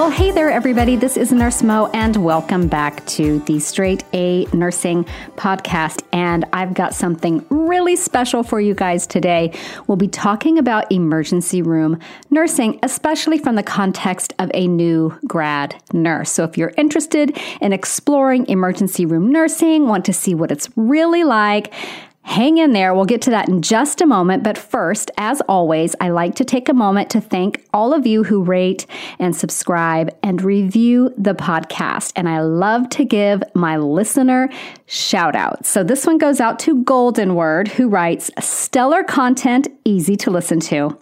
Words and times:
Well, 0.00 0.08
hey 0.08 0.30
there, 0.30 0.50
everybody. 0.50 0.96
This 0.96 1.18
is 1.18 1.30
Nurse 1.30 1.62
Mo, 1.62 1.90
and 1.92 2.24
welcome 2.24 2.68
back 2.68 3.04
to 3.08 3.40
the 3.40 3.60
Straight 3.60 4.02
A 4.14 4.46
Nursing 4.46 5.04
Podcast. 5.36 6.02
And 6.10 6.46
I've 6.54 6.72
got 6.72 6.94
something 6.94 7.44
really 7.50 7.96
special 7.96 8.42
for 8.42 8.62
you 8.62 8.72
guys 8.72 9.06
today. 9.06 9.52
We'll 9.86 9.98
be 9.98 10.08
talking 10.08 10.56
about 10.56 10.90
emergency 10.90 11.60
room 11.60 11.98
nursing, 12.30 12.78
especially 12.82 13.36
from 13.36 13.56
the 13.56 13.62
context 13.62 14.32
of 14.38 14.50
a 14.54 14.68
new 14.68 15.14
grad 15.28 15.76
nurse. 15.92 16.32
So, 16.32 16.44
if 16.44 16.56
you're 16.56 16.72
interested 16.78 17.38
in 17.60 17.74
exploring 17.74 18.46
emergency 18.48 19.04
room 19.04 19.30
nursing, 19.30 19.86
want 19.86 20.06
to 20.06 20.14
see 20.14 20.34
what 20.34 20.50
it's 20.50 20.70
really 20.76 21.24
like, 21.24 21.74
Hang 22.22 22.58
in 22.58 22.72
there. 22.72 22.94
We'll 22.94 23.06
get 23.06 23.22
to 23.22 23.30
that 23.30 23.48
in 23.48 23.60
just 23.60 24.00
a 24.00 24.06
moment. 24.06 24.44
But 24.44 24.56
first, 24.56 25.10
as 25.16 25.40
always, 25.42 25.96
I 26.00 26.10
like 26.10 26.34
to 26.36 26.44
take 26.44 26.68
a 26.68 26.74
moment 26.74 27.10
to 27.10 27.20
thank 27.20 27.66
all 27.72 27.92
of 27.92 28.06
you 28.06 28.22
who 28.22 28.42
rate 28.42 28.86
and 29.18 29.34
subscribe 29.34 30.16
and 30.22 30.40
review 30.42 31.12
the 31.16 31.34
podcast. 31.34 32.12
And 32.14 32.28
I 32.28 32.40
love 32.42 32.88
to 32.90 33.04
give 33.04 33.42
my 33.54 33.78
listener 33.78 34.48
shout 34.86 35.34
outs. 35.34 35.70
So 35.70 35.82
this 35.82 36.06
one 36.06 36.18
goes 36.18 36.40
out 36.40 36.58
to 36.60 36.84
Golden 36.84 37.34
Word, 37.34 37.68
who 37.68 37.88
writes 37.88 38.30
stellar 38.38 39.02
content, 39.02 39.66
easy 39.84 40.14
to 40.16 40.30
listen 40.30 40.60
to. 40.60 40.96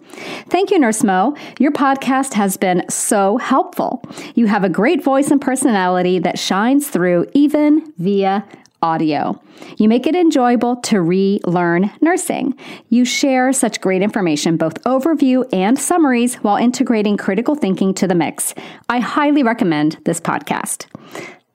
Thank 0.47 0.71
you, 0.71 0.79
Nurse 0.79 1.03
Mo. 1.03 1.35
Your 1.59 1.71
podcast 1.71 2.33
has 2.33 2.57
been 2.57 2.83
so 2.89 3.37
helpful. 3.37 4.01
You 4.35 4.47
have 4.47 4.63
a 4.63 4.69
great 4.69 5.03
voice 5.03 5.31
and 5.31 5.41
personality 5.41 6.17
that 6.19 6.39
shines 6.39 6.87
through 6.87 7.27
even 7.33 7.93
via 7.97 8.45
audio. 8.81 9.41
You 9.77 9.89
make 9.89 10.07
it 10.07 10.15
enjoyable 10.15 10.77
to 10.77 11.01
relearn 11.01 11.91
nursing. 12.01 12.57
You 12.89 13.05
share 13.05 13.51
such 13.53 13.81
great 13.81 14.01
information, 14.01 14.57
both 14.57 14.81
overview 14.83 15.47
and 15.53 15.77
summaries, 15.77 16.35
while 16.35 16.57
integrating 16.57 17.17
critical 17.17 17.55
thinking 17.55 17.93
to 17.95 18.07
the 18.07 18.15
mix. 18.15 18.53
I 18.87 18.99
highly 18.99 19.43
recommend 19.43 19.97
this 20.05 20.19
podcast. 20.19 20.85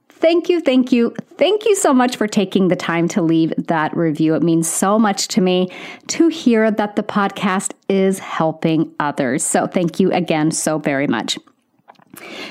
Thank 0.08 0.48
you, 0.48 0.61
thank 0.61 0.91
you, 0.91 1.14
thank 1.36 1.66
you 1.66 1.75
so 1.75 1.92
much 1.92 2.16
for 2.16 2.27
taking 2.27 2.69
the 2.69 2.77
time 2.77 3.08
to 3.08 3.20
leave 3.20 3.53
that 3.59 3.94
review. 3.94 4.34
It 4.34 4.42
means 4.42 4.66
so 4.66 4.98
much 4.98 5.28
to 5.28 5.42
me 5.42 5.70
to 6.06 6.28
hear 6.28 6.70
that 6.70 6.97
the 6.97 7.03
podcast 7.03 7.72
is 7.91 8.20
helping 8.20 8.94
others. 8.98 9.44
So, 9.44 9.66
thank 9.66 10.00
you 10.00 10.11
again 10.12 10.50
so 10.50 10.78
very 10.78 11.06
much. 11.06 11.38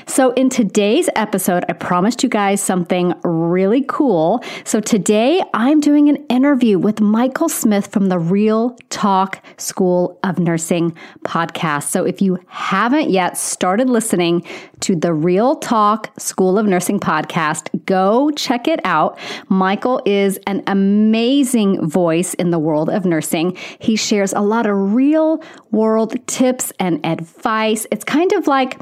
So, 0.06 0.32
in 0.32 0.48
today's 0.48 1.08
episode, 1.16 1.64
I 1.68 1.72
promised 1.72 2.22
you 2.22 2.28
guys 2.28 2.60
something 2.60 3.14
really 3.22 3.84
cool. 3.88 4.42
So, 4.64 4.80
today 4.80 5.40
I'm 5.54 5.80
doing 5.80 6.08
an 6.08 6.16
interview 6.28 6.78
with 6.78 7.00
Michael 7.00 7.48
Smith 7.48 7.86
from 7.86 8.08
the 8.08 8.18
Real 8.18 8.76
Talk 8.90 9.44
School 9.56 10.18
of 10.22 10.38
Nursing 10.38 10.96
podcast. 11.24 11.84
So, 11.84 12.04
if 12.04 12.20
you 12.20 12.38
haven't 12.48 13.10
yet 13.10 13.36
started 13.36 13.88
listening 13.88 14.44
to 14.80 14.94
the 14.94 15.12
Real 15.12 15.56
Talk 15.56 16.10
School 16.18 16.58
of 16.58 16.66
Nursing 16.66 17.00
podcast, 17.00 17.68
go 17.86 18.30
check 18.32 18.68
it 18.68 18.80
out. 18.84 19.18
Michael 19.48 20.02
is 20.04 20.38
an 20.46 20.62
amazing 20.66 21.88
voice 21.88 22.34
in 22.34 22.50
the 22.50 22.58
world 22.58 22.90
of 22.90 23.04
nursing. 23.04 23.56
He 23.78 23.96
shares 23.96 24.32
a 24.32 24.40
lot 24.40 24.66
of 24.66 24.94
real 24.94 25.42
world 25.70 26.14
tips 26.26 26.72
and 26.78 27.04
advice. 27.04 27.86
It's 27.90 28.04
kind 28.04 28.32
of 28.32 28.46
like 28.46 28.78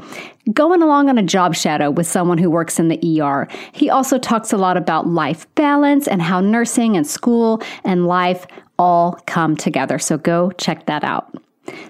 going 0.51 0.81
along 0.81 1.09
on 1.09 1.17
a 1.17 1.23
job 1.23 1.55
shadow 1.55 1.89
with 1.89 2.07
someone 2.07 2.37
who 2.37 2.49
works 2.49 2.79
in 2.79 2.89
the 2.89 3.21
ER. 3.21 3.47
He 3.71 3.89
also 3.89 4.17
talks 4.17 4.51
a 4.51 4.57
lot 4.57 4.75
about 4.75 5.07
life 5.07 5.47
balance 5.55 6.07
and 6.07 6.21
how 6.21 6.41
nursing 6.41 6.97
and 6.97 7.07
school 7.07 7.61
and 7.85 8.07
life 8.07 8.45
all 8.77 9.19
come 9.25 9.55
together. 9.55 9.99
So 9.99 10.17
go 10.17 10.51
check 10.51 10.85
that 10.87 11.03
out. 11.03 11.35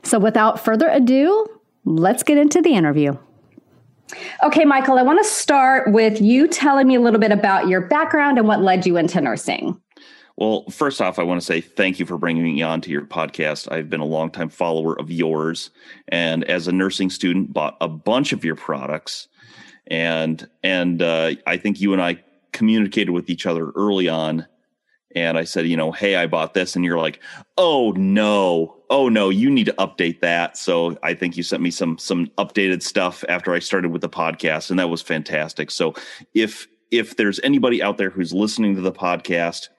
So 0.04 0.20
without 0.20 0.60
further 0.60 0.88
ado, 0.90 1.48
let's 1.86 2.24
get 2.24 2.38
into 2.38 2.62
the 2.62 2.74
interview. 2.74 3.18
Okay, 4.44 4.66
Michael, 4.66 5.00
I 5.00 5.02
want 5.02 5.24
to 5.24 5.28
start 5.28 5.92
with 5.92 6.22
you 6.22 6.48
telling 6.48 6.88
me 6.88 6.96
a 6.96 7.00
little 7.00 7.20
bit 7.20 7.32
about 7.32 7.68
your 7.68 7.82
background 7.82 8.38
and 8.38 8.48
what 8.48 8.62
led 8.62 8.86
you 8.86 8.98
into 8.98 9.20
nursing. 9.20 9.80
Well, 10.36 10.66
first 10.72 11.00
off, 11.00 11.20
I 11.20 11.24
want 11.24 11.40
to 11.42 11.46
say 11.46 11.62
thank 11.62 12.00
you 12.00 12.06
for 12.06 12.18
bringing 12.18 12.44
me 12.44 12.62
on 12.64 12.82
to 12.82 12.90
your 12.90 13.04
podcast. 13.04 13.72
I've 13.72 13.90
been 13.90 14.00
a 14.00 14.06
longtime 14.06 14.50
follower 14.50 15.00
of 15.00 15.12
yours, 15.12 15.70
and 16.08 16.44
as 16.46 16.68
a 16.68 16.72
nursing 16.72 17.12
student, 17.12 17.54
bought 17.54 17.78
a 17.80 17.88
bunch 17.88 18.34
of 18.34 18.44
your 18.44 18.56
products, 18.56 19.28
and 19.86 20.48
and 20.64 21.04
uh, 21.04 21.36
I 21.46 21.58
think 21.58 21.80
you 21.80 21.94
and 21.94 22.02
I 22.02 22.24
communicated 22.52 23.12
with 23.12 23.30
each 23.30 23.46
other 23.46 23.70
early 23.76 24.10
on, 24.10 24.48
and 25.16 25.38
I 25.38 25.44
said, 25.44 25.68
you 25.68 25.78
know, 25.78 25.92
hey, 25.92 26.16
I 26.16 26.26
bought 26.26 26.56
this, 26.56 26.76
and 26.76 26.84
you're 26.84 26.98
like, 26.98 27.22
oh 27.60 27.92
no, 27.92 28.76
oh 28.90 29.10
no, 29.10 29.30
you 29.30 29.52
need 29.52 29.66
to 29.68 29.74
update 29.74 30.22
that. 30.22 30.58
So 30.58 30.98
I 31.04 31.14
think 31.14 31.38
you 31.38 31.44
sent 31.44 31.62
me 31.62 31.70
some 31.70 32.00
some 32.00 32.26
updated 32.40 32.82
stuff 32.82 33.24
after 33.30 33.54
I 33.54 33.60
started 33.60 33.92
with 33.92 34.02
the 34.02 34.10
podcast, 34.10 34.72
and 34.72 34.80
that 34.80 34.90
was 34.90 35.04
fantastic. 35.04 35.70
So 35.70 35.94
if 36.34 36.68
if 36.90 37.18
there's 37.18 37.40
anybody 37.42 37.84
out 37.84 38.00
there 38.00 38.10
who's 38.10 38.34
listening 38.34 38.74
to 38.76 38.82
the 38.82 38.92
podcast 38.92 39.70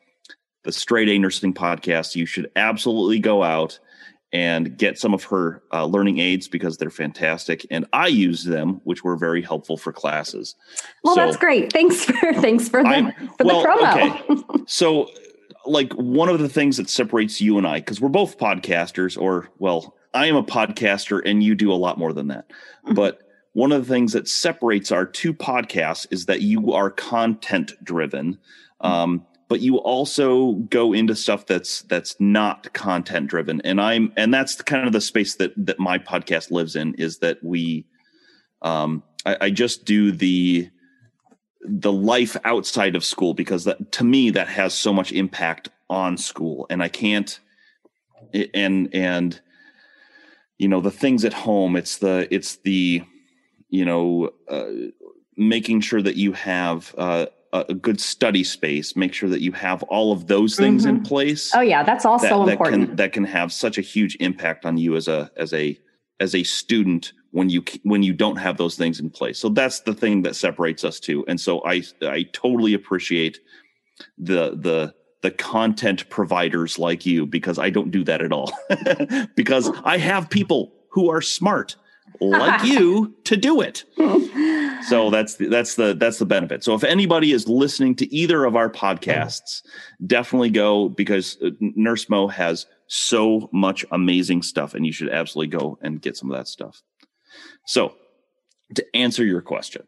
the 0.65 0.73
Straight 0.73 1.09
A 1.09 1.19
Nursing 1.19 1.55
podcast, 1.55 2.17
you 2.17 2.27
should 2.27 2.51
absolutely 2.57 3.19
go 3.19 3.43
out 3.43 3.79
and 4.35 4.77
get 4.77 4.99
some 4.99 5.15
of 5.15 5.23
her 5.25 5.63
uh, 5.73 5.87
learning 5.87 6.19
aids 6.19 6.49
because 6.49 6.77
they're 6.77 6.91
fantastic, 6.91 7.65
and 7.71 7.87
I 7.93 8.09
use 8.09 8.43
them, 8.43 8.81
which 8.83 9.05
were 9.05 9.17
very 9.17 9.41
helpful 9.41 9.77
for 9.77 9.93
classes. 9.93 10.57
Well, 11.05 11.15
so, 11.15 11.25
that's 11.25 11.37
great. 11.37 11.73
Thanks 11.73 12.05
for 12.05 12.13
thanks 12.35 12.69
for 12.69 12.83
the 12.83 13.15
for 13.39 13.45
well, 13.45 13.63
the 13.63 13.69
promo. 13.69 14.31
okay. 14.31 14.63
So, 14.67 15.09
like 15.67 15.93
one 15.93 16.29
of 16.29 16.41
the 16.41 16.49
things 16.49 16.79
that 16.79 16.91
separates 16.91 17.41
you 17.41 17.59
and 17.59 17.67
I, 17.67 17.79
because 17.79 18.01
we're 18.01 18.09
both 18.09 18.37
podcasters, 18.37 19.17
or 19.17 19.51
well, 19.59 19.95
I 20.15 20.27
am 20.27 20.37
a 20.37 20.43
podcaster, 20.43 21.23
and 21.25 21.43
you 21.43 21.55
do 21.55 21.73
a 21.73 21.75
lot 21.75 21.97
more 21.97 22.13
than 22.13 22.27
that, 22.29 22.49
mm-hmm. 22.49 22.95
but 22.95 23.21
one 23.53 23.71
of 23.71 23.87
the 23.87 23.93
things 23.93 24.15
that 24.15 24.27
separates 24.27 24.91
our 24.91 25.07
two 25.07 25.33
podcasts 25.33 26.09
is 26.11 26.27
that 26.27 26.41
you 26.41 26.73
are 26.73 26.91
content 26.91 27.73
driven. 27.85 28.35
Mm-hmm. 28.83 28.87
Um, 28.87 29.27
but 29.49 29.61
you 29.61 29.77
also 29.79 30.53
go 30.53 30.93
into 30.93 31.15
stuff 31.15 31.47
that's 31.47 31.83
that's 31.83 32.17
not 32.19 32.73
content 32.73 33.29
driven. 33.29 33.61
And 33.63 33.81
i'm 33.81 34.13
and 34.17 34.33
that's 34.33 34.61
kind 34.63 34.87
of 34.87 34.93
the 34.93 35.01
space 35.01 35.37
that 35.37 35.53
that 35.67 35.79
my 35.79 35.99
podcast 35.99 36.51
lives 36.51 36.77
in 36.77 36.95
is 36.95 37.19
that 37.19 37.43
we 37.43 37.87
um 38.63 39.03
i, 39.27 39.37
I 39.43 39.51
just 39.51 39.85
do 39.85 40.13
the 40.13 40.71
the 41.61 41.93
life 41.93 42.37
outside 42.45 42.95
of 42.95 43.05
school 43.05 43.35
because 43.35 43.65
that 43.65 43.93
to 43.93 44.05
me 44.05 44.31
that 44.31 44.49
has 44.49 44.75
so 44.75 44.93
much 44.93 45.13
impact 45.13 45.71
on 45.89 46.17
school. 46.17 46.67
And 46.71 46.83
i 46.83 46.89
can't 46.89 47.39
and 48.55 48.89
and 48.95 49.41
you 50.59 50.69
know 50.69 50.81
the 50.81 50.91
things 50.91 51.25
at 51.25 51.33
home 51.33 51.77
it's 51.77 51.99
the 51.99 52.27
it's 52.31 52.57
the 52.57 53.03
you 53.69 53.85
know 53.85 54.31
uh, 54.49 54.71
making 55.37 55.81
sure 55.81 56.03
that 56.03 56.17
you 56.17 56.33
have 56.33 56.95
uh, 56.97 57.27
a, 57.55 57.75
good 57.75 58.01
study 58.01 58.45
space 58.45 58.97
make 58.97 59.15
sure 59.15 59.29
that 59.29 59.41
you 59.41 59.53
have 59.53 59.83
all 59.85 60.13
of 60.13 60.27
those 60.27 60.57
things 60.57 60.85
mm-hmm. 60.85 60.97
in 60.97 61.03
place 61.03 61.55
oh 61.55 61.61
yeah 61.61 61.83
that's 61.83 62.05
also 62.05 62.45
that, 62.45 62.53
important 62.53 62.89
can, 62.89 62.97
that 62.97 63.13
can 63.13 63.25
have 63.25 63.53
such 63.53 63.79
a 63.79 63.81
huge 63.81 64.17
impact 64.21 64.65
on 64.65 64.77
you 64.77 64.97
as 64.97 65.09
a 65.09 65.31
as 65.37 65.53
a 65.53 65.79
as 66.21 66.35
a 66.35 66.43
student 66.43 67.13
when 67.31 67.49
you 67.49 67.63
when 67.83 68.03
you 68.03 68.13
don't 68.13 68.37
have 68.37 68.57
those 68.57 68.77
things 68.77 69.01
in 69.01 69.09
place 69.11 69.39
so 69.39 69.49
that's 69.49 69.81
the 69.81 69.95
thing 69.95 70.23
that 70.23 70.37
separates 70.37 70.85
us 70.85 70.99
too 70.99 71.25
and 71.29 71.41
so 71.41 71.65
i 71.65 71.83
i 72.03 72.25
totally 72.33 72.75
appreciate 72.75 73.39
the 74.19 74.51
the 74.57 74.95
the 75.23 75.31
content 75.31 76.09
providers 76.11 76.79
like 76.79 77.07
you 77.07 77.25
because 77.25 77.59
i 77.59 77.71
don't 77.71 77.91
do 77.91 78.05
that 78.05 78.21
at 78.21 78.33
all 78.33 78.53
because 79.37 79.71
i 79.85 79.97
have 79.97 80.29
people 80.29 80.73
who 80.91 81.09
are 81.11 81.21
smart 81.21 81.77
like 82.21 82.65
you 82.65 83.15
to 83.25 83.37
do 83.37 83.61
it. 83.61 83.85
so 84.89 85.11
that's 85.11 85.37
the, 85.37 85.49
that's 85.49 85.75
the 85.77 85.95
that's 85.95 86.19
the 86.19 86.27
benefit. 86.27 86.65
So 86.65 86.75
if 86.75 86.85
anybody 86.85 87.33
is 87.33 87.49
listening 87.49 87.95
to 87.97 88.15
either 88.15 88.45
of 88.45 88.57
our 88.57 88.71
podcasts, 88.71 89.63
definitely 90.07 90.51
go 90.51 90.89
because 90.89 91.39
uh, 91.43 91.51
Nurse 91.61 92.09
Mo 92.09 92.29
has 92.29 92.67
so 92.87 93.49
much 93.53 93.85
amazing 93.91 94.43
stuff, 94.43 94.75
and 94.75 94.85
you 94.85 94.93
should 94.93 95.09
absolutely 95.09 95.57
go 95.57 95.79
and 95.83 96.01
get 96.01 96.17
some 96.17 96.31
of 96.31 96.37
that 96.37 96.49
stuff. 96.49 96.83
So 97.67 97.95
to 98.75 98.97
answer 98.97 99.25
your 99.25 99.43
question, 99.43 99.83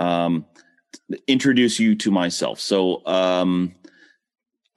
um, 0.00 0.46
introduce 1.26 1.78
you 1.78 1.94
to 1.96 2.10
myself. 2.10 2.60
So, 2.60 3.04
um, 3.06 3.74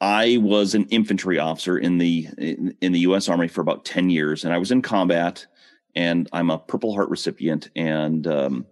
I 0.02 0.38
was 0.38 0.76
an 0.76 0.86
infantry 0.86 1.40
officer 1.40 1.78
in 1.78 1.98
the 1.98 2.28
in, 2.38 2.74
in, 2.80 2.94
the 2.94 3.00
U.S. 3.00 3.28
Army 3.28 3.50
for 3.50 3.60
about 3.60 3.84
ten 3.84 4.10
years, 4.10 4.46
and 4.46 4.54
I 4.54 4.58
was 4.58 4.72
in 4.72 4.82
combat. 4.82 5.46
And 5.96 6.30
I'm 6.32 6.52
a 6.52 6.60
Purple 6.60 6.94
Heart 6.94 7.10
recipient, 7.10 7.70
and 7.76 8.26
um, 8.28 8.66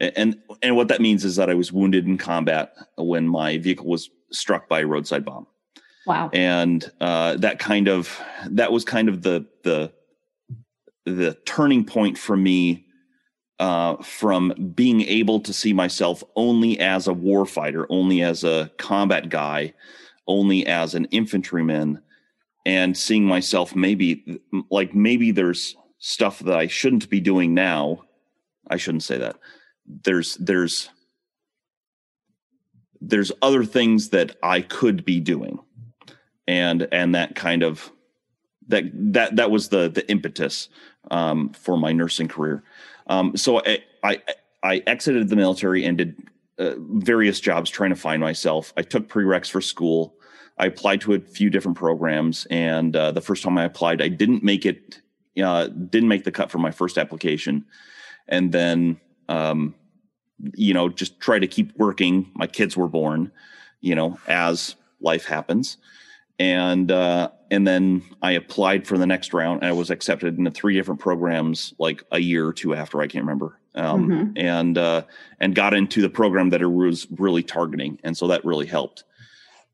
and 0.00 0.38
and 0.62 0.76
what 0.76 0.88
that 0.88 1.00
means 1.00 1.24
is 1.24 1.36
that 1.36 1.50
I 1.50 1.54
was 1.54 1.72
wounded 1.72 2.06
in 2.06 2.18
combat 2.18 2.74
when 2.96 3.26
my 3.28 3.58
vehicle 3.58 3.86
was 3.86 4.10
struck 4.30 4.68
by 4.68 4.80
a 4.80 4.86
roadside 4.86 5.24
bomb. 5.24 5.46
Wow! 6.06 6.30
And 6.32 6.90
uh, 7.00 7.36
that 7.36 7.58
kind 7.58 7.88
of 7.88 8.20
that 8.46 8.72
was 8.72 8.84
kind 8.84 9.08
of 9.08 9.22
the 9.22 9.46
the 9.64 9.92
the 11.04 11.34
turning 11.44 11.84
point 11.84 12.18
for 12.18 12.36
me 12.36 12.86
uh, 13.58 13.96
from 14.02 14.72
being 14.74 15.02
able 15.02 15.40
to 15.40 15.52
see 15.52 15.72
myself 15.72 16.22
only 16.36 16.78
as 16.78 17.08
a 17.08 17.12
warfighter, 17.12 17.86
only 17.88 18.22
as 18.22 18.44
a 18.44 18.70
combat 18.78 19.28
guy, 19.28 19.74
only 20.26 20.66
as 20.66 20.94
an 20.94 21.06
infantryman, 21.06 22.00
and 22.64 22.96
seeing 22.96 23.24
myself 23.24 23.74
maybe 23.74 24.40
like 24.70 24.94
maybe 24.94 25.30
there's 25.30 25.76
stuff 25.98 26.38
that 26.40 26.56
I 26.56 26.68
shouldn't 26.68 27.10
be 27.10 27.20
doing 27.20 27.54
now. 27.54 28.04
I 28.70 28.76
shouldn't 28.76 29.02
say 29.02 29.18
that. 29.18 29.36
There's 29.88 30.36
there's 30.36 30.90
there's 33.00 33.32
other 33.42 33.64
things 33.64 34.10
that 34.10 34.36
I 34.42 34.60
could 34.60 35.04
be 35.04 35.20
doing, 35.20 35.58
and 36.46 36.86
and 36.92 37.14
that 37.14 37.34
kind 37.34 37.62
of 37.62 37.90
that 38.68 38.84
that 38.92 39.36
that 39.36 39.50
was 39.50 39.68
the 39.68 39.88
the 39.88 40.08
impetus 40.10 40.68
um, 41.10 41.50
for 41.50 41.76
my 41.76 41.92
nursing 41.92 42.28
career. 42.28 42.62
Um, 43.06 43.36
so 43.36 43.60
I, 43.64 43.82
I, 44.02 44.22
I 44.62 44.82
exited 44.86 45.28
the 45.28 45.36
military 45.36 45.84
and 45.84 45.98
did 45.98 46.16
uh, 46.58 46.74
various 46.78 47.40
jobs 47.40 47.70
trying 47.70 47.90
to 47.90 47.96
find 47.96 48.20
myself. 48.20 48.72
I 48.76 48.82
took 48.82 49.08
prereqs 49.08 49.50
for 49.50 49.60
school. 49.60 50.14
I 50.58 50.66
applied 50.66 51.00
to 51.02 51.14
a 51.14 51.20
few 51.20 51.50
different 51.50 51.78
programs, 51.78 52.46
and 52.50 52.94
uh, 52.94 53.12
the 53.12 53.20
first 53.20 53.42
time 53.42 53.56
I 53.56 53.64
applied, 53.64 54.02
I 54.02 54.08
didn't 54.08 54.42
make 54.42 54.66
it. 54.66 55.00
Uh, 55.40 55.68
didn't 55.68 56.08
make 56.08 56.24
the 56.24 56.32
cut 56.32 56.50
for 56.50 56.58
my 56.58 56.72
first 56.72 56.98
application, 56.98 57.64
and 58.26 58.50
then 58.50 59.00
um, 59.28 59.74
you 60.54 60.74
know 60.74 60.88
just 60.88 61.20
try 61.20 61.38
to 61.38 61.46
keep 61.46 61.76
working. 61.76 62.30
My 62.34 62.46
kids 62.46 62.76
were 62.76 62.88
born, 62.88 63.32
you 63.80 63.94
know, 63.94 64.18
as 64.26 64.76
life 65.00 65.26
happens, 65.26 65.78
and 66.38 66.90
uh, 66.90 67.30
and 67.50 67.66
then 67.66 68.02
I 68.22 68.32
applied 68.32 68.86
for 68.86 68.98
the 68.98 69.06
next 69.06 69.32
round. 69.32 69.62
And 69.62 69.68
I 69.68 69.72
was 69.72 69.90
accepted 69.90 70.38
into 70.38 70.50
three 70.50 70.74
different 70.74 71.00
programs, 71.00 71.74
like 71.78 72.02
a 72.12 72.18
year 72.18 72.46
or 72.46 72.52
two 72.52 72.74
after. 72.74 73.00
I 73.00 73.06
can't 73.06 73.24
remember, 73.24 73.58
um, 73.74 74.08
mm-hmm. 74.08 74.32
and 74.36 74.78
uh, 74.78 75.02
and 75.40 75.54
got 75.54 75.74
into 75.74 76.02
the 76.02 76.10
program 76.10 76.50
that 76.50 76.62
it 76.62 76.66
was 76.66 77.06
really 77.18 77.42
targeting, 77.42 77.98
and 78.04 78.16
so 78.16 78.28
that 78.28 78.44
really 78.44 78.66
helped. 78.66 79.04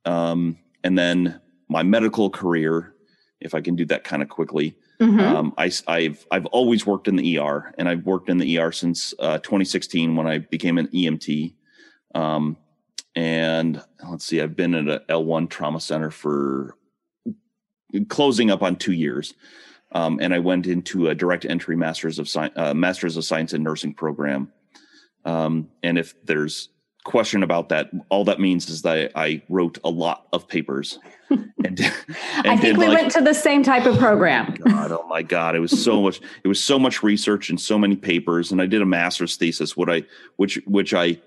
Um, 0.04 0.58
and 0.82 0.98
then 0.98 1.40
my 1.68 1.82
medical 1.82 2.28
career, 2.30 2.94
if 3.40 3.54
I 3.54 3.60
can 3.60 3.74
do 3.74 3.86
that 3.86 4.04
kind 4.04 4.22
of 4.22 4.28
quickly, 4.28 4.76
mm-hmm. 5.00 5.20
um, 5.20 5.54
I, 5.58 5.70
have 6.02 6.26
I've 6.30 6.46
always 6.46 6.86
worked 6.86 7.08
in 7.08 7.16
the 7.16 7.38
ER, 7.38 7.74
and 7.78 7.88
I've 7.88 8.04
worked 8.04 8.28
in 8.28 8.38
the 8.38 8.58
ER 8.58 8.72
since 8.72 9.14
uh, 9.18 9.38
2016 9.38 10.16
when 10.16 10.26
I 10.26 10.38
became 10.38 10.78
an 10.78 10.88
EMT. 10.88 11.54
Um, 12.14 12.56
and 13.16 13.82
let's 14.08 14.24
see, 14.24 14.40
I've 14.40 14.56
been 14.56 14.74
at 14.74 14.88
a 14.88 15.04
L1 15.08 15.48
trauma 15.48 15.80
center 15.80 16.10
for 16.10 16.76
closing 18.08 18.50
up 18.50 18.62
on 18.62 18.76
two 18.76 18.92
years. 18.92 19.34
Um, 19.92 20.18
and 20.20 20.34
I 20.34 20.40
went 20.40 20.66
into 20.66 21.08
a 21.08 21.14
direct 21.14 21.44
entry 21.44 21.76
master's 21.76 22.18
of 22.18 22.28
science, 22.28 22.54
uh, 22.56 22.74
master's 22.74 23.16
of 23.16 23.24
science 23.24 23.52
in 23.52 23.62
nursing 23.62 23.94
program. 23.94 24.52
Um, 25.24 25.68
and 25.82 25.96
if 25.96 26.14
there's 26.24 26.70
question 27.04 27.42
about 27.42 27.68
that, 27.68 27.90
all 28.08 28.24
that 28.24 28.40
means 28.40 28.68
is 28.68 28.82
that 28.82 29.12
I, 29.14 29.42
wrote 29.48 29.78
a 29.84 29.90
lot 29.90 30.26
of 30.32 30.48
papers. 30.48 30.98
And, 31.30 31.46
and 31.64 31.82
I 32.44 32.56
think 32.56 32.78
we 32.78 32.88
like, 32.88 32.98
went 32.98 33.12
to 33.12 33.20
the 33.20 33.34
same 33.34 33.62
type 33.62 33.86
of 33.86 33.98
program. 33.98 34.54
Oh 34.66 34.70
God, 34.70 34.92
oh 34.92 35.06
my 35.06 35.22
God, 35.22 35.54
it 35.54 35.60
was 35.60 35.82
so 35.82 36.02
much. 36.02 36.20
It 36.42 36.48
was 36.48 36.62
so 36.62 36.78
much 36.78 37.02
research 37.02 37.50
and 37.50 37.60
so 37.60 37.78
many 37.78 37.96
papers. 37.96 38.50
And 38.50 38.60
I 38.60 38.66
did 38.66 38.82
a 38.82 38.86
master's 38.86 39.36
thesis, 39.36 39.76
what 39.76 39.90
I 39.90 40.02
which 40.36 40.60
which 40.66 40.94
I 40.94 41.20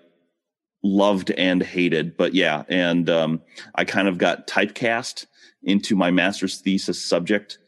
loved 0.83 1.31
and 1.31 1.61
hated. 1.61 2.17
But 2.17 2.33
yeah, 2.33 2.63
and 2.69 3.09
um, 3.09 3.41
I 3.75 3.85
kind 3.85 4.07
of 4.07 4.17
got 4.17 4.47
typecast 4.47 5.25
into 5.63 5.95
my 5.95 6.11
master's 6.11 6.59
thesis 6.59 7.03
subject, 7.03 7.59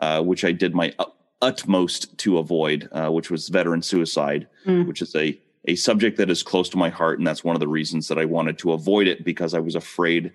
uh, 0.00 0.22
which 0.22 0.44
I 0.44 0.52
did 0.52 0.74
my 0.74 0.94
utmost 1.40 2.16
to 2.18 2.38
avoid, 2.38 2.88
uh, 2.92 3.08
which 3.10 3.30
was 3.30 3.48
veteran 3.48 3.82
suicide, 3.82 4.48
mm. 4.66 4.86
which 4.86 5.02
is 5.02 5.14
a 5.14 5.38
a 5.68 5.76
subject 5.76 6.16
that 6.16 6.30
is 6.30 6.42
close 6.42 6.68
to 6.70 6.76
my 6.76 6.88
heart, 6.88 7.18
and 7.18 7.26
that's 7.26 7.44
one 7.44 7.54
of 7.54 7.60
the 7.60 7.68
reasons 7.68 8.08
that 8.08 8.18
I 8.18 8.24
wanted 8.24 8.58
to 8.58 8.72
avoid 8.72 9.06
it 9.06 9.24
because 9.24 9.54
I 9.54 9.60
was 9.60 9.74
afraid 9.74 10.32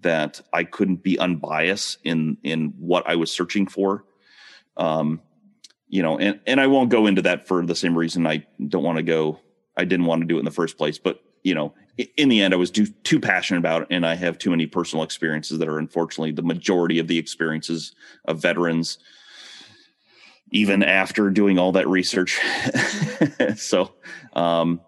that 0.00 0.40
I 0.52 0.64
couldn't 0.64 1.02
be 1.02 1.18
unbiased 1.18 1.98
in 2.02 2.38
in 2.42 2.74
what 2.78 3.08
I 3.08 3.16
was 3.16 3.30
searching 3.30 3.66
for. 3.66 4.04
Um, 4.76 5.20
you 5.88 6.02
know, 6.02 6.18
and 6.18 6.40
and 6.46 6.60
I 6.60 6.66
won't 6.66 6.90
go 6.90 7.06
into 7.06 7.22
that 7.22 7.46
for 7.46 7.64
the 7.64 7.76
same 7.76 7.96
reason 7.96 8.26
I 8.26 8.46
don't 8.66 8.82
want 8.82 8.96
to 8.96 9.02
go. 9.02 9.38
I 9.76 9.84
didn't 9.84 10.06
want 10.06 10.22
to 10.22 10.26
do 10.26 10.36
it 10.36 10.40
in 10.40 10.44
the 10.44 10.50
first 10.50 10.78
place, 10.78 10.98
but 10.98 11.22
you 11.44 11.54
know, 11.54 11.74
in 12.16 12.28
the 12.28 12.40
end, 12.40 12.54
I 12.54 12.56
was 12.56 12.70
too, 12.70 12.86
too 13.04 13.20
passionate 13.20 13.58
about 13.58 13.82
it, 13.82 13.88
and 13.90 14.06
I 14.06 14.14
have 14.14 14.38
too 14.38 14.50
many 14.50 14.66
personal 14.66 15.04
experiences 15.04 15.58
that 15.58 15.68
are 15.68 15.78
unfortunately 15.78 16.32
the 16.32 16.42
majority 16.42 16.98
of 16.98 17.08
the 17.08 17.18
experiences 17.18 17.94
of 18.24 18.40
veterans, 18.40 18.98
even 20.52 20.82
after 20.82 21.30
doing 21.30 21.58
all 21.58 21.72
that 21.72 21.88
research. 21.88 22.38
so, 23.56 23.92
um, 24.34 24.80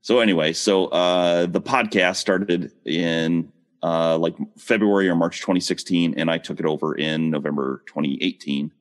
so 0.00 0.20
anyway, 0.20 0.52
so 0.52 0.86
uh, 0.86 1.46
the 1.46 1.60
podcast 1.60 2.16
started 2.16 2.72
in 2.84 3.52
uh, 3.82 4.16
like 4.18 4.34
February 4.56 5.08
or 5.08 5.14
March 5.14 5.40
2016, 5.40 6.14
and 6.16 6.30
I 6.30 6.38
took 6.38 6.58
it 6.58 6.66
over 6.66 6.94
in 6.94 7.30
November 7.30 7.82
2018. 7.86 8.72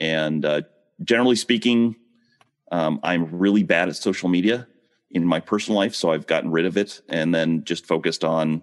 And 0.00 0.44
uh, 0.44 0.62
generally 1.02 1.36
speaking, 1.36 1.96
um, 2.70 3.00
I'm 3.02 3.36
really 3.36 3.64
bad 3.64 3.88
at 3.88 3.96
social 3.96 4.28
media 4.28 4.68
in 5.10 5.24
my 5.24 5.40
personal 5.40 5.78
life, 5.78 5.94
so 5.94 6.12
I've 6.12 6.26
gotten 6.26 6.52
rid 6.52 6.66
of 6.66 6.76
it 6.76 7.00
and 7.08 7.34
then 7.34 7.64
just 7.64 7.84
focused 7.84 8.24
on 8.24 8.62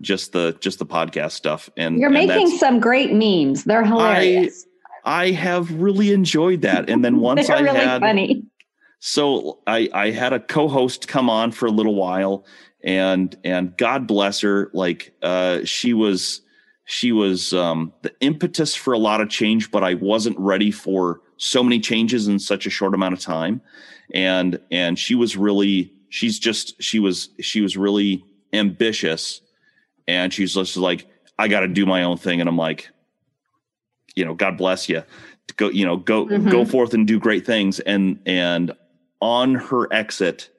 just 0.00 0.32
the 0.32 0.56
just 0.60 0.78
the 0.78 0.86
podcast 0.86 1.32
stuff. 1.32 1.70
And 1.76 1.98
you're 1.98 2.14
and 2.14 2.26
making 2.26 2.56
some 2.58 2.78
great 2.78 3.12
memes. 3.12 3.64
They're 3.64 3.84
hilarious. 3.84 4.64
I, 4.64 4.75
I 5.06 5.30
have 5.30 5.72
really 5.72 6.12
enjoyed 6.12 6.62
that. 6.62 6.90
And 6.90 7.04
then 7.04 7.20
once 7.20 7.48
I 7.48 7.60
really 7.60 7.78
had 7.78 8.00
funny. 8.00 8.42
So 8.98 9.60
I 9.66 9.88
I 9.92 10.10
had 10.10 10.32
a 10.32 10.40
co-host 10.40 11.08
come 11.08 11.30
on 11.30 11.52
for 11.52 11.66
a 11.66 11.70
little 11.70 11.94
while 11.94 12.44
and 12.84 13.34
and 13.44 13.76
God 13.76 14.06
bless 14.06 14.40
her, 14.40 14.70
like 14.74 15.14
uh 15.22 15.60
she 15.64 15.94
was 15.94 16.42
she 16.84 17.12
was 17.12 17.54
um 17.54 17.92
the 18.02 18.12
impetus 18.20 18.74
for 18.74 18.92
a 18.92 18.98
lot 18.98 19.20
of 19.20 19.30
change, 19.30 19.70
but 19.70 19.82
I 19.82 19.94
wasn't 19.94 20.38
ready 20.38 20.70
for 20.70 21.20
so 21.38 21.62
many 21.62 21.80
changes 21.80 22.28
in 22.28 22.38
such 22.38 22.66
a 22.66 22.70
short 22.70 22.94
amount 22.94 23.14
of 23.14 23.20
time 23.20 23.60
and 24.14 24.60
and 24.70 24.98
she 24.98 25.14
was 25.14 25.36
really 25.36 25.92
she's 26.08 26.38
just 26.38 26.80
she 26.82 26.98
was 26.98 27.30
she 27.40 27.60
was 27.60 27.76
really 27.76 28.24
ambitious 28.52 29.40
and 30.06 30.32
she's 30.32 30.54
just 30.54 30.76
like 30.76 31.06
i 31.38 31.48
got 31.48 31.60
to 31.60 31.68
do 31.68 31.84
my 31.84 32.02
own 32.02 32.16
thing 32.16 32.40
and 32.40 32.48
i'm 32.48 32.56
like 32.56 32.90
you 34.16 34.24
know 34.24 34.34
god 34.34 34.56
bless 34.56 34.88
you 34.88 35.02
go 35.56 35.68
you 35.68 35.84
know 35.84 35.96
go 35.96 36.26
mm-hmm. 36.26 36.50
go 36.50 36.64
forth 36.64 36.92
and 36.92 37.06
do 37.06 37.18
great 37.18 37.46
things 37.46 37.78
and 37.80 38.18
and 38.26 38.72
on 39.20 39.54
her 39.54 39.92
exit 39.92 40.50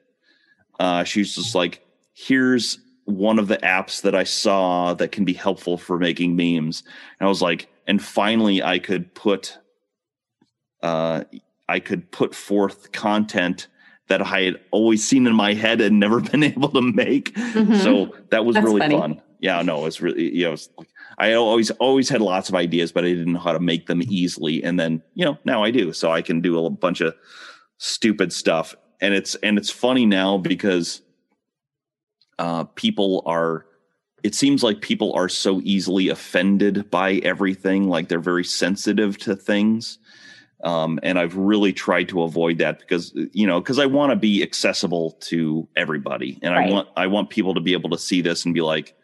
uh 0.80 1.04
she's 1.04 1.34
just 1.34 1.54
like 1.54 1.84
here's 2.14 2.78
one 3.04 3.38
of 3.38 3.48
the 3.48 3.58
apps 3.58 4.02
that 4.02 4.14
i 4.14 4.24
saw 4.24 4.94
that 4.94 5.12
can 5.12 5.24
be 5.24 5.32
helpful 5.32 5.76
for 5.76 5.98
making 5.98 6.34
memes 6.34 6.82
and 7.20 7.26
i 7.26 7.28
was 7.28 7.42
like 7.42 7.68
and 7.86 8.02
finally 8.02 8.62
i 8.62 8.78
could 8.78 9.12
put 9.14 9.58
uh 10.82 11.22
I 11.68 11.80
could 11.80 12.10
put 12.10 12.34
forth 12.34 12.92
content 12.92 13.68
that 14.08 14.22
I 14.22 14.42
had 14.42 14.60
always 14.70 15.06
seen 15.06 15.26
in 15.26 15.34
my 15.34 15.52
head 15.52 15.80
and 15.80 16.00
never 16.00 16.20
been 16.32 16.42
able 16.42 16.70
to 16.70 16.80
make. 16.80 17.34
Mm-hmm. 17.34 17.76
So 17.76 18.14
that 18.30 18.44
was 18.44 18.54
That's 18.54 18.64
really 18.64 18.80
funny. 18.80 18.98
fun. 18.98 19.22
Yeah, 19.40 19.62
no, 19.62 19.86
it's 19.86 20.00
really 20.00 20.34
you 20.36 20.44
know, 20.44 20.56
I 21.18 21.34
always 21.34 21.70
always 21.72 22.08
had 22.08 22.20
lots 22.20 22.48
of 22.48 22.54
ideas, 22.54 22.92
but 22.92 23.04
I 23.04 23.08
didn't 23.08 23.32
know 23.32 23.40
how 23.40 23.52
to 23.52 23.60
make 23.60 23.86
them 23.86 24.02
easily. 24.02 24.62
And 24.62 24.78
then 24.78 25.02
you 25.14 25.24
know 25.24 25.38
now 25.44 25.62
I 25.62 25.70
do, 25.70 25.92
so 25.92 26.10
I 26.10 26.22
can 26.22 26.40
do 26.40 26.64
a 26.64 26.70
bunch 26.70 27.00
of 27.00 27.14
stupid 27.78 28.32
stuff. 28.32 28.74
And 29.00 29.14
it's 29.14 29.34
and 29.36 29.58
it's 29.58 29.70
funny 29.70 30.06
now 30.06 30.38
because 30.38 31.02
uh, 32.38 32.64
people 32.64 33.22
are. 33.26 33.64
It 34.24 34.34
seems 34.34 34.64
like 34.64 34.80
people 34.80 35.14
are 35.14 35.28
so 35.28 35.60
easily 35.62 36.08
offended 36.08 36.90
by 36.90 37.14
everything, 37.22 37.88
like 37.88 38.08
they're 38.08 38.18
very 38.18 38.42
sensitive 38.42 39.16
to 39.18 39.36
things 39.36 40.00
um, 40.64 40.98
and 41.02 41.18
I've 41.18 41.36
really 41.36 41.72
tried 41.72 42.08
to 42.08 42.22
avoid 42.22 42.58
that 42.58 42.80
because 42.80 43.12
you 43.32 43.46
know 43.46 43.60
because 43.60 43.78
I 43.78 43.86
want 43.86 44.10
to 44.10 44.16
be 44.16 44.42
accessible 44.42 45.12
to 45.20 45.68
everybody, 45.76 46.38
and 46.42 46.54
right. 46.54 46.68
I 46.68 46.72
want 46.72 46.88
I 46.96 47.06
want 47.06 47.30
people 47.30 47.54
to 47.54 47.60
be 47.60 47.72
able 47.72 47.90
to 47.90 47.98
see 47.98 48.20
this 48.20 48.44
and 48.44 48.52
be 48.52 48.60
like, 48.60 48.96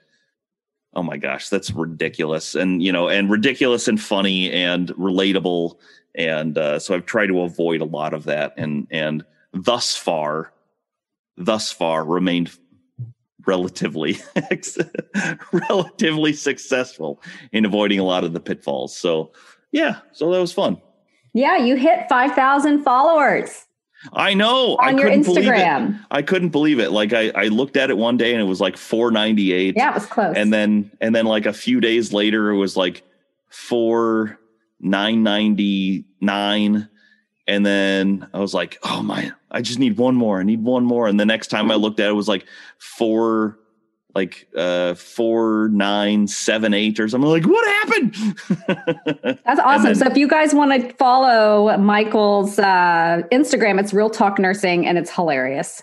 oh 0.96 1.02
my 1.02 1.16
gosh, 1.16 1.48
that's 1.48 1.70
ridiculous, 1.70 2.54
and 2.54 2.82
you 2.82 2.92
know, 2.92 3.08
and 3.08 3.30
ridiculous 3.30 3.88
and 3.88 4.00
funny 4.00 4.50
and 4.50 4.88
relatable, 4.90 5.76
and 6.14 6.56
uh, 6.58 6.78
so 6.78 6.94
I've 6.94 7.06
tried 7.06 7.26
to 7.26 7.40
avoid 7.40 7.80
a 7.80 7.86
lot 7.86 8.14
of 8.14 8.24
that, 8.24 8.54
and 8.56 8.86
and 8.90 9.24
thus 9.52 9.96
far, 9.96 10.52
thus 11.36 11.72
far 11.72 12.04
remained 12.04 12.50
relatively 13.46 14.16
relatively 15.68 16.32
successful 16.32 17.22
in 17.52 17.64
avoiding 17.64 17.98
a 17.98 18.04
lot 18.04 18.24
of 18.24 18.32
the 18.32 18.40
pitfalls. 18.40 18.96
So 18.96 19.32
yeah, 19.72 19.98
so 20.12 20.30
that 20.30 20.40
was 20.40 20.52
fun. 20.52 20.80
Yeah, 21.34 21.56
you 21.56 21.74
hit 21.74 22.08
5,000 22.08 22.84
followers. 22.84 23.66
I 24.12 24.34
know. 24.34 24.76
On 24.76 24.84
I 24.84 24.90
your 24.90 25.08
couldn't 25.08 25.24
believe 25.24 25.46
it. 25.46 25.50
Instagram. 25.50 26.04
I 26.10 26.22
couldn't 26.22 26.50
believe 26.50 26.78
it. 26.78 26.90
Like 26.90 27.12
I, 27.12 27.30
I 27.34 27.48
looked 27.48 27.76
at 27.76 27.90
it 27.90 27.96
one 27.96 28.16
day 28.16 28.32
and 28.32 28.40
it 28.40 28.44
was 28.44 28.60
like 28.60 28.76
498. 28.76 29.74
Yeah, 29.76 29.90
it 29.90 29.94
was 29.94 30.06
close. 30.06 30.34
And 30.36 30.52
then 30.52 30.90
and 31.00 31.14
then 31.14 31.26
like 31.26 31.46
a 31.46 31.52
few 31.52 31.80
days 31.80 32.12
later 32.12 32.50
it 32.50 32.56
was 32.56 32.76
like 32.76 33.02
4 33.50 34.38
999 34.80 36.88
and 37.46 37.66
then 37.66 38.26
I 38.32 38.38
was 38.38 38.54
like, 38.54 38.78
"Oh 38.82 39.02
my, 39.02 39.32
I 39.50 39.60
just 39.60 39.78
need 39.78 39.98
one 39.98 40.14
more. 40.14 40.40
I 40.40 40.44
need 40.44 40.62
one 40.62 40.84
more." 40.84 41.08
And 41.08 41.20
the 41.20 41.26
next 41.26 41.48
time 41.48 41.70
I 41.70 41.74
looked 41.74 42.00
at 42.00 42.06
it, 42.06 42.10
it 42.10 42.14
was 42.14 42.28
like 42.28 42.46
4 42.78 43.58
like 44.14 44.48
uh 44.56 44.94
4978 44.94 47.00
or 47.00 47.08
something 47.08 47.30
like 47.30 47.44
what 47.44 47.66
happened 47.66 48.14
That's 49.44 49.60
awesome. 49.60 49.84
then- 49.84 49.94
so 49.96 50.06
if 50.06 50.16
you 50.16 50.28
guys 50.28 50.54
want 50.54 50.72
to 50.72 50.92
follow 50.94 51.76
Michael's 51.78 52.58
uh, 52.58 53.22
Instagram, 53.32 53.80
it's 53.80 53.92
Real 53.92 54.10
Talk 54.10 54.38
Nursing 54.38 54.86
and 54.86 54.98
it's 54.98 55.10
hilarious. 55.10 55.82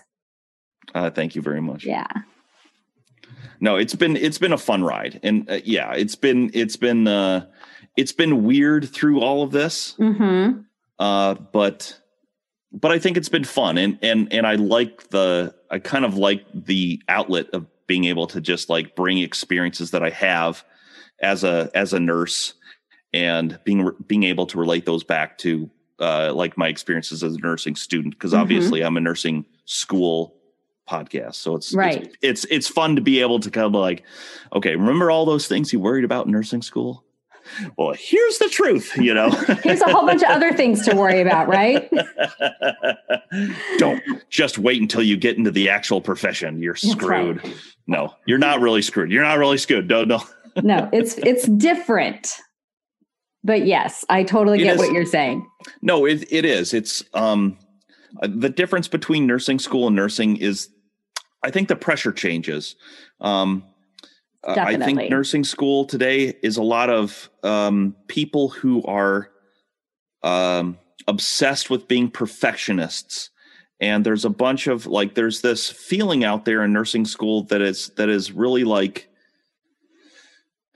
uh, 0.94 1.10
thank 1.10 1.34
you 1.34 1.42
very 1.42 1.60
much 1.60 1.84
Yeah. 1.84 2.06
no 3.60 3.76
it's 3.76 3.94
been 3.94 4.16
it's 4.16 4.38
been 4.38 4.52
a 4.52 4.58
fun 4.58 4.82
ride 4.84 5.20
and 5.22 5.48
uh, 5.50 5.58
yeah 5.64 5.92
it's 5.92 6.16
been 6.16 6.50
it's 6.54 6.76
been 6.76 7.06
uh 7.06 7.46
it's 7.96 8.12
been 8.12 8.44
weird 8.44 8.88
through 8.88 9.20
all 9.20 9.42
of 9.42 9.50
this 9.50 9.94
Mm-hmm. 9.98 10.60
uh 10.98 11.34
but 11.52 11.98
but 12.72 12.90
i 12.90 12.98
think 12.98 13.16
it's 13.16 13.28
been 13.28 13.44
fun 13.44 13.78
and 13.78 13.98
and 14.02 14.32
and 14.32 14.46
i 14.46 14.54
like 14.56 15.08
the 15.10 15.54
i 15.70 15.78
kind 15.78 16.04
of 16.04 16.16
like 16.16 16.44
the 16.54 17.00
outlet 17.08 17.46
of 17.52 17.66
being 17.92 18.04
able 18.06 18.26
to 18.26 18.40
just 18.40 18.70
like 18.70 18.96
bring 18.96 19.18
experiences 19.18 19.90
that 19.90 20.02
i 20.02 20.08
have 20.08 20.64
as 21.20 21.44
a 21.44 21.70
as 21.74 21.92
a 21.92 22.00
nurse 22.00 22.54
and 23.12 23.58
being 23.64 23.90
being 24.06 24.22
able 24.22 24.46
to 24.46 24.56
relate 24.58 24.86
those 24.86 25.04
back 25.04 25.36
to 25.36 25.70
uh 26.00 26.32
like 26.32 26.56
my 26.56 26.68
experiences 26.68 27.22
as 27.22 27.34
a 27.34 27.38
nursing 27.40 27.76
student 27.76 28.14
because 28.14 28.32
Mhm. 28.32 28.38
obviously 28.40 28.80
i'm 28.82 28.96
a 28.96 29.00
nursing 29.00 29.44
school 29.66 30.34
podcast 30.88 31.34
so 31.34 31.54
it's 31.54 31.74
Right. 31.74 32.02
it's, 32.02 32.16
it's 32.22 32.44
it's 32.46 32.68
fun 32.68 32.96
to 32.96 33.02
be 33.02 33.20
able 33.20 33.40
to 33.40 33.50
kind 33.50 33.66
of 33.66 33.74
like 33.74 34.04
okay 34.54 34.74
remember 34.74 35.10
all 35.10 35.26
those 35.26 35.46
things 35.46 35.70
you 35.70 35.78
worried 35.78 36.04
about 36.04 36.24
in 36.24 36.32
nursing 36.32 36.62
school 36.62 37.04
well 37.76 37.92
here's 37.98 38.38
the 38.38 38.48
truth 38.48 38.96
you 38.96 39.12
know 39.12 39.28
Here's 39.64 39.82
a 39.82 39.90
whole 39.92 40.06
bunch 40.06 40.22
of 40.22 40.30
other 40.30 40.52
things 40.54 40.86
to 40.86 40.94
worry 40.96 41.20
about, 41.20 41.46
right? 41.48 41.90
Don't 43.78 44.02
just 44.30 44.58
wait 44.58 44.80
until 44.80 45.02
you 45.02 45.16
get 45.16 45.36
into 45.38 45.50
the 45.50 45.68
actual 45.68 46.00
profession. 46.00 46.62
You're 46.62 46.74
That's 46.74 46.94
right. 47.02 47.40
No, 47.86 48.14
you're 48.26 48.38
not 48.38 48.60
really 48.60 48.82
screwed. 48.82 49.10
You're 49.10 49.22
not 49.22 49.38
really 49.38 49.58
screwed. 49.58 49.88
No, 49.88 50.04
no. 50.04 50.22
No, 50.62 50.90
it's 50.92 51.16
it's 51.16 51.48
different. 51.48 52.36
But 53.42 53.66
yes, 53.66 54.04
I 54.10 54.22
totally 54.22 54.58
get 54.58 54.76
what 54.76 54.92
you're 54.92 55.06
saying. 55.06 55.48
No, 55.80 56.04
it, 56.04 56.30
it 56.30 56.44
is. 56.44 56.74
It's 56.74 57.02
um 57.14 57.56
uh, 58.22 58.28
the 58.30 58.50
difference 58.50 58.86
between 58.86 59.26
nursing 59.26 59.58
school 59.58 59.86
and 59.86 59.96
nursing 59.96 60.36
is 60.36 60.68
I 61.42 61.50
think 61.50 61.68
the 61.68 61.76
pressure 61.76 62.12
changes. 62.12 62.76
Um 63.22 63.64
uh, 64.44 64.56
I 64.58 64.76
think 64.76 65.08
nursing 65.08 65.42
school 65.42 65.86
today 65.86 66.34
is 66.42 66.58
a 66.58 66.62
lot 66.62 66.90
of 66.90 67.30
um 67.42 67.96
people 68.08 68.50
who 68.50 68.82
are 68.84 69.30
um 70.22 70.76
obsessed 71.08 71.70
with 71.70 71.88
being 71.88 72.10
perfectionists. 72.10 73.30
And 73.82 74.06
there's 74.06 74.24
a 74.24 74.30
bunch 74.30 74.68
of 74.68 74.86
like 74.86 75.14
there's 75.14 75.40
this 75.40 75.68
feeling 75.68 76.24
out 76.24 76.44
there 76.44 76.62
in 76.62 76.72
nursing 76.72 77.04
school 77.04 77.42
that 77.44 77.60
is 77.60 77.90
that 77.96 78.08
is 78.08 78.32
really 78.32 78.64
like 78.64 79.08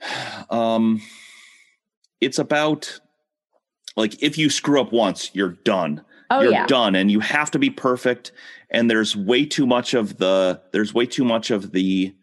um 0.49 1.01
it's 2.21 2.37
about 2.37 2.99
like 3.95 4.21
if 4.21 4.37
you 4.37 4.49
screw 4.49 4.81
up 4.81 4.91
once 4.91 5.31
you're 5.33 5.57
done 5.63 6.03
Oh 6.29 6.41
you're 6.41 6.51
yeah. 6.51 6.67
done 6.67 6.95
and 6.95 7.09
you 7.09 7.21
have 7.21 7.49
to 7.51 7.59
be 7.59 7.69
perfect 7.69 8.33
and 8.69 8.91
there's 8.91 9.15
way 9.15 9.45
too 9.45 9.65
much 9.65 9.93
of 9.93 10.17
the 10.17 10.61
there's 10.73 10.93
way 10.93 11.05
too 11.05 11.23
much 11.23 11.51
of 11.51 11.71
the 11.71 12.13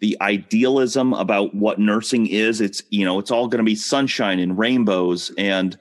the 0.00 0.16
idealism 0.20 1.14
about 1.14 1.54
what 1.54 1.78
nursing 1.78 2.26
is 2.26 2.60
it's 2.60 2.82
you 2.90 3.04
know 3.04 3.18
it's 3.18 3.30
all 3.30 3.48
going 3.48 3.58
to 3.58 3.64
be 3.64 3.74
sunshine 3.74 4.38
and 4.38 4.58
rainbows 4.58 5.32
and 5.38 5.78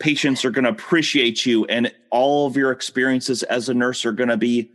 patients 0.00 0.44
are 0.44 0.50
going 0.50 0.64
to 0.64 0.70
appreciate 0.70 1.46
you 1.46 1.64
and 1.66 1.92
all 2.10 2.46
of 2.46 2.56
your 2.56 2.72
experiences 2.72 3.44
as 3.44 3.68
a 3.68 3.74
nurse 3.74 4.04
are 4.04 4.12
going 4.12 4.28
to 4.28 4.36
be 4.36 4.70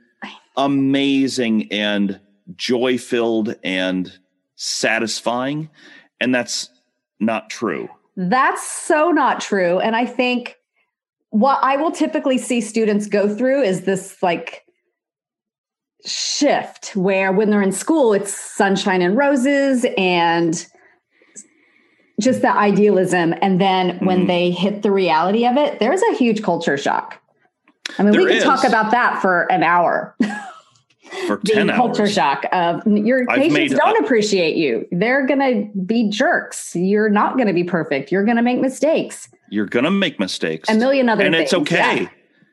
amazing 0.55 1.72
and 1.72 2.20
joy 2.55 2.98
filled 2.98 3.55
and 3.63 4.17
satisfying 4.55 5.70
and 6.22 6.34
that's 6.34 6.70
not 7.20 7.50
true 7.50 7.89
That's 8.15 8.63
so 8.65 9.12
not 9.12 9.41
true. 9.41 9.79
And 9.79 9.94
I 9.96 10.05
think 10.05 10.55
what 11.32 11.60
I 11.62 11.75
will 11.75 11.91
typically 11.91 12.38
see 12.38 12.62
students 12.62 13.08
go 13.08 13.27
through 13.36 13.62
is 13.62 13.82
this 13.82 14.24
like 14.24 14.63
shift 16.05 16.96
where 16.96 17.34
when 17.34 17.50
they're 17.50 17.62
in 17.62 17.74
school, 17.74 18.13
it's 18.13 18.34
sunshine 18.34 19.01
and 19.01 19.17
roses 19.17 19.86
and 19.98 20.65
just 22.19 22.41
the 22.41 22.55
idealism. 22.55 23.34
And 23.41 23.60
then 23.60 23.98
when 24.00 24.24
Mhm. 24.24 24.27
they 24.27 24.51
hit 24.51 24.81
the 24.84 24.91
reality 24.91 25.45
of 25.45 25.57
it, 25.57 25.79
there's 25.79 26.01
a 26.12 26.13
huge 26.15 26.41
culture 26.43 26.77
shock. 26.77 27.19
I 28.00 28.03
mean, 28.03 28.12
we 28.15 28.25
There 28.25 28.39
could 28.39 28.43
talk 28.43 28.63
about 28.63 28.91
that 28.91 29.22
for 29.22 29.43
an 29.51 29.63
hour. 29.63 30.15
for 31.27 31.39
the 31.43 31.51
10 31.53 31.69
culture 31.69 32.07
shock 32.07 32.45
of 32.51 32.81
your 32.88 33.25
I've 33.29 33.38
patients 33.38 33.53
made- 33.53 33.72
don't 33.77 34.03
appreciate 34.03 34.55
you. 34.55 34.88
They're 34.91 35.25
going 35.27 35.39
to 35.39 35.79
be 35.81 36.10
jerks. 36.10 36.75
You're 36.75 37.10
not 37.10 37.36
going 37.36 37.48
to 37.48 37.53
be 37.53 37.63
perfect. 37.63 38.12
You're 38.12 38.24
going 38.25 38.38
to 38.38 38.43
make 38.43 38.60
mistakes. 38.60 39.29
you're 39.51 39.67
going 39.67 39.86
to 39.86 39.91
make 39.91 40.19
mistakes 40.19 40.67
A 40.69 40.74
million 40.74 41.07
other 41.07 41.24
and 41.24 41.36
things. 41.36 41.43
it's 41.43 41.53
okay 41.53 42.01
Yeah. 42.01 42.07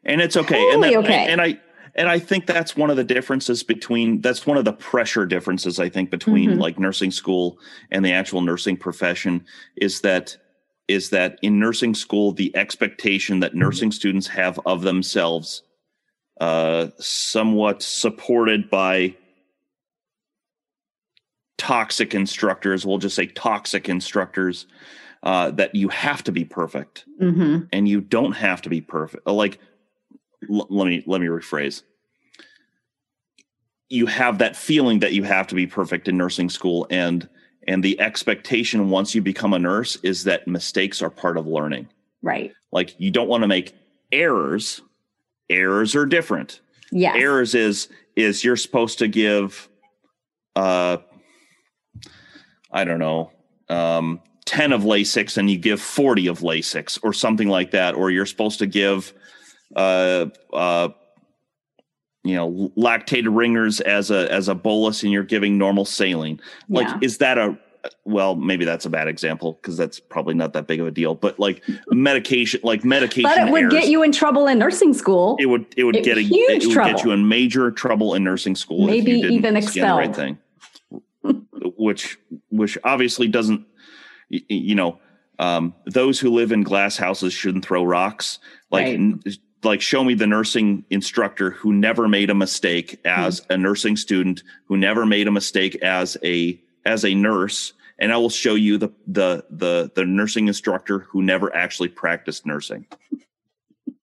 and 0.04 0.20
it's 0.20 0.36
okay 0.36 0.56
Totally 0.56 0.92
and 0.94 1.04
that, 1.04 1.10
okay. 1.10 1.26
and 1.32 1.40
i 1.40 1.58
and 1.94 2.08
i 2.08 2.18
think 2.18 2.46
that's 2.46 2.76
one 2.76 2.90
of 2.90 2.96
the 2.96 3.04
differences 3.04 3.62
between 3.62 4.20
that's 4.20 4.46
one 4.46 4.56
of 4.56 4.64
the 4.64 4.72
pressure 4.72 5.26
differences 5.26 5.78
i 5.78 5.88
think 5.88 6.10
between 6.10 6.50
Mhm. 6.50 6.58
like 6.60 6.78
nursing 6.78 7.10
school 7.10 7.58
and 7.90 8.04
the 8.04 8.12
actual 8.12 8.40
nursing 8.40 8.76
profession 8.76 9.44
is 9.76 10.00
that 10.00 10.36
is 10.88 11.10
that 11.10 11.38
in 11.42 11.58
nursing 11.58 11.94
school 11.94 12.32
the 12.32 12.54
expectation 12.56 13.40
that 13.40 13.54
nursing 13.54 13.92
students 13.92 14.26
have 14.28 14.58
of 14.66 14.82
themselves 14.82 15.62
uh 16.40 16.88
somewhat 16.98 17.82
supported 17.82 18.68
by 18.70 19.14
toxic 21.58 22.14
instructors 22.14 22.84
we'll 22.84 22.98
just 22.98 23.14
say 23.14 23.26
toxic 23.26 23.88
instructors 23.88 24.66
uh 25.22 25.50
that 25.52 25.74
you 25.74 25.88
have 25.88 26.24
to 26.24 26.32
be 26.32 26.44
perfect 26.44 27.04
Mhm. 27.20 27.68
and 27.72 27.88
you 27.88 28.00
don't 28.00 28.32
have 28.32 28.60
to 28.62 28.68
be 28.68 28.80
perfect. 28.80 29.24
Like, 29.26 29.58
l- 30.50 30.66
let 30.70 30.86
me 30.86 31.02
let 31.06 31.20
me 31.20 31.26
rephrase. 31.26 31.82
You 33.88 34.06
have 34.06 34.38
that 34.38 34.56
feeling 34.56 35.00
that 35.00 35.12
you 35.12 35.22
have 35.24 35.46
to 35.48 35.54
be 35.54 35.66
perfect 35.66 36.08
in 36.08 36.16
nursing 36.16 36.48
school, 36.48 36.86
and 36.90 37.28
and 37.68 37.82
the 37.82 38.00
expectation 38.00 38.90
once 38.90 39.14
you 39.14 39.22
become 39.22 39.52
a 39.52 39.58
nurse 39.58 39.96
is 40.02 40.24
that 40.24 40.48
mistakes 40.48 41.02
are 41.02 41.10
part 41.10 41.36
of 41.36 41.46
learning. 41.46 41.88
Right. 42.22 42.52
Like, 42.72 42.94
you 42.98 43.10
don't 43.10 43.28
want 43.28 43.42
to 43.42 43.48
make 43.48 43.74
errors. 44.10 44.80
Errors 45.50 45.94
are 45.94 46.06
different. 46.06 46.60
yeah 46.90 47.14
Errors 47.14 47.54
is 47.54 47.88
is 48.16 48.44
you're 48.44 48.56
supposed 48.56 48.98
to 48.98 49.08
give, 49.08 49.68
uh, 50.56 50.98
I 52.70 52.84
don't 52.84 52.98
know, 52.98 53.30
um, 53.68 54.20
10 54.44 54.72
of 54.72 54.82
Lasix 54.82 55.38
and 55.38 55.50
you 55.50 55.56
give 55.58 55.80
40 55.80 56.26
of 56.26 56.40
Lasix 56.40 56.98
or 57.02 57.12
something 57.12 57.48
like 57.48 57.70
that. 57.70 57.94
Or 57.94 58.10
you're 58.10 58.26
supposed 58.26 58.58
to 58.58 58.66
give, 58.66 59.14
uh, 59.76 60.26
uh, 60.52 60.88
you 62.24 62.34
know, 62.36 62.70
lactated 62.76 63.34
ringers 63.36 63.80
as 63.80 64.10
a, 64.10 64.30
as 64.32 64.48
a 64.48 64.54
bolus 64.54 65.02
and 65.02 65.12
you're 65.12 65.24
giving 65.24 65.58
normal 65.58 65.84
saline. 65.84 66.40
Like, 66.68 66.86
Yeah. 66.86 66.98
is 67.02 67.18
that 67.18 67.36
a, 67.36 67.58
well, 68.04 68.36
maybe 68.36 68.64
that's 68.64 68.84
a 68.86 68.90
bad 68.90 69.08
example 69.08 69.54
because 69.54 69.76
that's 69.76 69.98
probably 69.98 70.34
not 70.34 70.52
that 70.52 70.68
big 70.68 70.78
of 70.78 70.86
a 70.86 70.92
deal, 70.92 71.16
but 71.16 71.40
like 71.40 71.64
medication, 71.90 72.60
like 72.62 72.84
medication, 72.84 73.28
But 73.28 73.48
it 73.48 73.50
would 73.50 73.62
errors, 73.62 73.72
get 73.72 73.88
you 73.88 74.04
in 74.04 74.12
trouble 74.12 74.46
in 74.46 74.58
nursing 74.60 74.94
school. 74.94 75.36
it 75.40 75.46
would, 75.46 75.66
it 75.76 75.82
would 75.82 75.96
it- 75.96 76.04
get 76.04 76.16
a, 76.16 76.22
huge 76.22 76.62
it 76.62 76.66
would 76.68 76.74
trouble. 76.74 76.92
get 76.92 77.04
you 77.04 77.10
in 77.10 77.26
major 77.28 77.72
trouble 77.72 78.14
in 78.14 78.22
nursing 78.22 78.54
school. 78.54 78.84
if 78.84 78.86
Maybe 78.86 79.10
you 79.12 79.22
didn't 79.22 79.32
even 79.32 79.54
the 79.54 79.80
right 79.82 80.14
thing, 80.14 80.38
which, 81.76 82.18
which 82.50 82.78
obviously 82.84 83.26
doesn't, 83.26 83.66
you 84.28 84.74
know, 84.76 85.00
um, 85.40 85.74
those 85.86 86.20
who 86.20 86.30
live 86.30 86.52
in 86.52 86.62
glass 86.62 86.96
houses 86.96 87.32
shouldn't 87.32 87.64
throw 87.64 87.82
rocks. 87.82 88.38
Like, 88.70 88.84
Right. 88.86 88.94
n- 88.94 89.20
like 89.64 89.80
show 89.80 90.02
me 90.04 90.14
the 90.14 90.26
nursing 90.26 90.84
instructor 90.90 91.50
who 91.50 91.72
never 91.72 92.08
made 92.08 92.30
a 92.30 92.34
mistake 92.34 93.00
as 93.04 93.40
Hmm. 93.40 93.52
a 93.52 93.56
nursing 93.58 93.96
student, 93.96 94.42
who 94.66 94.76
never 94.76 95.06
made 95.06 95.28
a 95.28 95.32
mistake 95.32 95.76
as 95.82 96.16
a 96.24 96.60
as 96.84 97.04
a 97.04 97.14
nurse, 97.14 97.72
and 97.98 98.12
I 98.12 98.16
will 98.16 98.30
show 98.30 98.54
you 98.54 98.78
the 98.78 98.90
the 99.06 99.44
the 99.50 99.90
the 99.94 100.04
nursing 100.04 100.48
instructor 100.48 101.00
who 101.00 101.22
never 101.22 101.54
actually 101.54 101.88
practiced 101.88 102.44
nursing. 102.46 102.86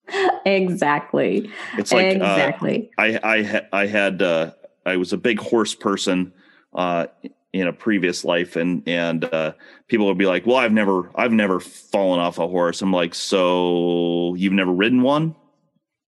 exactly. 0.45 1.49
It's 1.77 1.91
like 1.91 2.07
uh, 2.07 2.09
exactly. 2.09 2.89
I 2.97 3.19
I 3.23 3.43
ha- 3.43 3.67
I 3.73 3.85
had 3.85 4.21
uh, 4.21 4.51
I 4.85 4.97
was 4.97 5.13
a 5.13 5.17
big 5.17 5.39
horse 5.39 5.75
person 5.75 6.33
uh, 6.73 7.07
in 7.53 7.67
a 7.67 7.73
previous 7.73 8.23
life, 8.23 8.55
and 8.55 8.81
and 8.87 9.25
uh, 9.25 9.53
people 9.87 10.07
would 10.07 10.17
be 10.17 10.25
like, 10.25 10.45
"Well, 10.45 10.57
I've 10.57 10.71
never 10.71 11.11
I've 11.15 11.33
never 11.33 11.59
fallen 11.59 12.19
off 12.19 12.39
a 12.39 12.47
horse." 12.47 12.81
I'm 12.81 12.93
like, 12.93 13.13
"So 13.13 14.35
you've 14.35 14.53
never 14.53 14.71
ridden 14.71 15.01
one?" 15.01 15.35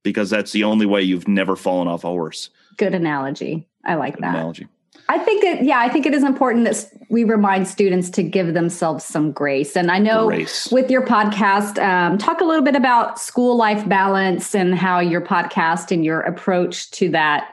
Because 0.04 0.30
that's 0.30 0.52
the 0.52 0.64
only 0.64 0.86
way 0.86 1.02
you've 1.02 1.28
never 1.28 1.56
fallen 1.56 1.88
off 1.88 2.04
a 2.04 2.08
horse. 2.08 2.50
Good 2.78 2.94
analogy. 2.96 3.68
I 3.86 3.96
like 3.96 4.16
Good 4.16 4.24
that. 4.24 4.36
analogy. 4.36 4.68
I 5.10 5.20
think 5.20 5.44
it, 5.44 5.64
yeah, 5.64 5.80
I 5.80 5.90
think 5.90 6.06
it 6.06 6.14
is 6.14 6.24
important 6.24 6.64
that 6.66 6.86
we 7.10 7.26
remind 7.26 7.68
students 7.68 8.10
to 8.12 8.24
give 8.24 8.54
themselves 8.54 9.04
some 9.04 9.32
grace. 9.32 9.76
And 9.76 9.92
I 9.92 10.00
know 10.00 10.28
Grace. 10.28 10.72
with 10.72 10.90
your 10.90 11.06
podcast, 11.06 11.78
um, 11.84 12.18
talk 12.18 12.40
a 12.40 12.46
little 12.46 12.64
bit 12.64 12.76
about 12.76 13.20
school 13.20 13.58
life 13.58 13.88
balance 13.90 14.56
and 14.56 14.74
how 14.74 15.00
your 15.00 15.20
podcast 15.20 15.92
and 15.92 16.06
your 16.06 16.22
approach 16.22 16.92
to 16.92 17.10
that 17.10 17.50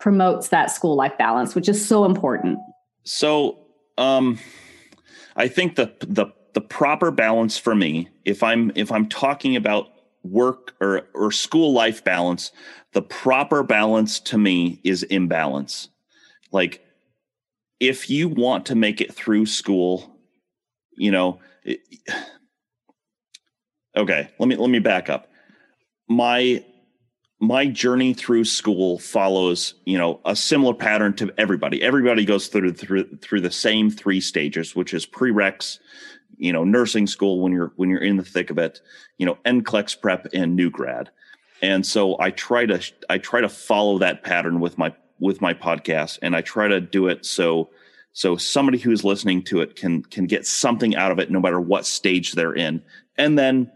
promotes 0.00 0.48
that 0.48 0.70
school 0.70 0.96
life 0.96 1.16
balance, 1.16 1.54
which 1.54 1.68
is 1.68 1.86
so 1.86 2.04
important. 2.04 2.58
So, 3.04 3.66
um, 3.96 4.38
I 5.36 5.48
think 5.48 5.76
the 5.76 5.94
the 6.00 6.26
the 6.52 6.60
proper 6.60 7.10
balance 7.10 7.56
for 7.56 7.74
me, 7.74 8.08
if 8.24 8.42
I'm 8.42 8.72
if 8.74 8.92
I'm 8.92 9.08
talking 9.08 9.56
about 9.56 9.88
work 10.22 10.74
or 10.80 11.08
or 11.14 11.32
school 11.32 11.72
life 11.72 12.04
balance, 12.04 12.52
the 12.92 13.02
proper 13.02 13.62
balance 13.62 14.20
to 14.20 14.38
me 14.38 14.80
is 14.84 15.02
imbalance. 15.04 15.88
Like, 16.52 16.84
if 17.78 18.10
you 18.10 18.28
want 18.28 18.66
to 18.66 18.74
make 18.74 19.00
it 19.00 19.14
through 19.14 19.46
school, 19.46 20.16
you 20.96 21.10
know, 21.10 21.40
it, 21.64 21.80
okay. 23.96 24.30
Let 24.38 24.48
me 24.48 24.56
let 24.56 24.70
me 24.70 24.78
back 24.78 25.08
up. 25.08 25.30
My 26.08 26.64
my 27.40 27.66
journey 27.66 28.12
through 28.12 28.44
school 28.44 28.98
follows 28.98 29.74
you 29.86 29.96
know 29.96 30.20
a 30.26 30.36
similar 30.36 30.74
pattern 30.74 31.14
to 31.14 31.32
everybody 31.38 31.82
everybody 31.82 32.24
goes 32.26 32.48
through 32.48 32.74
through 32.74 33.04
through 33.22 33.40
the 33.40 33.50
same 33.50 33.90
three 33.90 34.20
stages 34.20 34.76
which 34.76 34.92
is 34.92 35.06
prereqs 35.06 35.78
you 36.40 36.52
know 36.52 36.64
nursing 36.64 37.06
school 37.06 37.40
when 37.40 37.52
you're 37.52 37.72
when 37.76 37.88
you're 37.90 38.02
in 38.02 38.16
the 38.16 38.24
thick 38.24 38.50
of 38.50 38.58
it 38.58 38.80
you 39.18 39.26
know 39.26 39.38
NCLEX 39.44 40.00
prep 40.00 40.26
and 40.34 40.56
new 40.56 40.70
grad. 40.70 41.10
And 41.62 41.84
so 41.86 42.16
i 42.18 42.30
try 42.30 42.66
to 42.66 42.80
i 43.08 43.18
try 43.18 43.40
to 43.40 43.48
follow 43.48 43.98
that 43.98 44.24
pattern 44.24 44.60
with 44.60 44.78
my 44.78 44.94
with 45.20 45.40
my 45.42 45.52
podcast 45.52 46.18
and 46.22 46.34
i 46.34 46.40
try 46.40 46.66
to 46.68 46.80
do 46.80 47.06
it 47.08 47.26
so 47.26 47.68
so 48.12 48.36
somebody 48.36 48.78
who's 48.78 49.04
listening 49.04 49.42
to 49.42 49.60
it 49.60 49.76
can 49.76 50.02
can 50.02 50.26
get 50.26 50.46
something 50.46 50.96
out 50.96 51.12
of 51.12 51.18
it 51.18 51.30
no 51.30 51.38
matter 51.38 51.60
what 51.60 51.86
stage 51.86 52.32
they're 52.32 52.54
in. 52.54 52.82
And 53.18 53.38
then 53.38 53.70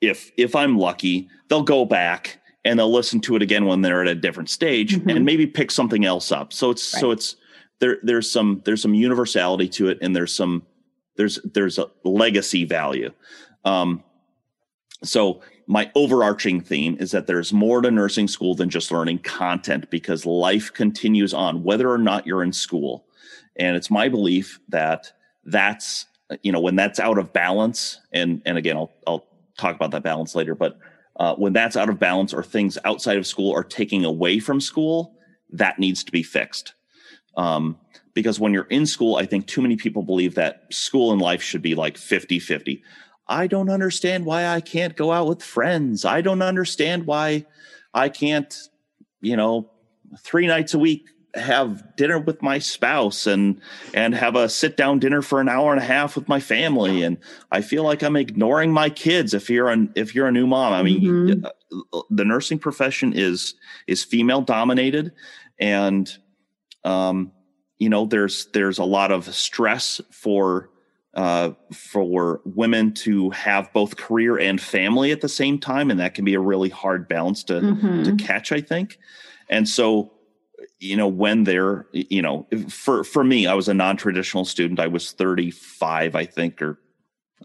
if 0.00 0.32
if 0.36 0.56
i'm 0.56 0.76
lucky 0.76 1.28
they'll 1.48 1.62
go 1.62 1.84
back 1.84 2.40
and 2.64 2.78
they'll 2.78 2.92
listen 2.92 3.20
to 3.20 3.36
it 3.36 3.42
again 3.42 3.64
when 3.66 3.80
they're 3.82 4.02
at 4.02 4.08
a 4.08 4.14
different 4.14 4.50
stage 4.50 4.96
Mhm. 4.96 5.16
and 5.16 5.24
maybe 5.24 5.46
pick 5.46 5.70
something 5.70 6.04
else 6.04 6.30
up. 6.32 6.52
So 6.52 6.70
it's 6.70 6.82
so 6.82 7.10
it's 7.12 7.36
there 7.78 7.98
there's 8.02 8.30
some 8.30 8.60
there's 8.64 8.82
some 8.82 8.94
universality 8.94 9.68
to 9.68 9.88
it 9.88 9.98
and 10.02 10.14
there's 10.14 10.34
some 10.34 10.62
there's 11.16 11.38
there's 11.54 11.78
a 11.78 11.86
legacy 12.04 12.64
value. 12.64 13.10
Um 13.64 14.02
so 15.02 15.42
my 15.66 15.90
overarching 15.94 16.60
theme 16.60 16.96
is 16.98 17.12
that 17.12 17.26
there's 17.26 17.52
more 17.52 17.80
to 17.80 17.90
nursing 17.90 18.28
school 18.28 18.54
than 18.54 18.68
just 18.68 18.90
learning 18.90 19.18
content 19.20 19.88
because 19.88 20.26
life 20.26 20.72
continues 20.72 21.32
on 21.32 21.62
whether 21.62 21.90
or 21.90 21.98
not 21.98 22.26
you're 22.26 22.42
in 22.42 22.52
school. 22.52 23.06
And 23.56 23.76
it's 23.76 23.90
my 23.90 24.08
belief 24.08 24.60
that 24.68 25.12
that's 25.44 26.06
you 26.42 26.52
know 26.52 26.60
when 26.60 26.76
that's 26.76 27.00
out 27.00 27.18
of 27.18 27.32
balance 27.32 27.98
and 28.12 28.40
and 28.46 28.56
again 28.56 28.76
i'll 28.76 28.92
i'll 29.04 29.26
talk 29.58 29.74
about 29.74 29.90
that 29.90 30.04
balance 30.04 30.36
later 30.36 30.54
but 30.54 30.78
uh, 31.16 31.34
when 31.34 31.52
that's 31.52 31.76
out 31.76 31.88
of 31.88 31.98
balance 31.98 32.32
or 32.32 32.42
things 32.42 32.78
outside 32.84 33.18
of 33.18 33.26
school 33.26 33.52
are 33.54 33.64
taking 33.64 34.04
away 34.04 34.38
from 34.38 34.60
school 34.60 35.18
that 35.52 35.78
needs 35.78 36.04
to 36.04 36.12
be 36.12 36.22
fixed. 36.22 36.74
Um, 37.36 37.78
because 38.14 38.40
when 38.40 38.52
you're 38.52 38.64
in 38.64 38.86
school 38.86 39.16
i 39.16 39.24
think 39.26 39.46
too 39.46 39.62
many 39.62 39.76
people 39.76 40.02
believe 40.02 40.34
that 40.34 40.62
school 40.70 41.12
and 41.12 41.20
life 41.20 41.42
should 41.42 41.62
be 41.62 41.74
like 41.74 41.96
50 41.96 42.38
50 42.38 42.82
i 43.28 43.46
don't 43.46 43.70
understand 43.70 44.24
why 44.24 44.46
i 44.46 44.60
can't 44.60 44.96
go 44.96 45.12
out 45.12 45.26
with 45.28 45.42
friends. 45.42 46.04
I 46.04 46.20
don't 46.20 46.42
understand 46.42 47.06
why 47.06 47.46
i 47.94 48.08
can't 48.08 48.54
you 49.20 49.36
know 49.36 49.70
three 50.18 50.46
nights 50.46 50.74
a 50.74 50.78
week 50.78 51.06
have 51.34 51.94
dinner 51.94 52.18
with 52.18 52.42
my 52.42 52.58
spouse 52.58 53.28
and 53.28 53.60
and 53.94 54.16
have 54.16 54.34
a 54.34 54.48
sit 54.48 54.76
down 54.76 54.98
dinner 54.98 55.22
for 55.22 55.40
an 55.40 55.48
hour 55.48 55.72
and 55.72 55.80
a 55.80 55.84
half 55.84 56.16
with 56.16 56.28
my 56.28 56.40
family. 56.40 57.04
And 57.04 57.18
i 57.52 57.60
feel 57.60 57.84
like 57.84 58.02
i'm 58.02 58.16
ignoring 58.16 58.72
my 58.72 58.90
kids 58.90 59.32
if 59.32 59.48
you're 59.48 59.68
an 59.68 59.92
if 59.94 60.12
you're 60.12 60.26
a 60.26 60.32
new 60.32 60.48
mom. 60.48 60.72
I 60.72 60.82
mean 60.82 61.00
Mhm. 61.00 61.44
uh, 61.44 62.00
the 62.10 62.24
nursing 62.24 62.58
profession 62.58 63.12
is 63.14 63.54
is 63.86 64.02
female 64.02 64.40
dominated. 64.42 65.12
And 65.60 66.12
um 66.82 67.30
you 67.80 67.88
know 67.88 68.04
there's 68.06 68.46
there's 68.52 68.78
a 68.78 68.84
lot 68.84 69.10
of 69.10 69.34
stress 69.34 70.00
for 70.12 70.70
uh 71.14 71.50
for 71.72 72.40
women 72.44 72.92
to 72.92 73.30
have 73.30 73.72
both 73.72 73.96
career 73.96 74.38
and 74.38 74.60
family 74.60 75.10
at 75.10 75.20
the 75.22 75.28
same 75.28 75.58
time 75.58 75.90
and 75.90 75.98
that 75.98 76.14
can 76.14 76.24
be 76.24 76.34
a 76.34 76.40
really 76.40 76.68
hard 76.68 77.08
balance 77.08 77.42
to 77.44 77.54
Mhm. 77.60 78.04
to 78.04 78.12
catch 78.24 78.52
i 78.52 78.60
think 78.60 78.98
and 79.48 79.68
so 79.68 80.12
you 80.78 80.96
know 80.96 81.08
when 81.08 81.42
they're 81.44 81.86
you 81.92 82.22
know 82.22 82.46
for 82.68 83.02
for 83.02 83.24
me 83.24 83.46
i 83.48 83.54
was 83.54 83.68
a 83.68 83.74
non-traditional 83.74 84.44
student 84.44 84.78
i 84.78 84.86
was 84.86 85.10
35 85.12 86.14
i 86.14 86.24
think 86.24 86.62
or 86.62 86.78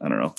i 0.02 0.08
don't 0.10 0.20
know 0.20 0.36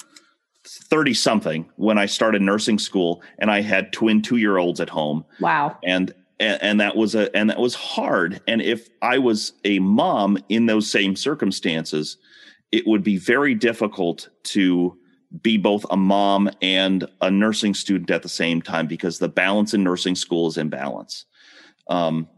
30 0.65 1.15
something 1.15 1.67
when 1.77 1.99
i 1.99 2.07
started 2.07 2.43
nursing 2.43 2.79
school 2.79 3.23
and 3.39 3.51
i 3.51 3.61
had 3.61 3.93
twin 3.93 4.21
2 4.23 4.37
year 4.37 4.59
olds 4.59 4.79
at 4.81 4.89
home 4.91 5.25
Wow. 5.41 5.79
and, 5.85 6.13
and 6.39 6.63
and 6.63 6.81
that 6.81 6.97
was 6.97 7.15
a 7.15 7.35
and 7.37 7.51
that 7.51 7.59
was 7.59 7.75
hard. 7.75 8.41
And 8.47 8.63
if 8.63 8.89
i 9.03 9.19
was 9.19 9.53
a 9.65 9.79
mom 9.79 10.39
in 10.49 10.67
those 10.67 10.91
same 10.91 11.17
circumstances 11.17 12.19
it 12.73 12.87
would 12.87 13.03
be 13.03 13.17
very 13.17 13.55
difficult 13.55 14.29
to 14.43 14.99
be 15.43 15.57
both 15.57 15.85
a 15.91 15.97
mom 15.97 16.51
and 16.63 17.07
a 17.21 17.31
nursing 17.31 17.75
student 17.75 18.11
at 18.11 18.23
the 18.23 18.29
same 18.29 18.61
time 18.61 18.87
because 18.87 19.19
the 19.19 19.29
balance 19.29 19.75
in 19.75 19.83
nursing 19.83 20.15
school 20.15 20.49
is 20.49 20.57
imbalance. 20.57 21.27
Um 21.89 22.29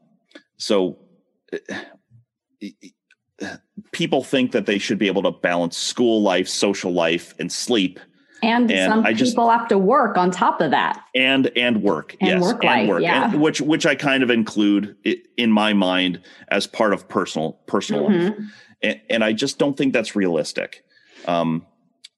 so 0.58 0.98
eh, 1.52 2.70
people 3.92 4.22
think 4.22 4.52
that 4.52 4.66
they 4.66 4.78
should 4.78 4.98
be 4.98 5.06
able 5.06 5.22
to 5.22 5.30
balance 5.30 5.76
school 5.76 6.22
life 6.22 6.48
social 6.48 6.92
life 6.92 7.34
and 7.38 7.50
sleep 7.50 8.00
And, 8.42 8.70
And 8.70 8.92
some 8.92 9.05
I 9.07 9.12
just- 9.12 9.33
people 9.33 9.51
have 9.51 9.68
to 9.68 9.79
work 9.79 10.16
on 10.16 10.31
top 10.31 10.61
of 10.61 10.70
that. 10.70 11.03
and 11.14 11.51
and 11.57 11.83
work 11.83 12.16
And 12.20 12.31
yes 12.31 12.42
work 12.42 12.62
life, 12.62 13.01
yeah. 13.01 13.31
and 13.33 13.40
which 13.40 13.61
which 13.61 13.85
i 13.87 13.94
kind 13.94 14.22
of 14.22 14.31
include 14.31 14.94
in 15.37 15.51
my 15.51 15.72
mind 15.72 16.20
as 16.48 16.66
part 16.66 16.92
of 16.92 17.09
personal 17.09 17.53
personal 17.66 18.05
life 18.05 18.33
Mhm. 18.33 18.46
and, 18.83 19.01
and 19.11 19.24
i 19.24 19.33
just 19.33 19.59
don't 19.59 19.77
think 19.77 19.92
that's 19.92 20.14
realistic 20.14 20.85
um 21.27 21.66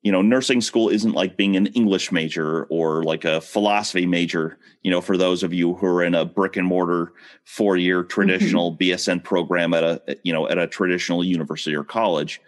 you 0.03 0.13
know 0.13 0.21
nursing 0.23 0.61
school 0.61 0.89
isn't 0.91 1.13
like 1.13 1.37
being 1.37 1.57
an 1.57 1.67
english 1.69 2.13
major 2.13 2.65
or 2.65 3.03
like 3.03 3.25
a 3.25 3.41
philosophy 3.41 4.07
major 4.07 4.59
you 4.83 4.91
know 4.91 5.01
for 5.01 5.17
those 5.17 5.43
of 5.43 5.53
you 5.55 5.75
who 5.75 5.87
are 5.87 6.03
in 6.03 6.15
a 6.15 6.25
brick 6.25 6.57
and 6.57 6.67
mortar 6.67 7.13
four 7.45 7.77
year 7.77 8.03
traditional 8.03 8.77
bsn 8.77 9.23
program 9.23 9.73
at 9.75 9.85
a 9.85 10.19
you 10.25 10.33
know 10.33 10.49
at 10.49 10.59
a 10.59 10.67
traditional 10.67 11.23
university 11.25 11.75
or 11.77 11.85
college 11.85 12.41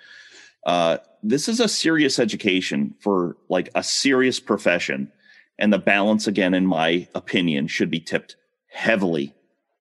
uh 0.66 0.96
this 1.22 1.48
is 1.48 1.60
a 1.60 1.68
serious 1.68 2.18
education 2.18 2.94
for 3.00 3.36
like 3.48 3.68
a 3.74 3.82
serious 3.82 4.40
profession 4.40 5.10
and 5.58 5.72
the 5.72 5.78
balance 5.78 6.26
again 6.26 6.54
in 6.54 6.66
my 6.66 7.06
opinion 7.14 7.66
should 7.68 7.90
be 7.90 8.00
tipped 8.00 8.36
heavily 8.70 9.34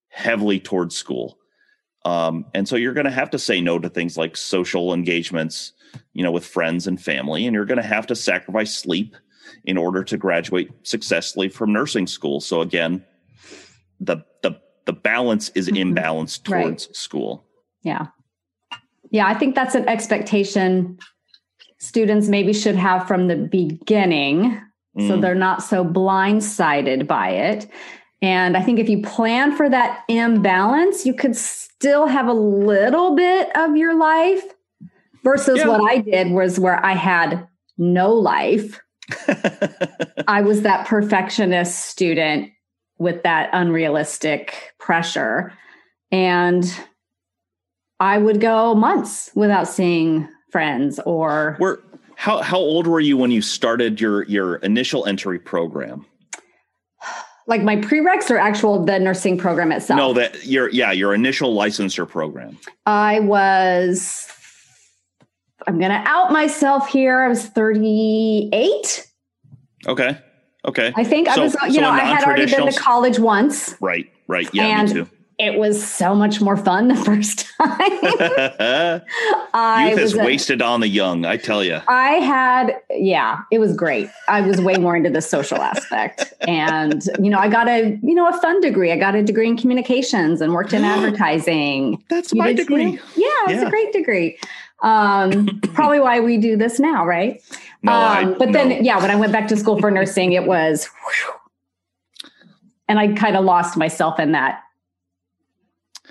heavily 0.10 0.60
towards 0.60 0.95
school 0.95 1.38
um, 2.04 2.45
and 2.56 2.67
so 2.67 2.75
you're 2.75 2.93
going 2.93 3.06
to 3.06 3.12
have 3.12 3.30
to 3.30 3.39
say 3.39 3.62
no 3.62 3.77
to 3.80 3.89
things 3.89 4.17
like 4.17 4.36
social 4.38 4.93
engagements 4.93 5.73
you 6.13 6.23
know 6.23 6.32
with 6.32 6.45
friends 6.45 6.88
and 6.88 7.01
family 7.01 7.45
and 7.45 7.54
you're 7.56 7.65
going 7.65 7.82
to 7.82 7.84
have 7.88 8.06
to 8.08 8.15
sacrifice 8.15 8.75
sleep 8.75 9.15
in 9.65 9.77
order 9.77 10.04
to 10.04 10.17
graduate 10.17 10.69
successfully 10.84 11.49
from 11.49 11.73
nursing 11.73 12.08
school 12.08 12.39
so 12.39 12.62
again 12.62 13.04
the 13.99 14.17
the 14.43 14.60
the 14.86 14.93
balance 14.93 15.49
is 15.56 15.69
Mhm. 15.69 15.93
imbalanced 15.95 16.49
Right. 16.49 16.63
towards 16.63 16.97
school 16.97 17.45
Yeah. 17.84 18.08
Yeah, 19.12 19.27
I 19.27 19.34
think 19.34 19.56
that's 19.56 19.75
an 19.75 19.88
expectation 19.89 20.97
students 21.81 22.27
maybe 22.27 22.53
should 22.53 22.75
have 22.75 23.07
from 23.07 23.27
the 23.27 23.35
beginning 23.35 24.61
so 24.99 25.17
Mm. 25.17 25.21
they're 25.21 25.35
not 25.35 25.63
so 25.63 25.85
blindsided 25.85 27.07
by 27.07 27.29
it. 27.29 27.65
And 28.21 28.57
I 28.57 28.61
think 28.61 28.77
if 28.77 28.89
you 28.89 29.01
plan 29.01 29.55
for 29.55 29.69
that 29.69 30.03
imbalance, 30.09 31.05
you 31.05 31.13
could 31.13 31.33
still 31.35 32.07
have 32.07 32.27
a 32.27 32.33
little 32.33 33.15
bit 33.15 33.49
of 33.55 33.77
your 33.77 33.95
life 33.95 34.43
versus 35.23 35.59
Yeah. 35.59 35.69
what 35.69 35.89
I 35.89 35.99
did 35.99 36.31
was 36.31 36.59
where 36.59 36.85
I 36.85 36.91
had 36.91 37.47
no 37.77 38.11
life. 38.13 38.81
I 40.27 40.41
was 40.41 40.63
that 40.63 40.85
perfectionist 40.87 41.85
student 41.87 42.49
with 42.99 43.23
that 43.23 43.49
unrealistic 43.53 44.73
pressure. 44.77 45.53
And 46.11 46.65
I 48.01 48.17
would 48.17 48.41
go 48.41 48.75
months 48.75 49.31
without 49.35 49.69
seeing 49.69 50.27
friends 50.51 50.99
or 51.05 51.55
Where 51.57 51.79
how 52.15 52.41
how 52.41 52.57
old 52.57 52.87
were 52.87 52.99
you 52.99 53.17
when 53.17 53.31
you 53.31 53.41
started 53.41 53.99
your 53.99 54.23
your 54.23 54.55
initial 54.57 55.05
entry 55.05 55.39
program? 55.39 56.05
Like 57.47 57.63
my 57.63 57.75
prereqs 57.77 58.29
or 58.29 58.37
actual 58.37 58.85
the 58.85 58.99
nursing 58.99 59.37
program 59.37 59.71
itself? 59.71 59.97
No, 59.97 60.13
that 60.13 60.45
your 60.45 60.69
yeah 60.69 60.91
your 60.91 61.13
initial 61.15 61.55
licensure 61.55 62.07
program. 62.07 62.57
I 62.85 63.19
was. 63.21 64.27
I'm 65.67 65.77
going 65.77 65.91
to 65.91 66.03
out 66.09 66.31
myself 66.31 66.89
here. 66.89 67.21
I 67.21 67.27
was 67.27 67.45
38. 67.45 69.07
Okay. 69.87 70.17
Okay. 70.65 70.91
I 70.95 71.03
think 71.03 71.27
So- 71.27 71.41
I 71.41 71.43
was. 71.43 71.53
You 71.67 71.73
so 71.73 71.81
know, 71.81 71.89
I 71.89 71.99
had 71.99 72.23
already 72.23 72.45
been 72.45 72.71
to 72.71 72.79
college 72.79 73.19
once, 73.19 73.75
Right. 73.79 74.11
Right. 74.27 74.49
Yeah. 74.53 74.79
and 74.79 74.89
me 74.89 74.93
too. 75.03 75.09
It 75.41 75.58
was 75.58 75.84
so 75.84 76.13
much 76.13 76.39
more 76.39 76.56
fun 76.56 76.88
the 76.88 76.95
first 77.10 77.47
time. 77.58 79.01
Youth 79.89 79.99
is 79.99 80.13
a- 80.13 80.23
wasted 80.23 80.62
on 80.62 80.82
the 80.82 80.88
young. 80.88 81.25
I 81.25 81.38
tell 81.38 81.63
you. 81.63 81.80
I 81.88 82.12
had, 82.13 82.77
yeah, 82.91 83.39
it 83.51 83.58
was 83.60 83.75
great. 83.75 84.08
I 84.27 84.41
was 84.41 84.62
way 84.62 84.75
more 84.75 84.95
into 84.95 85.10
the 85.10 85.21
social 85.21 85.58
aspect. 85.58 86.34
And, 86.41 87.04
you 87.19 87.30
know, 87.32 87.39
I 87.39 87.47
got 87.49 87.67
a, 87.67 87.97
you 88.04 88.13
know, 88.13 88.27
a 88.30 88.34
fun 88.39 88.62
degree. 88.62 88.91
I 88.91 88.97
got 88.97 89.15
a 89.15 89.23
degree 89.23 89.47
in 89.47 89.58
communications 89.58 90.41
and 90.41 90.54
worked 90.54 90.73
in 90.73 90.84
advertising. 90.95 92.04
That's 92.10 92.32
You 92.32 92.38
my 92.39 92.54
did 92.54 92.58
too? 92.67 92.77
degree. 92.77 92.91
Yeah, 93.15 93.25
it's 93.45 93.62
Yeah. 93.62 93.67
a 93.67 93.69
great 93.69 93.91
degree. 93.93 94.38
Um, 94.84 95.60
probably 95.73 95.99
why 95.99 96.19
we 96.19 96.38
do 96.38 96.56
this 96.56 96.80
now, 96.80 97.06
right? 97.06 97.41
No, 97.82 97.91
I- 97.93 98.23
um, 98.23 98.36
but 98.38 98.49
no. 98.49 98.54
then, 98.54 98.86
yeah, 98.86 98.99
when 99.01 99.10
I 99.10 99.15
went 99.15 99.32
back 99.32 99.47
to 99.47 99.58
school 99.58 99.80
for 99.80 99.89
nursing, 99.89 100.34
it 100.34 100.45
was, 100.45 100.86
whew. 100.86 101.34
and 102.88 102.99
I 102.99 103.13
kind 103.13 103.36
of 103.36 103.43
lost 103.43 103.75
myself 103.75 104.19
in 104.19 104.34
that. 104.34 104.62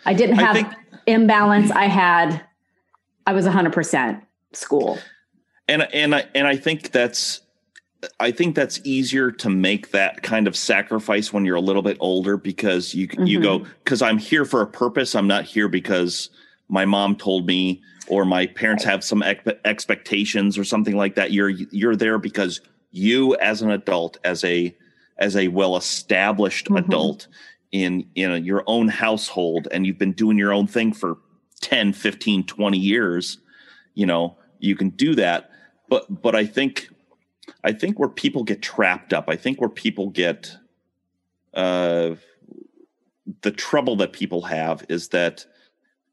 I 0.05 0.15
didn't 0.15 0.39
I 0.39 0.43
have 0.43 0.57
think- 0.57 0.69
imbalance. 1.07 1.71
I 1.71 1.85
had, 1.87 2.43
I 3.27 3.33
was 3.33 3.47
100% 3.47 4.21
school. 4.53 4.99
and 5.69 5.83
and 5.93 6.15
I 6.15 6.25
and 6.35 6.47
I 6.47 6.57
think 6.57 6.91
that's 6.91 7.41
I 8.19 8.31
think 8.33 8.55
that's 8.57 8.81
easier 8.83 9.31
to 9.31 9.51
make 9.51 9.91
that 9.93 10.23
kind 10.23 10.49
of 10.49 10.57
sacrifice 10.57 11.33
when 11.33 11.45
you're 11.45 11.57
a 11.57 11.61
little 11.61 11.83
bit 11.83 11.97
older 12.01 12.37
because 12.37 12.95
you 12.95 13.09
you 13.19 13.41
go 13.41 13.61
because 13.85 14.03
I'm 14.03 14.19
here 14.19 14.45
for 14.45 14.63
a 14.63 14.67
purpose. 14.67 15.15
I'm 15.15 15.27
not 15.29 15.45
here 15.45 15.69
because 15.69 16.31
my 16.69 16.85
mom 16.85 17.15
told 17.17 17.47
me 17.47 17.83
or 18.09 18.25
my 18.25 18.47
parents 18.47 18.83
have 18.85 19.05
some 19.05 19.23
ex- 19.23 19.47
expectations 19.65 20.57
or 20.59 20.65
something 20.65 20.97
like 20.97 21.15
that. 21.17 21.31
You're 21.33 21.51
you're 21.51 21.95
there 21.97 22.19
because 22.19 22.61
you 22.91 23.37
as 23.37 23.63
an 23.63 23.71
adult 23.71 24.17
as 24.25 24.43
a 24.45 24.75
as 25.19 25.37
a 25.37 25.47
well 25.49 25.77
established 25.77 26.67
Mhm. 26.69 26.79
adult 26.79 27.29
in 27.72 28.06
in 28.14 28.44
your 28.44 28.64
own 28.66 28.88
household 28.88 29.68
and 29.70 29.87
you've 29.87 29.98
been 29.98 30.12
doing 30.12 30.37
your 30.37 30.52
own 30.52 30.66
thing 30.66 30.92
for 30.92 31.18
10 31.61 31.92
15 31.92 32.44
20 32.44 32.78
years 32.78 33.38
you 33.94 34.06
know 34.06 34.37
you 34.61 34.76
can 34.76 34.90
do 34.90 35.14
that. 35.14 35.50
But 35.88 36.22
but 36.22 36.37
i 36.37 36.46
think 36.46 36.88
i 37.64 37.72
think 37.72 37.98
where 37.98 38.09
people 38.09 38.44
get 38.44 38.62
trapped 38.62 39.12
up 39.12 39.24
i 39.28 39.35
think 39.35 39.61
where 39.61 39.68
people 39.68 40.09
get 40.09 40.56
uh 41.54 42.14
the 43.42 43.50
trouble 43.50 43.96
that 43.96 44.12
people 44.12 44.42
have 44.42 44.85
is 44.88 45.09
that 45.09 45.44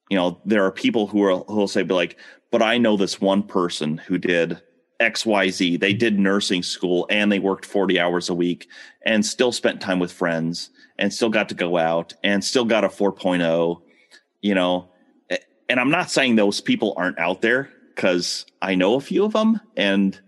you 0.09 0.17
know 0.17 0.41
there 0.45 0.65
are 0.65 0.71
people 0.71 1.05
who 1.05 1.21
are 1.23 1.37
who 1.43 1.57
will 1.57 1.67
say 1.67 1.83
be 1.83 1.93
like 1.93 2.17
but 2.49 2.63
i 2.63 2.79
know 2.79 2.97
this 2.97 3.21
one 3.21 3.43
person 3.43 3.99
who 3.99 4.17
did 4.17 4.59
xyz 4.99 5.79
they 5.79 5.93
did 5.93 6.17
nursing 6.17 6.63
school 6.63 7.05
and 7.11 7.31
they 7.31 7.37
worked 7.37 7.65
40 7.65 7.99
hours 7.99 8.29
a 8.29 8.33
week 8.33 8.67
and 9.03 9.23
still 9.23 9.51
spent 9.51 9.79
time 9.79 9.99
with 9.99 10.11
friends 10.11 10.71
and 10.99 11.13
still 11.13 11.29
got 11.29 11.49
to 11.49 11.55
go 11.55 11.77
out 11.77 12.13
and 12.23 12.43
still 12.43 12.65
got 12.65 12.83
a 12.83 12.87
4.0 12.89 13.81
you 14.41 14.53
know? 14.55 14.89
And 15.69 15.79
i'm 15.79 15.89
not 15.91 16.09
saying 16.09 16.35
those 16.35 16.61
people 16.61 16.93
aren't 16.97 17.19
out 17.19 17.41
there 17.41 17.69
because 17.95 18.45
i 18.61 18.75
know 18.75 18.95
a 18.95 19.01
few 19.01 19.25
of 19.25 19.33
them 19.33 19.59
and 19.75 20.19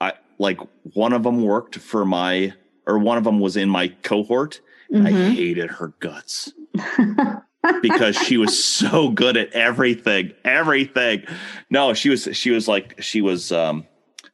i 0.00 0.12
like 0.38 0.58
one 0.94 1.12
of 1.12 1.22
them 1.22 1.42
worked 1.42 1.76
for 1.76 2.04
my 2.04 2.52
or 2.86 2.98
one 2.98 3.18
of 3.18 3.24
them 3.24 3.40
was 3.40 3.56
in 3.56 3.68
my 3.68 3.88
cohort. 3.88 4.60
I 4.92 5.10
Mhm. 5.10 5.34
hated 5.34 5.70
her 5.70 5.88
guts. 6.00 6.52
Because 7.82 8.16
she 8.16 8.36
was 8.36 8.62
so 8.64 9.08
good 9.10 9.36
at 9.36 9.50
everything 9.52 10.32
everything. 10.44 11.24
No 11.68 11.94
she 11.94 12.10
was 12.10 12.28
she 12.32 12.50
was 12.50 12.68
like 12.68 13.02
she 13.02 13.20
was 13.20 13.50
um 13.50 13.84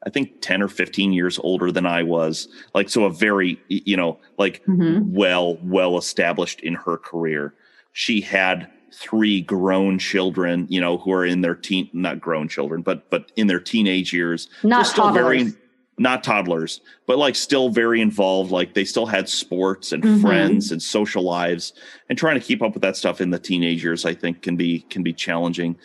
i 0.07 0.11
think 0.11 0.41
10 0.41 0.63
or 0.63 0.69
15 0.69 1.13
years 1.13 1.39
older 1.43 1.71
than 1.73 1.87
i 1.87 2.03
was 2.03 2.49
like 2.75 2.89
so 2.89 3.05
a 3.05 3.11
very 3.11 3.61
you 3.69 3.97
know 3.97 4.19
like 4.39 4.63
Mhm. 4.67 5.11
well 5.11 5.59
well 5.63 5.97
established 5.99 6.61
in 6.61 6.75
her 6.75 6.97
career 6.97 7.55
she 7.93 8.21
had 8.21 8.69
three 8.93 9.41
grown 9.41 9.99
children 9.99 10.67
you 10.69 10.81
know 10.81 10.99
who 10.99 11.13
are 11.13 11.25
in 11.25 11.41
their 11.41 11.55
teen 11.55 11.89
not 11.93 12.21
grown 12.21 12.49
children 12.49 12.83
but 12.83 13.09
but 13.11 13.33
in 13.37 13.47
their 13.47 13.61
teenage 13.61 14.13
years 14.13 14.49
Not 14.63 14.87
still 14.87 15.13
very 15.13 15.39
toddlers. 15.39 15.57
not 15.99 16.25
toddlers 16.25 16.81
but 17.07 17.17
like 17.19 17.35
still 17.35 17.71
very 17.71 18.01
involved 18.01 18.51
like 18.51 18.75
they 18.75 18.85
still 18.85 19.07
had 19.07 19.29
sports 19.29 19.93
and 19.93 20.03
Mhm. 20.03 20.21
friends 20.21 20.71
and 20.73 20.83
social 20.83 21.23
lives 21.23 21.73
and 22.09 22.19
trying 22.19 22.39
to 22.39 22.45
keep 22.47 22.63
up 22.63 22.75
with 22.75 22.83
that 22.83 22.97
stuff 22.97 23.21
in 23.21 23.31
the 23.31 23.39
teenage 23.39 23.83
years 23.83 24.05
i 24.05 24.13
think 24.15 24.43
can 24.43 24.57
be 24.57 24.81
can 24.91 25.03
be 25.03 25.13
challenging 25.13 25.77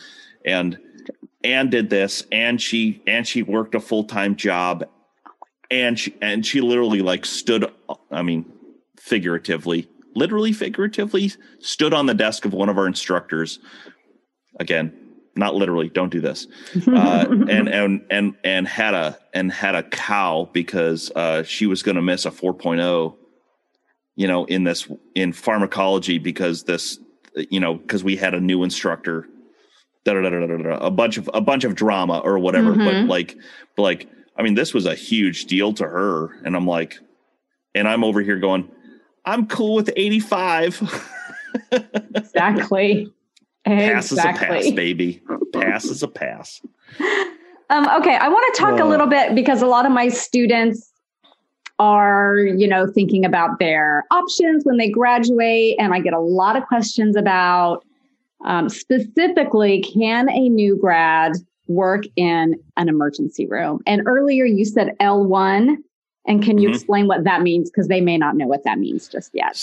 and 0.45 0.77
and 1.47 1.71
did 1.71 1.89
this 1.89 2.23
and 2.31 2.61
she 2.61 3.01
and 3.07 3.25
she 3.25 3.41
worked 3.41 3.73
a 3.73 3.79
full-time 3.79 4.35
job. 4.35 4.85
And 5.71 5.97
she 5.97 6.15
and 6.21 6.45
she 6.45 6.61
literally 6.61 7.01
like 7.01 7.25
stood 7.25 7.71
i 8.11 8.21
mean 8.21 8.45
figuratively 8.97 9.89
literally 10.15 10.53
figuratively 10.53 11.31
stood 11.59 11.93
on 11.93 12.05
the 12.05 12.13
desk 12.13 12.45
of 12.45 12.53
one 12.53 12.69
of 12.69 12.77
our 12.77 12.87
instructors. 12.87 13.59
Again 14.59 14.93
not 15.35 15.53
literally 15.53 15.87
don't 15.87 16.11
do 16.11 16.19
this. 16.19 16.47
Uh, 16.87 17.25
and 17.49 17.69
and 17.69 18.05
and 18.09 18.35
and 18.43 18.67
had 18.67 18.93
a 18.93 19.17
and 19.33 19.51
had 19.51 19.75
a 19.75 19.83
cow 19.83 20.49
because 20.51 21.11
uh, 21.15 21.43
she 21.43 21.67
was 21.67 21.83
going 21.83 21.95
to 21.95 22.01
miss 22.01 22.25
a 22.25 22.31
4.0 22.31 23.15
you 24.15 24.27
know 24.27 24.45
in 24.45 24.63
this 24.63 24.89
in 25.13 25.31
pharmacology 25.31 26.17
because 26.17 26.63
this 26.63 26.97
you 27.35 27.59
know 27.59 27.75
because 27.75 28.03
we 28.03 28.15
had 28.15 28.33
a 28.33 28.39
new 28.39 28.63
instructor 28.63 29.27
da, 30.13 30.21
da, 30.21 30.29
da, 30.29 30.45
da, 30.45 30.57
da, 30.57 30.57
da, 30.63 30.77
a 30.85 30.91
bunch 30.91 31.17
of 31.17 31.29
a 31.33 31.41
bunch 31.41 31.63
of 31.63 31.75
drama 31.75 32.19
or 32.19 32.39
whatever 32.39 32.73
but 32.75 32.95
Mhm. 32.95 33.07
like 33.07 33.37
but 33.75 33.83
like 33.83 34.07
i 34.37 34.41
mean 34.43 34.53
this 34.55 34.73
was 34.73 34.85
a 34.85 34.95
huge 34.95 35.45
deal 35.45 35.73
to 35.73 35.83
her 35.83 36.39
and 36.45 36.55
i'm 36.55 36.65
like 36.67 36.99
and 37.75 37.87
i'm 37.87 38.03
over 38.03 38.21
here 38.21 38.37
going 38.39 38.69
i'm 39.25 39.47
cool 39.47 39.75
with 39.75 39.89
85 39.95 40.81
exactly. 42.15 43.11
pass 43.65 44.11
is 44.11 44.19
a 44.19 44.21
pass 44.33 44.71
baby 44.71 45.21
pass 45.53 45.85
is 45.85 46.03
a 46.03 46.07
pass 46.07 46.61
Um, 47.69 47.85
okay, 47.99 48.15
I 48.15 48.29
want 48.29 48.55
to 48.55 48.61
talk 48.61 48.79
a 48.79 48.83
Uh. 48.83 48.87
little 48.87 49.07
bit 49.07 49.35
because 49.35 49.61
a 49.61 49.65
lot 49.67 49.85
of 49.85 49.91
my 49.91 50.07
students 50.07 50.89
are, 51.79 52.37
you 52.37 52.65
know, 52.65 52.87
thinking 52.87 53.25
about 53.25 53.59
their 53.59 54.05
options 54.09 54.63
when 54.63 54.77
they 54.77 54.89
graduate, 54.89 55.75
and 55.77 55.93
I 55.93 55.99
get 55.99 56.13
a 56.13 56.19
lot 56.19 56.55
of 56.55 56.63
questions 56.65 57.17
about 57.17 57.83
um, 58.45 58.69
specifically, 58.69 59.81
can 59.81 60.29
a 60.29 60.49
new 60.49 60.77
grad 60.77 61.33
work 61.67 62.03
in 62.15 62.55
an 62.77 62.89
emergency 62.89 63.45
room? 63.47 63.81
And 63.85 64.03
earlier 64.05 64.45
you 64.45 64.65
said 64.65 64.95
L 64.99 65.25
one, 65.25 65.83
and 66.25 66.43
can 66.43 66.57
you 66.57 66.69
Mhm. 66.69 66.73
explain 66.73 67.07
what 67.07 67.23
that 67.23 67.41
means? 67.41 67.69
Because 67.69 67.87
they 67.87 68.01
may 68.01 68.17
not 68.17 68.35
know 68.35 68.47
what 68.47 68.63
that 68.63 68.79
means 68.79 69.07
just 69.07 69.31
yet. 69.33 69.57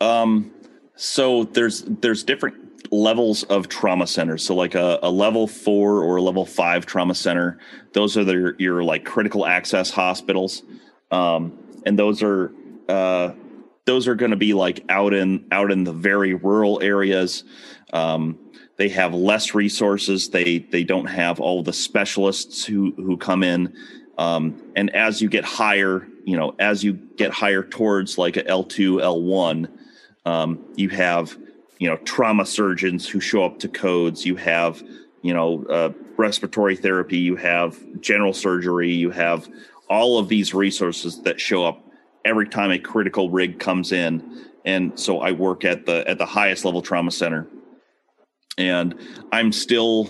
Um, 0.00 0.50
so 0.96 1.44
there's 1.44 1.82
there's 1.82 2.22
different 2.22 2.54
levels 2.92 3.44
of 3.44 3.68
trauma 3.68 4.06
centers. 4.06 4.44
So 4.44 4.54
like 4.54 4.74
a, 4.74 4.98
a 5.02 5.10
level 5.10 5.46
four 5.46 6.02
or 6.02 6.16
a 6.16 6.22
level 6.22 6.44
five 6.44 6.86
trauma 6.86 7.14
center, 7.14 7.58
those 7.92 8.16
are 8.16 8.24
their 8.24 8.54
your 8.58 8.82
like 8.82 9.04
critical 9.04 9.46
access 9.46 9.90
hospitals, 9.90 10.62
um, 11.10 11.56
and 11.86 11.98
those 11.98 12.22
are 12.22 12.52
uh, 12.88 13.32
those 13.84 14.06
are 14.08 14.14
going 14.14 14.30
to 14.30 14.36
be 14.36 14.54
like 14.54 14.84
out 14.88 15.14
in 15.14 15.46
out 15.50 15.70
in 15.70 15.84
the 15.84 15.92
very 15.92 16.34
rural 16.34 16.80
areas. 16.82 17.44
Um, 17.92 18.38
they 18.76 18.88
have 18.88 19.12
less 19.12 19.54
resources. 19.54 20.30
They 20.30 20.58
they 20.58 20.84
don't 20.84 21.06
have 21.06 21.40
all 21.40 21.62
the 21.62 21.72
specialists 21.72 22.64
who 22.64 22.92
who 22.96 23.16
come 23.16 23.42
in. 23.42 23.74
Um, 24.18 24.62
and 24.76 24.94
as 24.94 25.22
you 25.22 25.28
get 25.28 25.44
higher, 25.44 26.06
you 26.24 26.36
know, 26.36 26.54
as 26.58 26.84
you 26.84 26.94
get 26.94 27.30
higher 27.30 27.62
towards 27.62 28.18
like 28.18 28.36
a 28.36 28.46
L 28.46 28.64
two, 28.64 29.00
L 29.00 29.20
one, 29.20 29.68
um, 30.24 30.64
you 30.76 30.88
have 30.90 31.36
you 31.78 31.88
know 31.88 31.96
trauma 31.98 32.46
surgeons 32.46 33.08
who 33.08 33.20
show 33.20 33.44
up 33.44 33.58
to 33.60 33.68
codes. 33.68 34.24
You 34.24 34.36
have 34.36 34.82
you 35.22 35.34
know 35.34 35.64
uh, 35.64 35.92
respiratory 36.16 36.76
therapy. 36.76 37.18
You 37.18 37.36
have 37.36 37.78
general 38.00 38.32
surgery. 38.32 38.92
You 38.92 39.10
have 39.10 39.48
all 39.88 40.18
of 40.18 40.28
these 40.28 40.54
resources 40.54 41.20
that 41.22 41.40
show 41.40 41.64
up 41.64 41.89
every 42.24 42.48
time 42.48 42.70
a 42.70 42.78
critical 42.78 43.30
rig 43.30 43.58
comes 43.58 43.92
in. 43.92 44.46
And 44.64 44.98
so 44.98 45.20
I 45.20 45.32
work 45.32 45.64
at 45.64 45.86
the 45.86 46.08
at 46.08 46.18
the 46.18 46.26
highest 46.26 46.64
level 46.64 46.82
trauma 46.82 47.10
center, 47.10 47.46
and 48.58 48.94
I'm 49.32 49.52
still 49.52 50.08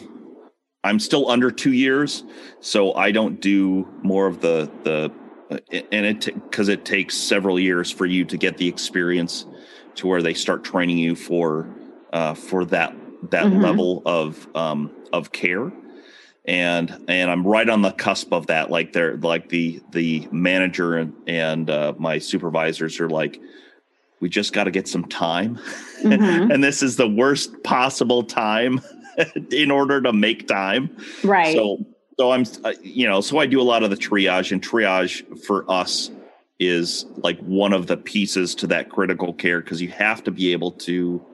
I'm 0.82 0.98
still 0.98 1.30
under 1.30 1.50
two 1.50 1.72
years, 1.72 2.24
so 2.60 2.94
I 2.94 3.12
don't 3.12 3.40
do 3.40 3.86
more 4.02 4.26
of 4.26 4.40
the 4.40 4.70
the 4.82 5.12
and 5.70 6.06
it 6.06 6.24
because 6.24 6.68
it 6.68 6.84
takes 6.84 7.16
several 7.16 7.58
years 7.60 7.90
for 7.90 8.06
you 8.06 8.24
to 8.24 8.36
get 8.36 8.56
the 8.56 8.68
experience 8.68 9.46
to 9.96 10.06
where 10.06 10.22
they 10.22 10.34
start 10.34 10.64
training 10.64 10.98
you 10.98 11.14
for 11.14 11.68
uh, 12.12 12.34
for 12.34 12.64
that 12.66 12.96
that 13.30 13.44
Mhm. 13.44 13.62
level 13.62 14.02
of 14.06 14.48
um, 14.56 14.90
of 15.12 15.32
care 15.32 15.72
and 16.44 17.04
and 17.08 17.30
I'm 17.30 17.46
right 17.46 17.68
on 17.68 17.82
the 17.82 17.92
cusp 17.92 18.32
of 18.32 18.46
that 18.46 18.70
like 18.70 18.92
they're 18.92 19.16
like 19.16 19.48
the 19.48 19.82
the 19.92 20.28
manager 20.32 20.96
and, 20.96 21.14
and 21.26 21.70
uh, 21.70 21.94
my 21.98 22.18
supervisors 22.18 22.98
are 23.00 23.08
like 23.08 23.40
we 24.20 24.28
just 24.28 24.52
got 24.52 24.64
to 24.64 24.70
get 24.70 24.86
some 24.86 25.04
time. 25.06 25.58
Mm-hmm. 26.02 26.50
and 26.52 26.62
this 26.62 26.82
is 26.82 26.96
the 26.96 27.08
worst 27.08 27.62
possible 27.62 28.22
time 28.22 28.80
in 29.50 29.70
order 29.70 30.00
to 30.02 30.12
make 30.12 30.46
time. 30.46 30.96
Right. 31.24 31.56
So, 31.56 31.84
so 32.18 32.32
I'm, 32.32 32.44
uh, 32.64 32.74
you 32.82 33.08
know, 33.08 33.22
so 33.22 33.38
I 33.38 33.46
do 33.46 33.60
a 33.60 33.64
lot 33.64 33.82
of 33.82 33.90
the 33.90 33.96
triage, 33.96 34.52
and 34.52 34.62
triage 34.62 35.42
for 35.44 35.68
us 35.70 36.10
is 36.58 37.06
like 37.16 37.38
one 37.40 37.72
of 37.72 37.86
the 37.86 37.96
pieces 37.96 38.54
to 38.54 38.66
that 38.66 38.90
critical 38.90 39.32
care 39.32 39.60
because 39.60 39.80
you 39.80 39.88
have 39.88 40.22
to 40.24 40.30
be 40.30 40.52
able 40.52 40.72
to 40.72 41.24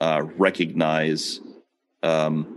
uh, 0.00 0.22
recognize 0.36 1.40
um, 2.04 2.53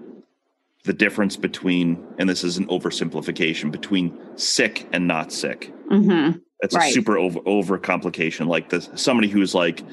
the 0.88 0.94
difference 0.94 1.36
between, 1.36 2.02
and 2.18 2.28
this 2.28 2.44
is 2.44 2.58
an 2.58 2.66
oversimplification, 2.68 3.72
between 3.72 4.18
sick 4.38 4.88
and 4.94 5.06
not 5.06 5.32
sick. 5.32 5.72
Mm-hmm. 5.92 6.40
That's 6.62 6.76
right. 6.76 6.90
a 6.90 6.94
super 6.94 7.18
over, 7.18 7.40
over 7.46 7.78
complication. 7.78 8.48
Like 8.48 8.70
this, 8.70 8.90
somebody 8.96 9.28
who's 9.28 9.54
like, 9.54 9.84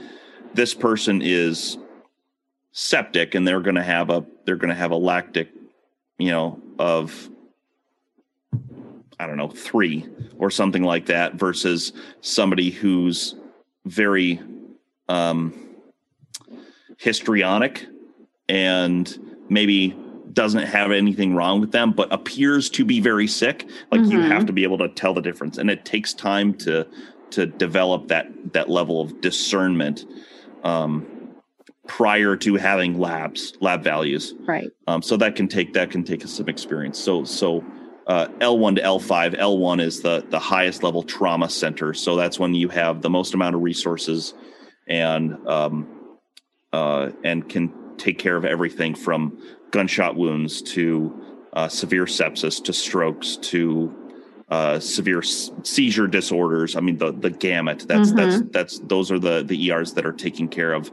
this 0.54 0.72
person 0.72 1.20
is 1.20 1.76
septic 2.70 3.34
and 3.34 3.46
they're 3.46 3.60
going 3.60 3.74
to 3.74 3.82
have 3.82 4.08
a, 4.08 4.24
they're 4.46 4.56
going 4.56 4.70
to 4.70 4.74
have 4.76 4.92
a 4.92 4.96
lactic, 4.96 5.50
you 6.18 6.30
know, 6.30 6.62
of 6.78 7.28
I 9.18 9.26
don't 9.26 9.36
know, 9.36 9.48
three 9.48 10.06
or 10.38 10.50
something 10.50 10.82
like 10.82 11.06
that 11.06 11.34
versus 11.34 11.92
somebody 12.20 12.70
who's 12.70 13.34
very 13.84 14.40
um, 15.08 15.54
histrionic 16.98 17.86
and 18.48 19.38
maybe 19.48 19.96
doesn't 20.32 20.64
have 20.64 20.90
anything 20.90 21.34
wrong 21.34 21.60
with 21.60 21.72
them 21.72 21.92
but 21.92 22.12
appears 22.12 22.70
to 22.70 22.84
be 22.84 23.00
very 23.00 23.26
sick 23.26 23.68
like 23.90 24.00
mm-hmm. 24.00 24.12
you 24.12 24.20
have 24.20 24.46
to 24.46 24.52
be 24.52 24.62
able 24.62 24.78
to 24.78 24.88
tell 24.88 25.14
the 25.14 25.20
difference 25.20 25.58
and 25.58 25.70
it 25.70 25.84
takes 25.84 26.14
time 26.14 26.54
to 26.54 26.86
to 27.30 27.46
develop 27.46 28.08
that 28.08 28.26
that 28.52 28.68
level 28.68 29.00
of 29.00 29.20
discernment 29.20 30.04
um, 30.62 31.06
prior 31.86 32.36
to 32.36 32.56
having 32.56 32.98
labs 32.98 33.54
lab 33.60 33.82
values 33.82 34.34
right 34.46 34.70
um, 34.86 35.02
so 35.02 35.16
that 35.16 35.36
can 35.36 35.46
take 35.46 35.72
that 35.72 35.90
can 35.90 36.02
take 36.02 36.22
some 36.22 36.48
experience 36.48 36.98
so 36.98 37.24
so 37.24 37.64
uh, 38.06 38.26
L1 38.40 38.76
to 38.76 38.82
L5. 38.82 39.38
L1 39.38 39.80
is 39.80 40.02
the 40.02 40.22
the 40.28 40.38
highest 40.38 40.82
level 40.82 41.02
trauma 41.02 41.48
center, 41.48 41.94
so 41.94 42.16
that's 42.16 42.38
when 42.38 42.54
you 42.54 42.68
have 42.68 43.00
the 43.00 43.08
most 43.08 43.32
amount 43.32 43.54
of 43.54 43.62
resources 43.62 44.34
and 44.86 45.48
um, 45.48 45.88
uh, 46.72 47.10
and 47.22 47.48
can 47.48 47.72
take 47.98 48.18
care 48.18 48.36
of 48.36 48.44
everything 48.44 48.94
from 48.94 49.38
gunshot 49.70 50.16
wounds 50.16 50.62
to 50.62 51.14
uh, 51.52 51.68
severe 51.68 52.04
sepsis 52.04 52.62
to 52.64 52.72
strokes 52.72 53.36
to 53.36 53.94
uh, 54.50 54.78
severe 54.78 55.20
s- 55.20 55.50
seizure 55.62 56.06
disorders. 56.06 56.76
I 56.76 56.80
mean 56.80 56.98
the 56.98 57.12
the 57.12 57.30
gamut. 57.30 57.86
That's 57.88 58.10
mm-hmm. 58.10 58.16
that's 58.16 58.42
that's 58.50 58.78
those 58.80 59.10
are 59.10 59.18
the 59.18 59.42
the 59.42 59.70
ERs 59.70 59.94
that 59.94 60.04
are 60.04 60.12
taking 60.12 60.48
care 60.48 60.72
of 60.72 60.92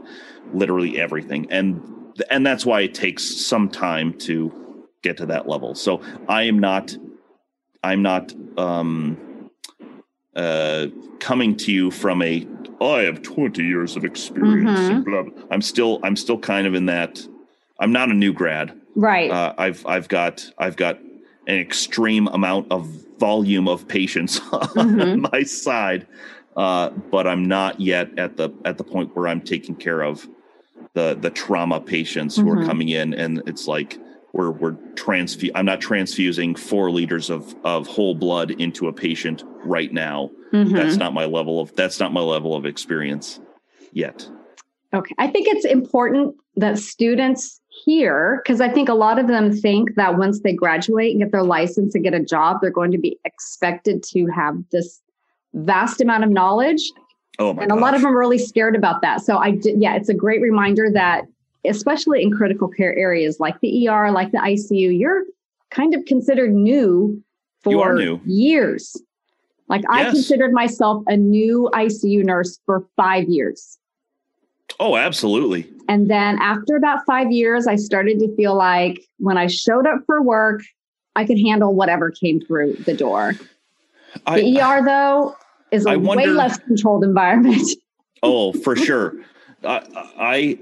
literally 0.54 1.00
everything, 1.00 1.52
and 1.52 1.82
and 2.30 2.46
that's 2.46 2.66
why 2.66 2.82
it 2.82 2.94
takes 2.94 3.46
some 3.46 3.70
time 3.70 4.14
to 4.20 4.52
get 5.02 5.18
to 5.18 5.26
that 5.28 5.48
level. 5.48 5.76
So 5.76 6.02
I 6.28 6.44
am 6.44 6.60
not, 6.60 6.96
I'm 7.84 8.02
not 8.02 8.34
um, 8.58 9.18
uh, 10.36 10.88
coming 11.20 11.56
to 11.58 11.72
you 11.72 11.92
from 11.92 12.22
a. 12.22 12.48
Oh, 12.80 12.96
I 12.96 13.04
have 13.04 13.22
20 13.22 13.64
years 13.64 13.96
of 13.96 14.04
experience. 14.04 14.80
Mm-hmm. 14.80 14.96
And 14.96 15.06
blah, 15.06 15.24
blah. 15.24 15.44
I'm 15.52 15.62
still, 15.62 16.00
I'm 16.04 16.16
still 16.16 16.40
kind 16.40 16.66
of 16.66 16.74
in 16.74 16.88
that. 16.88 17.26
I'm 17.80 17.92
not 17.92 18.10
a 18.10 18.14
new 18.14 18.34
grad. 18.34 18.80
Right. 18.96 19.30
Uh, 19.30 19.54
I've, 19.58 19.86
I've 19.86 20.08
got, 20.08 20.50
I've 20.58 20.76
got 20.78 21.00
an 21.48 21.60
extreme 21.60 22.28
amount 22.28 22.72
of 22.72 22.88
volume 23.20 23.68
of 23.68 23.88
patients 23.88 24.40
mm-hmm. 24.40 25.02
on 25.02 25.22
my 25.32 25.44
side, 25.44 26.08
uh, 26.58 26.90
but 26.90 27.28
I'm 27.28 27.48
not 27.48 27.80
yet 27.80 28.18
at 28.18 28.38
the 28.38 28.50
at 28.66 28.78
the 28.78 28.84
point 28.84 29.16
where 29.16 29.28
I'm 29.28 29.42
taking 29.42 29.76
care 29.76 30.02
of 30.02 30.28
the 30.94 31.18
the 31.20 31.30
trauma 31.30 31.80
patients 31.80 32.36
who 32.36 32.46
mm-hmm. 32.46 32.60
are 32.60 32.66
coming 32.66 32.90
in, 32.90 33.14
and 33.14 33.44
it's 33.46 33.68
like 33.68 34.00
we're 34.34 34.52
we're 34.52 34.74
transfu- 34.96 35.52
I'm 35.56 35.66
not 35.66 35.82
transfusing 35.82 36.56
four 36.56 36.92
liters 36.92 37.30
of 37.30 37.56
of 37.64 37.88
whole 37.88 38.16
blood 38.16 38.52
into 38.52 38.88
a 38.88 38.94
patient 38.94 39.44
right 39.64 39.92
now. 39.92 40.32
Mm-hmm. 40.54 40.76
That's 40.76 40.98
not 40.98 41.14
my 41.14 41.26
level 41.26 41.60
of 41.60 41.76
that's 41.76 42.00
not 42.00 42.14
my 42.14 42.22
level 42.22 42.56
of 42.56 42.66
experience 42.66 43.40
yet. 43.92 44.28
Okay. 44.94 45.16
I 45.18 45.28
think 45.28 45.48
it's 45.48 45.66
important 45.66 46.36
that 46.58 46.78
students 46.78 47.62
hear 47.86 48.42
because 48.44 48.60
I 48.60 48.68
think 48.70 48.90
a 48.90 48.94
lot 48.94 49.18
of 49.20 49.28
them 49.28 49.54
think 49.54 49.96
that 49.96 50.18
once 50.18 50.42
they 50.42 50.54
graduate 50.54 51.12
and 51.12 51.22
get 51.22 51.32
their 51.32 51.44
license 51.44 51.96
and 51.96 52.04
get 52.04 52.14
a 52.14 52.24
job, 52.24 52.58
they're 52.62 52.72
going 52.72 52.92
to 52.92 52.98
be 52.98 53.18
expected 53.24 54.04
to 54.12 54.28
have 54.28 54.56
this 54.72 55.02
vast 55.54 56.02
amount 56.02 56.26
of 56.26 56.30
knowledge. 56.30 56.92
Oh 57.40 57.54
my 57.54 57.64
and 57.64 57.72
a 57.72 57.76
lot 57.76 57.96
of 57.96 58.02
them 58.02 58.14
are 58.14 58.20
really 58.20 58.38
scared 58.38 58.76
about 58.76 59.02
that. 59.02 59.22
So 59.22 59.38
I 59.38 59.52
did, 59.52 59.82
yeah, 59.82 59.96
it's 59.96 60.10
a 60.10 60.14
great 60.14 60.42
reminder 60.42 60.90
that 60.94 61.24
especially 61.66 62.24
in 62.24 62.32
critical 62.32 62.68
care 62.68 62.98
areas 62.98 63.40
like 63.40 63.60
the 63.62 63.88
ER, 63.88 64.12
like 64.12 64.32
the 64.32 64.40
ICU, 64.40 64.98
you're 64.98 65.24
kind 65.70 65.94
of 65.94 66.04
considered 66.06 66.54
new 66.54 67.22
for 67.62 67.94
new. 67.94 68.20
years. 68.26 69.02
Like 69.68 69.84
yes. 69.90 70.08
I 70.08 70.12
considered 70.12 70.52
myself 70.52 71.04
a 71.08 71.16
new 71.16 71.70
ICU 71.74 72.24
nurse 72.26 72.60
for 72.66 72.86
five 72.98 73.30
years. 73.30 73.78
Oh, 74.80 74.98
absolutely. 74.98 75.70
And 75.88 76.10
then 76.10 76.40
after 76.42 76.76
about 76.76 77.00
five 77.06 77.32
years, 77.32 77.68
I 77.68 77.76
started 77.76 78.20
to 78.20 78.36
feel 78.36 78.56
like 78.56 79.02
when 79.18 79.38
I 79.38 79.48
showed 79.48 79.86
up 79.86 80.00
for 80.06 80.22
work, 80.22 80.62
I 81.16 81.26
could 81.26 81.40
handle 81.40 81.76
whatever 81.76 82.12
came 82.12 82.40
through 82.42 82.76
the 82.86 82.94
door. 82.94 83.34
I, 84.26 84.42
the 84.42 84.60
ER, 84.60 84.84
though, 84.86 85.36
is 85.72 85.86
a 85.86 85.98
wonder, 85.98 86.24
way 86.24 86.30
less 86.30 86.58
controlled 86.60 87.04
environment. 87.04 87.70
oh, 88.24 88.54
for 88.54 88.76
sure. 88.76 89.16
I, 89.64 89.82
I 90.18 90.60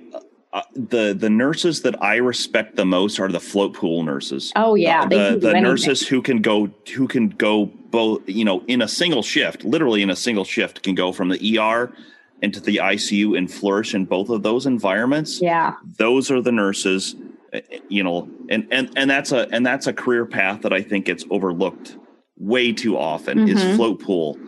uh, 0.51 0.61
the 0.73 1.13
the 1.13 1.29
nurses 1.29 1.83
that 1.83 2.01
I 2.01 2.15
respect 2.15 2.75
the 2.75 2.85
most 2.85 3.19
are 3.19 3.27
the 3.27 3.39
float 3.39 3.75
pool 3.75 4.01
nurses. 4.01 4.51
Oh 4.55 4.73
yeah, 4.73 5.03
uh, 5.03 5.07
the 5.07 5.37
the 5.39 5.61
nurses 5.61 6.07
who 6.07 6.23
can 6.23 6.41
go 6.41 6.71
who 6.95 7.07
can 7.07 7.29
go 7.29 7.65
both 7.65 8.27
you 8.27 8.43
know 8.43 8.63
in 8.67 8.81
a 8.81 8.87
single 8.87 9.21
shift, 9.21 9.63
literally 9.63 10.01
in 10.01 10.09
a 10.09 10.15
single 10.15 10.45
shift, 10.45 10.81
can 10.81 10.95
go 10.95 11.11
from 11.11 11.29
the 11.29 11.59
ER 11.59 11.93
into 12.41 12.59
the 12.59 12.77
ICU 12.77 13.37
and 13.37 13.51
flourish 13.51 13.93
in 13.93 14.05
both 14.05 14.29
of 14.29 14.41
those 14.41 14.65
environments. 14.65 15.39
Yeah, 15.39 15.75
those 15.97 16.31
are 16.31 16.41
the 16.41 16.51
nurses. 16.51 17.15
Uh, 17.53 17.59
you 17.87 18.03
know, 18.03 18.27
and 18.49 18.67
and 18.71 18.89
and 18.95 19.07
that's 19.07 19.31
a 19.31 19.47
and 19.51 19.63
that's 19.63 19.85
a 19.85 19.93
career 19.93 20.25
path 20.25 20.63
that 20.63 20.73
I 20.73 20.81
think 20.81 21.05
gets 21.05 21.25
overlooked 21.29 21.95
way 22.37 22.73
too 22.73 22.97
often 22.97 23.37
mm-hmm. 23.37 23.55
is 23.55 23.75
float 23.75 24.01
pool 24.01 24.39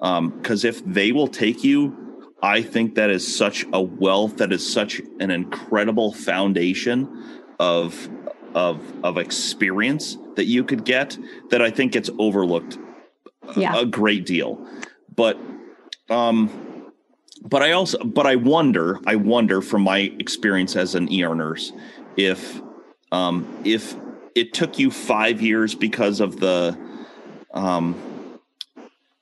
because 0.00 0.64
um, 0.64 0.68
if 0.68 0.84
they 0.84 1.12
will 1.12 1.28
take 1.28 1.64
you 1.64 2.05
I 2.42 2.62
think 2.62 2.94
that 2.96 3.10
is 3.10 3.36
such 3.36 3.64
a 3.72 3.80
wealth, 3.80 4.36
that 4.38 4.52
is 4.52 4.70
such 4.70 5.00
an 5.20 5.30
incredible 5.30 6.12
foundation 6.12 7.40
of 7.58 8.08
of 8.54 8.80
of 9.04 9.18
experience 9.18 10.16
that 10.36 10.44
you 10.44 10.64
could 10.64 10.84
get 10.84 11.18
that 11.50 11.60
I 11.60 11.70
think 11.70 11.92
gets 11.92 12.10
overlooked 12.18 12.78
yeah. 13.56 13.78
a 13.78 13.84
great 13.84 14.26
deal. 14.26 14.66
But 15.14 15.38
um 16.08 16.92
but 17.42 17.62
I 17.62 17.72
also 17.72 17.98
but 17.98 18.26
I 18.26 18.36
wonder, 18.36 18.98
I 19.06 19.16
wonder 19.16 19.60
from 19.60 19.82
my 19.82 19.98
experience 20.18 20.76
as 20.76 20.94
an 20.94 21.08
ER 21.12 21.34
nurse 21.34 21.72
if 22.16 22.60
um 23.12 23.46
if 23.64 23.94
it 24.34 24.52
took 24.52 24.78
you 24.78 24.90
5 24.90 25.40
years 25.40 25.74
because 25.74 26.20
of 26.20 26.40
the 26.40 26.76
um 27.52 27.94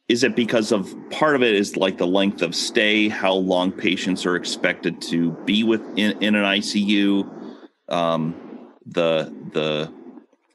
is 0.09 0.23
it 0.23 0.37
because 0.37 0.71
of 0.71 0.95
part 1.11 1.35
of 1.35 1.43
it 1.43 1.55
is 1.55 1.77
like 1.77 1.99
the 1.99 2.07
length 2.07 2.43
of 2.43 2.55
stay 2.55 3.09
how 3.09 3.33
long 3.33 3.73
patients 3.73 4.27
are 4.27 4.37
expected 4.37 5.01
to 5.01 5.33
be 5.45 5.64
with 5.64 5.81
in, 5.97 6.12
in 6.23 6.35
an 6.35 6.45
icu 6.45 7.29
um, 7.88 8.35
the 8.87 9.33
the 9.53 9.93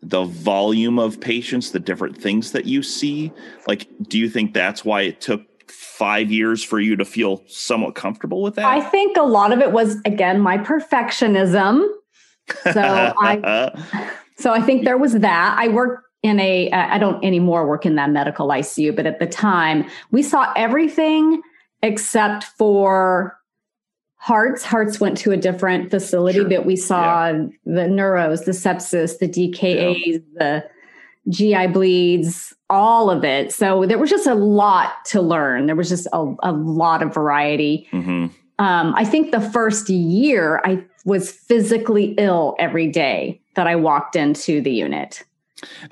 the 0.02 0.24
volume 0.24 0.98
of 0.98 1.20
patients 1.20 1.72
the 1.72 1.80
different 1.80 2.18
things 2.18 2.52
that 2.54 2.66
you 2.66 2.82
see? 2.82 3.32
Like 3.68 3.88
do 4.04 4.18
you 4.18 4.30
think 4.30 4.54
that's 4.54 4.86
why 4.86 5.02
it 5.02 5.22
took 5.22 5.42
five 5.70 6.32
years 6.32 6.64
for 6.64 6.80
you 6.80 6.96
to 6.96 7.06
feel 7.06 7.44
somewhat 7.48 7.96
comfortable 7.96 8.42
with 8.42 8.56
that? 8.56 8.66
I 8.66 8.82
think 8.82 9.18
a 9.18 9.24
lot 9.24 9.52
of 9.52 9.60
it 9.60 9.72
was 9.72 9.98
again 10.06 10.40
my 10.40 10.58
perfectionism. 10.58 11.88
So 12.72 12.82
i 12.82 14.10
so 14.38 14.52
i 14.54 14.62
think 14.62 14.86
there 14.86 14.98
was 14.98 15.14
that. 15.14 15.56
I 15.60 15.68
worked 15.68 16.09
in 16.22 16.40
a 16.40 16.70
I 16.72 16.98
don't 16.98 17.24
anymore 17.24 17.68
work 17.68 17.86
in 17.86 17.96
that 17.96 18.10
medical 18.10 18.48
ICU, 18.50 18.96
but 18.96 19.06
at 19.06 19.20
the 19.20 19.28
time 19.28 19.86
we 20.12 20.22
saw 20.22 20.52
everything 20.56 21.42
except 21.82 22.44
for 22.44 23.38
hearts. 24.18 24.64
Hearts 24.64 25.00
went 25.00 25.18
to 25.20 25.32
a 25.32 25.38
different 25.38 25.90
facility, 25.90 26.40
sure. 26.40 26.50
but 26.50 26.66
we 26.66 26.76
saw 26.76 27.28
yeah. 27.28 27.46
the 27.66 27.82
neuros, 27.82 28.46
the 28.46 28.52
sepsis, 28.52 29.18
the 29.18 29.30
DKAs, 29.30 30.06
yeah. 30.06 30.20
the 30.34 30.70
GI 31.30 31.68
bleeds, 31.68 32.54
all 32.70 33.10
of 33.10 33.24
it. 33.24 33.54
So 33.54 33.86
there 33.86 33.98
was 33.98 34.10
just 34.10 34.28
a 34.28 34.36
lot 34.36 35.06
to 35.06 35.22
learn. 35.22 35.66
There 35.66 35.76
was 35.76 35.90
just 35.90 36.08
a, 36.14 36.36
a 36.44 36.52
lot 36.52 37.02
of 37.02 37.14
variety. 37.14 37.88
Mm-hmm. 37.92 38.28
Um, 38.64 38.94
I 38.96 39.06
think 39.06 39.32
the 39.32 39.42
first 39.42 39.90
year 39.90 40.62
I 40.66 40.84
was 41.06 41.32
physically 41.32 42.14
ill 42.18 42.56
every 42.60 42.88
day 42.88 43.42
that 43.56 43.68
I 43.68 43.76
walked 43.78 44.16
into 44.16 44.62
the 44.62 44.72
unit. 44.72 45.24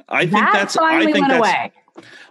I 0.08 0.21
think 0.21 0.32
that 0.32 0.53
that's 0.53 0.75
finally 0.75 1.12
I 1.12 1.13
think 1.13 1.27
went 1.27 1.41
that's, 1.41 1.47
away. 1.47 1.71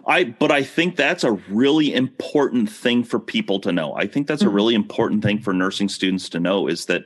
I 0.07 0.23
but 0.23 0.51
I 0.51 0.63
think 0.63 0.95
that's 0.95 1.23
a 1.23 1.33
really 1.49 1.93
important 1.93 2.69
thing 2.69 3.03
for 3.03 3.19
people 3.19 3.59
to 3.61 3.71
know. 3.71 3.93
I 3.95 4.07
think 4.07 4.27
that's 4.27 4.41
mm-hmm. 4.41 4.51
a 4.51 4.53
really 4.53 4.75
important 4.75 5.23
thing 5.23 5.39
for 5.39 5.53
nursing 5.53 5.89
students 5.89 6.29
to 6.29 6.39
know 6.39 6.67
is 6.67 6.85
that 6.85 7.05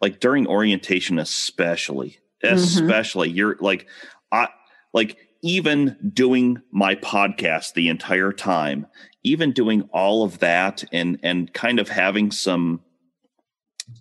like 0.00 0.20
during 0.20 0.46
orientation 0.46 1.18
especially 1.18 2.18
mm-hmm. 2.42 2.54
especially 2.54 3.28
mm-hmm. 3.28 3.36
you're 3.36 3.56
like 3.60 3.86
I 4.30 4.48
like 4.92 5.18
even 5.42 5.96
doing 6.12 6.60
my 6.72 6.94
podcast 6.96 7.74
the 7.74 7.88
entire 7.88 8.32
time, 8.32 8.86
even 9.22 9.52
doing 9.52 9.82
all 9.92 10.24
of 10.24 10.38
that 10.40 10.84
and 10.92 11.18
and 11.22 11.52
kind 11.52 11.78
of 11.78 11.88
having 11.88 12.30
some 12.30 12.80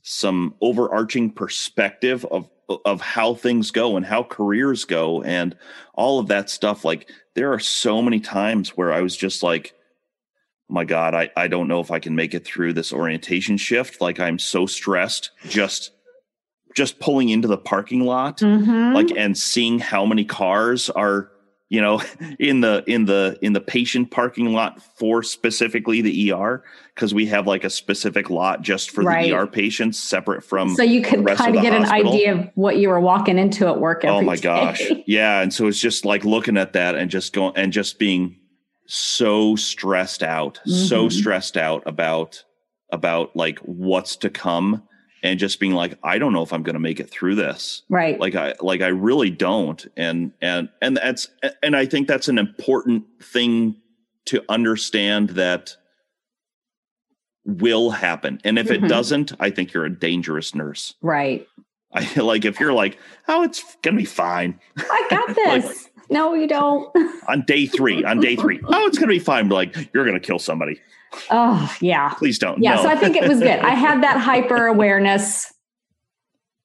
some 0.01 0.55
overarching 0.61 1.31
perspective 1.31 2.25
of 2.25 2.49
of 2.67 3.01
how 3.01 3.33
things 3.33 3.71
go 3.71 3.95
and 3.95 4.05
how 4.05 4.23
careers 4.23 4.85
go 4.85 5.21
and 5.23 5.55
all 5.93 6.19
of 6.19 6.27
that 6.27 6.49
stuff 6.49 6.83
like 6.83 7.09
there 7.35 7.53
are 7.53 7.59
so 7.59 8.01
many 8.01 8.19
times 8.19 8.69
where 8.69 8.91
I 8.91 9.01
was 9.01 9.15
just 9.15 9.43
like 9.43 9.73
oh 10.69 10.73
my 10.73 10.85
god 10.85 11.13
I 11.13 11.29
I 11.37 11.47
don't 11.47 11.67
know 11.67 11.79
if 11.79 11.91
I 11.91 11.99
can 11.99 12.15
make 12.15 12.33
it 12.33 12.45
through 12.45 12.73
this 12.73 12.91
orientation 12.91 13.57
shift 13.57 14.01
like 14.01 14.19
I'm 14.19 14.39
so 14.39 14.65
stressed 14.65 15.31
just 15.47 15.91
just 16.75 16.99
pulling 16.99 17.29
into 17.29 17.47
the 17.47 17.57
parking 17.57 18.01
lot 18.01 18.39
mm-hmm. 18.39 18.93
like 18.93 19.11
and 19.15 19.37
seeing 19.37 19.79
how 19.79 20.05
many 20.05 20.25
cars 20.25 20.89
are 20.89 21.29
you 21.69 21.81
know 21.81 22.01
in 22.39 22.61
the 22.61 22.83
in 22.87 23.05
the 23.05 23.37
in 23.41 23.53
the 23.53 23.61
patient 23.61 24.11
parking 24.11 24.53
lot 24.53 24.81
for 24.97 25.23
specifically 25.23 26.01
the 26.01 26.31
ER 26.31 26.63
because 26.93 27.13
we 27.13 27.25
have 27.25 27.47
like 27.47 27.63
a 27.63 27.69
specific 27.69 28.29
lot 28.29 28.61
just 28.61 28.91
for 28.91 29.03
right. 29.03 29.29
the 29.29 29.37
ER 29.37 29.47
patients 29.47 29.97
separate 29.97 30.43
from 30.43 30.75
so 30.75 30.83
you 30.83 31.01
could 31.01 31.25
kind 31.25 31.55
of 31.55 31.61
get 31.61 31.73
hospital. 31.73 31.83
an 31.83 32.07
idea 32.07 32.33
of 32.33 32.49
what 32.55 32.77
you 32.77 32.89
were 32.89 32.99
walking 32.99 33.37
into 33.39 33.67
at 33.67 33.79
work 33.79 34.03
oh 34.05 34.21
my 34.21 34.35
day. 34.35 34.41
gosh 34.41 34.81
yeah 35.07 35.41
and 35.41 35.53
so 35.53 35.67
it's 35.67 35.79
just 35.79 36.05
like 36.05 36.23
looking 36.23 36.57
at 36.57 36.73
that 36.73 36.95
and 36.95 37.09
just 37.09 37.33
going 37.33 37.53
and 37.55 37.73
just 37.73 37.97
being 37.97 38.37
so 38.85 39.55
stressed 39.55 40.21
out 40.21 40.59
mm-hmm. 40.67 40.71
so 40.71 41.09
stressed 41.09 41.57
out 41.57 41.81
about 41.85 42.43
about 42.91 43.35
like 43.35 43.57
what's 43.59 44.15
to 44.15 44.29
come 44.29 44.83
and 45.25 45.39
just 45.39 45.59
being 45.59 45.73
like 45.73 45.97
i 46.03 46.19
don't 46.19 46.33
know 46.33 46.43
if 46.43 46.53
i'm 46.53 46.61
going 46.61 46.75
to 46.75 46.79
make 46.79 46.99
it 46.99 47.09
through 47.09 47.35
this. 47.35 47.81
Right. 47.89 48.19
Like 48.19 48.35
i 48.35 48.53
like 48.61 48.81
i 48.81 48.87
really 48.87 49.31
don't. 49.31 49.85
And 49.97 50.31
and 50.41 50.69
and 50.81 50.95
that's 50.95 51.27
and 51.63 51.75
i 51.75 51.85
think 51.85 52.07
that's 52.07 52.27
an 52.27 52.37
important 52.37 53.05
thing 53.21 53.75
to 54.25 54.43
understand 54.49 55.31
that 55.31 55.75
will 57.43 57.91
happen. 57.91 58.39
And 58.43 58.57
if 58.57 58.67
mm-hmm. 58.67 58.85
it 58.85 58.87
doesn't 58.87 59.33
i 59.39 59.49
think 59.49 59.73
you're 59.73 59.85
a 59.85 59.99
dangerous 59.99 60.53
nurse. 60.53 60.93
Right. 61.01 61.47
I 61.91 62.07
like 62.21 62.45
if 62.45 62.59
you're 62.59 62.73
like 62.73 62.99
oh 63.27 63.43
it's 63.43 63.63
gonna 63.81 63.97
be 63.97 64.05
fine. 64.05 64.59
I 64.77 65.07
got 65.09 65.35
this. 65.35 65.65
Like, 65.65 65.91
no 66.07 66.35
you 66.35 66.47
don't. 66.47 66.95
On 67.27 67.43
day 67.47 67.65
three 67.65 68.03
on 68.03 68.19
day 68.19 68.35
three 68.35 68.61
oh 68.63 68.85
it's 68.85 68.99
gonna 68.99 69.11
be 69.11 69.19
fine. 69.19 69.49
Like 69.49 69.89
you're 69.91 70.05
gonna 70.05 70.19
kill 70.19 70.39
somebody 70.39 70.79
Oh, 71.29 71.75
yeah. 71.81 72.13
Please 72.15 72.39
don't. 72.39 72.61
Yeah. 72.61 72.75
No. 72.75 72.83
So 72.83 72.89
I 72.89 72.95
think 72.95 73.15
it 73.15 73.27
was 73.27 73.39
good. 73.39 73.59
I 73.59 73.71
had 73.71 74.03
that 74.03 74.17
hyper 74.21 74.67
awareness. 74.67 75.51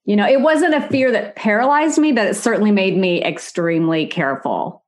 You 0.05 0.17
know, 0.17 0.27
it 0.27 0.41
wasn't 0.41 0.75
a 0.75 0.81
fear 0.89 1.13
that 1.13 1.37
paralyzed 1.37 1.99
me, 1.99 2.13
but 2.13 2.27
it 2.27 2.35
certainly 2.35 2.73
made 2.73 2.97
me 2.97 3.23
extremely 3.23 4.07
careful 4.07 4.85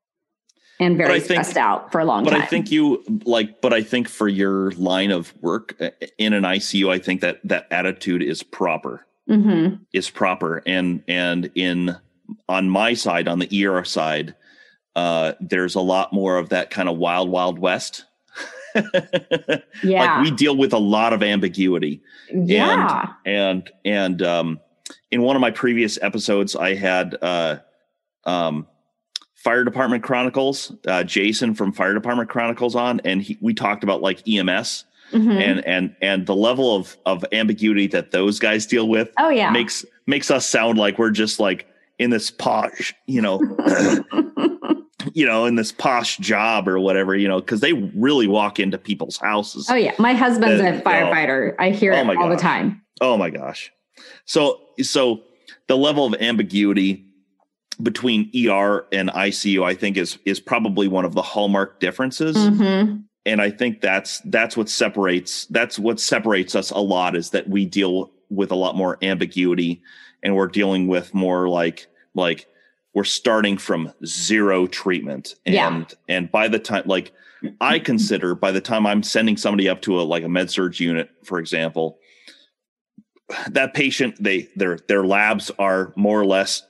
and 0.81 0.97
very 0.97 1.21
think, 1.21 1.45
stressed 1.45 1.57
out 1.57 1.93
for 1.93 2.01
a 2.01 2.05
long 2.05 2.25
but 2.25 2.31
time. 2.31 2.41
But 2.41 2.45
I 2.45 2.49
think 2.49 2.71
you 2.73 3.05
like, 3.25 3.61
but 3.61 3.73
I 3.73 3.83
think 3.83 4.09
for 4.09 4.29
your 4.29 4.73
line 4.73 5.11
of 5.11 5.33
work 5.41 5.77
uh, 5.81 5.91
in 6.19 6.33
an 6.33 6.43
ICU, 6.43 6.91
I 6.91 6.99
think 6.99 7.21
that 7.21 7.41
that 7.45 7.69
attitude 7.71 8.23
is 8.23 8.43
proper. 8.43 9.07
Mm-hmm. 9.31 9.77
Is 9.93 10.11
proper, 10.11 10.63
and 10.67 11.05
and 11.07 11.51
in 11.55 11.97
on 12.49 12.69
my 12.69 12.95
side, 12.95 13.29
on 13.29 13.39
the 13.39 13.67
ER 13.67 13.85
side, 13.85 14.35
uh, 14.97 15.35
there's 15.41 15.77
a 15.77 15.81
lot 15.81 16.13
more 16.13 16.39
of 16.39 16.49
that 16.49 16.71
kind 16.71 16.89
of 16.89 16.99
wild, 16.99 17.29
wild 17.29 17.59
west 17.59 18.05
yeah. 19.83 20.17
like 20.17 20.25
we 20.25 20.31
deal 20.31 20.57
with 20.57 20.73
a 20.73 20.79
lot 20.79 21.13
of 21.13 21.23
ambiguity. 21.23 22.03
Yeah. 22.33 23.13
And 23.25 23.71
and 23.85 24.21
and 24.21 24.23
um 24.23 24.61
in 25.11 25.23
one 25.23 25.37
of 25.37 25.41
my 25.41 25.51
previous 25.51 25.99
episodes 26.03 26.57
I 26.57 26.75
had 26.75 27.17
uh 27.23 27.59
um 28.25 28.67
Fire 29.35 29.65
Department 29.65 30.03
Chronicles, 30.03 30.73
uh 30.87 31.05
Jason 31.05 31.55
from 31.55 31.73
Fire 31.73 31.95
Department 31.95 32.29
Chronicles 32.29 32.75
on 32.75 33.01
and 33.05 33.23
he, 33.23 33.39
we 33.41 33.55
talked 33.55 33.85
about 33.85 34.03
like 34.03 34.27
EMS. 34.29 34.85
Mm-hmm. 35.13 35.31
And 35.31 35.67
and 35.67 35.97
and 36.01 36.27
the 36.27 36.35
level 36.35 36.75
of 36.75 36.97
of 37.05 37.25
ambiguity 37.33 37.87
that 37.89 38.13
those 38.13 38.39
guys 38.39 38.65
deal 38.65 38.89
with 38.89 39.11
oh 39.19 39.29
yeah 39.29 39.51
makes 39.51 39.85
makes 40.07 40.31
us 40.31 40.47
sound 40.47 40.79
like 40.79 40.99
we're 40.99 41.11
just 41.11 41.39
like 41.39 41.67
in 41.99 42.09
this 42.09 42.31
posh 42.31 42.95
you 43.07 43.21
know 43.21 43.39
you 45.15 45.27
know, 45.27 45.47
in 45.47 45.57
this 45.57 45.73
posh 45.73 46.17
job 46.19 46.69
or 46.69 46.79
whatever, 46.79 47.17
you 47.17 47.29
know, 47.29 47.41
because 47.41 47.61
they 47.61 47.73
really 47.73 48.27
walk 48.27 48.59
into 48.59 48.79
people's 48.79 49.17
houses. 49.17 49.69
Oh 49.71 49.75
yeah, 49.75 49.95
my 49.99 50.15
husband's 50.15 50.61
a 50.61 50.83
firefighter. 50.83 51.55
I 51.59 51.71
hear 51.71 51.93
oh 51.93 51.99
it 51.99 52.17
all 52.17 52.29
gosh. 52.29 52.37
the 52.37 52.43
time. 52.43 52.83
Oh 53.01 53.17
my 53.17 53.31
gosh. 53.31 53.73
So 54.25 54.61
so 54.81 55.23
the 55.69 55.77
level 55.77 56.07
of 56.07 56.15
ambiguity 56.21 57.07
between 57.83 58.31
ER 58.37 58.87
and 58.93 59.11
ICU, 59.11 59.65
I 59.65 59.75
think, 59.75 59.97
is 59.97 60.19
is 60.25 60.41
probably 60.41 60.89
one 60.89 61.05
of 61.05 61.15
the 61.15 61.23
hallmark 61.23 61.81
differences. 61.81 62.37
Mm-hmm. 62.37 62.99
And 63.25 63.41
I 63.41 63.51
think 63.51 63.81
that's 63.81 64.21
that's 64.27 64.57
what 64.57 64.69
separates 64.69 65.47
that's 65.47 65.79
what 65.79 66.01
separates 66.01 66.55
us 66.55 66.71
a 66.71 66.79
lot 66.79 67.17
is 67.17 67.31
that 67.31 67.49
we 67.49 67.65
deal 67.65 68.11
with 68.31 68.51
a 68.51 68.57
lot 68.57 68.77
more 68.77 68.99
ambiguity 69.03 69.83
and 70.23 70.35
we're 70.35 70.49
dealing 70.49 70.89
with 70.89 71.15
more 71.15 71.49
like 71.49 71.87
like 72.15 72.47
we're 72.95 73.05
starting 73.05 73.57
from 73.57 73.93
zero 74.05 74.67
treatment. 74.67 75.35
And 75.47 75.55
yeah. 75.55 75.85
and 76.09 76.31
by 76.31 76.49
the 76.49 76.59
time 76.59 76.85
like 76.87 77.13
i 77.61 77.77
consider 77.77 78.37
by 78.37 78.53
the 78.53 78.61
time 78.61 78.87
i'm 78.87 79.03
sending 79.03 79.37
somebody 79.37 79.69
up 79.69 79.83
to 79.83 80.01
a 80.01 80.03
like 80.03 80.23
a 80.23 80.29
med 80.29 80.49
surg 80.49 80.79
unit 80.79 81.11
for 81.25 81.41
example 81.41 81.99
that 83.51 83.75
patient 83.75 84.15
they 84.23 84.49
their 84.57 84.79
their 84.89 85.05
labs 85.05 85.51
are 85.59 85.93
more 85.97 86.21
or 86.21 86.27
less 86.27 86.63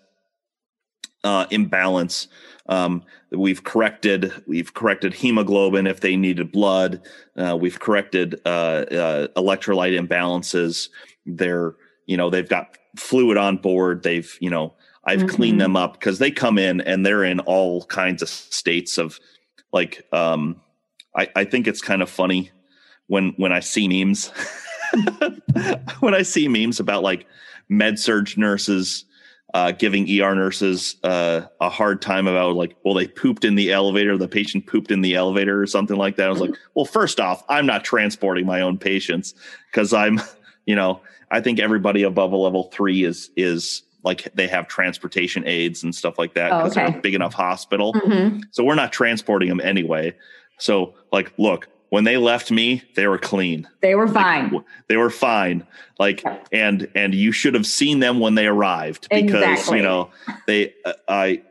uh 1.24 1.46
in 1.50 1.66
balance. 1.66 2.28
Um, 2.68 3.02
we've 3.30 3.64
corrected 3.64 4.32
we've 4.46 4.72
corrected 4.72 5.14
hemoglobin 5.14 5.86
if 5.86 6.00
they 6.00 6.16
needed 6.16 6.52
blood. 6.52 7.02
Uh, 7.36 7.56
we've 7.60 7.78
corrected 7.78 8.40
uh, 8.46 8.48
uh, 8.48 9.26
electrolyte 9.36 9.98
imbalances. 9.98 10.88
They're 11.26 11.74
you 12.06 12.16
know 12.16 12.30
they've 12.30 12.48
got 12.48 12.78
fluid 12.96 13.36
on 13.36 13.56
board. 13.56 14.02
They've 14.04 14.32
you 14.40 14.50
know 14.50 14.74
I've 15.04 15.20
mm-hmm. 15.20 15.28
cleaned 15.28 15.60
them 15.60 15.76
up 15.76 15.94
because 15.94 16.18
they 16.18 16.30
come 16.30 16.58
in 16.58 16.80
and 16.80 17.04
they're 17.04 17.24
in 17.24 17.40
all 17.40 17.84
kinds 17.86 18.22
of 18.22 18.28
states 18.28 18.98
of 18.98 19.18
like 19.72 20.06
um 20.12 20.60
I, 21.16 21.28
I 21.36 21.44
think 21.44 21.66
it's 21.66 21.82
kind 21.82 22.02
of 22.02 22.10
funny 22.10 22.50
when 23.06 23.34
when 23.36 23.52
I 23.52 23.60
see 23.60 23.88
memes 23.88 24.32
when 26.00 26.14
I 26.14 26.22
see 26.22 26.48
memes 26.48 26.80
about 26.80 27.02
like 27.02 27.26
med 27.68 27.98
surg 27.98 28.36
nurses 28.36 29.04
uh, 29.54 29.70
giving 29.72 30.04
ER 30.20 30.34
nurses 30.34 30.96
uh, 31.04 31.42
a 31.60 31.68
hard 31.68 32.00
time 32.00 32.26
about 32.26 32.56
like, 32.56 32.74
well, 32.84 32.94
they 32.94 33.06
pooped 33.06 33.44
in 33.44 33.54
the 33.54 33.70
elevator, 33.70 34.16
the 34.16 34.28
patient 34.28 34.66
pooped 34.66 34.90
in 34.90 35.02
the 35.02 35.14
elevator 35.14 35.60
or 35.60 35.66
something 35.66 35.96
like 35.96 36.16
that. 36.16 36.28
I 36.28 36.30
was 36.30 36.40
like, 36.40 36.54
well, 36.74 36.86
first 36.86 37.20
off, 37.20 37.44
I'm 37.48 37.66
not 37.66 37.84
transporting 37.84 38.46
my 38.46 38.62
own 38.62 38.78
patients 38.78 39.34
because 39.70 39.92
I'm, 39.92 40.20
you 40.64 40.74
know, 40.74 41.00
I 41.30 41.40
think 41.40 41.58
everybody 41.58 42.02
above 42.02 42.32
a 42.32 42.36
level 42.36 42.64
three 42.72 43.04
is 43.04 43.30
is 43.36 43.82
like 44.04 44.28
they 44.34 44.46
have 44.48 44.68
transportation 44.68 45.46
aids 45.46 45.82
and 45.82 45.94
stuff 45.94 46.18
like 46.18 46.34
that 46.34 46.48
because 46.48 46.76
oh, 46.76 46.80
okay. 46.80 46.90
they're 46.90 46.98
a 46.98 47.02
big 47.02 47.14
enough 47.14 47.34
hospital. 47.34 47.92
Mm-hmm. 47.94 48.40
So 48.50 48.64
we're 48.64 48.74
not 48.74 48.92
transporting 48.92 49.48
them 49.48 49.60
anyway. 49.60 50.14
So 50.58 50.94
like, 51.12 51.32
look, 51.38 51.68
when 51.90 52.04
they 52.04 52.16
left 52.16 52.50
me, 52.50 52.82
they 52.94 53.06
were 53.06 53.18
clean. 53.18 53.68
They 53.82 53.94
were 53.94 54.08
fine. 54.08 54.50
Like, 54.50 54.64
they 54.88 54.96
were 54.96 55.10
fine. 55.10 55.66
Like, 55.98 56.24
and 56.50 56.88
and 56.94 57.14
you 57.14 57.32
should 57.32 57.54
have 57.54 57.66
seen 57.66 58.00
them 58.00 58.18
when 58.18 58.34
they 58.34 58.46
arrived 58.46 59.08
because 59.10 59.42
exactly. 59.42 59.78
you 59.78 59.82
know 59.82 60.10
they. 60.46 60.74
Uh, 60.84 60.92
I, 61.06 61.42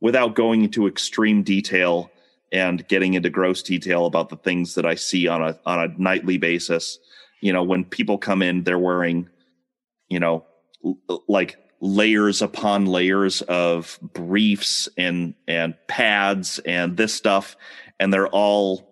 without 0.00 0.34
going 0.34 0.62
into 0.62 0.86
extreme 0.86 1.42
detail 1.42 2.10
and 2.52 2.86
getting 2.88 3.14
into 3.14 3.30
gross 3.30 3.62
detail 3.62 4.06
about 4.06 4.28
the 4.28 4.36
things 4.36 4.74
that 4.76 4.86
I 4.86 4.94
see 4.94 5.28
on 5.28 5.42
a 5.42 5.58
on 5.66 5.78
a 5.78 5.88
nightly 6.00 6.38
basis, 6.38 6.98
you 7.40 7.52
know, 7.52 7.62
when 7.62 7.84
people 7.84 8.16
come 8.16 8.42
in, 8.42 8.64
they're 8.64 8.78
wearing, 8.78 9.28
you 10.08 10.20
know, 10.20 10.46
like 11.26 11.56
layers 11.80 12.42
upon 12.42 12.86
layers 12.86 13.42
of 13.42 13.98
briefs 14.02 14.88
and 14.96 15.34
and 15.46 15.74
pads 15.86 16.58
and 16.60 16.96
this 16.96 17.14
stuff 17.14 17.56
and 18.00 18.12
they're 18.12 18.28
all 18.28 18.88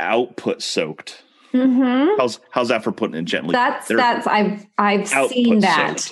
output 0.00 0.62
soaked. 0.62 1.22
Mm-hmm. 1.52 2.18
how's 2.18 2.40
how's 2.50 2.68
that 2.68 2.84
for 2.84 2.92
putting 2.92 3.16
it 3.16 3.24
gently? 3.24 3.52
That's 3.52 3.88
they're 3.88 3.96
that's 3.96 4.26
i've 4.26 4.66
i've 4.76 5.08
seen 5.08 5.60
that. 5.60 6.06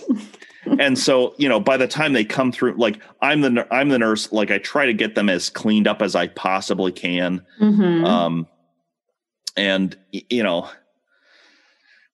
and 0.80 0.98
so 0.98 1.34
you 1.36 1.46
know 1.46 1.60
by 1.60 1.76
the 1.76 1.86
time 1.86 2.14
they 2.14 2.24
come 2.24 2.50
through 2.50 2.72
like 2.72 2.98
i'm 3.20 3.42
the 3.42 3.68
i'm 3.70 3.90
the 3.90 3.98
nurse 3.98 4.32
like 4.32 4.50
i 4.50 4.56
try 4.56 4.86
to 4.86 4.94
get 4.94 5.14
them 5.14 5.28
as 5.28 5.50
cleaned 5.50 5.86
up 5.86 6.00
as 6.00 6.14
i 6.14 6.26
possibly 6.26 6.90
can. 6.90 7.44
Mm-hmm. 7.60 8.04
um 8.06 8.46
and 9.58 9.94
you 10.10 10.42
know 10.42 10.70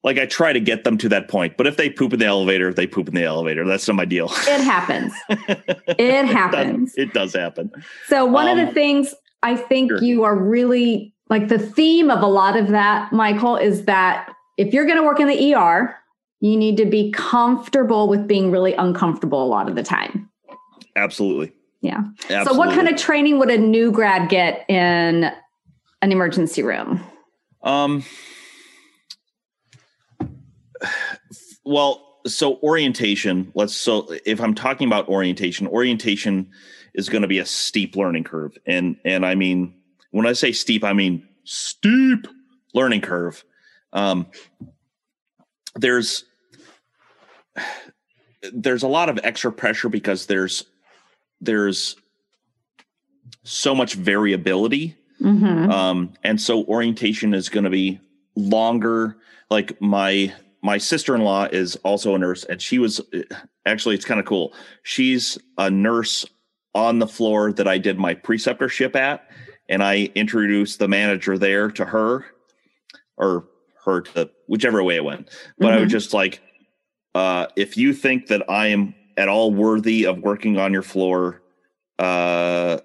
like 0.05 0.19
I 0.19 0.27
try 0.27 0.53
to 0.53 0.61
get 0.61 0.85
them 0.85 0.99
to 0.99 1.09
that 1.11 1.29
point. 1.29 1.57
But 1.57 1.67
if 1.67 1.77
they 1.77 1.89
poop 1.89 2.13
in 2.13 2.19
the 2.19 2.27
elevator, 2.27 2.73
they 2.73 2.87
poop 2.87 3.09
in 3.09 3.15
the 3.15 3.25
elevator. 3.25 3.67
That's 3.67 3.87
not 3.87 3.95
my 3.95 4.05
deal. 4.05 4.27
It 4.27 4.61
happens. 4.61 5.13
it 5.29 6.27
happens. 6.27 6.95
It 6.97 7.13
does, 7.13 7.33
it 7.33 7.33
does 7.33 7.35
happen. 7.35 7.71
So 8.09 8.25
one 8.25 8.49
um, 8.49 8.59
of 8.59 8.65
the 8.65 8.69
um, 8.69 8.75
things 8.75 9.15
I 9.43 9.57
think 9.57 9.91
sure. 9.91 10.03
you 10.03 10.25
are 10.25 10.37
really 10.37 11.15
like 11.29 11.49
the 11.49 11.59
theme 11.59 12.11
of 12.11 12.23
a 12.23 12.27
lot 12.27 12.57
of 12.57 12.69
that, 12.69 13.13
Michael, 13.13 13.57
is 13.57 13.85
that 13.85 14.29
if 14.57 14.73
you're 14.75 14.85
going 14.85 14.99
to 14.99 15.03
work 15.03 15.21
in 15.21 15.29
the 15.29 15.55
ER, 15.55 15.97
you 16.41 16.57
need 16.57 16.77
to 16.77 16.85
be 16.85 17.11
comfortable 17.13 18.09
with 18.09 18.27
being 18.27 18.51
really 18.51 18.75
uncomfortable 18.75 19.43
a 19.43 19.47
lot 19.47 19.69
of 19.69 19.77
the 19.77 19.83
time. 19.83 20.29
Absolutely. 20.97 21.53
Yeah. 21.81 22.03
Absolutely. 22.25 22.45
So, 22.45 22.55
what 22.55 22.75
kind 22.75 22.89
of 22.89 22.97
training 22.97 23.39
would 23.39 23.51
a 23.51 23.59
new 23.59 23.91
grad 23.91 24.29
get 24.29 24.69
in 24.69 25.33
an 26.03 26.13
emergency 26.13 26.63
room? 26.63 27.03
Um, 27.63 28.05
well, 31.65 32.21
so 32.27 32.59
orientation, 32.63 33.51
let's 33.55 33.77
so 33.77 34.09
if 34.25 34.41
I'm 34.41 34.55
talking 34.55 34.87
about 34.87 35.09
orientation, 35.09 35.67
orientation 35.67 36.51
is 36.95 37.09
going 37.09 37.23
to 37.23 37.29
be 37.29 37.39
a 37.39 37.47
steep 37.47 37.97
learning 37.97 38.25
curve. 38.25 38.57
And 38.67 38.97
and 39.05 39.27
I 39.27 39.35
mean 39.35 39.75
when 40.11 40.27
I 40.27 40.33
say 40.33 40.53
steep, 40.53 40.85
I 40.85 40.93
mean 40.93 41.27
steep 41.45 42.27
learning 42.75 43.01
curve. 43.01 43.45
Um 43.93 44.27
there's 45.75 46.25
there's 48.53 48.83
a 48.83 48.89
lot 48.89 49.09
of 49.09 49.19
extra 49.23 49.53
pressure 49.53 49.89
because 49.89 50.27
there's 50.27 50.65
there's 51.41 51.97
so 53.45 53.75
much 53.75 53.95
variability 53.95 54.97
mm-hmm. 55.21 55.71
um, 55.71 56.13
and 56.23 56.41
so 56.41 56.65
orientation 56.65 57.35
is 57.35 57.49
going 57.49 57.65
to 57.65 57.71
be 57.71 58.01
longer 58.37 59.17
like 59.51 59.81
my 59.81 60.33
my 60.63 60.79
sister-in-law 60.79 61.49
is 61.53 61.77
also 61.77 62.15
a 62.15 62.19
nurse 62.19 62.45
and 62.45 62.61
she 62.63 62.79
was 62.79 63.01
actually 63.67 63.95
it's 63.95 64.05
kind 64.05 64.21
of 64.21 64.27
cool 64.27 64.55
she's 64.83 65.39
a 65.59 65.71
nurse 65.71 66.25
on 66.75 66.99
the 66.99 67.07
floor 67.07 67.53
that 67.53 67.69
i 67.69 67.79
did 67.79 67.99
my 67.99 68.15
preceptorship 68.15 68.97
at 68.97 69.29
and 69.69 69.83
i 69.83 70.11
introduced 70.15 70.79
the 70.79 70.89
manager 70.89 71.37
there 71.37 71.71
to 71.71 71.85
her 71.85 72.25
or 73.17 73.47
her 73.85 74.01
to 74.01 74.31
whichever 74.47 74.83
way 74.83 74.97
it 74.97 75.05
went 75.05 75.29
but 75.59 75.67
mm-hmm. 75.67 75.79
i 75.79 75.81
was 75.81 75.91
just 75.91 76.13
like 76.15 76.41
uh, 77.15 77.47
if 77.57 77.77
you 77.77 77.93
think 77.93 78.29
that 78.29 78.49
I 78.49 78.69
am 78.69 78.95
at 79.17 79.29
all 79.29 79.53
worthy 79.53 80.07
of 80.07 80.19
working 80.19 80.59
on 80.59 80.73
your 80.73 80.83
floor, 80.83 81.43
uh, 81.99 82.79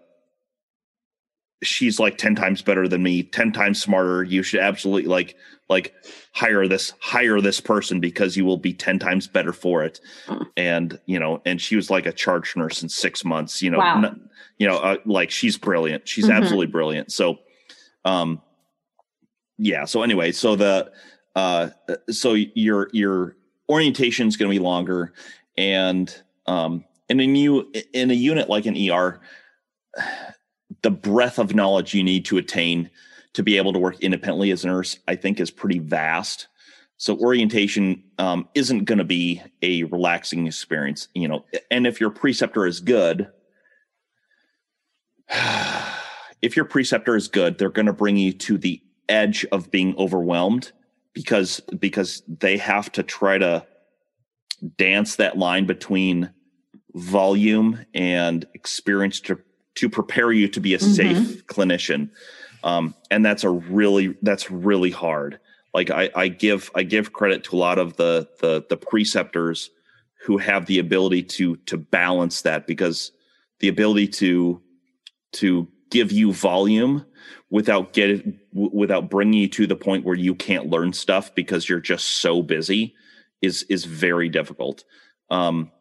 she's 1.63 1.99
like 1.99 2.17
10 2.17 2.35
times 2.35 2.61
better 2.61 2.87
than 2.87 3.03
me, 3.03 3.23
10 3.23 3.51
times 3.51 3.81
smarter. 3.81 4.23
You 4.23 4.43
should 4.43 4.59
absolutely 4.59 5.09
like, 5.09 5.35
like 5.69 5.93
hire 6.33 6.67
this, 6.67 6.93
hire 6.99 7.41
this 7.41 7.59
person 7.59 7.99
because 7.99 8.37
you 8.37 8.45
will 8.45 8.57
be 8.57 8.73
10 8.73 8.99
times 8.99 9.27
better 9.27 9.51
for 9.51 9.83
it. 9.83 9.99
And, 10.55 10.99
you 11.05 11.19
know, 11.19 11.41
and 11.45 11.61
she 11.61 11.75
was 11.75 11.89
like 11.89 12.05
a 12.05 12.13
charge 12.13 12.55
nurse 12.55 12.81
in 12.81 12.89
six 12.89 13.25
months, 13.25 13.61
you 13.61 13.69
know, 13.69 13.79
wow. 13.79 13.97
n- 13.97 14.29
you 14.57 14.67
know, 14.67 14.77
uh, 14.77 14.97
like 15.05 15.29
she's 15.29 15.57
brilliant. 15.57 16.07
She's 16.07 16.25
mm-hmm. 16.25 16.37
absolutely 16.37 16.67
brilliant. 16.67 17.11
So, 17.11 17.39
um, 18.05 18.41
yeah. 19.57 19.85
So 19.85 20.03
anyway, 20.03 20.31
so 20.31 20.55
the, 20.55 20.91
uh, 21.35 21.69
so 22.09 22.33
you're, 22.33 22.89
you're, 22.93 23.35
orientation 23.69 24.27
is 24.27 24.37
going 24.37 24.49
to 24.49 24.55
be 24.55 24.63
longer 24.63 25.13
and 25.57 26.21
um 26.45 26.85
and 27.09 27.19
in 27.19 27.35
you 27.35 27.71
in 27.93 28.11
a 28.11 28.13
unit 28.13 28.49
like 28.49 28.65
an 28.65 28.77
er 28.91 29.19
the 30.83 30.91
breadth 30.91 31.39
of 31.39 31.55
knowledge 31.55 31.93
you 31.93 32.03
need 32.03 32.25
to 32.25 32.37
attain 32.37 32.89
to 33.37 33.43
be 33.43 33.57
able 33.57 33.71
to 33.71 33.77
work 33.77 33.99
independently 33.99 34.49
as 34.49 34.63
a 34.63 34.67
nurse 34.67 34.97
i 35.07 35.15
think 35.15 35.39
is 35.39 35.51
pretty 35.51 35.77
vast 35.77 36.47
so 36.99 37.15
orientation 37.19 38.03
um, 38.17 38.49
isn't 38.55 38.85
going 38.85 38.97
to 38.97 39.03
be 39.03 39.39
a 39.61 39.83
relaxing 39.83 40.47
experience 40.47 41.07
you 41.13 41.27
know 41.27 41.45
and 41.69 41.85
if 41.85 42.01
your 42.01 42.09
preceptor 42.09 42.65
is 42.65 42.79
good 42.79 43.29
if 46.41 46.55
your 46.55 46.65
preceptor 46.65 47.15
is 47.15 47.27
good 47.27 47.59
they're 47.59 47.69
going 47.69 47.85
to 47.85 47.93
bring 47.93 48.17
you 48.17 48.33
to 48.33 48.57
the 48.57 48.81
edge 49.07 49.45
of 49.51 49.69
being 49.69 49.95
overwhelmed 49.99 50.71
because 51.13 51.59
because 51.77 52.23
they 52.27 52.57
have 52.57 52.91
to 52.91 53.03
try 53.03 53.37
to 53.37 53.63
dance 54.77 55.17
that 55.17 55.37
line 55.37 55.67
between 55.67 56.31
volume 56.95 57.85
and 57.93 58.47
experience 58.55 59.19
to 59.19 59.39
to 59.75 59.87
prepare 59.91 60.31
you 60.31 60.47
to 60.47 60.59
be 60.59 60.73
a 60.73 60.79
mm-hmm. 60.79 60.91
safe 60.91 61.45
clinician 61.45 62.09
um, 62.63 62.95
and 63.11 63.25
that's 63.25 63.43
a 63.43 63.49
really 63.49 64.15
that's 64.21 64.49
really 64.51 64.91
hard. 64.91 65.39
Like 65.73 65.91
I, 65.91 66.09
I 66.15 66.27
give 66.27 66.71
i 66.75 66.83
give 66.83 67.13
credit 67.13 67.43
to 67.45 67.55
a 67.55 67.57
lot 67.57 67.77
of 67.77 67.97
the 67.97 68.27
the 68.39 68.65
the 68.69 68.77
preceptors 68.77 69.69
who 70.25 70.37
have 70.37 70.65
the 70.65 70.79
ability 70.79 71.23
to 71.23 71.57
to 71.67 71.77
balance 71.77 72.41
that 72.41 72.67
because 72.67 73.11
the 73.59 73.67
ability 73.67 74.07
to 74.07 74.61
to 75.33 75.67
give 75.89 76.11
you 76.11 76.33
volume 76.33 77.05
without 77.49 77.93
getting 77.93 78.39
without 78.53 79.09
bringing 79.09 79.41
you 79.41 79.47
to 79.49 79.67
the 79.67 79.75
point 79.75 80.03
where 80.03 80.15
you 80.15 80.33
can't 80.35 80.67
learn 80.67 80.93
stuff 80.93 81.33
because 81.35 81.69
you're 81.69 81.79
just 81.79 82.07
so 82.07 82.41
busy 82.41 82.95
is 83.41 83.63
is 83.63 83.85
very 83.85 84.29
difficult. 84.29 84.83
Um, 85.29 85.71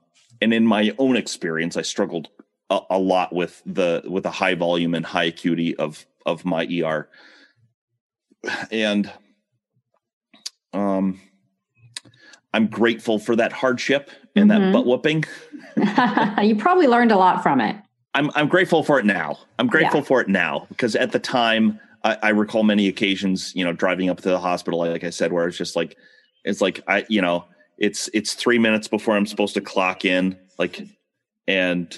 and 0.40 0.52
in 0.52 0.66
my 0.66 0.94
own 0.98 1.16
experience 1.16 1.76
i 1.76 1.82
struggled 1.82 2.28
a, 2.70 2.80
a, 2.90 2.98
lot 2.98 3.32
with 3.32 3.62
the 3.64 4.02
with 4.06 4.24
the 4.24 4.30
high 4.30 4.54
volume 4.54 4.94
and 4.94 5.06
high 5.06 5.24
acuity 5.24 5.76
of 5.76 6.06
of 6.26 6.44
my 6.44 6.68
er 6.84 7.08
and 8.70 9.10
um 10.74 11.18
i'm 12.52 12.66
grateful 12.66 13.18
for 13.18 13.34
that 13.36 13.52
hardship 13.52 14.10
and 14.34 14.50
mm-hmm. 14.50 14.64
that 14.64 14.72
butt 14.72 14.86
whooping 14.86 15.24
you 16.46 16.54
probably 16.56 16.86
learned 16.86 17.12
a 17.12 17.16
lot 17.16 17.42
from 17.42 17.60
it 17.60 17.76
I'm 18.16 18.30
I'm 18.34 18.48
grateful 18.48 18.82
for 18.82 18.98
it 18.98 19.04
now. 19.04 19.38
I'm 19.58 19.66
grateful 19.66 20.00
yeah. 20.00 20.06
for 20.06 20.20
it 20.22 20.28
now 20.28 20.66
because 20.70 20.96
at 20.96 21.12
the 21.12 21.18
time 21.18 21.78
I, 22.02 22.16
I, 22.22 22.28
recall 22.30 22.62
many 22.62 22.88
occasions, 22.88 23.54
you 23.54 23.62
know, 23.62 23.74
driving 23.74 24.08
up 24.08 24.22
to 24.22 24.30
the 24.30 24.38
hospital, 24.38 24.78
like 24.78 25.04
I 25.04 25.10
said, 25.10 25.32
where 25.32 25.46
it's 25.46 25.58
just 25.58 25.76
like 25.76 25.98
it's 26.42 26.62
like 26.62 26.82
I, 26.88 27.04
you 27.10 27.20
know, 27.20 27.44
it's 27.76 28.08
it's 28.14 28.32
three 28.32 28.58
minutes 28.58 28.88
before 28.88 29.16
I'm 29.16 29.26
supposed 29.26 29.52
to 29.54 29.60
clock 29.60 30.06
in, 30.06 30.38
like, 30.58 30.82
and 31.46 31.94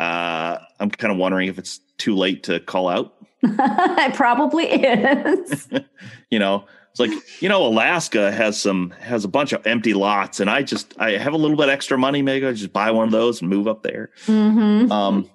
uh, 0.00 0.58
I'm 0.80 0.90
kind 0.90 1.12
of 1.12 1.18
wondering 1.18 1.48
if 1.48 1.60
it's 1.60 1.78
too 2.02 2.16
late 2.16 2.42
to 2.42 2.58
call 2.58 2.88
out. 2.88 3.14
it 3.42 4.14
probably 4.14 4.64
is. 4.64 5.68
you 6.30 6.38
know, 6.38 6.64
it's 6.90 6.98
like 6.98 7.10
you 7.40 7.48
know, 7.48 7.64
Alaska 7.64 8.32
has 8.32 8.60
some 8.60 8.90
has 9.00 9.24
a 9.24 9.28
bunch 9.28 9.52
of 9.52 9.64
empty 9.66 9.94
lots, 9.94 10.40
and 10.40 10.50
I 10.50 10.62
just 10.62 10.94
I 10.98 11.12
have 11.12 11.32
a 11.32 11.36
little 11.36 11.56
bit 11.56 11.68
extra 11.68 11.96
money. 11.96 12.20
Maybe 12.20 12.44
I 12.44 12.52
just 12.52 12.72
buy 12.72 12.90
one 12.90 13.06
of 13.06 13.12
those 13.12 13.40
and 13.40 13.48
move 13.48 13.68
up 13.68 13.84
there. 13.84 14.10
Mm-hmm. 14.26 14.90
Um, 14.90 15.30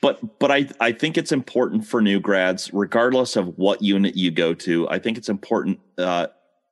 but 0.00 0.38
but 0.38 0.50
I 0.50 0.68
I 0.80 0.92
think 0.92 1.18
it's 1.18 1.32
important 1.32 1.86
for 1.86 2.00
new 2.00 2.18
grads, 2.18 2.72
regardless 2.72 3.36
of 3.36 3.58
what 3.58 3.82
unit 3.82 4.16
you 4.16 4.30
go 4.30 4.54
to. 4.54 4.88
I 4.88 4.98
think 4.98 5.18
it's 5.18 5.28
important 5.28 5.80
uh, 5.98 6.28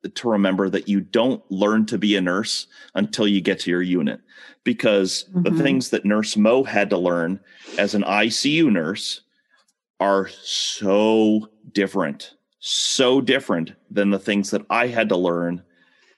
to 0.09 0.31
remember 0.31 0.71
that 0.71 0.89
you 0.89 1.01
don't 1.01 1.43
learn 1.51 1.87
to 1.87 1.99
be 1.99 2.17
a 2.17 2.21
nurse 2.21 2.67
until 2.95 3.27
you 3.27 3.41
get 3.41 3.61
to 3.61 3.71
your 3.71 3.83
unit, 3.83 4.21
because 4.65 5.25
mm-hmm. 5.25 5.43
the 5.43 5.63
things 5.63 5.91
that 5.91 6.05
Nurse 6.05 6.37
Mo 6.37 6.65
had 6.65 6.91
to 6.91 6.99
learn 6.99 7.41
as 7.79 7.95
an 7.95 8.03
ICU 8.03 8.71
nurse 8.71 9.23
are 10.01 10.29
so 10.29 11.49
different 11.73 12.37
so 12.69 13.21
different 13.21 13.75
than 13.93 14.11
the 14.11 14.19
things 14.19 14.51
that 14.51 14.67
I 14.71 14.89
had 14.89 15.09
to 15.11 15.17
learn 15.17 15.63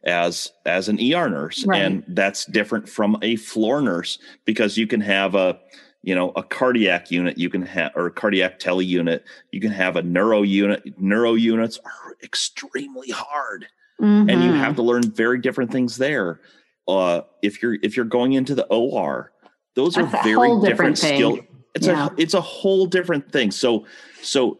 as 0.05 0.51
as 0.64 0.89
an 0.89 0.97
ER 0.99 1.28
nurse 1.28 1.66
right. 1.66 1.82
and 1.82 2.05
that's 2.09 2.47
different 2.47 2.89
from 2.89 3.18
a 3.20 3.36
floor 3.36 3.82
nurse 3.82 4.18
because 4.47 4.78
you 4.78 4.86
can 4.86 5.03
have 5.03 5.34
a 5.34 5.61
you 6.03 6.14
know 6.14 6.30
a 6.36 6.43
cardiac 6.43 7.11
unit 7.11 7.36
you 7.36 7.51
can 7.51 7.61
have 7.61 7.93
or 7.95 8.07
a 8.07 8.11
cardiac 8.11 8.59
tele 8.59 8.82
unit 8.82 9.24
you 9.51 9.61
can 9.61 9.72
have 9.72 9.97
a 9.97 10.03
neuro 10.03 10.41
unit 10.41 10.99
neuro 10.99 11.34
units 11.34 11.78
are 11.84 12.16
extremely 12.22 13.11
hard 13.11 13.66
mm-hmm. 14.01 14.28
and 14.28 14.42
you 14.42 14.53
have 14.53 14.76
to 14.76 14.82
learn 14.82 15.03
very 15.03 15.38
different 15.40 15.70
things 15.70 15.96
there 15.96 16.40
uh 16.86 17.22
if 17.42 17.62
you're 17.62 17.76
if 17.82 17.96
you're 17.96 18.05
going 18.05 18.32
into 18.32 18.55
the 18.55 18.66
OR 18.66 19.32
those 19.74 19.94
that's 19.94 20.12
are 20.12 20.22
very 20.22 20.49
different, 20.61 20.64
different 20.64 20.99
skill 20.99 21.38
it's 21.74 21.86
yeah. 21.86 22.07
a 22.07 22.11
it's 22.16 22.34
a 22.34 22.40
whole 22.40 22.86
different 22.86 23.30
thing 23.30 23.51
so 23.51 23.86
so 24.22 24.59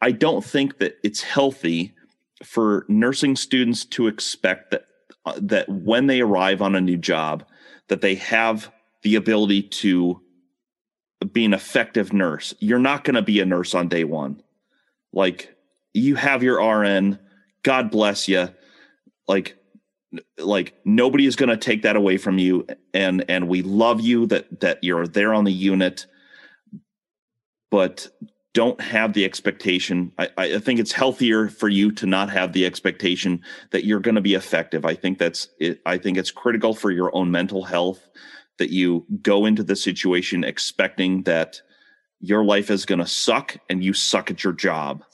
I 0.00 0.12
don't 0.12 0.44
think 0.44 0.78
that 0.78 0.98
it's 1.02 1.22
healthy 1.22 1.94
for 2.42 2.84
nursing 2.88 3.36
students 3.36 3.86
to 3.86 4.06
expect 4.06 4.70
that 4.70 4.84
uh, 5.24 5.38
that 5.40 5.66
when 5.68 6.06
they 6.06 6.20
arrive 6.20 6.60
on 6.60 6.74
a 6.74 6.80
new 6.80 6.98
job 6.98 7.44
that 7.88 8.02
they 8.02 8.14
have 8.16 8.70
the 9.02 9.14
ability 9.14 9.62
to 9.62 10.20
be 11.32 11.44
an 11.44 11.54
effective 11.54 12.12
nurse. 12.12 12.54
You're 12.58 12.78
not 12.78 13.04
going 13.04 13.14
to 13.14 13.22
be 13.22 13.40
a 13.40 13.46
nurse 13.46 13.74
on 13.74 13.88
day 13.88 14.04
1. 14.04 14.42
Like 15.12 15.54
you 15.92 16.16
have 16.16 16.42
your 16.42 16.62
RN, 16.62 17.18
God 17.64 17.90
bless 17.90 18.28
you. 18.28 18.50
Like 19.26 19.56
like 20.38 20.74
nobody 20.84 21.26
is 21.26 21.34
going 21.34 21.48
to 21.48 21.56
take 21.56 21.82
that 21.82 21.96
away 21.96 22.18
from 22.18 22.38
you 22.38 22.64
and 22.92 23.24
and 23.28 23.48
we 23.48 23.62
love 23.62 24.00
you 24.00 24.26
that 24.26 24.60
that 24.60 24.78
you're 24.82 25.08
there 25.08 25.34
on 25.34 25.42
the 25.42 25.52
unit 25.52 26.06
but 27.72 28.06
don't 28.52 28.80
have 28.80 29.14
the 29.14 29.24
expectation. 29.24 30.12
I, 30.16 30.28
I 30.38 30.58
think 30.60 30.78
it's 30.78 30.92
healthier 30.92 31.48
for 31.48 31.68
you 31.68 31.90
to 31.92 32.06
not 32.06 32.30
have 32.30 32.52
the 32.52 32.64
expectation 32.64 33.42
that 33.72 33.84
you're 33.84 33.98
going 33.98 34.14
to 34.14 34.20
be 34.20 34.34
effective. 34.34 34.84
I 34.84 34.94
think 34.94 35.18
that's 35.18 35.48
it. 35.58 35.80
I 35.84 35.98
think 35.98 36.16
it's 36.16 36.30
critical 36.30 36.72
for 36.72 36.92
your 36.92 37.14
own 37.16 37.32
mental 37.32 37.64
health 37.64 38.08
that 38.58 38.70
you 38.70 39.04
go 39.22 39.44
into 39.44 39.64
the 39.64 39.74
situation 39.74 40.44
expecting 40.44 41.24
that 41.24 41.60
your 42.20 42.44
life 42.44 42.70
is 42.70 42.86
going 42.86 43.00
to 43.00 43.06
suck 43.06 43.56
and 43.68 43.82
you 43.82 43.92
suck 43.92 44.30
at 44.30 44.44
your 44.44 44.52
job 44.52 45.04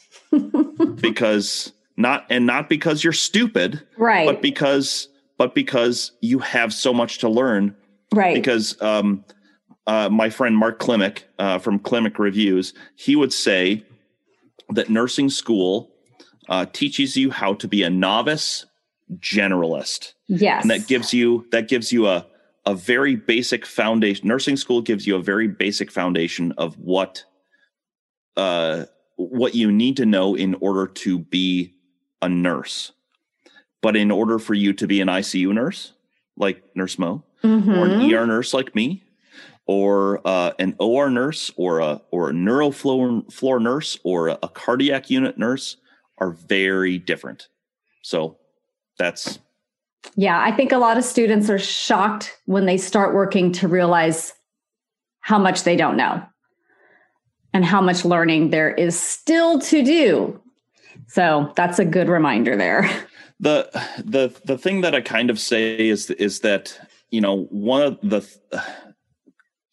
because 1.00 1.72
not 2.00 2.26
and 2.30 2.46
not 2.46 2.68
because 2.68 3.04
you're 3.04 3.12
stupid 3.12 3.82
right 3.96 4.26
but 4.26 4.42
because 4.42 5.08
but 5.38 5.54
because 5.54 6.12
you 6.20 6.38
have 6.38 6.72
so 6.72 6.92
much 6.92 7.18
to 7.18 7.28
learn 7.28 7.74
right 8.12 8.34
because 8.34 8.80
um 8.82 9.24
uh, 9.86 10.08
my 10.08 10.30
friend 10.30 10.56
Mark 10.56 10.78
Klimek 10.78 11.22
uh, 11.40 11.58
from 11.58 11.80
Klimek 11.80 12.18
Reviews, 12.18 12.74
he 12.94 13.16
would 13.16 13.32
say 13.32 13.84
that 14.68 14.88
nursing 14.88 15.28
school 15.28 15.90
uh, 16.48 16.66
teaches 16.72 17.16
you 17.16 17.30
how 17.30 17.54
to 17.54 17.66
be 17.66 17.82
a 17.82 17.90
novice 17.90 18.66
generalist. 19.18 20.12
Yes, 20.28 20.62
and 20.62 20.70
that 20.70 20.86
gives 20.86 21.12
you 21.12 21.44
that 21.50 21.68
gives 21.68 21.92
you 21.92 22.06
a 22.06 22.26
a 22.66 22.74
very 22.74 23.16
basic 23.16 23.66
foundation. 23.66 24.28
Nursing 24.28 24.56
school 24.56 24.80
gives 24.80 25.06
you 25.08 25.16
a 25.16 25.22
very 25.22 25.48
basic 25.48 25.90
foundation 25.90 26.52
of 26.52 26.78
what 26.78 27.24
uh, 28.36 28.84
what 29.16 29.54
you 29.54 29.72
need 29.72 29.96
to 29.96 30.06
know 30.06 30.36
in 30.36 30.54
order 30.60 30.86
to 30.86 31.18
be 31.18 31.74
a 32.22 32.28
nurse. 32.28 32.92
But 33.82 33.96
in 33.96 34.10
order 34.10 34.38
for 34.38 34.54
you 34.54 34.72
to 34.74 34.86
be 34.86 35.00
an 35.00 35.08
ICU 35.08 35.52
nurse, 35.54 35.92
like 36.36 36.62
Nurse 36.76 36.98
Mo, 36.98 37.22
mm-hmm. 37.42 37.70
or 37.70 37.86
an 37.86 38.14
ER 38.14 38.26
nurse 38.26 38.52
like 38.52 38.74
me, 38.74 39.02
or 39.66 40.20
uh, 40.26 40.52
an 40.58 40.74
OR 40.78 41.10
nurse 41.10 41.50
or 41.56 41.78
a 41.80 42.00
or 42.10 42.30
a 42.30 42.32
neuro 42.32 42.70
floor, 42.70 43.22
floor 43.30 43.60
nurse 43.60 43.98
or 44.04 44.28
a, 44.28 44.38
a 44.42 44.48
cardiac 44.48 45.10
unit 45.10 45.38
nurse 45.38 45.76
are 46.18 46.30
very 46.30 46.98
different. 46.98 47.48
So 48.02 48.36
that's 48.98 49.38
yeah, 50.16 50.42
I 50.42 50.52
think 50.52 50.72
a 50.72 50.78
lot 50.78 50.98
of 50.98 51.04
students 51.04 51.48
are 51.50 51.58
shocked 51.58 52.38
when 52.46 52.66
they 52.66 52.76
start 52.76 53.14
working 53.14 53.52
to 53.52 53.68
realize 53.68 54.32
how 55.20 55.38
much 55.38 55.64
they 55.64 55.76
don't 55.76 55.96
know 55.96 56.22
and 57.52 57.64
how 57.64 57.80
much 57.80 58.04
learning 58.04 58.50
there 58.50 58.70
is 58.70 58.98
still 58.98 59.58
to 59.60 59.84
do. 59.84 60.40
So 61.08 61.52
that's 61.56 61.78
a 61.78 61.84
good 61.84 62.08
reminder 62.08 62.56
there. 62.56 62.88
The 63.42 63.70
the 64.04 64.38
the 64.44 64.58
thing 64.58 64.82
that 64.82 64.94
I 64.94 65.00
kind 65.00 65.30
of 65.30 65.40
say 65.40 65.88
is 65.88 66.10
is 66.10 66.40
that 66.40 66.78
you 67.10 67.22
know 67.22 67.44
one 67.44 67.80
of 67.80 67.98
the 68.02 68.22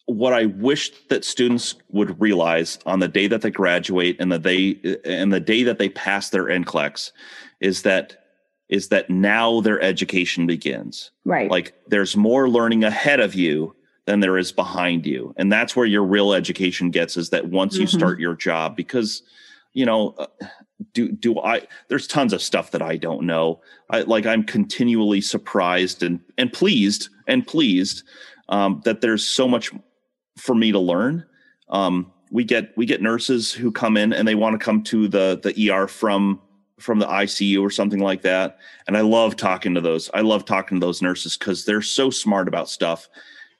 what 0.06 0.32
I 0.32 0.46
wish 0.46 0.90
that 1.08 1.22
students 1.22 1.74
would 1.90 2.18
realize 2.18 2.78
on 2.86 3.00
the 3.00 3.08
day 3.08 3.26
that 3.26 3.42
they 3.42 3.50
graduate 3.50 4.16
and 4.18 4.32
the 4.32 4.38
day 4.38 4.98
and 5.04 5.30
the 5.30 5.38
day 5.38 5.64
that 5.64 5.78
they 5.78 5.90
pass 5.90 6.30
their 6.30 6.44
NCLEX 6.44 7.12
is 7.60 7.82
that 7.82 8.24
is 8.70 8.88
that 8.88 9.10
now 9.10 9.60
their 9.60 9.80
education 9.82 10.46
begins. 10.46 11.10
Right. 11.26 11.50
Like 11.50 11.74
there's 11.88 12.16
more 12.16 12.48
learning 12.48 12.84
ahead 12.84 13.20
of 13.20 13.34
you 13.34 13.74
than 14.06 14.20
there 14.20 14.38
is 14.38 14.50
behind 14.50 15.04
you. 15.04 15.34
And 15.36 15.52
that's 15.52 15.76
where 15.76 15.84
your 15.84 16.04
real 16.04 16.32
education 16.32 16.90
gets 16.90 17.18
is 17.18 17.28
that 17.30 17.48
once 17.48 17.76
you 17.76 17.84
mm-hmm. 17.84 17.98
start 17.98 18.18
your 18.18 18.34
job 18.34 18.76
because 18.76 19.22
you 19.74 19.84
know 19.84 20.14
do 20.92 21.10
do 21.10 21.40
I 21.40 21.62
there's 21.88 22.06
tons 22.06 22.32
of 22.32 22.42
stuff 22.42 22.70
that 22.70 22.82
I 22.82 22.96
don't 22.96 23.24
know. 23.24 23.60
I 23.90 24.02
like 24.02 24.26
I'm 24.26 24.44
continually 24.44 25.20
surprised 25.20 26.02
and 26.02 26.20
and 26.36 26.52
pleased 26.52 27.08
and 27.26 27.46
pleased 27.46 28.04
um, 28.48 28.80
that 28.84 29.00
there's 29.00 29.26
so 29.26 29.48
much 29.48 29.70
for 30.36 30.54
me 30.54 30.72
to 30.72 30.78
learn. 30.78 31.26
Um, 31.68 32.12
we 32.30 32.44
get 32.44 32.76
we 32.76 32.86
get 32.86 33.02
nurses 33.02 33.52
who 33.52 33.72
come 33.72 33.96
in 33.96 34.12
and 34.12 34.26
they 34.26 34.34
want 34.34 34.58
to 34.58 34.64
come 34.64 34.82
to 34.84 35.08
the 35.08 35.40
the 35.42 35.70
ER 35.70 35.88
from 35.88 36.40
from 36.78 36.98
the 36.98 37.06
ICU 37.06 37.60
or 37.60 37.70
something 37.70 38.00
like 38.00 38.22
that. 38.22 38.58
And 38.86 38.96
I 38.96 39.00
love 39.00 39.36
talking 39.36 39.74
to 39.74 39.80
those. 39.80 40.10
I 40.14 40.20
love 40.20 40.44
talking 40.44 40.80
to 40.80 40.86
those 40.86 41.02
nurses 41.02 41.36
because 41.36 41.64
they're 41.64 41.82
so 41.82 42.10
smart 42.10 42.48
about 42.48 42.68
stuff. 42.68 43.08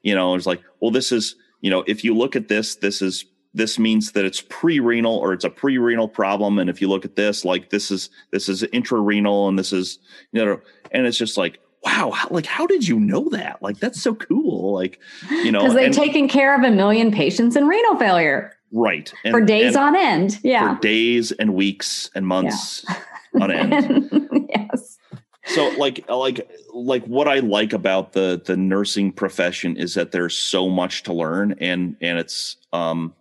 You 0.03 0.15
know, 0.15 0.35
it's 0.35 0.47
like, 0.47 0.63
well, 0.81 0.91
this 0.91 1.11
is, 1.11 1.35
you 1.61 1.71
know, 1.71 1.83
if 1.87 2.05
you 2.05 2.15
look 2.15 2.37
at 2.37 2.49
this, 2.49 2.77
this 2.77 3.03
is 3.03 3.25
this 3.59 3.79
means 3.79 4.13
that 4.13 4.25
it's 4.25 4.41
pre-renal 4.41 5.17
or 5.17 5.33
it's 5.33 5.45
a 5.45 5.51
pre-renal 5.51 6.09
problem. 6.09 6.61
And 6.61 6.71
if 6.71 6.81
you 6.81 6.89
look 6.89 7.05
at 7.05 7.17
this, 7.17 7.45
like 7.45 7.71
this 7.71 7.91
is 7.91 8.09
this 8.31 8.49
is 8.49 8.63
intrarenal 8.63 9.49
and 9.49 9.59
this 9.59 9.73
is, 9.73 9.99
you 10.33 10.43
know, 10.43 10.61
and 10.93 11.07
it's 11.07 11.19
just 11.19 11.37
like, 11.37 11.59
wow, 11.85 12.13
how, 12.13 12.29
like 12.31 12.47
how 12.47 12.69
did 12.69 12.87
you 12.87 13.01
know 13.01 13.29
that? 13.31 13.61
Like 13.61 13.79
that's 13.81 14.01
so 14.01 14.15
cool. 14.15 14.73
Like, 14.73 15.01
you 15.31 15.51
know, 15.51 15.59
because 15.59 15.75
they've 15.75 15.93
taken 15.93 16.29
care 16.29 16.55
of 16.55 16.63
a 16.63 16.71
million 16.71 17.11
patients 17.11 17.57
in 17.57 17.67
renal 17.67 17.97
failure. 17.97 18.55
Right. 18.71 19.13
And, 19.25 19.33
for 19.33 19.41
days 19.41 19.75
on 19.75 19.97
end. 19.97 20.39
Yeah. 20.45 20.77
For 20.77 20.81
days 20.81 21.33
and 21.33 21.55
weeks 21.55 22.11
and 22.15 22.27
months 22.27 22.85
yeah. 22.89 23.43
on 23.43 23.51
end. 23.51 24.29
yes. 24.51 24.99
So 25.47 25.69
like 25.79 26.09
like 26.09 26.49
like 26.73 27.05
what 27.07 27.27
I 27.27 27.41
like 27.41 27.73
about 27.73 28.13
the 28.13 28.41
the 28.45 28.57
nursing 28.57 29.11
profession 29.11 29.77
is 29.77 29.95
that 29.95 30.13
there's 30.13 30.39
so 30.39 30.69
much 30.69 31.03
to 31.05 31.13
learn 31.13 31.57
and 31.59 31.97
and 32.01 32.21
it's 32.21 32.57
um 32.73 33.15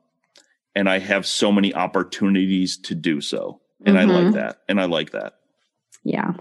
and 0.78 0.88
I 0.88 1.00
have 1.00 1.26
so 1.26 1.52
many 1.52 1.74
opportunities 1.74 2.78
to 2.82 2.94
do 2.94 3.20
so. 3.20 3.60
And 3.84 3.98
mm-hmm. 3.98 4.12
I 4.12 4.14
like 4.14 4.24
mm-hmm. 4.26 4.36
that. 4.36 4.58
And 4.70 4.80
I 4.80 4.86
like 4.86 5.10
that. 5.12 5.34
Yeah. 6.04 6.34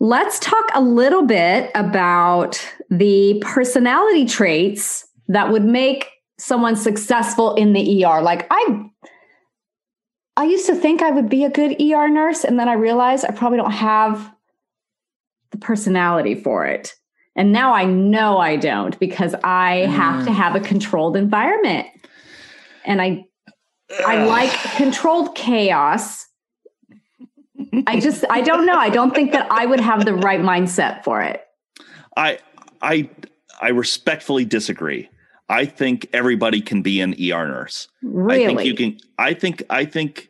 Let's 0.00 0.38
talk 0.38 0.66
a 0.74 0.82
little 0.82 1.24
bit 1.24 1.70
about 1.74 2.62
the 2.90 3.40
personality 3.40 4.26
traits 4.26 5.06
that 5.28 5.50
would 5.50 5.64
make 5.64 6.10
someone 6.38 6.76
successful 6.76 7.54
in 7.54 7.72
the 7.72 8.04
ER. 8.04 8.20
Like 8.20 8.46
I 8.50 8.84
I 10.36 10.44
used 10.44 10.66
to 10.66 10.74
think 10.74 11.00
I 11.00 11.10
would 11.10 11.30
be 11.30 11.44
a 11.44 11.50
good 11.50 11.80
ER 11.80 12.08
nurse 12.08 12.44
and 12.44 12.58
then 12.58 12.68
I 12.68 12.74
realized 12.74 13.24
I 13.24 13.32
probably 13.32 13.58
don't 13.58 13.70
have 13.70 14.30
the 15.52 15.58
personality 15.58 16.34
for 16.34 16.66
it. 16.66 16.94
And 17.34 17.50
now 17.50 17.72
I 17.72 17.84
know 17.84 18.36
I 18.36 18.56
don't 18.56 18.98
because 18.98 19.34
I 19.42 19.86
mm. 19.86 19.90
have 19.90 20.26
to 20.26 20.32
have 20.32 20.54
a 20.54 20.60
controlled 20.60 21.16
environment. 21.16 21.86
And 22.84 23.00
I 23.00 23.24
I 24.06 24.24
like 24.24 24.52
controlled 24.76 25.34
chaos 25.34 26.26
I 27.86 28.00
just 28.00 28.24
I 28.30 28.40
don't 28.40 28.66
know. 28.66 28.76
I 28.76 28.90
don't 28.90 29.14
think 29.14 29.32
that 29.32 29.46
I 29.50 29.66
would 29.66 29.80
have 29.80 30.04
the 30.04 30.14
right 30.14 30.40
mindset 30.40 31.04
for 31.04 31.22
it. 31.22 31.42
I 32.16 32.38
I 32.80 33.08
I 33.60 33.68
respectfully 33.68 34.44
disagree. 34.44 35.08
I 35.48 35.64
think 35.64 36.08
everybody 36.12 36.60
can 36.60 36.82
be 36.82 37.00
an 37.00 37.14
ER 37.14 37.46
nurse. 37.46 37.88
Really? 38.02 38.44
I 38.44 38.46
think 38.46 38.64
you 38.64 38.74
can 38.74 38.98
I 39.18 39.34
think 39.34 39.62
I 39.70 39.84
think 39.84 40.28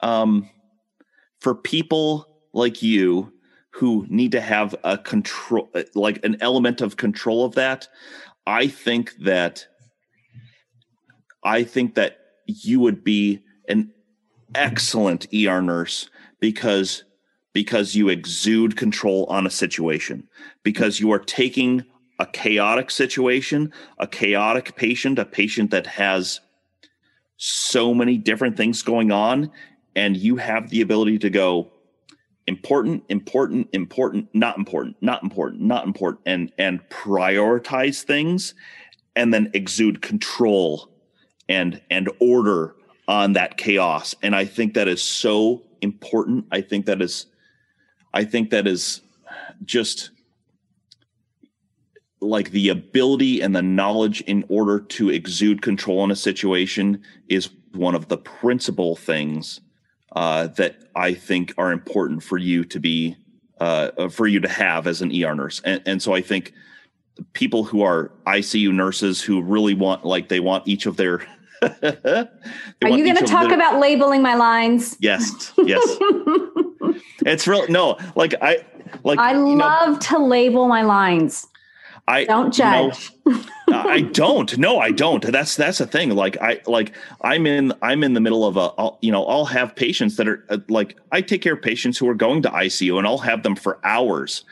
um 0.00 0.48
for 1.40 1.54
people 1.54 2.26
like 2.52 2.82
you 2.82 3.32
who 3.70 4.06
need 4.08 4.32
to 4.32 4.40
have 4.40 4.74
a 4.84 4.98
control 4.98 5.70
like 5.94 6.24
an 6.24 6.36
element 6.40 6.80
of 6.80 6.96
control 6.96 7.44
of 7.44 7.54
that, 7.54 7.88
I 8.46 8.66
think 8.66 9.14
that 9.18 9.66
I 11.42 11.64
think 11.64 11.94
that 11.94 12.18
you 12.46 12.80
would 12.80 13.02
be 13.04 13.42
an 13.68 13.92
excellent 14.54 15.26
ER 15.34 15.62
nurse 15.62 16.08
because 16.40 17.04
because 17.52 17.94
you 17.94 18.08
exude 18.08 18.76
control 18.76 19.26
on 19.26 19.46
a 19.46 19.50
situation 19.50 20.26
because 20.62 21.00
you 21.00 21.12
are 21.12 21.18
taking 21.18 21.84
a 22.18 22.26
chaotic 22.26 22.90
situation 22.90 23.72
a 23.98 24.06
chaotic 24.06 24.76
patient 24.76 25.18
a 25.18 25.24
patient 25.24 25.70
that 25.70 25.86
has 25.86 26.40
so 27.36 27.94
many 27.94 28.18
different 28.18 28.56
things 28.56 28.82
going 28.82 29.10
on 29.10 29.50
and 29.96 30.16
you 30.16 30.36
have 30.36 30.70
the 30.70 30.80
ability 30.80 31.18
to 31.18 31.30
go 31.30 31.70
important 32.46 33.02
important 33.08 33.68
important 33.72 34.28
not 34.34 34.58
important 34.58 34.96
not 35.00 35.22
important 35.22 35.62
not 35.62 35.86
important 35.86 36.22
and 36.26 36.52
and 36.58 36.86
prioritize 36.90 38.02
things 38.02 38.54
and 39.16 39.32
then 39.32 39.50
exude 39.54 40.02
control 40.02 40.91
and 41.52 41.80
and 41.90 42.10
order 42.20 42.74
on 43.06 43.34
that 43.34 43.56
chaos 43.56 44.14
and 44.22 44.34
i 44.34 44.44
think 44.44 44.74
that 44.74 44.88
is 44.88 45.02
so 45.02 45.62
important. 45.82 46.46
I 46.50 46.62
think 46.62 46.86
that 46.86 47.02
is, 47.02 47.26
I 48.14 48.24
think 48.24 48.50
that 48.50 48.66
is 48.66 49.02
just 49.64 50.10
like 52.20 52.52
the 52.52 52.68
ability 52.68 53.40
and 53.40 53.54
the 53.54 53.62
knowledge 53.62 54.20
in 54.22 54.44
order 54.48 54.78
to 54.78 55.10
exude 55.10 55.60
control 55.60 56.04
in 56.04 56.10
a 56.12 56.16
situation 56.16 57.02
is 57.28 57.50
one 57.72 57.96
of 57.96 58.08
the 58.08 58.16
principal 58.16 58.94
things 58.94 59.60
uh, 60.14 60.46
that 60.46 60.76
I 60.94 61.14
think 61.14 61.52
are 61.58 61.72
important 61.72 62.22
for 62.22 62.38
you 62.38 62.64
to 62.64 62.78
be 62.78 63.16
uh, 63.58 64.08
for 64.08 64.26
you 64.26 64.40
to 64.40 64.48
have 64.48 64.86
as 64.86 65.02
an 65.02 65.10
ER 65.10 65.34
nurse. 65.34 65.60
And, 65.64 65.82
and 65.86 66.02
so 66.02 66.14
I 66.14 66.20
think 66.20 66.52
people 67.32 67.62
who 67.62 67.82
are 67.82 68.10
ICU 68.26 68.72
nurses 68.72 69.22
who 69.22 69.40
really 69.40 69.74
want 69.74 70.04
like 70.04 70.28
they 70.28 70.40
want 70.40 70.66
each 70.66 70.86
of 70.86 70.96
their 70.96 71.24
Are 72.82 72.88
you 72.88 73.04
going 73.04 73.16
to 73.16 73.26
talk 73.26 73.52
about 73.52 73.78
labeling 73.78 74.22
my 74.22 74.34
lines? 74.34 74.96
Yes, 75.00 75.52
yes. 75.58 75.82
it's 77.26 77.46
real. 77.46 77.68
No, 77.68 77.98
like 78.16 78.34
I 78.42 78.64
like. 79.04 79.18
I 79.18 79.32
love 79.32 79.94
know, 79.94 79.98
to 79.98 80.18
label 80.18 80.66
my 80.66 80.82
lines. 80.82 81.46
I 82.08 82.24
don't 82.24 82.52
judge. 82.52 83.12
You 83.24 83.32
know, 83.32 83.44
I 83.68 84.00
don't. 84.00 84.58
No, 84.58 84.78
I 84.78 84.90
don't. 84.90 85.22
That's 85.22 85.54
that's 85.54 85.80
a 85.80 85.86
thing. 85.86 86.10
Like 86.10 86.36
I 86.40 86.60
like 86.66 86.92
I'm 87.22 87.46
in 87.46 87.72
I'm 87.80 88.02
in 88.02 88.14
the 88.14 88.20
middle 88.20 88.44
of 88.44 88.56
a 88.56 88.72
I'll, 88.76 88.98
you 89.00 89.12
know 89.12 89.24
I'll 89.26 89.44
have 89.44 89.76
patients 89.76 90.16
that 90.16 90.26
are 90.26 90.44
uh, 90.48 90.58
like 90.68 90.98
I 91.12 91.20
take 91.20 91.42
care 91.42 91.54
of 91.54 91.62
patients 91.62 91.96
who 91.98 92.08
are 92.08 92.14
going 92.14 92.42
to 92.42 92.50
ICU 92.50 92.98
and 92.98 93.06
I'll 93.06 93.18
have 93.18 93.44
them 93.44 93.54
for 93.54 93.78
hours, 93.84 94.44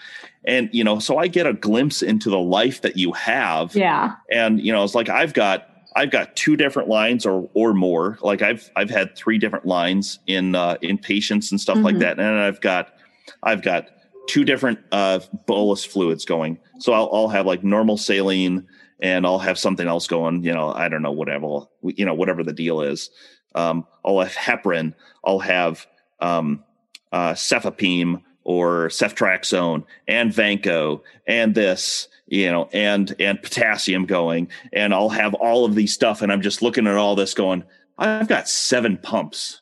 and 0.45 0.71
you 0.73 0.85
know 0.85 1.01
so 1.01 1.19
I 1.19 1.27
get 1.27 1.47
a 1.47 1.53
glimpse 1.53 2.03
into 2.03 2.31
the 2.31 2.39
life 2.39 2.83
that 2.83 2.97
you 2.97 3.13
have. 3.13 3.75
Yeah. 3.75 4.15
And 4.31 4.61
you 4.61 4.73
know 4.73 4.85
it's 4.85 4.95
like 4.95 5.09
I've 5.09 5.35
got 5.35 5.70
I've 5.97 6.11
got 6.11 6.37
two 6.37 6.57
different 6.57 6.89
lines 6.89 7.27
or 7.27 7.49
or 7.55 7.75
more. 7.75 8.19
Like 8.23 8.43
I've 8.43 8.71
I've 8.77 8.91
had 8.91 9.17
three 9.17 9.39
different 9.39 9.67
lines 9.67 10.19
in 10.27 10.55
uh, 10.55 10.77
in 10.83 10.99
patients 10.99 11.51
and 11.51 11.61
stuff 11.61 11.77
mm-hmm. 11.77 11.87
like 11.87 11.99
that, 11.99 12.19
and 12.19 12.39
I've 12.39 12.61
got 12.61 12.95
I've 13.43 13.63
got 13.63 13.89
two 14.27 14.45
different 14.45 14.79
uh, 14.93 15.21
bolus 15.47 15.85
fluids 15.85 16.25
going. 16.25 16.59
So 16.79 16.93
I'll, 16.93 17.11
I'll 17.13 17.29
have 17.29 17.47
like 17.47 17.65
normal 17.65 17.97
saline 17.97 18.67
and 19.01 19.27
I'll 19.27 19.39
have 19.39 19.59
something 19.59 19.89
else 19.89 20.07
going. 20.07 20.45
You 20.45 20.53
know, 20.53 20.73
I 20.73 20.89
don't 20.89 21.03
know 21.03 21.13
whatever 21.13 21.67
you 21.83 22.05
know 22.05 22.15
whatever 22.15 22.45
the 22.45 22.53
deal 22.53 22.81
is. 22.81 23.11
Um, 23.55 23.87
I'll 24.05 24.21
have 24.21 24.33
heparin. 24.33 24.95
I'll 25.25 25.41
have 25.41 25.87
um, 26.21 26.65
uh, 27.13 27.33
cefepime 27.33 28.23
or 28.51 28.89
ceftriaxone 28.89 29.85
and 30.09 30.33
vanco 30.33 31.01
and 31.29 31.55
this 31.55 32.09
you 32.27 32.51
know 32.51 32.69
and 32.73 33.15
and 33.21 33.41
potassium 33.41 34.07
going 34.07 34.49
and 34.73 34.93
i'll 34.93 35.09
have 35.09 35.35
all 35.35 35.65
of 35.65 35.77
these 35.77 35.95
stuff 35.95 36.21
and 36.21 36.33
i'm 36.33 36.43
just 36.43 36.61
looking 36.61 36.89
at 36.89 36.97
all 36.97 37.15
this 37.15 37.33
going 37.33 37.63
i've 37.97 38.27
got 38.29 38.49
seven 38.49 38.97
pumps. 38.97 39.61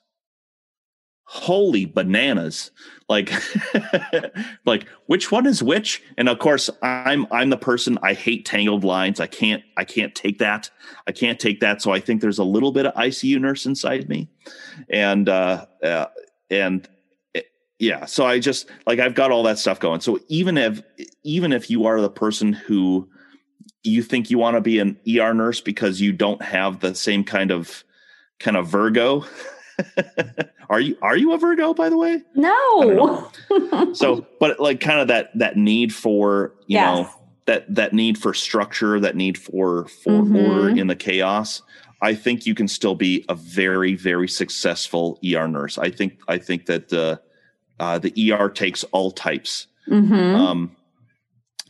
Holy 1.31 1.85
bananas. 1.85 2.71
Like 3.07 3.31
like 4.65 4.89
which 5.07 5.31
one 5.31 5.45
is 5.45 5.63
which? 5.63 6.03
And 6.17 6.27
of 6.27 6.39
course 6.39 6.71
i'm 6.81 7.27
i'm 7.31 7.51
the 7.51 7.59
person 7.59 7.99
i 8.03 8.15
hate 8.15 8.47
tangled 8.47 8.85
lines. 8.85 9.21
I 9.21 9.27
can't 9.27 9.63
i 9.77 9.85
can't 9.85 10.15
take 10.15 10.39
that. 10.39 10.71
I 11.07 11.13
can't 11.13 11.39
take 11.39 11.61
that. 11.61 11.83
So 11.83 11.91
i 11.91 12.01
think 12.01 12.23
there's 12.23 12.39
a 12.39 12.45
little 12.45 12.73
bit 12.73 12.87
of 12.87 12.95
icu 12.95 13.39
nurse 13.39 13.67
inside 13.67 14.09
me. 14.09 14.31
And 14.89 15.29
uh, 15.29 15.67
uh 15.83 16.07
and 16.49 16.89
yeah 17.79 18.05
so 18.05 18.27
i 18.27 18.39
just 18.39 18.69
like 18.87 18.99
i've 18.99 19.15
got 19.15 19.31
all 19.31 19.43
that 19.43 19.59
stuff 19.59 19.79
going 19.81 20.01
so 20.01 20.19
even 20.29 20.57
if 20.59 20.83
even 21.25 21.53
if 21.53 21.71
you 21.71 21.87
are 21.87 22.01
the 22.01 22.11
person 22.11 22.53
who 22.53 23.09
you 23.85 24.03
think 24.03 24.31
you 24.31 24.39
want 24.39 24.57
to 24.57 24.61
be 24.61 24.79
an 24.79 24.99
er 25.19 25.33
nurse 25.33 25.61
because 25.61 26.01
you 26.01 26.13
don't 26.13 26.43
have 26.43 26.81
the 26.81 26.95
same 26.95 27.25
kind 27.25 27.51
of 27.51 27.85
kind 28.39 28.57
of 28.57 28.67
virgo 28.67 29.25
are 30.71 30.81
you 30.81 30.97
are 31.03 31.17
you 31.17 31.33
a 31.33 31.39
Virgo 31.39 31.75
by 31.75 31.89
the 31.89 31.97
way? 31.97 32.23
No. 32.35 33.31
so, 33.93 34.27
but 34.41 34.61
like 34.61 34.81
kind 34.81 35.01
of 35.01 35.09
that 35.09 35.31
that 35.39 35.57
need 35.57 35.95
for 35.95 36.55
you 36.67 36.75
yes. 36.75 36.97
know 36.97 37.11
that 37.47 37.75
that 37.75 37.93
need 37.93 38.19
for 38.19 38.35
structure, 38.35 39.01
that 39.01 39.17
need 39.17 39.39
for 39.39 39.87
for 39.89 40.13
mm-hmm. 40.13 40.37
order 40.37 40.69
in 40.69 40.87
the 40.87 40.97
chaos. 40.97 41.63
I 42.01 42.15
think 42.15 42.47
you 42.47 42.55
can 42.55 42.69
still 42.69 42.95
be 42.95 43.25
a 43.29 43.35
very 43.35 43.95
very 43.95 44.29
successful 44.29 45.19
ER 45.25 45.49
nurse. 45.49 45.79
I 45.79 45.91
think 45.91 46.21
I 46.29 46.39
think 46.39 46.67
that 46.67 46.89
the 46.89 47.21
uh, 47.81 47.99
the 47.99 48.33
ER 48.33 48.49
takes 48.49 48.85
all 48.85 49.11
types. 49.11 49.67
Mm-hmm. 49.89 50.15
Um, 50.15 50.77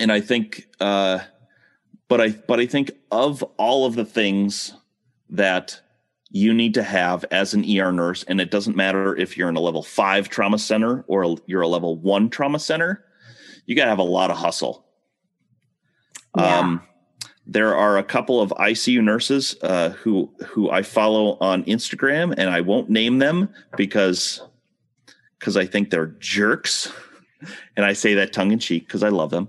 and 0.00 0.12
I 0.12 0.20
think, 0.20 0.68
uh, 0.80 1.20
but 2.08 2.20
I 2.20 2.30
but 2.30 2.60
I 2.60 2.66
think 2.66 2.90
of 3.10 3.42
all 3.58 3.86
of 3.86 3.94
the 3.94 4.04
things 4.04 4.72
that 5.30 5.80
you 6.30 6.52
need 6.52 6.74
to 6.74 6.82
have 6.82 7.24
as 7.30 7.54
an 7.54 7.64
ER 7.64 7.92
nurse, 7.92 8.22
and 8.24 8.40
it 8.40 8.50
doesn't 8.50 8.76
matter 8.76 9.16
if 9.16 9.36
you're 9.36 9.48
in 9.48 9.56
a 9.56 9.60
level 9.60 9.82
five 9.82 10.28
trauma 10.28 10.58
center 10.58 11.04
or 11.06 11.36
you're 11.46 11.62
a 11.62 11.68
level 11.68 11.96
one 11.96 12.30
trauma 12.30 12.58
center, 12.58 13.04
you 13.66 13.74
got 13.74 13.84
to 13.84 13.90
have 13.90 13.98
a 13.98 14.02
lot 14.02 14.30
of 14.30 14.36
hustle. 14.36 14.84
Yeah. 16.36 16.58
Um, 16.58 16.82
there 17.46 17.74
are 17.74 17.96
a 17.96 18.02
couple 18.02 18.42
of 18.42 18.50
ICU 18.50 19.02
nurses 19.02 19.56
uh, 19.62 19.90
who 19.90 20.30
who 20.46 20.70
I 20.70 20.82
follow 20.82 21.38
on 21.40 21.64
Instagram, 21.64 22.34
and 22.36 22.50
I 22.50 22.60
won't 22.60 22.90
name 22.90 23.18
them 23.18 23.48
because 23.76 24.42
because 25.38 25.56
I 25.56 25.66
think 25.66 25.90
they're 25.90 26.14
jerks, 26.18 26.92
and 27.76 27.84
I 27.84 27.92
say 27.92 28.14
that 28.14 28.32
tongue 28.32 28.52
in 28.52 28.58
cheek 28.58 28.86
because 28.86 29.02
I 29.02 29.08
love 29.08 29.30
them. 29.30 29.48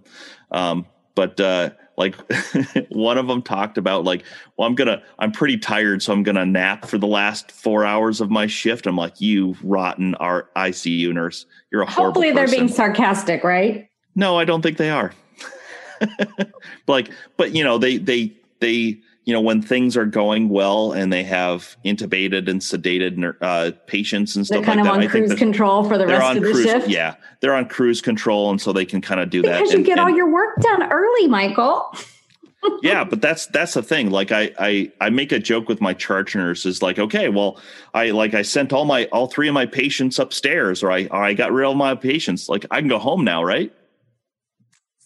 Um, 0.52 0.86
but 1.16 1.40
uh, 1.40 1.72
like 1.98 2.16
one 2.90 3.18
of 3.18 3.28
them 3.28 3.42
talked 3.42 3.78
about 3.78 4.06
like, 4.06 4.24
well, 4.58 4.68
I'm 4.68 4.76
gonna, 4.76 5.04
I'm 5.20 5.32
pretty 5.32 5.58
tired, 5.58 6.02
so 6.02 6.14
I'm 6.14 6.24
gonna 6.24 6.46
nap 6.46 6.86
for 6.86 6.98
the 6.98 7.08
last 7.08 7.52
four 7.52 7.86
hours 7.86 8.22
of 8.22 8.32
my 8.32 8.48
shift. 8.48 8.88
I'm 8.88 8.96
like, 8.96 9.20
you 9.20 9.56
rotten 9.64 10.16
our 10.16 10.50
ICU 10.56 11.14
nurse. 11.14 11.46
You're 11.72 11.82
a 11.82 11.90
hopefully 11.90 12.32
they're 12.32 12.48
being 12.48 12.70
sarcastic, 12.70 13.44
right? 13.44 13.90
No, 14.16 14.38
I 14.38 14.46
don't 14.46 14.62
think 14.62 14.78
they 14.78 14.90
are. 14.90 15.14
like, 16.88 17.12
but 17.38 17.54
you 17.54 17.64
know, 17.64 17.78
they 17.78 17.98
they 17.98 18.34
they 18.60 19.00
you 19.30 19.34
know 19.34 19.41
when 19.41 19.61
things 19.61 19.95
are 19.95 20.07
going 20.07 20.49
well 20.49 20.91
and 20.91 21.13
they 21.13 21.23
have 21.23 21.77
intubated 21.86 22.49
and 22.49 22.61
sedated 22.61 23.36
uh, 23.41 23.69
patients 23.86 24.36
and 24.36 24.43
stuff 24.43 24.55
like 24.57 24.65
that. 24.65 24.73
they're 24.73 24.84
kind 24.84 24.88
like 24.88 25.05
of 25.05 25.11
that. 25.11 25.19
on 25.19 25.27
cruise 25.27 25.38
control 25.38 25.84
for 25.84 25.99
the 25.99 26.07
rest 26.07 26.38
of 26.38 26.41
the 26.41 26.63
shift. 26.63 26.88
Yeah, 26.89 27.15
they're 27.39 27.53
on 27.53 27.69
cruise 27.69 28.01
control, 28.01 28.49
and 28.49 28.59
so 28.59 28.73
they 28.73 28.86
can 28.86 29.01
kind 29.01 29.21
of 29.21 29.30
do 29.30 29.43
because 29.43 29.51
that. 29.51 29.59
Because 29.65 29.73
you 29.73 29.84
get 29.84 29.99
and, 29.99 30.09
all 30.09 30.09
your 30.09 30.32
work 30.32 30.59
done 30.61 30.91
early, 30.91 31.27
Michael. 31.27 31.95
yeah, 32.82 33.03
but 33.03 33.21
that's 33.21 33.45
that's 33.45 33.75
the 33.75 33.84
thing. 33.84 34.09
Like 34.09 34.32
I 34.32 34.51
I 34.57 34.91
I 34.99 35.11
make 35.11 35.32
a 35.32 35.38
joke 35.38 35.69
with 35.69 35.80
my 35.80 35.93
charge 35.93 36.36
nurses, 36.36 36.82
like, 36.82 36.97
okay, 36.97 37.30
well, 37.30 37.59
I 37.93 38.09
like 38.09 38.34
I 38.34 38.41
sent 38.41 38.73
all 38.73 38.86
my 38.86 39.05
all 39.11 39.27
three 39.27 39.47
of 39.47 39.53
my 39.53 39.67
patients 39.67 40.17
upstairs, 40.17 40.82
or 40.82 40.91
I 40.91 41.05
or 41.11 41.23
I 41.23 41.36
got 41.36 41.51
rid 41.51 41.69
of 41.69 41.77
my 41.77 41.93
patients. 41.93 42.49
Like 42.49 42.65
I 42.71 42.80
can 42.80 42.89
go 42.89 42.97
home 42.97 43.23
now, 43.23 43.43
right? 43.43 43.71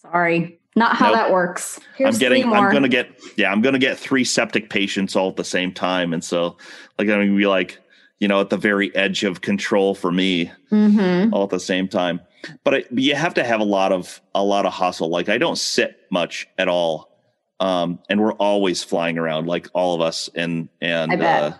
Sorry. 0.00 0.58
Not 0.76 0.96
how 0.96 1.06
nope. 1.06 1.14
that 1.16 1.32
works. 1.32 1.80
Here's 1.96 2.16
I'm 2.16 2.18
getting. 2.18 2.52
I'm 2.52 2.72
gonna 2.72 2.88
get. 2.88 3.08
Yeah, 3.36 3.52
I'm 3.52 3.62
gonna 3.62 3.78
get 3.78 3.96
three 3.96 4.24
septic 4.24 4.70
patients 4.70 5.14
all 5.14 5.30
at 5.30 5.36
the 5.36 5.44
same 5.44 5.72
time, 5.72 6.12
and 6.12 6.22
so 6.22 6.56
like 6.98 7.08
I'm 7.08 7.20
gonna 7.20 7.36
be 7.36 7.46
like, 7.46 7.78
you 8.18 8.26
know, 8.26 8.40
at 8.40 8.50
the 8.50 8.56
very 8.56 8.94
edge 8.96 9.22
of 9.22 9.40
control 9.40 9.94
for 9.94 10.10
me, 10.10 10.50
mm-hmm. 10.72 11.32
all 11.32 11.44
at 11.44 11.50
the 11.50 11.60
same 11.60 11.86
time. 11.86 12.20
But, 12.62 12.74
I, 12.74 12.84
but 12.90 13.02
you 13.02 13.14
have 13.14 13.34
to 13.34 13.44
have 13.44 13.60
a 13.60 13.64
lot 13.64 13.92
of 13.92 14.20
a 14.34 14.42
lot 14.42 14.66
of 14.66 14.72
hustle. 14.72 15.10
Like 15.10 15.28
I 15.28 15.38
don't 15.38 15.56
sit 15.56 15.96
much 16.10 16.48
at 16.58 16.66
all, 16.66 17.16
um, 17.60 18.00
and 18.08 18.20
we're 18.20 18.34
always 18.34 18.82
flying 18.82 19.16
around, 19.16 19.46
like 19.46 19.68
all 19.74 19.94
of 19.94 20.00
us. 20.00 20.28
And 20.34 20.68
and 20.80 21.22
uh, 21.22 21.52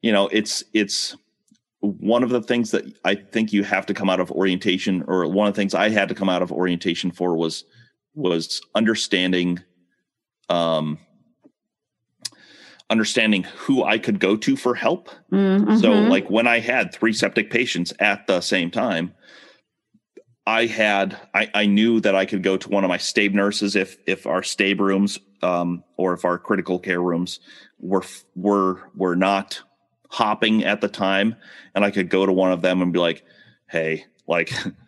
you 0.00 0.10
know, 0.10 0.28
it's 0.28 0.64
it's 0.72 1.16
one 1.80 2.22
of 2.22 2.30
the 2.30 2.42
things 2.42 2.70
that 2.70 2.84
I 3.04 3.14
think 3.14 3.52
you 3.52 3.62
have 3.62 3.84
to 3.86 3.94
come 3.94 4.08
out 4.08 4.20
of 4.20 4.30
orientation, 4.32 5.04
or 5.06 5.26
one 5.28 5.48
of 5.48 5.54
the 5.54 5.60
things 5.60 5.74
I 5.74 5.90
had 5.90 6.08
to 6.08 6.14
come 6.14 6.30
out 6.30 6.40
of 6.40 6.50
orientation 6.50 7.10
for 7.10 7.36
was 7.36 7.64
was 8.16 8.60
understanding 8.74 9.62
um 10.48 10.98
understanding 12.88 13.42
who 13.42 13.84
I 13.84 13.98
could 13.98 14.20
go 14.20 14.36
to 14.36 14.56
for 14.56 14.74
help. 14.74 15.10
Mm-hmm. 15.32 15.76
So 15.76 15.92
like 15.92 16.30
when 16.30 16.46
I 16.46 16.60
had 16.60 16.92
three 16.92 17.12
septic 17.12 17.50
patients 17.50 17.92
at 17.98 18.26
the 18.26 18.40
same 18.40 18.70
time, 18.70 19.14
I 20.46 20.66
had 20.66 21.18
I, 21.34 21.50
I 21.52 21.66
knew 21.66 22.00
that 22.00 22.14
I 22.14 22.24
could 22.24 22.42
go 22.42 22.56
to 22.56 22.68
one 22.68 22.84
of 22.84 22.88
my 22.88 22.98
stab 22.98 23.32
nurses 23.32 23.74
if 23.74 23.96
if 24.06 24.26
our 24.26 24.42
stab 24.42 24.80
rooms 24.80 25.18
um, 25.42 25.82
or 25.96 26.14
if 26.14 26.24
our 26.24 26.38
critical 26.38 26.78
care 26.78 27.02
rooms 27.02 27.40
were 27.80 28.04
were 28.36 28.88
were 28.94 29.16
not 29.16 29.60
hopping 30.08 30.64
at 30.64 30.80
the 30.80 30.88
time, 30.88 31.34
and 31.74 31.84
I 31.84 31.90
could 31.90 32.08
go 32.08 32.24
to 32.24 32.32
one 32.32 32.52
of 32.52 32.62
them 32.62 32.80
and 32.80 32.92
be 32.92 33.00
like, 33.00 33.24
"Hey, 33.68 34.04
like 34.28 34.52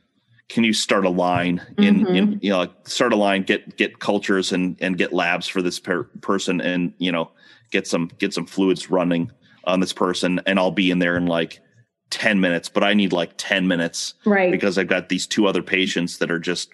can 0.48 0.64
you 0.64 0.72
start 0.72 1.04
a 1.04 1.10
line 1.10 1.62
in, 1.76 2.00
mm-hmm. 2.00 2.14
in 2.14 2.38
you 2.42 2.50
know 2.50 2.68
start 2.84 3.12
a 3.12 3.16
line 3.16 3.42
get 3.42 3.76
get 3.76 3.98
cultures 4.00 4.52
and 4.52 4.76
and 4.80 4.96
get 4.96 5.12
labs 5.12 5.46
for 5.46 5.62
this 5.62 5.78
per- 5.78 6.04
person 6.20 6.60
and 6.60 6.92
you 6.98 7.12
know 7.12 7.30
get 7.70 7.86
some 7.86 8.10
get 8.18 8.32
some 8.32 8.46
fluids 8.46 8.90
running 8.90 9.30
on 9.64 9.80
this 9.80 9.92
person 9.92 10.40
and 10.46 10.58
I'll 10.58 10.70
be 10.70 10.90
in 10.90 10.98
there 10.98 11.16
in 11.16 11.26
like 11.26 11.60
10 12.10 12.40
minutes 12.40 12.68
but 12.68 12.82
I 12.82 12.94
need 12.94 13.12
like 13.12 13.32
10 13.36 13.68
minutes 13.68 14.14
right 14.24 14.50
because 14.50 14.78
I've 14.78 14.88
got 14.88 15.08
these 15.08 15.26
two 15.26 15.46
other 15.46 15.62
patients 15.62 16.18
that 16.18 16.30
are 16.30 16.38
just 16.38 16.70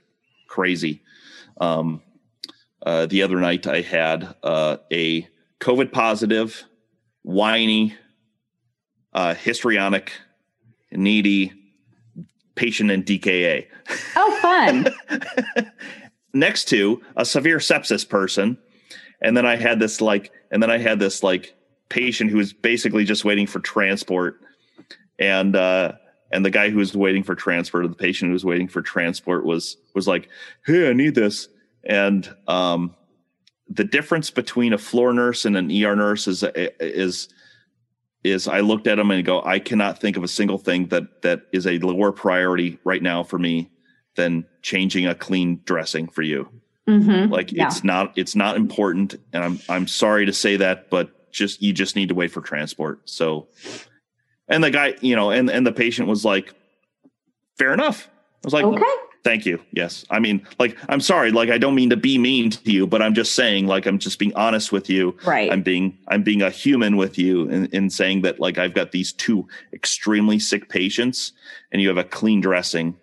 crazy 0.46 1.02
um 1.60 2.00
uh 2.86 3.06
the 3.06 3.22
other 3.22 3.40
night 3.40 3.66
I 3.66 3.80
had 3.80 4.34
uh 4.42 4.76
a 4.92 5.26
covid 5.60 5.90
positive 5.90 6.64
whiny 7.22 7.96
uh 9.12 9.34
histrionic 9.34 10.12
needy 10.92 11.63
patient 12.54 12.90
in 12.90 13.02
DKA. 13.02 13.66
Oh, 14.16 14.38
fun. 14.40 14.88
Next 16.34 16.66
to 16.66 17.02
a 17.16 17.24
severe 17.24 17.58
sepsis 17.58 18.08
person. 18.08 18.58
And 19.20 19.36
then 19.36 19.46
I 19.46 19.56
had 19.56 19.78
this 19.78 20.00
like, 20.00 20.32
and 20.50 20.62
then 20.62 20.70
I 20.70 20.78
had 20.78 20.98
this 20.98 21.22
like 21.22 21.54
patient 21.88 22.30
who 22.30 22.36
was 22.38 22.52
basically 22.52 23.04
just 23.04 23.24
waiting 23.24 23.46
for 23.46 23.60
transport. 23.60 24.40
And, 25.18 25.54
uh, 25.54 25.92
and 26.32 26.44
the 26.44 26.50
guy 26.50 26.70
who 26.70 26.78
was 26.78 26.96
waiting 26.96 27.22
for 27.22 27.34
transport, 27.34 27.84
or 27.84 27.88
the 27.88 27.94
patient 27.94 28.30
who 28.30 28.32
was 28.32 28.44
waiting 28.44 28.68
for 28.68 28.82
transport 28.82 29.44
was, 29.44 29.76
was 29.94 30.08
like, 30.08 30.28
Hey, 30.66 30.90
I 30.90 30.92
need 30.92 31.14
this. 31.14 31.48
And, 31.84 32.28
um, 32.48 32.94
the 33.68 33.84
difference 33.84 34.30
between 34.30 34.72
a 34.72 34.78
floor 34.78 35.12
nurse 35.12 35.44
and 35.44 35.56
an 35.56 35.70
ER 35.70 35.96
nurse 35.96 36.28
is, 36.28 36.44
is, 36.80 37.28
is 38.24 38.48
I 38.48 38.60
looked 38.60 38.86
at 38.86 38.96
them 38.96 39.10
and 39.10 39.24
go, 39.24 39.42
I 39.42 39.58
cannot 39.58 40.00
think 40.00 40.16
of 40.16 40.24
a 40.24 40.28
single 40.28 40.58
thing 40.58 40.88
that 40.88 41.22
that 41.22 41.42
is 41.52 41.66
a 41.66 41.78
lower 41.78 42.10
priority 42.10 42.78
right 42.82 43.02
now 43.02 43.22
for 43.22 43.38
me 43.38 43.70
than 44.16 44.46
changing 44.62 45.06
a 45.06 45.14
clean 45.14 45.60
dressing 45.64 46.08
for 46.08 46.22
you. 46.22 46.48
Mhm. 46.88 47.30
Like 47.30 47.52
Yeah. 47.52 47.66
it's 47.66 47.84
not 47.84 48.12
it's 48.16 48.34
not 48.34 48.56
important, 48.56 49.14
and 49.32 49.44
I'm 49.44 49.60
I'm 49.68 49.86
sorry 49.86 50.26
to 50.26 50.32
say 50.32 50.56
that, 50.56 50.88
but 50.90 51.30
just 51.32 51.62
you 51.62 51.72
just 51.72 51.96
need 51.96 52.08
to 52.08 52.14
wait 52.14 52.30
for 52.30 52.40
transport. 52.40 53.00
So, 53.08 53.48
and 54.48 54.62
the 54.64 54.70
guy, 54.70 54.94
you 55.00 55.16
know, 55.16 55.30
and 55.30 55.50
and 55.50 55.66
the 55.66 55.72
patient 55.72 56.08
was 56.08 56.24
like, 56.24 56.54
fair 57.58 57.72
enough. 57.74 58.08
I 58.08 58.46
was 58.46 58.52
like, 58.54 58.64
Okay. 58.64 58.82
Thank 59.24 59.46
you. 59.46 59.60
Yes, 59.72 60.04
I 60.10 60.20
mean, 60.20 60.46
like 60.58 60.76
I'm 60.88 61.00
sorry, 61.00 61.32
like 61.32 61.50
I 61.50 61.58
don't 61.58 61.74
mean 61.74 61.90
to 61.90 61.96
be 61.96 62.18
mean 62.18 62.50
to 62.50 62.70
you, 62.70 62.86
but 62.86 63.02
I'm 63.02 63.14
just 63.14 63.34
saying, 63.34 63.66
like 63.66 63.86
I'm 63.86 63.98
just 63.98 64.18
being 64.18 64.34
honest 64.34 64.70
with 64.70 64.88
you. 64.88 65.16
Right. 65.24 65.50
I'm 65.50 65.62
being 65.62 65.98
I'm 66.08 66.22
being 66.22 66.42
a 66.42 66.50
human 66.50 66.96
with 66.96 67.18
you 67.18 67.48
in, 67.48 67.66
in 67.66 67.90
saying 67.90 68.22
that 68.22 68.38
like 68.38 68.58
I've 68.58 68.74
got 68.74 68.92
these 68.92 69.12
two 69.12 69.48
extremely 69.72 70.38
sick 70.38 70.68
patients, 70.68 71.32
and 71.72 71.82
you 71.82 71.88
have 71.88 71.98
a 71.98 72.04
clean 72.04 72.40
dressing 72.40 72.96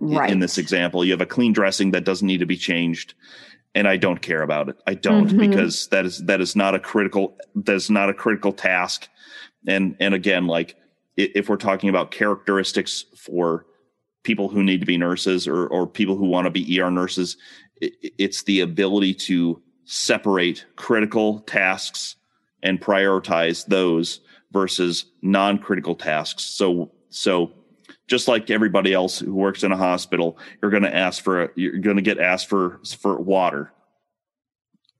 right. 0.00 0.30
in 0.30 0.40
this 0.40 0.58
example. 0.58 1.04
You 1.04 1.12
have 1.12 1.20
a 1.20 1.26
clean 1.26 1.52
dressing 1.52 1.92
that 1.92 2.04
doesn't 2.04 2.26
need 2.26 2.38
to 2.38 2.46
be 2.46 2.56
changed, 2.56 3.14
and 3.74 3.86
I 3.88 3.96
don't 3.96 4.20
care 4.20 4.42
about 4.42 4.68
it. 4.68 4.76
I 4.86 4.94
don't 4.94 5.30
Mhm. 5.30 5.50
because 5.50 5.86
that 5.88 6.04
is 6.04 6.18
that 6.24 6.40
is 6.40 6.56
not 6.56 6.74
a 6.74 6.78
critical 6.78 7.36
that 7.54 7.74
is 7.74 7.90
not 7.90 8.10
a 8.10 8.14
critical 8.14 8.52
task. 8.52 9.08
And 9.66 9.96
and 10.00 10.12
again, 10.12 10.46
like 10.46 10.76
if 11.16 11.48
we're 11.48 11.56
talking 11.56 11.90
about 11.90 12.10
characteristics 12.10 13.04
for 13.16 13.66
people 14.22 14.48
who 14.48 14.62
need 14.62 14.80
to 14.80 14.86
be 14.86 14.96
nurses 14.96 15.46
or 15.48 15.66
or 15.68 15.86
people 15.86 16.16
who 16.16 16.26
want 16.26 16.44
to 16.46 16.50
be 16.50 16.80
ER 16.80 16.90
nurses, 16.90 17.36
it's 17.80 18.42
the 18.44 18.60
ability 18.60 19.14
to 19.14 19.60
separate 19.84 20.64
critical 20.76 21.40
tasks 21.40 22.16
and 22.62 22.80
prioritize 22.80 23.66
those 23.66 24.20
versus 24.52 25.06
non-critical 25.22 25.94
tasks. 25.96 26.44
So 26.44 26.92
so 27.10 27.52
just 28.08 28.28
like 28.28 28.50
everybody 28.50 28.92
else 28.92 29.18
who 29.18 29.34
works 29.34 29.62
in 29.64 29.72
a 29.72 29.76
hospital, 29.76 30.38
you're 30.60 30.70
going 30.70 30.82
to 30.82 30.94
ask 30.94 31.22
for 31.22 31.50
you're 31.56 31.78
going 31.78 31.96
to 31.96 32.02
get 32.02 32.18
asked 32.18 32.48
for 32.48 32.80
for 33.00 33.18
water 33.20 33.72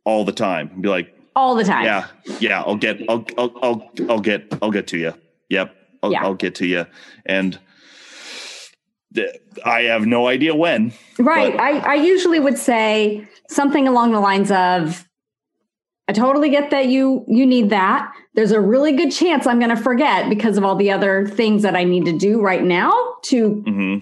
all 0.05 0.25
the 0.25 0.33
time. 0.33 0.81
Be 0.81 0.89
like, 0.89 1.15
All 1.37 1.55
the 1.55 1.63
time. 1.65 1.85
yeah, 1.85 2.07
yeah, 2.41 2.63
I'll 2.63 2.75
get, 2.77 3.01
I'll, 3.09 3.25
I'll, 3.39 3.53
I'll, 3.63 3.91
I'll 4.11 4.21
get, 4.21 4.53
I'll 4.61 4.73
get 4.73 4.89
to 4.89 4.99
you. 4.99 5.15
Yep, 5.49 5.75
I'll, 6.03 6.11
Yeah. 6.13 6.23
I'll 6.25 6.35
get 6.35 6.57
to 6.57 6.67
you. 6.67 6.87
And 7.25 7.59
I 9.65 9.83
have 9.83 10.07
no 10.07 10.29
idea 10.29 10.55
when. 10.55 10.93
Right. 11.19 11.53
But- 11.53 11.61
I, 11.63 11.79
I 11.79 11.95
usually 11.95 12.41
would 12.41 12.59
say 12.59 13.27
something 13.49 13.87
along 13.89 14.13
the 14.13 14.21
lines 14.21 14.51
of, 14.51 15.09
I 16.09 16.13
totally 16.13 16.51
get 16.51 16.71
that 16.71 16.87
you 16.87 17.25
you 17.29 17.47
need 17.47 17.71
that. 17.71 18.13
There's 18.35 18.51
a 18.51 18.61
really 18.61 18.93
good 18.93 19.13
chance 19.13 19.47
I'm 19.47 19.59
going 19.61 19.75
to 19.75 19.81
forget 19.81 20.29
because 20.29 20.59
of 20.59 20.65
all 20.65 20.75
the 20.75 20.91
other 20.91 21.27
things 21.27 21.63
that 21.63 21.77
I 21.77 21.85
need 21.85 22.05
to 22.07 22.19
do 22.19 22.41
right 22.41 22.63
now 22.65 22.93
to 23.25 23.63
hmm 23.67 23.99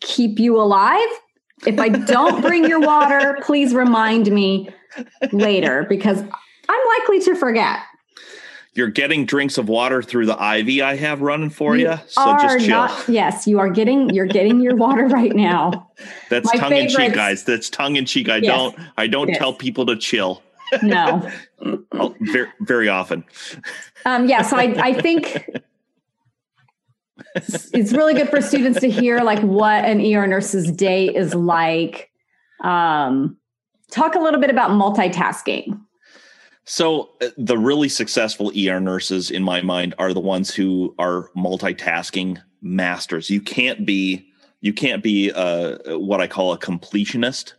keep 0.00 0.38
you 0.38 0.60
alive. 0.60 1.08
If 1.66 1.80
I 1.80 1.88
don't 1.88 2.40
bring 2.40 2.68
your 2.68 2.78
water, 2.78 3.38
please 3.42 3.74
remind 3.74 4.30
me 4.30 4.68
later 5.32 5.86
because 5.88 6.20
I'm 6.68 6.80
likely 7.00 7.20
to 7.20 7.34
forget. 7.34 7.80
You're 8.78 8.86
getting 8.88 9.26
drinks 9.26 9.58
of 9.58 9.68
water 9.68 10.02
through 10.02 10.26
the 10.26 10.34
IV 10.34 10.82
I 10.84 10.94
have 10.94 11.20
running 11.20 11.50
for 11.50 11.76
you. 11.76 11.94
So 12.06 12.36
just 12.40 12.60
chill. 12.60 12.68
not- 12.68 13.08
yes, 13.08 13.44
you 13.48 13.58
are 13.58 13.68
getting 13.68 14.08
you're 14.10 14.24
getting 14.26 14.60
your 14.60 14.76
water 14.76 15.06
right 15.08 15.34
now. 15.34 15.90
That's 16.30 16.46
my 16.54 16.60
tongue 16.60 16.76
in 16.76 16.88
cheek, 16.88 17.12
guys. 17.12 17.42
That's 17.42 17.68
tongue 17.68 17.96
in 17.96 18.04
cheek. 18.06 18.28
I 18.28 18.36
Yes. 18.36 18.46
don't, 18.46 18.78
I 18.96 19.08
don't 19.08 19.28
Yes. 19.28 19.38
tell 19.38 19.52
people 19.52 19.84
to 19.86 19.96
chill. 19.96 20.42
No. 20.82 21.28
Oh, 21.92 22.14
very, 22.20 22.48
very 22.60 22.88
often. 22.88 23.24
Um, 24.06 24.28
yeah, 24.28 24.42
so 24.42 24.56
I, 24.56 24.72
I 24.80 24.92
think 24.94 25.44
it's 27.34 27.68
it's 27.74 27.92
really 27.92 28.14
good 28.14 28.28
for 28.28 28.40
students 28.40 28.78
to 28.80 28.88
hear 28.88 29.18
like 29.22 29.40
what 29.40 29.84
an 29.84 30.00
ER 30.00 30.26
nurse's 30.28 30.70
day 30.70 31.06
is 31.08 31.34
like. 31.34 32.10
Um, 32.62 33.38
talk 33.90 34.14
a 34.14 34.20
little 34.20 34.40
bit 34.40 34.50
about 34.50 34.70
multitasking. 34.70 35.80
So 36.68 37.12
uh, 37.22 37.28
the 37.38 37.56
really 37.56 37.88
successful 37.88 38.52
ER 38.54 38.78
nurses, 38.78 39.30
in 39.30 39.42
my 39.42 39.62
mind, 39.62 39.94
are 39.98 40.12
the 40.12 40.20
ones 40.20 40.54
who 40.54 40.94
are 40.98 41.30
multitasking 41.34 42.42
masters. 42.60 43.30
You 43.30 43.40
can't 43.40 43.86
be 43.86 44.26
you 44.60 44.74
can't 44.74 45.02
be 45.02 45.32
uh, 45.32 45.96
what 45.98 46.20
I 46.20 46.26
call 46.26 46.52
a 46.52 46.58
completionist 46.58 47.54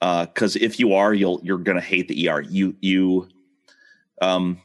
because 0.00 0.56
if 0.56 0.80
you 0.80 0.94
are, 0.94 1.14
you'll 1.14 1.40
you're 1.44 1.58
going 1.58 1.76
to 1.76 1.84
hate 1.84 2.08
the 2.08 2.28
ER. 2.28 2.40
You 2.40 2.74
you 2.80 3.28
um. 4.20 4.60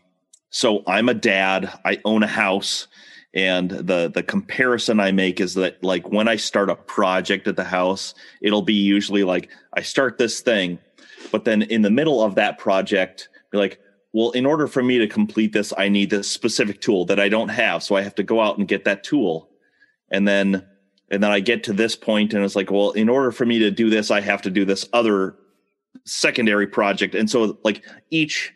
So 0.49 0.83
I'm 0.87 1.07
a 1.07 1.13
dad. 1.13 1.71
I 1.85 1.99
own 2.03 2.23
a 2.23 2.27
house, 2.27 2.87
and 3.35 3.69
the 3.69 4.09
the 4.11 4.23
comparison 4.23 4.99
I 4.99 5.11
make 5.11 5.39
is 5.39 5.53
that 5.53 5.83
like 5.83 6.09
when 6.09 6.27
I 6.27 6.35
start 6.37 6.71
a 6.71 6.75
project 6.75 7.47
at 7.47 7.57
the 7.57 7.63
house, 7.63 8.15
it'll 8.41 8.63
be 8.63 8.73
usually 8.73 9.23
like 9.23 9.51
I 9.75 9.83
start 9.83 10.17
this 10.17 10.41
thing, 10.41 10.79
but 11.31 11.45
then 11.45 11.61
in 11.61 11.83
the 11.83 11.91
middle 11.91 12.23
of 12.23 12.33
that 12.35 12.57
project, 12.57 13.29
be 13.51 13.57
like, 13.57 13.79
well, 14.13 14.31
in 14.31 14.45
order 14.45 14.67
for 14.67 14.81
me 14.83 14.97
to 14.97 15.07
complete 15.07 15.53
this, 15.53 15.73
I 15.77 15.87
need 15.89 16.09
this 16.09 16.29
specific 16.29 16.81
tool 16.81 17.05
that 17.05 17.19
I 17.19 17.29
don't 17.29 17.49
have, 17.49 17.83
so 17.83 17.95
I 17.95 18.01
have 18.01 18.15
to 18.15 18.23
go 18.23 18.41
out 18.41 18.57
and 18.57 18.67
get 18.67 18.85
that 18.85 19.03
tool, 19.03 19.49
and 20.09 20.27
then 20.27 20.65
and 21.13 21.21
then 21.21 21.31
I 21.31 21.41
get 21.41 21.65
to 21.65 21.73
this 21.73 21.93
point, 21.97 22.33
and 22.33 22.41
it's 22.45 22.55
like, 22.55 22.71
well, 22.71 22.91
in 22.91 23.09
order 23.09 23.33
for 23.33 23.45
me 23.45 23.59
to 23.59 23.69
do 23.69 23.89
this, 23.89 24.11
I 24.11 24.21
have 24.21 24.41
to 24.43 24.49
do 24.49 24.63
this 24.63 24.87
other 24.93 25.35
secondary 26.05 26.67
project, 26.67 27.15
and 27.15 27.29
so 27.29 27.57
like 27.63 27.83
each 28.09 28.53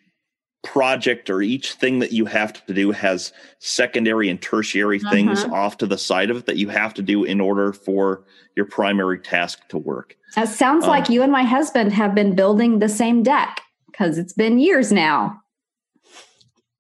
project 0.64 1.30
or 1.30 1.42
each 1.42 1.74
thing 1.74 2.00
that 2.00 2.12
you 2.12 2.26
have 2.26 2.66
to 2.66 2.74
do 2.74 2.92
has 2.92 3.32
secondary 3.60 4.30
and 4.30 4.42
tertiary 4.42 5.00
things 5.00 5.44
Mhm. 5.44 5.52
off 5.52 5.78
to 5.78 5.86
the 5.86 5.98
side 5.98 6.32
of 6.32 6.38
it 6.38 6.46
that 6.48 6.56
you 6.58 6.70
have 6.70 6.92
to 6.96 7.04
do 7.04 7.24
in 7.24 7.40
order 7.40 7.72
for 7.72 8.24
your 8.56 8.66
primary 8.66 9.20
task 9.20 9.60
to 9.70 9.78
work. 9.78 10.16
It 10.36 10.48
sounds 10.48 10.86
Um, 10.86 10.90
like 10.90 11.08
you 11.10 11.22
and 11.22 11.32
my 11.32 11.44
husband 11.44 11.94
have 11.94 12.16
been 12.16 12.34
building 12.36 12.80
the 12.80 12.90
same 12.90 13.22
deck 13.22 13.62
because 13.98 14.18
it's 14.18 14.34
been 14.34 14.60
years 14.60 14.92
now. 14.92 15.42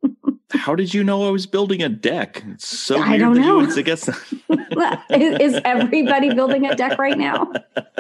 How 0.51 0.75
did 0.75 0.93
you 0.93 1.03
know 1.03 1.27
I 1.27 1.31
was 1.31 1.45
building 1.45 1.81
a 1.81 1.89
deck? 1.89 2.43
It's 2.47 2.67
so 2.67 2.99
I 2.99 3.17
don't 3.17 3.39
know. 3.39 3.57
would 3.57 3.85
guess 3.85 4.07
is, 5.09 5.39
is 5.39 5.61
everybody 5.65 6.33
building 6.33 6.65
a 6.65 6.75
deck 6.75 6.97
right 6.97 7.17
now? 7.17 7.51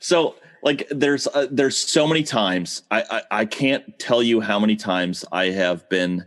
So 0.00 0.36
like 0.62 0.86
there's 0.90 1.26
uh, 1.26 1.48
there's 1.50 1.76
so 1.76 2.06
many 2.06 2.22
times 2.22 2.84
I, 2.92 3.02
I 3.10 3.40
I 3.40 3.44
can't 3.46 3.98
tell 3.98 4.22
you 4.22 4.40
how 4.40 4.60
many 4.60 4.76
times 4.76 5.24
I 5.32 5.46
have 5.46 5.88
been 5.88 6.24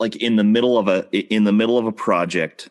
like 0.00 0.16
in 0.16 0.34
the 0.34 0.42
middle 0.42 0.76
of 0.76 0.88
a 0.88 1.08
in 1.32 1.44
the 1.44 1.52
middle 1.52 1.78
of 1.78 1.86
a 1.86 1.92
project 1.92 2.68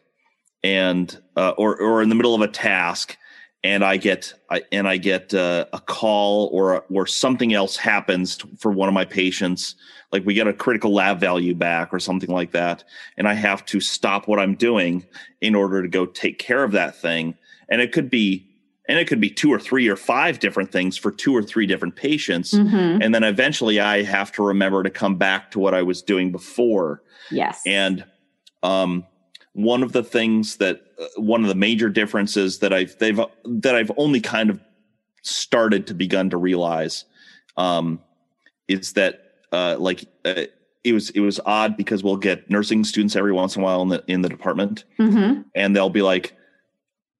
and 0.61 1.17
uh, 1.37 1.51
or 1.51 1.79
or 1.79 2.01
in 2.01 2.09
the 2.09 2.15
middle 2.15 2.35
of 2.35 2.41
a 2.41 2.49
task 2.49 3.15
and 3.63 3.83
I 3.83 3.97
get 3.97 4.33
I 4.49 4.63
and 4.71 4.87
I 4.87 4.97
get 4.97 5.33
uh, 5.33 5.65
a 5.73 5.79
call 5.79 6.49
or 6.51 6.83
or 6.89 7.05
something 7.07 7.53
else 7.53 7.77
happens 7.77 8.37
to, 8.37 8.47
for 8.57 8.71
one 8.71 8.87
of 8.87 8.93
my 8.93 9.05
patients 9.05 9.75
like 10.11 10.25
we 10.25 10.33
get 10.33 10.47
a 10.47 10.53
critical 10.53 10.93
lab 10.93 11.19
value 11.19 11.53
back 11.55 11.93
or 11.93 11.99
something 11.99 12.29
like 12.29 12.51
that 12.51 12.83
and 13.17 13.27
I 13.27 13.33
have 13.33 13.65
to 13.67 13.79
stop 13.79 14.27
what 14.27 14.39
I'm 14.39 14.55
doing 14.55 15.05
in 15.41 15.55
order 15.55 15.81
to 15.81 15.87
go 15.87 16.05
take 16.05 16.39
care 16.39 16.63
of 16.63 16.71
that 16.71 16.95
thing 16.95 17.35
and 17.69 17.81
it 17.81 17.91
could 17.91 18.09
be 18.09 18.47
and 18.89 18.97
it 18.97 19.07
could 19.07 19.21
be 19.21 19.29
two 19.29 19.53
or 19.53 19.59
three 19.59 19.87
or 19.87 19.95
five 19.95 20.39
different 20.39 20.71
things 20.71 20.97
for 20.97 21.11
two 21.11 21.35
or 21.35 21.43
three 21.43 21.67
different 21.67 21.95
patients 21.95 22.53
Mhm. 22.53 22.99
and 23.03 23.13
then 23.13 23.23
eventually 23.23 23.79
I 23.79 24.01
have 24.03 24.31
to 24.33 24.43
remember 24.43 24.81
to 24.83 24.89
come 24.89 25.17
back 25.17 25.51
to 25.51 25.59
what 25.59 25.73
I 25.73 25.83
was 25.83 26.01
doing 26.01 26.31
before 26.31 27.03
Yes. 27.29 27.61
and 27.65 28.03
um, 28.63 29.05
one 29.53 29.83
of 29.83 29.91
the 29.91 30.03
things 30.03 30.57
that 30.57 30.81
uh, 30.99 31.05
one 31.17 31.41
of 31.43 31.47
the 31.49 31.55
major 31.55 31.89
differences 31.89 32.59
that 32.59 32.71
I've 32.73 32.97
they've 32.99 33.19
that 33.45 33.75
I've 33.75 33.91
only 33.97 34.21
kind 34.21 34.49
of 34.49 34.59
started 35.23 35.87
to 35.87 35.93
begun 35.93 36.29
to 36.29 36.37
realize 36.37 37.05
um, 37.57 37.99
is 38.67 38.93
that 38.93 39.21
uh, 39.51 39.75
like 39.79 40.05
uh, 40.25 40.43
it 40.83 40.93
was 40.93 41.09
it 41.11 41.19
was 41.19 41.39
odd 41.45 41.77
because 41.77 42.03
we'll 42.03 42.17
get 42.17 42.49
nursing 42.49 42.83
students 42.83 43.15
every 43.15 43.33
once 43.33 43.55
in 43.55 43.61
a 43.61 43.65
while 43.65 43.81
in 43.81 43.89
the 43.89 44.03
in 44.07 44.21
the 44.21 44.29
department 44.29 44.85
Mhm. 44.99 45.45
and 45.53 45.75
they'll 45.75 45.89
be 45.89 46.01
like 46.01 46.35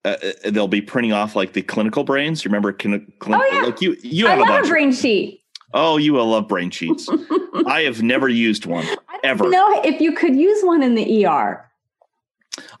uh, 0.04 0.16
uh, 0.44 0.50
they'll 0.50 0.66
be 0.68 0.80
printing 0.80 1.12
off 1.12 1.36
like 1.36 1.52
the 1.52 1.62
clinical 1.62 2.02
brains. 2.02 2.44
You 2.44 2.48
remember 2.48 2.72
clin- 2.72 3.12
clin- 3.18 3.38
Oh, 3.40 3.48
yeah. 3.54 3.62
like 3.66 3.80
you 3.80 3.96
you 4.02 4.26
have 4.26 4.38
a 4.40 4.42
love 4.42 4.64
a 4.64 4.68
brain 4.68 4.92
sheet. 4.92 5.42
oh, 5.74 5.96
you 5.98 6.12
will 6.14 6.26
love 6.26 6.48
brain 6.48 6.70
sheets. 6.70 7.08
I 7.66 7.82
have 7.82 8.02
never 8.02 8.28
used 8.28 8.66
one 8.66 8.84
ever. 9.22 9.48
No, 9.48 9.80
if 9.84 10.00
you 10.00 10.12
could 10.12 10.34
use 10.34 10.62
one 10.64 10.82
in 10.82 10.94
the 10.96 11.24
ER. 11.26 11.68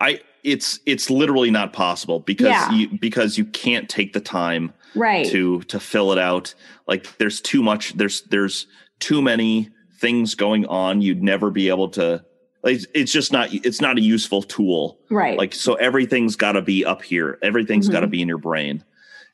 I 0.02 0.20
it's 0.44 0.80
it's 0.84 1.08
literally 1.08 1.50
not 1.50 1.72
possible 1.72 2.20
because 2.20 2.48
Yeah. 2.48 2.72
you 2.72 2.98
because 3.00 3.38
you 3.38 3.44
can't 3.46 3.88
take 3.88 4.12
the 4.12 4.20
time 4.20 4.72
Right. 4.94 5.24
to 5.28 5.62
to 5.62 5.78
fill 5.80 6.12
it 6.12 6.18
out. 6.18 6.54
Like 6.88 7.16
there's 7.18 7.40
too 7.40 7.62
much 7.62 7.94
there's 7.94 8.22
there's 8.22 8.66
too 8.98 9.22
many 9.22 9.70
things 10.00 10.34
going 10.34 10.66
on. 10.66 11.00
You'd 11.00 11.22
never 11.22 11.50
be 11.50 11.68
able 11.68 11.88
to 11.90 12.24
like 12.64 12.80
it's 12.94 13.12
just 13.12 13.32
not 13.32 13.54
it's 13.54 13.80
not 13.80 13.96
a 13.98 14.00
useful 14.02 14.42
tool. 14.42 14.98
right. 15.10 15.38
Like 15.38 15.54
so 15.54 15.74
everything's 15.74 16.34
got 16.36 16.52
to 16.52 16.62
be 16.62 16.84
up 16.84 17.02
here. 17.02 17.38
Everything's 17.42 17.88
Mhm. 17.88 17.92
got 17.92 18.00
to 18.00 18.06
be 18.08 18.20
in 18.20 18.28
your 18.28 18.38
brain. 18.38 18.84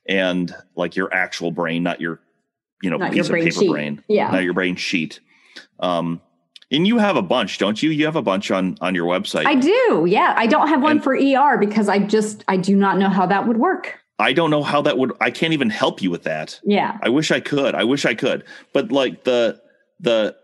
And 0.07 0.55
like 0.77 0.95
your 0.97 1.13
actual 1.13 1.51
brain, 1.51 1.83
not 1.83 2.01
your 2.01 2.21
you 2.83 2.91
know 2.91 2.99
Not 2.99 3.13
piece 3.13 3.29
of 3.29 3.35
paper 3.35 3.51
sheet. 3.51 3.71
brain. 3.71 4.03
Yeah. 4.09 4.31
Not 4.31 4.45
your 4.45 4.55
brain 4.55 4.77
sheet. 4.77 5.21
Um 5.81 6.21
and 6.71 6.87
you 6.87 6.99
have 6.99 7.17
a 7.17 7.23
bunch, 7.23 7.59
don't 7.59 7.83
you? 7.83 7.91
You 7.91 8.05
have 8.05 8.17
a 8.17 8.23
bunch 8.23 8.51
on 8.51 8.77
on 8.81 8.95
your 8.95 9.07
website. 9.07 9.47
I 9.47 9.55
do. 9.55 10.07
Yeah. 10.09 10.35
I 10.37 10.47
don't 10.47 10.69
have 10.69 10.83
one 10.83 10.93
And- 10.93 11.05
for 11.05 11.15
ER 11.15 11.59
because 11.59 11.89
I 11.89 11.99
just 11.99 12.45
I 12.49 12.57
do 12.57 12.77
not 12.77 12.99
know 12.99 13.09
how 13.09 13.27
that 13.27 13.47
would 13.47 13.59
work. 13.59 13.99
I 14.21 14.33
don't 14.33 14.51
know 14.51 14.65
how 14.65 14.83
that 14.83 14.99
would. 14.99 15.13
I 15.21 15.31
can't 15.31 15.53
even 15.53 15.71
help 15.71 16.03
you 16.03 16.11
with 16.11 16.25
that. 16.25 16.61
Yeah. 16.65 16.99
I 17.03 17.09
wish 17.09 17.31
I 17.31 17.41
could. 17.41 17.75
I 17.75 17.85
wish 17.85 18.05
I 18.05 18.15
could. 18.15 18.45
But 18.73 18.91
like 18.91 19.25
the 19.25 19.61
the 20.01 20.37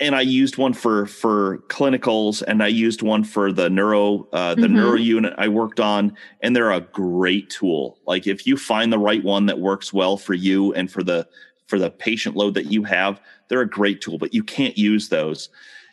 and 0.00 0.14
I 0.14 0.20
used 0.20 0.58
one 0.58 0.74
for 0.74 1.06
for 1.06 1.58
clinicals, 1.68 2.42
and 2.46 2.62
I 2.62 2.68
used 2.68 3.02
one 3.02 3.24
for 3.24 3.52
the 3.52 3.68
neuro 3.68 4.28
uh, 4.32 4.54
the 4.54 4.62
mm-hmm. 4.62 4.76
neuro 4.76 4.96
unit 4.96 5.34
I 5.38 5.48
worked 5.48 5.80
on, 5.80 6.16
and 6.40 6.54
they're 6.54 6.70
a 6.70 6.80
great 6.80 7.50
tool. 7.50 7.98
Like 8.06 8.26
if 8.26 8.46
you 8.46 8.56
find 8.56 8.92
the 8.92 8.98
right 8.98 9.24
one 9.24 9.46
that 9.46 9.58
works 9.58 9.92
well 9.92 10.16
for 10.16 10.34
you 10.34 10.72
and 10.74 10.92
for 10.92 11.02
the 11.02 11.26
for 11.66 11.78
the 11.78 11.90
patient 11.90 12.36
load 12.36 12.54
that 12.54 12.66
you 12.66 12.84
have, 12.84 13.20
they're 13.52 13.60
a 13.60 13.68
great 13.68 14.00
tool. 14.00 14.16
But 14.16 14.32
you 14.32 14.42
can't 14.42 14.78
use 14.78 15.10
those, 15.10 15.50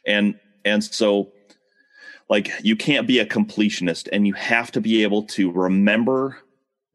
and 0.08 0.40
and 0.64 0.82
so 0.82 1.34
like 2.30 2.50
you 2.64 2.78
can't 2.78 3.06
be 3.06 3.20
a 3.20 3.26
completionist, 3.26 4.08
and 4.14 4.26
you 4.26 4.34
have 4.34 4.72
to 4.72 4.80
be 4.80 5.04
able 5.04 5.24
to 5.24 5.52
remember 5.52 6.38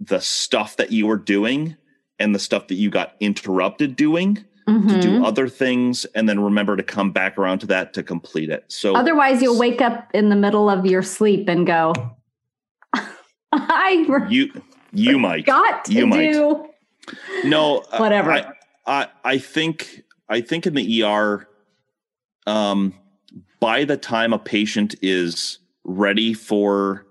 the 0.00 0.20
stuff 0.20 0.78
that 0.78 0.90
you 0.90 1.06
were 1.06 1.18
doing 1.18 1.76
and 2.18 2.34
the 2.34 2.38
stuff 2.38 2.68
that 2.68 2.76
you 2.76 2.88
got 2.88 3.14
interrupted 3.20 3.94
doing 3.94 4.42
mm-hmm. 4.66 4.88
to 4.88 5.00
do 5.02 5.10
mm-hmm. 5.10 5.24
other 5.24 5.48
things 5.48 6.06
and 6.14 6.26
then 6.26 6.40
remember 6.40 6.76
to 6.76 6.82
come 6.82 7.12
back 7.12 7.36
around 7.36 7.58
to 7.58 7.66
that 7.66 7.92
to 7.92 8.02
complete 8.02 8.48
it. 8.48 8.64
So 8.68 8.96
otherwise 8.96 9.42
you'll 9.42 9.58
wake 9.58 9.82
up 9.82 10.08
in 10.14 10.30
the 10.30 10.36
middle 10.36 10.70
of 10.70 10.86
your 10.86 11.02
sleep 11.02 11.46
and 11.46 11.66
go 11.66 11.92
I 13.52 14.26
you 14.30 14.62
you 14.92 15.18
might 15.18 15.44
got 15.44 15.90
you 15.90 16.06
might 16.06 16.32
do. 16.32 16.66
no 17.44 17.84
whatever 17.98 18.32
I, 18.32 18.52
I 18.86 19.08
I 19.24 19.38
think 19.38 20.03
I 20.28 20.40
think 20.40 20.66
in 20.66 20.74
the 20.74 21.02
ER 21.02 21.48
um 22.46 22.94
by 23.60 23.84
the 23.84 23.96
time 23.96 24.32
a 24.32 24.38
patient 24.38 24.94
is 25.00 25.58
ready 25.84 26.34
for 26.34 27.06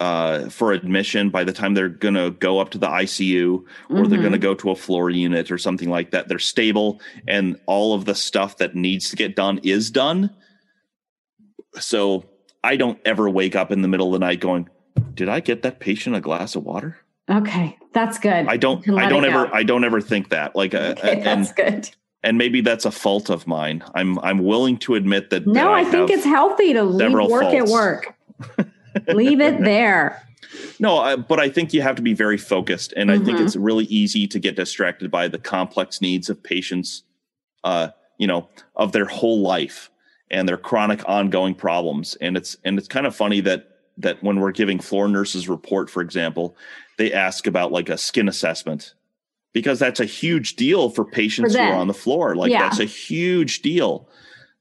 uh, 0.00 0.48
for 0.48 0.72
admission 0.72 1.30
by 1.30 1.44
the 1.44 1.52
time 1.52 1.74
they're 1.74 1.88
going 1.88 2.14
to 2.14 2.32
go 2.32 2.58
up 2.58 2.70
to 2.70 2.78
the 2.78 2.86
ICU 2.86 3.54
or 3.54 3.62
mm-hmm. 3.62 4.08
they're 4.10 4.18
going 4.18 4.32
to 4.32 4.38
go 4.38 4.54
to 4.54 4.70
a 4.70 4.74
floor 4.74 5.08
unit 5.08 5.52
or 5.52 5.58
something 5.58 5.88
like 5.88 6.10
that. 6.10 6.26
They're 6.26 6.40
stable 6.40 7.00
and 7.28 7.58
all 7.66 7.94
of 7.94 8.04
the 8.04 8.14
stuff 8.14 8.56
that 8.58 8.74
needs 8.74 9.08
to 9.10 9.16
get 9.16 9.36
done 9.36 9.60
is 9.62 9.90
done. 9.90 10.34
So 11.78 12.24
I 12.64 12.76
don't 12.76 12.98
ever 13.04 13.30
wake 13.30 13.54
up 13.54 13.70
in 13.70 13.82
the 13.82 13.88
middle 13.88 14.08
of 14.08 14.20
the 14.20 14.26
night 14.26 14.40
going, 14.40 14.68
"Did 15.14 15.28
I 15.28 15.40
get 15.40 15.62
that 15.62 15.80
patient 15.80 16.16
a 16.16 16.20
glass 16.20 16.56
of 16.56 16.64
water?" 16.64 16.98
Okay, 17.30 17.78
that's 17.92 18.18
good. 18.18 18.46
I 18.48 18.56
don't. 18.56 18.88
I 18.90 19.08
don't 19.08 19.24
ever. 19.24 19.46
Go. 19.46 19.52
I 19.52 19.62
don't 19.62 19.84
ever 19.84 20.00
think 20.00 20.30
that. 20.30 20.54
Like, 20.54 20.74
uh, 20.74 20.94
okay, 20.98 21.20
uh, 21.20 21.24
that's 21.24 21.52
good. 21.52 21.90
And 22.24 22.38
maybe 22.38 22.62
that's 22.62 22.84
a 22.84 22.90
fault 22.90 23.30
of 23.30 23.46
mine. 23.46 23.84
I'm. 23.94 24.18
I'm 24.20 24.42
willing 24.42 24.78
to 24.78 24.94
admit 24.94 25.30
that. 25.30 25.46
No, 25.46 25.52
that 25.52 25.68
I, 25.68 25.80
I 25.80 25.84
think 25.84 26.10
it's 26.10 26.24
healthy 26.24 26.72
to 26.72 26.82
leave 26.82 27.12
work 27.12 27.42
faults. 27.42 27.54
at 27.54 27.66
work. 27.68 28.14
Leave 29.08 29.40
it 29.40 29.60
there. 29.60 30.22
No, 30.78 30.98
I, 30.98 31.16
but 31.16 31.40
I 31.40 31.48
think 31.48 31.72
you 31.72 31.82
have 31.82 31.96
to 31.96 32.02
be 32.02 32.14
very 32.14 32.38
focused, 32.38 32.92
and 32.96 33.10
mm-hmm. 33.10 33.22
I 33.22 33.24
think 33.24 33.36
mm-hmm. 33.38 33.46
it's 33.46 33.56
really 33.56 33.84
easy 33.84 34.26
to 34.28 34.38
get 34.38 34.56
distracted 34.56 35.10
by 35.10 35.28
the 35.28 35.38
complex 35.38 36.00
needs 36.00 36.30
of 36.30 36.42
patients, 36.42 37.02
uh, 37.64 37.88
you 38.18 38.26
know, 38.26 38.48
of 38.76 38.92
their 38.92 39.06
whole 39.06 39.40
life 39.40 39.90
and 40.30 40.48
their 40.48 40.56
chronic 40.56 41.06
ongoing 41.08 41.54
problems. 41.54 42.16
And 42.20 42.36
it's 42.36 42.56
and 42.64 42.78
it's 42.78 42.88
kind 42.88 43.06
of 43.06 43.14
funny 43.14 43.40
that 43.40 43.68
that 43.98 44.22
when 44.22 44.40
we're 44.40 44.52
giving 44.52 44.78
floor 44.78 45.08
nurses 45.08 45.48
report, 45.48 45.90
for 45.90 46.02
example, 46.02 46.56
they 46.98 47.12
ask 47.12 47.46
about 47.46 47.72
like 47.72 47.88
a 47.88 47.98
skin 47.98 48.28
assessment 48.28 48.94
because 49.54 49.78
that's 49.78 50.00
a 50.00 50.04
huge 50.04 50.56
deal 50.56 50.90
for 50.90 51.04
patients 51.04 51.54
for 51.54 51.62
who 51.62 51.68
are 51.68 51.74
on 51.76 51.86
the 51.86 51.94
floor. 51.94 52.36
Like 52.36 52.50
yeah. 52.50 52.62
that's 52.62 52.80
a 52.80 52.84
huge 52.84 53.62
deal, 53.62 54.06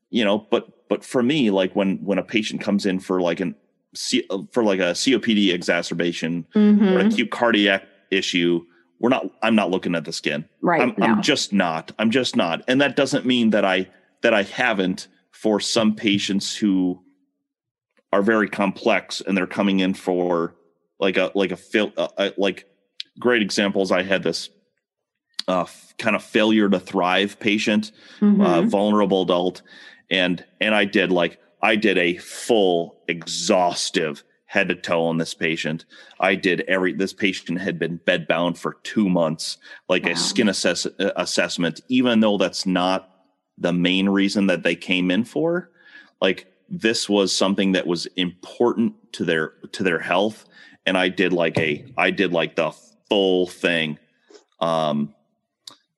you 0.09 0.23
know. 0.23 0.47
But 0.49 0.87
but 0.87 1.03
for 1.03 1.21
me, 1.21 1.49
like 1.49 1.75
when 1.75 1.97
when 1.97 2.19
a 2.19 2.23
patient 2.23 2.61
comes 2.61 2.85
in 2.85 2.99
for 2.99 3.19
like 3.19 3.41
an 3.41 3.55
for 4.51 4.63
like 4.63 4.79
a 4.79 4.93
COPD 4.93 5.53
exacerbation 5.53 6.45
mm-hmm. 6.55 6.87
or 6.87 6.99
acute 6.99 7.31
cardiac 7.31 7.83
issue, 8.11 8.63
we're 8.99 9.09
not. 9.09 9.25
I'm 9.41 9.55
not 9.55 9.71
looking 9.71 9.95
at 9.95 10.05
the 10.05 10.13
skin. 10.13 10.47
Right. 10.61 10.81
I'm, 10.81 10.93
no. 10.97 11.07
I'm 11.07 11.21
just 11.21 11.51
not. 11.51 11.91
I'm 11.99 12.11
just 12.11 12.37
not. 12.37 12.63
And 12.69 12.79
that 12.79 12.95
doesn't 12.95 13.25
mean 13.25 13.49
that 13.49 13.65
I 13.65 13.89
that 14.21 14.33
I 14.33 14.43
haven't 14.43 15.07
for 15.31 15.59
some 15.59 15.95
patients 15.95 16.55
who 16.55 17.03
are 18.13 18.21
very 18.21 18.47
complex 18.47 19.21
and 19.21 19.35
they're 19.35 19.47
coming 19.47 19.79
in 19.79 19.95
for 19.95 20.53
like 20.99 21.17
a 21.17 21.31
like 21.33 21.51
a 21.51 21.57
fail 21.57 21.91
uh, 21.97 22.29
like 22.37 22.65
great 23.19 23.41
examples. 23.41 23.91
I 23.91 24.03
had 24.03 24.21
this 24.21 24.49
uh, 25.47 25.65
kind 25.97 26.15
of 26.15 26.23
failure 26.23 26.69
to 26.69 26.79
thrive 26.79 27.39
patient, 27.39 27.91
uh, 28.21 28.25
mm-hmm. 28.25 28.41
uh, 28.41 28.61
vulnerable 28.63 29.23
adult, 29.23 29.61
and 30.09 30.43
and 30.61 30.73
I 30.73 30.85
did 30.85 31.11
like 31.11 31.39
I 31.63 31.77
did 31.77 31.97
a 31.97 32.17
full, 32.17 32.99
exhaustive 33.07 34.23
head 34.45 34.67
to 34.67 34.75
toe 34.75 35.05
on 35.05 35.17
this 35.17 35.33
patient. 35.33 35.85
I 36.19 36.35
did 36.35 36.61
every, 36.67 36.93
this 36.93 37.13
patient 37.13 37.59
had 37.59 37.79
been 37.79 37.99
bedbound 38.05 38.57
for 38.57 38.75
two 38.83 39.09
months, 39.09 39.57
like 39.87 40.03
wow. 40.03 40.11
a 40.11 40.15
skin 40.17 40.49
assess, 40.49 40.85
uh, 40.85 41.11
assessment, 41.15 41.79
even 41.87 42.19
though 42.19 42.37
that's 42.37 42.65
not 42.65 43.09
the 43.57 43.71
main 43.71 44.09
reason 44.09 44.47
that 44.47 44.61
they 44.61 44.75
came 44.75 45.09
in 45.09 45.23
for. 45.23 45.71
Like 46.21 46.53
this 46.69 47.07
was 47.07 47.35
something 47.35 47.71
that 47.71 47.87
was 47.87 48.07
important 48.17 48.93
to 49.13 49.23
their, 49.23 49.53
to 49.71 49.83
their 49.83 49.99
health. 49.99 50.45
And 50.85 50.97
I 50.97 51.07
did 51.07 51.31
like 51.31 51.57
a, 51.57 51.85
I 51.97 52.11
did 52.11 52.33
like 52.33 52.57
the 52.57 52.71
full 53.09 53.47
thing. 53.47 53.97
Um, 54.59 55.15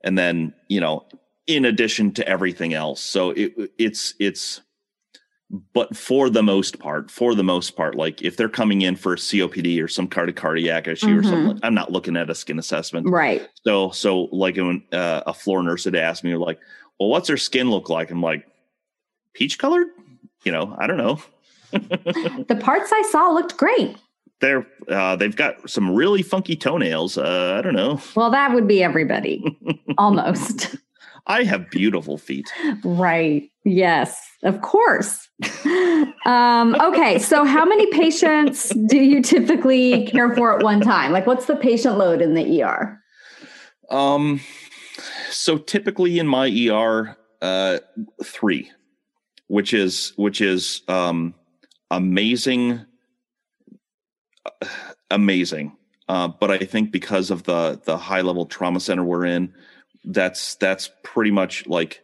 and 0.05 0.17
then, 0.17 0.53
you 0.69 0.79
know, 0.79 1.05
in 1.47 1.65
addition 1.65 2.11
to 2.13 2.27
everything 2.27 2.73
else. 2.73 3.01
So 3.01 3.31
it, 3.31 3.53
it's, 3.77 4.13
it's, 4.19 4.61
but 5.73 5.95
for 5.95 6.29
the 6.29 6.41
most 6.41 6.79
part, 6.79 7.11
for 7.11 7.35
the 7.35 7.43
most 7.43 7.75
part, 7.75 7.95
like 7.95 8.21
if 8.21 8.37
they're 8.37 8.49
coming 8.49 8.81
in 8.81 8.95
for 8.95 9.13
a 9.13 9.17
COPD 9.17 9.83
or 9.83 9.87
some 9.87 10.07
kind 10.07 10.29
of 10.29 10.35
cardiac 10.35 10.87
issue 10.87 11.07
mm-hmm. 11.07 11.19
or 11.19 11.23
something, 11.23 11.59
I'm 11.61 11.73
not 11.73 11.91
looking 11.91 12.17
at 12.17 12.29
a 12.29 12.35
skin 12.35 12.57
assessment. 12.57 13.09
Right. 13.09 13.47
So, 13.65 13.91
so 13.91 14.23
like 14.31 14.55
when 14.55 14.83
uh, 14.91 15.21
a 15.27 15.33
floor 15.33 15.61
nurse 15.61 15.83
had 15.83 15.95
asked 15.95 16.23
me, 16.23 16.35
like, 16.35 16.59
well, 16.99 17.09
what's 17.09 17.29
her 17.29 17.37
skin 17.37 17.69
look 17.69 17.89
like? 17.89 18.09
I'm 18.09 18.21
like, 18.21 18.47
peach 19.33 19.59
colored? 19.59 19.87
You 20.43 20.51
know, 20.51 20.75
I 20.79 20.87
don't 20.87 20.97
know. 20.97 21.21
the 21.71 22.57
parts 22.59 22.91
I 22.91 23.01
saw 23.11 23.29
looked 23.29 23.57
great. 23.57 23.97
They're 24.41 24.67
uh, 24.89 25.15
they've 25.15 25.35
got 25.35 25.69
some 25.69 25.95
really 25.95 26.21
funky 26.21 26.55
toenails. 26.55 27.17
Uh, 27.17 27.55
I 27.57 27.61
don't 27.61 27.73
know. 27.75 28.01
Well, 28.15 28.31
that 28.31 28.53
would 28.53 28.67
be 28.67 28.83
everybody, 28.83 29.43
almost. 29.97 30.75
I 31.27 31.43
have 31.43 31.69
beautiful 31.71 32.17
feet. 32.17 32.51
Right. 32.83 33.49
Yes, 33.63 34.21
of 34.43 34.61
course. 34.61 35.27
um, 36.25 36.75
okay. 36.79 37.17
So, 37.17 37.45
how 37.45 37.65
many 37.65 37.87
patients 37.91 38.69
do 38.87 38.97
you 38.97 39.21
typically 39.23 40.05
care 40.05 40.35
for 40.35 40.55
at 40.55 40.63
one 40.63 40.81
time? 40.81 41.11
Like, 41.11 41.25
what's 41.25 41.45
the 41.47 41.55
patient 41.55 41.97
load 41.97 42.21
in 42.21 42.35
the 42.35 42.61
ER? 42.61 43.01
Um, 43.89 44.41
so 45.29 45.57
typically 45.57 46.19
in 46.19 46.27
my 46.27 46.47
ER, 46.49 47.17
uh, 47.41 47.79
three, 48.23 48.71
which 49.47 49.73
is 49.73 50.13
which 50.15 50.41
is 50.41 50.81
um, 50.87 51.35
amazing, 51.91 52.85
amazing. 55.11 55.75
Uh, 56.07 56.27
but 56.27 56.51
I 56.51 56.59
think 56.59 56.91
because 56.91 57.31
of 57.31 57.43
the 57.43 57.81
the 57.83 57.97
high 57.97 58.21
level 58.21 58.45
trauma 58.45 58.79
center 58.79 59.03
we're 59.03 59.25
in, 59.25 59.53
that's 60.03 60.55
that's 60.55 60.91
pretty 61.03 61.31
much 61.31 61.65
like 61.67 62.03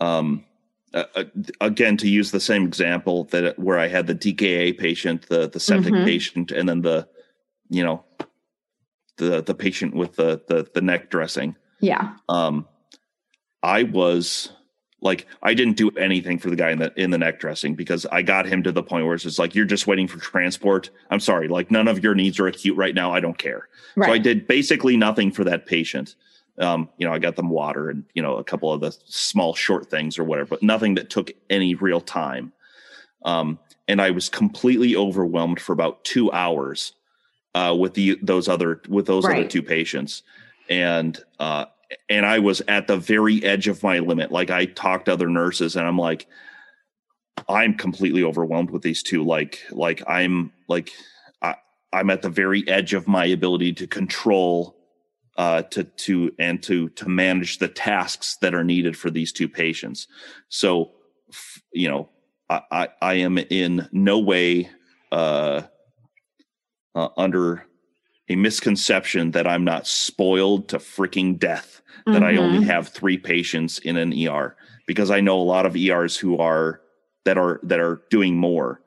um 0.00 0.44
uh, 0.92 1.24
again 1.60 1.96
to 1.98 2.08
use 2.08 2.30
the 2.30 2.40
same 2.40 2.64
example 2.64 3.24
that 3.24 3.58
where 3.58 3.78
I 3.78 3.88
had 3.88 4.06
the 4.06 4.14
DKA 4.14 4.78
patient, 4.78 5.28
the 5.28 5.48
the 5.48 5.60
septic 5.60 5.92
mm-hmm. 5.92 6.04
patient, 6.04 6.52
and 6.52 6.68
then 6.68 6.82
the 6.82 7.08
you 7.68 7.82
know 7.82 8.04
the 9.16 9.42
the 9.42 9.54
patient 9.54 9.94
with 9.94 10.16
the 10.16 10.42
the, 10.48 10.66
the 10.74 10.80
neck 10.80 11.10
dressing. 11.10 11.56
Yeah. 11.80 12.14
Um, 12.28 12.66
I 13.62 13.82
was 13.82 14.52
like 15.00 15.26
I 15.42 15.54
didn't 15.54 15.76
do 15.76 15.90
anything 15.90 16.38
for 16.38 16.50
the 16.50 16.56
guy 16.56 16.70
in 16.70 16.78
the 16.78 16.92
in 17.00 17.10
the 17.10 17.18
neck 17.18 17.38
dressing 17.38 17.74
because 17.74 18.06
I 18.06 18.22
got 18.22 18.46
him 18.46 18.62
to 18.62 18.72
the 18.72 18.82
point 18.82 19.04
where 19.04 19.14
it's 19.14 19.24
just 19.24 19.38
like 19.38 19.54
you're 19.54 19.66
just 19.66 19.86
waiting 19.86 20.08
for 20.08 20.18
transport. 20.18 20.90
I'm 21.10 21.20
sorry, 21.20 21.48
like 21.48 21.70
none 21.70 21.88
of 21.88 22.02
your 22.02 22.14
needs 22.14 22.40
are 22.40 22.46
acute 22.46 22.76
right 22.76 22.94
now. 22.94 23.12
I 23.12 23.20
don't 23.20 23.38
care. 23.38 23.68
Right. 23.94 24.08
So 24.08 24.12
I 24.12 24.18
did 24.18 24.46
basically 24.46 24.96
nothing 24.96 25.30
for 25.30 25.44
that 25.44 25.66
patient. 25.66 26.16
Um, 26.58 26.88
you 26.96 27.06
know, 27.06 27.12
I 27.12 27.18
got 27.18 27.36
them 27.36 27.50
water 27.50 27.90
and, 27.90 28.04
you 28.14 28.22
know, 28.22 28.36
a 28.36 28.44
couple 28.44 28.72
of 28.72 28.80
the 28.80 28.96
small 29.04 29.54
short 29.54 29.90
things 29.90 30.18
or 30.18 30.24
whatever, 30.24 30.48
but 30.48 30.62
nothing 30.62 30.94
that 30.94 31.10
took 31.10 31.30
any 31.50 31.74
real 31.74 32.00
time. 32.00 32.52
Um, 33.26 33.58
and 33.88 34.00
I 34.00 34.10
was 34.10 34.30
completely 34.30 34.96
overwhelmed 34.96 35.60
for 35.60 35.74
about 35.74 36.02
two 36.04 36.32
hours 36.32 36.94
uh, 37.54 37.74
with 37.78 37.94
the 37.94 38.18
those 38.22 38.48
other 38.48 38.80
with 38.88 39.06
those 39.06 39.24
right. 39.24 39.38
other 39.40 39.48
two 39.48 39.62
patients, 39.62 40.22
and 40.68 41.18
uh, 41.38 41.66
and 42.08 42.26
I 42.26 42.38
was 42.38 42.62
at 42.68 42.86
the 42.86 42.96
very 42.96 43.42
edge 43.44 43.68
of 43.68 43.82
my 43.82 43.98
limit. 43.98 44.32
Like 44.32 44.50
I 44.50 44.66
talked 44.66 45.06
to 45.06 45.12
other 45.12 45.28
nurses, 45.28 45.76
and 45.76 45.86
I'm 45.86 45.98
like, 45.98 46.26
I'm 47.48 47.74
completely 47.74 48.22
overwhelmed 48.22 48.70
with 48.70 48.82
these 48.82 49.02
two. 49.02 49.24
Like 49.24 49.60
like 49.70 50.02
I'm 50.08 50.52
like 50.68 50.92
I, 51.42 51.56
I'm 51.92 52.10
at 52.10 52.22
the 52.22 52.30
very 52.30 52.66
edge 52.68 52.94
of 52.94 53.06
my 53.06 53.26
ability 53.26 53.72
to 53.74 53.86
control 53.86 54.76
uh, 55.36 55.62
to 55.62 55.84
to 55.84 56.34
and 56.38 56.62
to 56.62 56.88
to 56.90 57.08
manage 57.08 57.58
the 57.58 57.68
tasks 57.68 58.36
that 58.40 58.54
are 58.54 58.64
needed 58.64 58.96
for 58.96 59.10
these 59.10 59.32
two 59.32 59.48
patients. 59.48 60.08
So, 60.48 60.92
you 61.72 61.88
know, 61.88 62.08
I 62.48 62.62
I, 62.70 62.88
I 63.02 63.14
am 63.14 63.38
in 63.38 63.88
no 63.92 64.18
way 64.18 64.70
uh, 65.12 65.62
uh, 66.94 67.08
under 67.16 67.66
a 68.28 68.36
misconception 68.36 69.30
that 69.32 69.46
I'm 69.46 69.64
not 69.64 69.86
spoiled 69.86 70.68
to 70.68 70.78
freaking 70.78 71.38
death 71.38 71.80
that 72.06 72.22
I 72.22 72.36
only 72.36 72.60
Mhm. 72.60 72.66
have 72.66 72.88
three 72.88 73.18
patients 73.18 73.78
in 73.78 73.96
an 73.96 74.12
ER 74.12 74.56
because 74.86 75.10
I 75.10 75.20
know 75.20 75.40
a 75.40 75.42
lot 75.42 75.66
of 75.66 75.76
ERs 75.76 76.16
who 76.16 76.38
are 76.38 76.80
that 77.24 77.36
are 77.36 77.58
that 77.64 77.80
are 77.80 78.02
doing 78.10 78.36
more. 78.36 78.80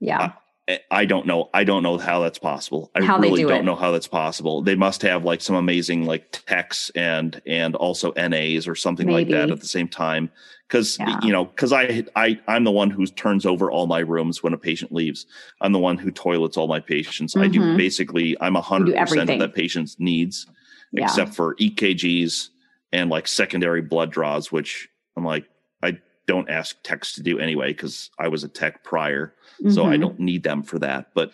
Yeah. 0.00 0.32
I- 0.68 0.80
I 0.90 1.04
don't 1.04 1.26
know. 1.26 1.50
I 1.54 1.64
don't 1.64 1.82
know 1.82 1.98
how 1.98 2.20
that's 2.20 2.38
possible. 2.38 2.90
I 2.94 3.02
How 3.04 3.18
really 3.18 3.42
do 3.42 3.48
don't 3.48 3.60
it. 3.60 3.64
know 3.64 3.74
how 3.74 3.90
that's 3.90 4.06
possible. 4.06 4.62
They 4.62 4.74
must 4.74 5.02
have 5.02 5.24
like 5.24 5.40
some 5.40 5.56
amazing 5.56 6.04
like 6.06 6.30
techs 6.46 6.90
and 6.94 7.40
and 7.46 7.74
also 7.74 8.12
NAs 8.16 8.68
or 8.68 8.74
something 8.74 9.08
like 9.08 9.28
that 9.28 9.50
at 9.50 9.60
the 9.60 9.66
same 9.66 9.88
time. 9.88 10.30
Because 10.68 10.98
Yeah. 11.00 11.18
you 11.22 11.32
know, 11.32 11.46
because 11.46 11.72
I 11.72 12.04
I 12.14 12.38
I'm 12.46 12.64
the 12.64 12.70
one 12.70 12.90
who 12.90 13.06
turns 13.06 13.44
over 13.46 13.70
all 13.70 13.86
my 13.86 13.98
rooms 14.00 14.42
when 14.42 14.52
a 14.52 14.58
patient 14.58 14.92
leaves. 14.92 15.26
I'm 15.60 15.72
the 15.72 15.78
one 15.80 15.98
who 15.98 16.10
toilets 16.10 16.56
all 16.56 16.68
my 16.68 16.80
patients. 16.80 17.36
I 17.36 17.48
do 17.48 17.60
Mhm. 17.60 17.76
basically 17.76 18.36
I'm 18.40 18.54
a 18.56 18.60
hundred 18.60 18.96
percent 18.96 19.30
of 19.30 19.38
that 19.40 19.54
patient's 19.54 19.96
needs, 19.98 20.46
Yeah. 20.92 21.04
except 21.04 21.34
for 21.34 21.56
EKGs 21.58 22.50
and 22.92 23.10
like 23.10 23.26
secondary 23.26 23.82
blood 23.82 24.10
draws, 24.12 24.52
which 24.52 24.88
I'm 25.16 25.24
like 25.24 25.46
I 25.82 25.98
don't 26.26 26.48
ask 26.50 26.76
techs 26.82 27.12
to 27.14 27.22
do 27.22 27.38
anyway 27.38 27.68
because 27.72 28.10
I 28.18 28.28
was 28.28 28.44
a 28.44 28.48
tech 28.48 28.84
prior 28.84 29.34
so 29.68 29.84
I 29.84 29.96
Mhm. 29.96 30.00
don't 30.00 30.20
need 30.20 30.42
them 30.42 30.62
for 30.62 30.78
that. 30.78 31.10
But 31.14 31.32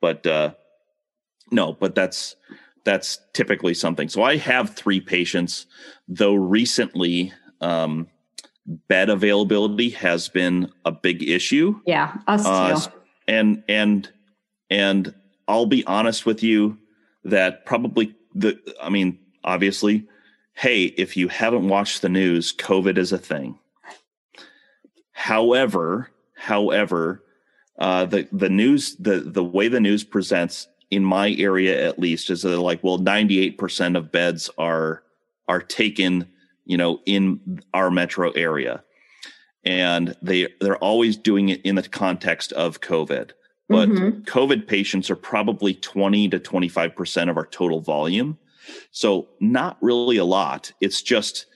but 0.00 0.26
uh 0.26 0.52
no, 1.50 1.72
but 1.72 1.94
that's 1.94 2.36
that's 2.84 3.18
typically 3.32 3.72
something. 3.74 4.08
So 4.08 4.22
I 4.22 4.36
have 4.36 4.74
three 4.74 5.00
patients, 5.00 5.66
though 6.08 6.34
recently 6.34 7.32
um 7.60 8.08
bed 8.88 9.08
availability 9.10 9.90
has 9.90 10.28
been 10.28 10.70
a 10.84 10.92
big 10.92 11.22
issue. 11.28 11.80
Yeah. 11.86 12.14
Us 12.26 12.44
Uh, 12.46 12.80
too. 12.80 12.92
and 13.28 13.62
and 13.68 14.10
and 14.70 15.14
I'll 15.48 15.66
be 15.66 15.84
honest 15.86 16.26
with 16.26 16.42
you 16.42 16.78
that 17.24 17.64
probably 17.66 18.14
the 18.34 18.58
I 18.82 18.88
mean, 18.90 19.18
obviously, 19.44 20.06
hey, 20.54 20.84
if 20.84 21.16
you 21.16 21.28
haven't 21.28 21.68
watched 21.68 22.02
the 22.02 22.08
news, 22.08 22.52
COVID 22.52 22.98
is 22.98 23.12
a 23.12 23.18
thing. 23.18 23.58
However, 25.12 26.10
however, 26.34 27.22
uh, 27.78 28.04
the 28.06 28.28
the 28.32 28.48
news 28.48 28.96
the 28.96 29.20
the 29.20 29.44
way 29.44 29.68
the 29.68 29.80
news 29.80 30.04
presents 30.04 30.68
in 30.90 31.04
my 31.04 31.30
area 31.32 31.86
at 31.86 31.98
least 31.98 32.28
is 32.30 32.42
that 32.42 32.58
like 32.60 32.82
well 32.84 32.98
98% 32.98 33.96
of 33.96 34.12
beds 34.12 34.50
are 34.58 35.02
are 35.48 35.62
taken 35.62 36.28
you 36.66 36.76
know 36.76 37.00
in 37.06 37.60
our 37.72 37.90
metro 37.90 38.30
area. 38.32 38.82
And 39.64 40.16
they 40.22 40.48
they're 40.60 40.76
always 40.78 41.16
doing 41.16 41.48
it 41.50 41.62
in 41.62 41.76
the 41.76 41.82
context 41.88 42.52
of 42.52 42.80
covid. 42.80 43.30
But 43.68 43.88
Mhm. 43.88 44.24
covid 44.24 44.66
patients 44.66 45.10
are 45.10 45.16
probably 45.16 45.74
20 45.74 46.28
to 46.28 46.38
25% 46.38 47.30
of 47.30 47.36
our 47.36 47.46
total 47.46 47.80
volume. 47.80 48.38
So 48.90 49.28
not 49.40 49.76
really 49.80 50.18
a 50.18 50.24
lot. 50.24 50.72
It's 50.80 51.00
just 51.02 51.46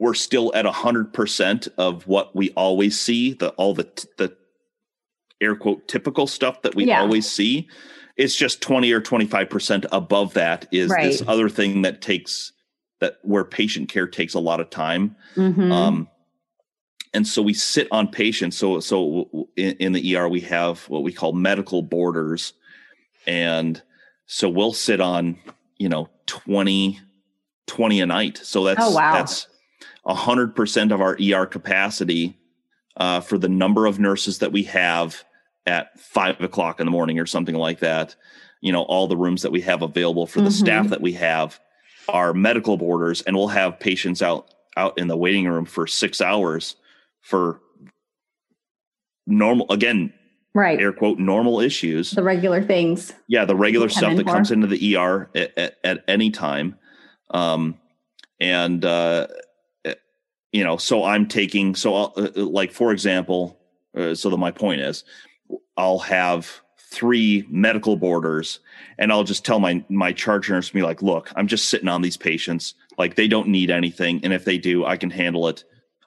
we're 0.00 0.14
still 0.14 0.50
at 0.54 0.64
100% 0.64 1.68
of 1.78 2.06
what 2.08 2.34
we 2.34 2.50
always 2.52 2.98
see 3.00 3.34
the 3.34 3.50
all 3.50 3.74
the 3.74 3.84
the 4.18 4.36
air 5.40 5.54
quote 5.54 5.86
typical 5.88 6.26
stuff 6.26 6.62
that 6.62 6.74
we 6.74 6.86
Yeah. 6.86 7.00
always 7.00 7.30
see 7.30 7.68
it's 8.16 8.34
just 8.36 8.60
20 8.60 8.92
or 8.92 9.00
25% 9.00 9.86
above 9.92 10.34
that 10.34 10.66
is 10.72 10.90
this 11.02 11.22
other 11.28 11.48
thing 11.48 11.82
that 11.82 12.02
takes 12.02 12.52
that 12.98 13.18
where 13.22 13.44
patient 13.44 13.88
care 13.88 14.06
takes 14.06 14.34
a 14.34 14.40
lot 14.40 14.60
of 14.60 14.68
time 14.70 15.16
Mhm. 15.36 15.72
um, 15.72 16.08
and 17.14 17.26
so 17.26 17.42
we 17.42 17.54
sit 17.54 17.88
on 17.90 18.06
patients. 18.08 18.56
So, 18.56 18.78
so 18.78 19.48
in, 19.56 19.72
in 19.78 19.92
the 19.92 20.14
ER, 20.16 20.28
we 20.28 20.40
have 20.42 20.88
what 20.88 21.02
we 21.02 21.12
call 21.12 21.32
medical 21.32 21.82
boarders 21.82 22.52
And 23.26 23.82
so 24.26 24.48
we'll 24.48 24.72
sit 24.72 25.00
on, 25.00 25.36
you 25.78 25.88
know, 25.88 26.08
20, 26.26 27.00
20 27.66 28.00
a 28.00 28.06
night. 28.06 28.38
So 28.38 28.62
that's, 28.64 28.80
Oh, 28.82 28.92
wow. 28.94 29.12
that's 29.12 29.48
a 30.06 30.14
hundred 30.14 30.54
percent 30.56 30.92
of 30.92 31.00
our 31.00 31.16
ER 31.20 31.46
capacity, 31.46 32.36
uh, 32.96 33.20
for 33.20 33.38
the 33.38 33.48
number 33.48 33.86
of 33.86 33.98
nurses 33.98 34.38
that 34.38 34.52
we 34.52 34.62
have 34.64 35.22
at 35.66 35.98
five 35.98 36.40
o'clock 36.40 36.80
in 36.80 36.86
the 36.86 36.90
morning 36.90 37.18
or 37.18 37.26
something 37.26 37.54
like 37.54 37.80
that. 37.80 38.14
You 38.60 38.72
know, 38.72 38.82
all 38.82 39.06
the 39.06 39.16
rooms 39.16 39.42
that 39.42 39.52
we 39.52 39.60
have 39.62 39.82
available 39.82 40.26
for 40.26 40.40
the 40.40 40.48
Mhm. 40.50 40.52
staff 40.58 40.88
that 40.88 41.00
we 41.00 41.12
have 41.12 41.58
are 42.08 42.32
medical 42.34 42.76
boarders 42.76 43.22
and 43.22 43.36
we'll 43.36 43.48
have 43.48 43.78
patients 43.80 44.20
out 44.22 44.48
out 44.76 44.96
in 44.98 45.06
the 45.08 45.16
waiting 45.16 45.46
room 45.46 45.64
for 45.64 45.86
six 45.86 46.20
hours 46.20 46.76
for 47.20 47.60
normal 49.26 49.66
again 49.70 50.12
right. 50.54 50.80
air 50.80 50.92
quote 50.92 51.18
normal 51.18 51.60
issues 51.60 52.10
The 52.12 52.22
regular 52.22 52.62
things. 52.62 53.12
yeah 53.28 53.44
the 53.44 53.54
regular 53.56 53.88
stuff 53.88 54.16
that 54.16 54.24
for. 54.26 54.32
comes 54.32 54.50
into 54.50 54.66
the 54.66 54.96
er 54.96 55.30
at, 55.34 55.56
at, 55.58 55.76
at 55.84 56.04
any 56.08 56.30
time 56.30 56.76
um 57.30 57.78
and 58.40 58.84
uh 58.84 59.26
you 60.52 60.64
know 60.64 60.76
so 60.76 61.04
i'm 61.04 61.26
taking 61.26 61.74
so 61.74 61.94
I'll, 61.94 62.12
uh, 62.16 62.28
uh, 62.36 62.44
like 62.44 62.72
for 62.72 62.92
example 62.92 63.58
uh, 63.96 64.14
so 64.14 64.30
that 64.30 64.36
my 64.36 64.50
point 64.50 64.80
is 64.80 65.04
i'll 65.76 65.98
have 65.98 66.60
three 66.78 67.46
medical 67.48 67.96
boarders 67.96 68.60
and 68.98 69.12
i'll 69.12 69.24
just 69.24 69.44
tell 69.44 69.60
my 69.60 69.84
my 69.88 70.12
charge 70.12 70.50
nurse 70.50 70.68
to 70.68 70.74
be 70.74 70.82
like 70.82 71.02
look 71.02 71.32
i'm 71.36 71.46
just 71.46 71.68
sitting 71.68 71.88
on 71.88 72.02
these 72.02 72.16
patients. 72.16 72.74
Like 72.98 73.14
they 73.14 73.28
don't 73.28 73.48
need 73.48 73.70
anything. 73.70 74.20
And 74.22 74.32
if 74.32 74.44
they 74.44 74.58
do 74.58 74.84
i 74.84 74.96
can 74.96 75.10
handle 75.10 75.48
it. 75.48 75.64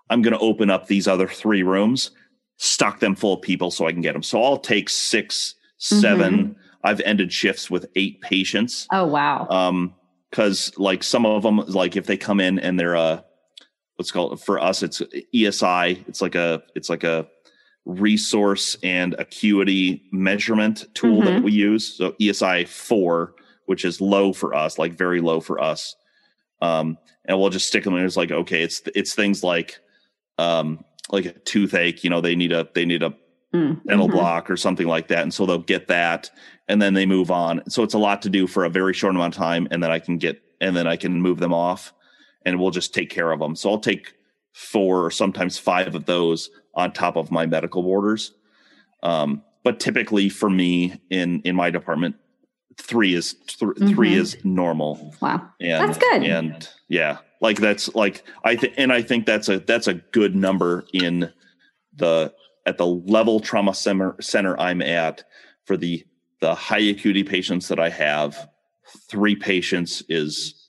I'm 0.10 0.22
going 0.22 0.34
to 0.34 0.40
open 0.40 0.70
up 0.70 0.86
these 0.86 1.08
other 1.08 1.28
three 1.28 1.64
rooms 1.64 2.12
stock 2.58 3.00
them 3.00 3.16
full 3.16 3.34
of 3.34 3.42
people 3.42 3.72
so 3.72 3.88
i 3.88 3.92
can 3.92 4.02
get 4.02 4.14
them 4.14 4.22
so 4.22 4.44
i'll 4.44 4.60
take 4.60 4.90
six 4.90 5.56
7 5.80 6.56
i've 6.84 7.02
ended 7.02 7.34
shifts 7.34 7.70
with 7.72 7.88
eight 7.96 8.22
patients. 8.22 8.88
Oh 8.92 9.06
wow. 9.06 9.48
um 9.50 9.96
because 10.30 10.72
like 10.78 11.04
some 11.04 11.26
of 11.26 11.44
them 11.44 11.58
like 11.68 11.96
if 11.96 12.06
they 12.06 12.18
come 12.18 12.40
in 12.40 12.60
and 12.60 12.80
they're 12.80 12.96
uh 12.96 13.22
what's 13.96 14.12
called 14.12 14.42
for 14.42 14.60
us 14.60 14.84
it's 14.84 15.02
esi 15.34 16.08
it's 16.08 16.22
like 16.22 16.36
a 16.36 16.62
it's 16.76 16.90
like 16.90 17.04
a 17.04 17.28
resource 17.86 18.78
and 18.84 19.14
acuity 19.20 20.04
measurement 20.12 20.86
tool 20.94 21.22
that 21.22 21.34
Mhm. 21.36 21.44
we 21.44 21.52
use 21.52 21.98
so 21.98 22.12
esi 22.14 22.68
4 22.68 23.34
which 23.66 23.86
is 23.86 24.00
low 24.02 24.34
for 24.34 24.54
us 24.54 24.78
like 24.78 24.94
very 24.94 25.22
low 25.22 25.40
for 25.40 25.62
us 25.62 25.96
um 26.62 26.98
and 27.26 27.40
we'll 27.40 27.50
just 27.50 27.68
stick 27.68 27.84
them 27.84 27.96
in 27.96 28.06
it's 28.06 28.18
like 28.18 28.32
okay 28.32 28.64
it's 28.64 28.82
it's 28.96 29.14
things 29.14 29.44
like 29.44 29.80
um 30.38 30.84
like 31.12 31.26
a 31.26 31.34
toothache 31.40 32.04
you 32.04 32.10
know 32.10 32.22
they 32.22 32.36
need 32.36 32.52
a 32.52 32.68
they 32.74 32.86
need 32.86 33.04
a 33.04 33.14
Mm, 33.54 33.86
dental 33.86 34.08
mhm. 34.08 34.14
block 34.14 34.50
or 34.50 34.58
something 34.58 34.88
like 34.88 35.10
that. 35.10 35.22
And 35.22 35.32
so 35.32 35.46
they'll 35.46 35.60
get 35.60 35.88
that 35.88 36.32
and 36.68 36.82
then 36.82 36.96
they 36.96 37.06
move 37.06 37.30
on. 37.30 37.62
So 37.70 37.84
it's 37.84 37.94
a 37.94 38.00
lot 38.00 38.24
to 38.24 38.30
do 38.30 38.48
for 38.48 38.66
a 38.66 38.70
very 38.70 38.96
short 38.96 39.14
amount 39.14 39.36
of 39.36 39.38
time. 39.38 39.68
And 39.70 39.84
then 39.84 39.92
I 39.92 40.00
can 40.00 40.18
get, 40.18 40.42
and 40.60 40.76
then 40.76 40.88
I 40.88 40.96
can 40.96 41.22
move 41.22 41.38
them 41.38 41.54
off 41.54 41.94
and 42.46 42.60
we'll 42.60 42.72
just 42.72 42.94
take 42.94 43.10
care 43.10 43.32
of 43.32 43.40
them. 43.40 43.56
So 43.56 43.70
I'll 43.72 43.80
take 43.80 44.14
four 44.54 45.06
or 45.06 45.12
sometimes 45.12 45.58
five 45.58 45.96
of 45.96 46.06
those 46.06 46.50
on 46.76 46.92
top 46.92 47.16
of 47.16 47.32
my 47.32 47.46
medical 47.46 47.86
orders. 47.86 48.34
Um, 49.02 49.44
but 49.64 49.80
typically 49.80 50.30
for 50.30 50.50
me 50.50 51.00
in, 51.10 51.42
in 51.42 51.56
my 51.56 51.70
department, 51.70 52.16
three 52.78 53.14
is 53.14 53.34
th- 53.48 53.72
three 53.94 54.14
Mhm. 54.14 54.18
is 54.18 54.38
normal. 54.44 55.16
Wow. 55.22 55.50
And, 55.62 55.88
That's 55.90 55.98
good. 55.98 56.24
And 56.24 56.68
yeah, 56.90 57.20
like 57.42 57.58
that's 57.60 57.94
like 57.96 58.24
I 58.44 58.56
think, 58.56 58.74
and 58.78 58.92
I 58.92 59.02
think 59.02 59.26
that's 59.26 59.50
a 59.50 59.60
that's 59.60 59.88
a 59.88 59.96
good 59.96 60.36
number 60.36 60.86
in 60.94 61.32
the 61.96 62.34
at 62.66 62.78
the 62.78 62.88
level 62.88 63.40
trauma 63.40 63.74
center 63.76 64.16
center 64.22 64.60
I'm 64.60 64.82
at 64.82 65.24
for 65.66 65.78
the 65.78 66.04
the 66.40 66.56
high 66.56 66.80
acuity 66.80 67.24
patients 67.24 67.68
that 67.68 67.80
I 67.80 67.90
have. 67.90 68.50
Three 69.10 69.36
patients 69.36 70.02
is 70.10 70.63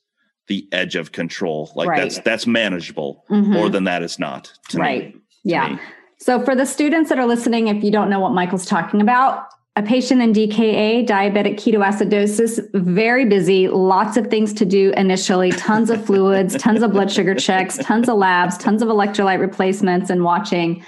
the 0.46 0.66
edge 0.72 0.96
of 0.96 1.12
control. 1.12 1.70
Like 1.74 1.88
Right. 1.88 2.02
that's 2.02 2.18
that's 2.20 2.46
manageable. 2.46 3.24
Mhm. 3.30 3.46
More 3.48 3.68
than 3.68 3.84
that 3.84 4.02
is 4.02 4.18
not. 4.18 4.52
To 4.70 4.78
right. 4.78 5.14
Me, 5.14 5.20
yeah. 5.44 5.68
me. 5.70 5.78
So, 6.18 6.40
for 6.40 6.54
the 6.54 6.64
students 6.66 7.08
that 7.10 7.18
are 7.18 7.26
listening, 7.26 7.68
if 7.68 7.82
you 7.82 7.90
don't 7.90 8.08
know 8.08 8.20
what 8.20 8.32
Michael's 8.32 8.64
talking 8.66 9.00
about, 9.00 9.46
a 9.76 9.82
patient 9.82 10.22
in 10.22 10.32
DKA, 10.32 11.04
diabetic 11.06 11.56
ketoacidosis, 11.56 12.60
very 12.74 13.24
busy, 13.24 13.68
lots 13.68 14.16
of 14.16 14.28
things 14.28 14.52
to 14.54 14.64
do 14.64 14.92
initially, 14.96 15.50
tons 15.50 15.90
of 15.90 16.04
fluids, 16.04 16.54
tons 16.58 16.82
of 16.82 16.92
blood 16.92 17.10
sugar 17.10 17.34
checks, 17.34 17.76
tons 17.78 18.08
of 18.08 18.16
labs, 18.16 18.56
tons 18.56 18.82
of 18.82 18.88
electrolyte 18.88 19.40
replacements, 19.40 20.10
and 20.10 20.22
watching. 20.22 20.84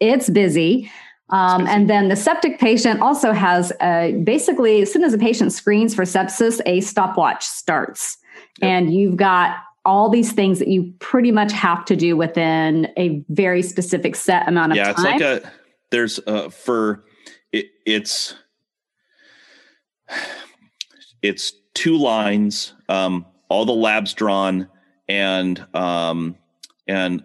It's 0.00 0.28
busy. 0.28 0.90
Um, 1.30 1.66
and 1.66 1.90
then 1.90 2.08
the 2.08 2.16
septic 2.16 2.58
patient 2.58 3.00
also 3.00 3.32
has 3.32 3.72
uh, 3.80 4.12
basically, 4.24 4.82
as 4.82 4.92
soon 4.92 5.04
as 5.04 5.12
a 5.12 5.18
patient 5.18 5.52
screens 5.52 5.94
for 5.94 6.04
sepsis, 6.04 6.60
a 6.66 6.80
stopwatch 6.80 7.44
starts. 7.44 8.16
Yep. 8.60 8.70
And 8.70 8.94
you've 8.94 9.16
got 9.16 9.56
all 9.84 10.08
these 10.10 10.32
things 10.32 10.58
that 10.58 10.68
you 10.68 10.92
pretty 10.98 11.32
much 11.32 11.52
have 11.52 11.84
to 11.86 11.96
do 11.96 12.16
within 12.16 12.88
a 12.96 13.24
very 13.30 13.62
specific 13.62 14.16
set 14.16 14.46
amount 14.48 14.72
of 14.72 14.76
yeah, 14.76 14.92
time. 14.92 15.04
Yeah, 15.04 15.14
it's 15.14 15.44
like 15.44 15.52
a 15.52 15.52
there's 15.90 16.20
uh 16.26 16.50
for 16.50 17.04
it, 17.52 17.66
it's 17.86 18.34
it's 21.22 21.52
two 21.74 21.96
lines, 21.96 22.74
um, 22.88 23.24
all 23.48 23.64
the 23.64 23.72
labs 23.72 24.14
drawn, 24.14 24.68
and 25.08 25.64
um, 25.74 26.36
and 26.86 27.24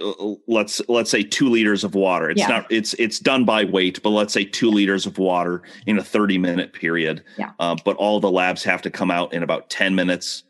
uh, 0.00 0.34
let's 0.46 0.80
let's 0.88 1.10
say 1.10 1.22
two 1.22 1.48
liters 1.48 1.84
of 1.84 1.94
water. 1.94 2.30
It's 2.30 2.40
Yeah. 2.40 2.48
not 2.48 2.66
it's 2.70 2.94
it's 2.94 3.18
done 3.18 3.44
by 3.44 3.64
weight, 3.64 4.02
but 4.02 4.10
let's 4.10 4.32
say 4.32 4.44
two 4.44 4.70
liters 4.70 5.06
of 5.06 5.18
water 5.18 5.62
in 5.86 5.98
a 5.98 6.04
thirty 6.04 6.38
minute 6.38 6.72
period. 6.72 7.22
Yeah. 7.38 7.50
Uh, 7.58 7.76
but 7.84 7.96
all 7.96 8.20
the 8.20 8.30
labs 8.30 8.62
have 8.64 8.82
to 8.82 8.90
come 8.90 9.10
out 9.10 9.32
in 9.32 9.42
about 9.42 9.70
ten 9.70 9.94
minutes, 9.94 10.44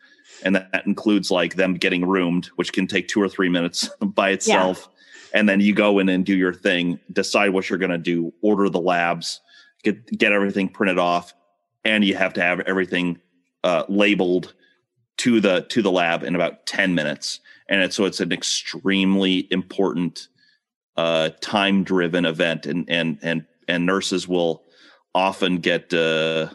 and 0.45 0.57
that 0.57 0.87
includes 0.87 1.31
like 1.31 1.55
them 1.55 1.75
getting 1.75 2.07
roomed, 2.07 2.47
which 2.57 2.73
can 2.73 2.87
take 2.87 3.09
two 3.09 3.21
or 3.21 3.29
three 3.29 3.49
minutes 3.49 3.89
by 4.01 4.31
itself. 4.31 4.89
And 5.35 5.49
then 5.49 5.61
you 5.61 5.75
go 5.75 5.99
in 5.99 6.09
and 6.09 6.25
do 6.25 6.37
your 6.37 6.55
thing, 6.55 6.99
decide 7.13 7.51
what 7.51 7.69
you're 7.69 7.79
going 7.79 7.91
to 7.91 7.99
do, 7.99 8.33
order 8.41 8.71
the 8.71 8.81
labs, 8.81 9.41
get 9.83 10.07
get 10.07 10.33
everything 10.33 10.69
printed 10.69 10.99
off, 10.99 11.35
and 11.85 12.05
you 12.05 12.17
have 12.17 12.33
to 12.35 12.43
have 12.43 12.61
everything 12.61 13.19
uh, 13.63 13.85
labeled 13.89 14.55
to 15.19 15.41
the 15.41 15.63
to 15.69 15.83
the 15.83 15.91
lab 15.91 16.23
in 16.23 16.35
about 16.35 16.65
10 16.67 16.95
minutes 16.95 17.41
and 17.69 17.83
it's, 17.83 17.97
so 17.97 18.05
it's 18.05 18.21
an 18.21 18.33
extremely 18.33 19.47
important 19.51 20.29
uh, 20.97 21.31
time 21.41 21.85
driven 21.85 22.25
event 22.25 22.67
and 22.67 22.85
and 22.89 23.19
and 23.23 23.45
and 23.69 23.87
nurses 23.87 24.27
will 24.27 24.65
often 25.15 25.59
get 25.59 25.93
uh, 25.93 26.49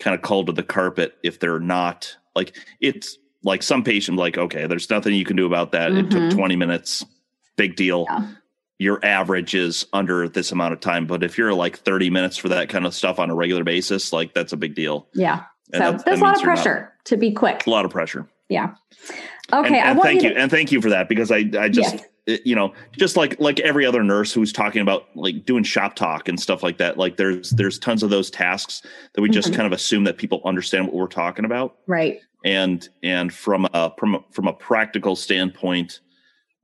kind 0.00 0.14
of 0.14 0.22
called 0.22 0.46
to 0.46 0.52
the 0.52 0.62
carpet 0.62 1.14
if 1.22 1.38
they're 1.38 1.60
not 1.60 2.16
like 2.34 2.56
it's 2.80 3.18
like 3.44 3.62
some 3.62 3.82
patient 3.82 4.16
like 4.18 4.38
okay 4.38 4.66
there's 4.66 4.88
nothing 4.90 5.14
you 5.14 5.24
can 5.24 5.36
do 5.36 5.46
about 5.46 5.72
that 5.72 5.92
it 5.92 6.10
took 6.10 6.20
Mhm. 6.22 6.32
20 6.32 6.56
minutes 6.56 7.04
big 7.56 7.76
deal 7.76 8.06
Yeah. 8.08 8.26
your 8.78 9.04
average 9.04 9.54
is 9.54 9.86
under 9.92 10.28
this 10.28 10.52
amount 10.52 10.72
of 10.74 10.80
time 10.80 11.06
but 11.06 11.22
if 11.22 11.36
you're 11.38 11.52
like 11.54 11.76
30 11.78 12.10
minutes 12.10 12.36
for 12.36 12.48
that 12.50 12.68
kind 12.68 12.86
of 12.86 12.94
stuff 12.94 13.18
on 13.18 13.30
a 13.30 13.34
regular 13.34 13.64
basis 13.64 14.12
like 14.12 14.32
that's 14.34 14.52
a 14.52 14.56
big 14.56 14.74
deal 14.74 15.08
Yeah. 15.14 15.42
And 15.74 15.82
so 15.98 16.04
there's 16.04 16.20
a 16.20 16.22
lot 16.24 16.36
of 16.36 16.42
you're 16.42 16.50
not- 16.50 16.62
pressure 16.62 16.92
to 17.04 17.16
be 17.16 17.32
quick. 17.32 17.66
a 17.66 17.70
lot 17.70 17.84
of 17.84 17.90
pressure 17.90 18.28
Yeah. 18.48 18.74
Okay. 19.52 19.66
and, 19.68 19.76
I 19.76 19.90
and 19.90 19.98
want 19.98 20.02
thank 20.08 20.22
you 20.22 20.30
to, 20.30 20.36
and 20.40 20.50
thank 20.50 20.70
you 20.72 20.80
for 20.80 20.90
that 20.90 21.08
because 21.08 21.30
I 21.30 21.48
I 21.58 21.68
just 21.68 21.94
it- 21.96 22.11
you 22.26 22.54
know 22.54 22.72
just 22.92 23.16
like 23.16 23.38
like 23.40 23.58
every 23.60 23.84
other 23.84 24.04
nurse 24.04 24.32
who's 24.32 24.52
talking 24.52 24.80
about 24.80 25.06
like 25.16 25.44
doing 25.44 25.64
shop 25.64 25.94
talk 25.96 26.28
and 26.28 26.38
stuff 26.38 26.62
like 26.62 26.78
that 26.78 26.96
like 26.96 27.16
there's 27.16 27.50
there's 27.50 27.78
tons 27.80 28.02
of 28.02 28.10
those 28.10 28.30
tasks 28.30 28.82
that 29.14 29.22
we 29.22 29.28
just 29.28 29.50
Mhm. 29.50 29.56
kind 29.56 29.66
of 29.66 29.72
assume 29.72 30.04
that 30.04 30.18
people 30.18 30.40
understand 30.44 30.86
what 30.86 30.94
we're 30.94 31.06
talking 31.08 31.44
about 31.44 31.78
right. 31.88 32.20
and 32.44 32.88
and 33.02 33.32
from 33.34 33.66
a 33.74 33.92
from 33.98 34.14
a, 34.14 34.20
from 34.30 34.46
a 34.46 34.52
practical 34.52 35.16
standpoint 35.16 36.00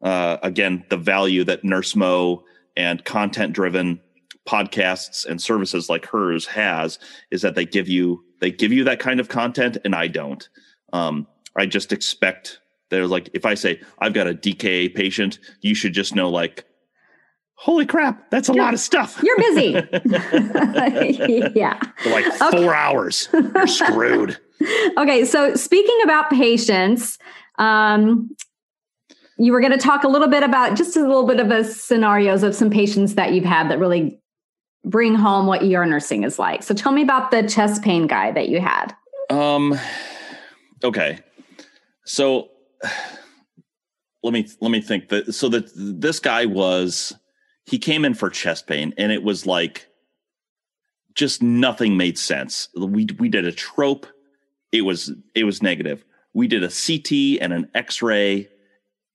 uh 0.03 0.37
again 0.45 0.85
the 0.91 0.97
value 0.97 1.43
that 1.43 1.65
nurse 1.65 1.97
mo 1.97 2.45
and 2.77 3.05
content 3.05 3.53
driven 3.53 4.01
podcasts 4.49 5.27
and 5.27 5.43
services 5.43 5.89
like 5.89 6.07
hers 6.07 6.47
has 6.47 7.01
is 7.33 7.43
that 7.43 7.57
they 7.57 7.67
give 7.67 7.89
you 7.89 8.23
they 8.41 8.51
give 8.53 8.73
you 8.73 8.85
that 8.85 9.01
kind 9.01 9.19
of 9.19 9.29
content 9.29 9.77
and 9.85 9.95
i 9.97 10.07
don't 10.07 10.49
um 10.93 11.27
i 11.57 11.67
just 11.67 11.93
expect 11.93 12.61
they're 12.91 13.07
like 13.07 13.29
if 13.35 13.45
i 13.47 13.55
say 13.55 13.81
i've 14.01 14.13
got 14.15 14.27
a 14.27 14.35
dka 14.35 14.95
patient 14.95 15.39
you 15.61 15.75
should 15.75 15.93
just 15.93 16.15
know 16.15 16.29
like 16.31 16.65
holy 17.55 17.85
crap 17.87 18.31
that's 18.31 18.49
a 18.49 18.53
You're- 18.53 18.65
lot 18.65 18.75
of 18.75 18.81
stuff 18.81 19.21
You're 19.23 19.37
busy. 19.39 19.73
yeah. 21.55 21.79
For 22.03 22.11
like 22.11 22.27
Okay. 22.41 22.63
four 22.63 22.75
hours 22.75 23.29
you're 23.33 23.67
screwed 23.67 24.39
Okay. 24.99 25.25
So 25.25 25.55
speaking 25.55 25.97
about 26.03 26.31
patients, 26.31 27.17
um, 27.61 28.29
you 29.39 29.53
were 29.53 29.61
going 29.61 29.71
to 29.73 29.79
talk 29.79 30.03
a 30.03 30.09
little 30.09 30.27
bit 30.27 30.43
about 30.43 30.77
just 30.77 30.97
a 30.97 31.01
little 31.01 31.29
bit 31.29 31.39
of 31.39 31.53
a 31.53 31.63
scenarios 31.63 32.43
of 32.43 32.57
some 32.57 32.69
patients 32.69 33.15
that 33.15 33.33
you've 33.33 33.45
had 33.45 33.71
that 33.71 33.79
really 33.79 34.21
bring 34.85 35.15
home 35.15 35.47
what 35.47 35.63
ER 35.63 35.87
nursing 35.87 36.25
is 36.25 36.41
like. 36.41 36.65
So 36.65 36.75
tell 36.75 36.91
me 36.91 37.03
about 37.03 37.31
the 37.31 37.49
chest 37.49 37.83
pain 37.83 38.09
guy 38.09 38.33
that 38.33 38.49
you 38.49 38.61
had. 38.61 38.97
Um. 39.31 39.79
Okay. 40.83 41.21
So 42.05 42.49
let 44.23 44.33
me 44.33 44.49
let 44.61 44.71
me 44.71 44.81
think. 44.81 45.09
That 45.09 45.35
so 45.35 45.49
that 45.49 45.71
this 45.75 46.21
guy 46.21 46.47
was 46.47 47.15
he 47.67 47.79
came 47.79 48.05
in 48.05 48.15
for 48.15 48.31
chest 48.31 48.67
pain, 48.67 48.95
and 48.97 49.13
it 49.13 49.23
was 49.23 49.47
like 49.47 49.89
just 51.15 51.43
nothing 51.43 51.97
made 51.97 52.19
sense. 52.19 52.69
We 52.77 53.07
we 53.19 53.29
did 53.29 53.45
a 53.45 53.53
trop. 53.53 54.07
It 54.73 54.83
was 54.83 55.13
it 55.35 55.45
was 55.45 55.63
negative. 55.63 56.05
We 56.35 56.47
did 56.47 56.63
a 56.63 56.69
CT 56.69 57.41
and 57.41 57.53
an 57.53 57.71
X-ray, 57.75 58.49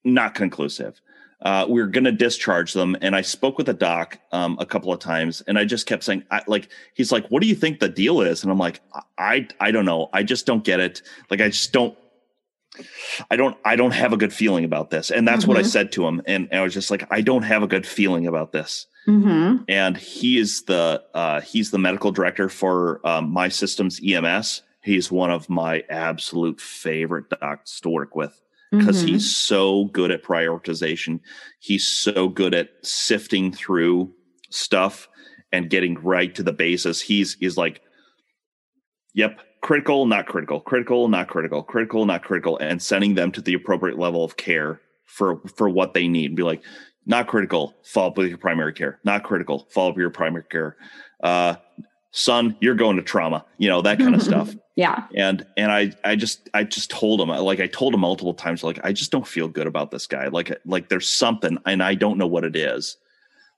not 0.03 0.36
conclusive. 0.36 0.99
Uh, 1.43 1.66
we 1.68 1.82
were 1.82 1.88
going 1.88 2.05
to 2.05 2.11
discharge 2.11 2.72
them, 2.74 2.95
and 3.01 3.16
I 3.16 3.22
spoke 3.22 3.57
with 3.57 3.68
a 3.68 3.74
doc 3.74 4.18
um, 4.32 4.57
a 4.59 4.66
couple 4.66 4.93
of 4.93 4.99
times, 4.99 5.41
and 5.41 5.59
I 5.59 5.66
just 5.66 5.86
kept 5.86 6.03
saying, 6.05 6.24
I, 6.32 6.41
like, 6.47 6.70
he's 6.93 7.11
like, 7.11 7.28
"What 7.28 7.41
do 7.41 7.47
you 7.49 7.55
think 7.55 7.80
the 7.80 7.89
deal 7.89 8.22
is?" 8.22 8.43
And 8.43 8.51
I'm 8.51 8.57
like, 8.57 8.80
"I, 9.18 9.47
I 9.59 9.72
don't 9.72 9.84
know. 9.84 10.09
I 10.14 10.24
just 10.24 10.45
don't 10.45 10.64
get 10.64 10.80
it. 10.80 11.01
Like, 11.30 11.41
I 11.41 11.49
just 11.49 11.74
don't, 11.74 11.97
I 13.30 13.36
don't, 13.36 13.55
I 13.63 13.76
don't 13.76 13.91
have 13.91 14.13
a 14.13 14.17
good 14.17 14.34
feeling 14.34 14.65
about 14.65 14.89
this." 14.89 15.11
And 15.11 15.28
that's 15.28 15.45
what 15.47 15.57
I 15.57 15.61
Mhm. 15.61 15.65
said 15.67 15.91
to 15.93 16.07
him, 16.07 16.21
and, 16.26 16.47
and 16.51 16.59
I 16.59 16.63
was 16.63 16.74
just 16.74 16.89
like, 16.91 17.05
"I 17.11 17.21
don't 17.21 17.43
have 17.43 17.63
a 17.63 17.67
good 17.67 17.86
feeling 17.86 18.28
about 18.28 18.51
this." 18.51 18.88
Mm-hmm. 19.05 19.63
and 19.67 19.97
he 19.97 20.38
is 20.38 20.63
the 20.63 21.03
uh, 21.13 21.41
he's 21.41 21.71
the 21.71 21.78
medical 21.78 22.11
director 22.13 22.47
for 22.47 23.05
um, 23.05 23.30
my 23.32 23.49
systems 23.49 23.99
EMS. 24.01 24.61
He's 24.82 25.11
one 25.11 25.30
of 25.30 25.49
my 25.49 25.84
absolute 25.89 26.61
favorite 26.61 27.26
docs 27.30 27.82
to 27.82 27.89
work 27.89 28.15
with 28.15 28.39
because 28.71 28.99
Mm-hmm. 28.99 29.07
he's 29.15 29.36
so 29.36 29.86
good 29.91 30.09
at 30.09 30.24
prioritization. 30.24 31.19
He's 31.59 31.86
so 31.86 32.30
good 32.30 32.53
at 32.53 32.69
sifting 32.82 33.51
through 33.51 34.13
stuff 34.49 35.09
and 35.51 35.69
getting 35.69 35.95
right 35.95 36.34
to 36.36 36.41
the 36.43 36.53
basis. 36.53 37.01
He's 37.01 37.36
he's 37.41 37.57
like, 37.57 37.82
yep, 39.13 39.39
critical, 39.64 40.05
not 40.05 40.28
critical, 40.28 40.59
critical, 40.59 41.07
not 41.07 41.28
critical, 41.30 41.64
critical, 41.64 42.05
not 42.05 42.22
critical, 42.24 42.57
and 42.59 42.80
sending 42.82 43.16
them 43.16 43.32
to 43.32 43.41
the 43.41 43.55
appropriate 43.55 43.97
level 43.97 44.24
of 44.24 44.38
care 44.38 44.80
for 45.05 45.38
for 45.55 45.68
what 45.68 45.95
they 45.95 46.07
need. 46.07 46.36
Be 46.36 46.43
like, 46.43 46.61
not 47.07 47.28
critical, 47.28 47.74
follow 47.84 48.09
up 48.09 48.18
with 48.18 48.28
your 48.28 48.38
primary 48.38 48.74
care. 48.74 48.99
Not 49.03 49.24
critical, 49.24 49.66
follow 49.72 49.89
up 49.89 49.95
with 49.95 50.01
your 50.01 50.09
primary 50.11 50.43
care. 50.43 50.76
Uh, 51.24 51.55
son, 52.11 52.55
you're 52.59 52.76
going 52.76 52.97
to 52.97 53.01
trauma. 53.03 53.45
You 53.57 53.70
know 53.70 53.82
that 53.82 53.97
kind 53.97 54.14
of 54.14 54.22
stuff 54.22 54.53
Yeah. 54.76 55.05
and 55.16 55.45
and 55.55 55.72
i 55.72 55.91
i 56.03 56.16
just 56.16 56.49
i 56.55 56.64
just 56.64 56.89
told 56.89 57.22
him 57.22 57.30
like 57.30 57.59
i 57.59 57.68
told 57.68 57.93
him 57.93 57.99
multiple 57.99 58.34
times 58.34 58.64
like 58.64 58.80
i 58.84 58.91
just 58.91 59.11
don't 59.11 59.28
feel 59.28 59.47
good 59.47 59.68
about 59.68 59.91
this 59.91 60.07
guy 60.07 60.30
like 60.30 60.51
like 60.66 60.89
there's 60.89 61.07
something 61.07 61.59
and 61.68 61.84
i 61.84 61.93
don't 61.93 62.18
know 62.18 62.26
what 62.26 62.43
it 62.43 62.55
is 62.55 62.97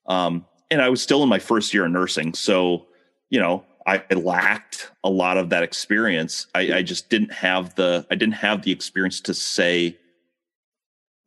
um 0.07 0.45
and 0.69 0.81
i 0.81 0.89
was 0.89 1.01
still 1.01 1.23
in 1.23 1.29
my 1.29 1.39
first 1.39 1.73
year 1.73 1.85
of 1.85 1.91
nursing 1.91 2.33
so 2.33 2.85
you 3.29 3.39
know 3.39 3.63
i 3.85 4.03
lacked 4.13 4.91
a 5.03 5.09
lot 5.09 5.37
of 5.37 5.49
that 5.49 5.63
experience. 5.63 6.47
I 6.55 6.73
i 6.73 6.81
just 6.81 7.09
didn't 7.09 7.33
have 7.33 7.75
the 7.75 8.05
i 8.09 8.15
didn't 8.15 8.35
have 8.35 8.63
the 8.63 8.71
experience 8.71 9.21
to 9.21 9.33
say 9.33 9.97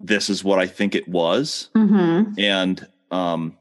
this 0.00 0.30
is 0.30 0.44
what 0.44 0.58
i 0.58 0.66
think 0.66 0.94
it 0.94 1.08
was. 1.08 1.70
Mm-hmm. 1.74 2.38
and 2.38 2.86
um 3.10 3.56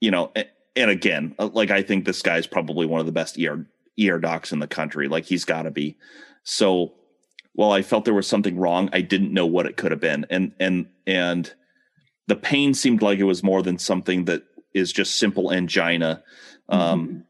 you 0.00 0.10
know 0.10 0.32
and 0.76 0.90
again 0.90 1.34
uh, 1.38 1.48
like 1.52 1.70
i 1.70 1.82
think 1.82 2.04
this 2.04 2.22
guy's 2.22 2.46
probably 2.46 2.86
one 2.86 3.00
of 3.00 3.06
the 3.06 3.12
best 3.12 3.38
er 3.38 3.66
er 4.00 4.18
docs 4.18 4.52
in 4.52 4.58
the 4.58 4.66
country. 4.66 5.08
Like 5.08 5.24
he's 5.24 5.44
got 5.44 5.62
to 5.62 5.70
be. 5.70 5.96
So 6.44 6.92
while 7.54 7.72
i 7.72 7.82
felt 7.82 8.04
there 8.04 8.14
was 8.14 8.26
something 8.26 8.56
wrong 8.56 8.88
i 8.92 9.00
didn't 9.00 9.32
know 9.32 9.46
what 9.46 9.66
it 9.66 9.76
could 9.76 9.90
have 9.92 10.00
been. 10.00 10.26
And 10.30 10.52
and 10.58 10.86
and 11.06 11.52
the 12.26 12.36
pain 12.36 12.74
seemed 12.74 13.02
like 13.02 13.18
it 13.18 13.24
was 13.24 13.42
more 13.42 13.62
than 13.62 13.78
something 13.78 14.24
that 14.24 14.42
is 14.74 14.92
just 14.92 15.16
simple 15.16 15.52
angina 15.52 16.22
um 16.68 17.24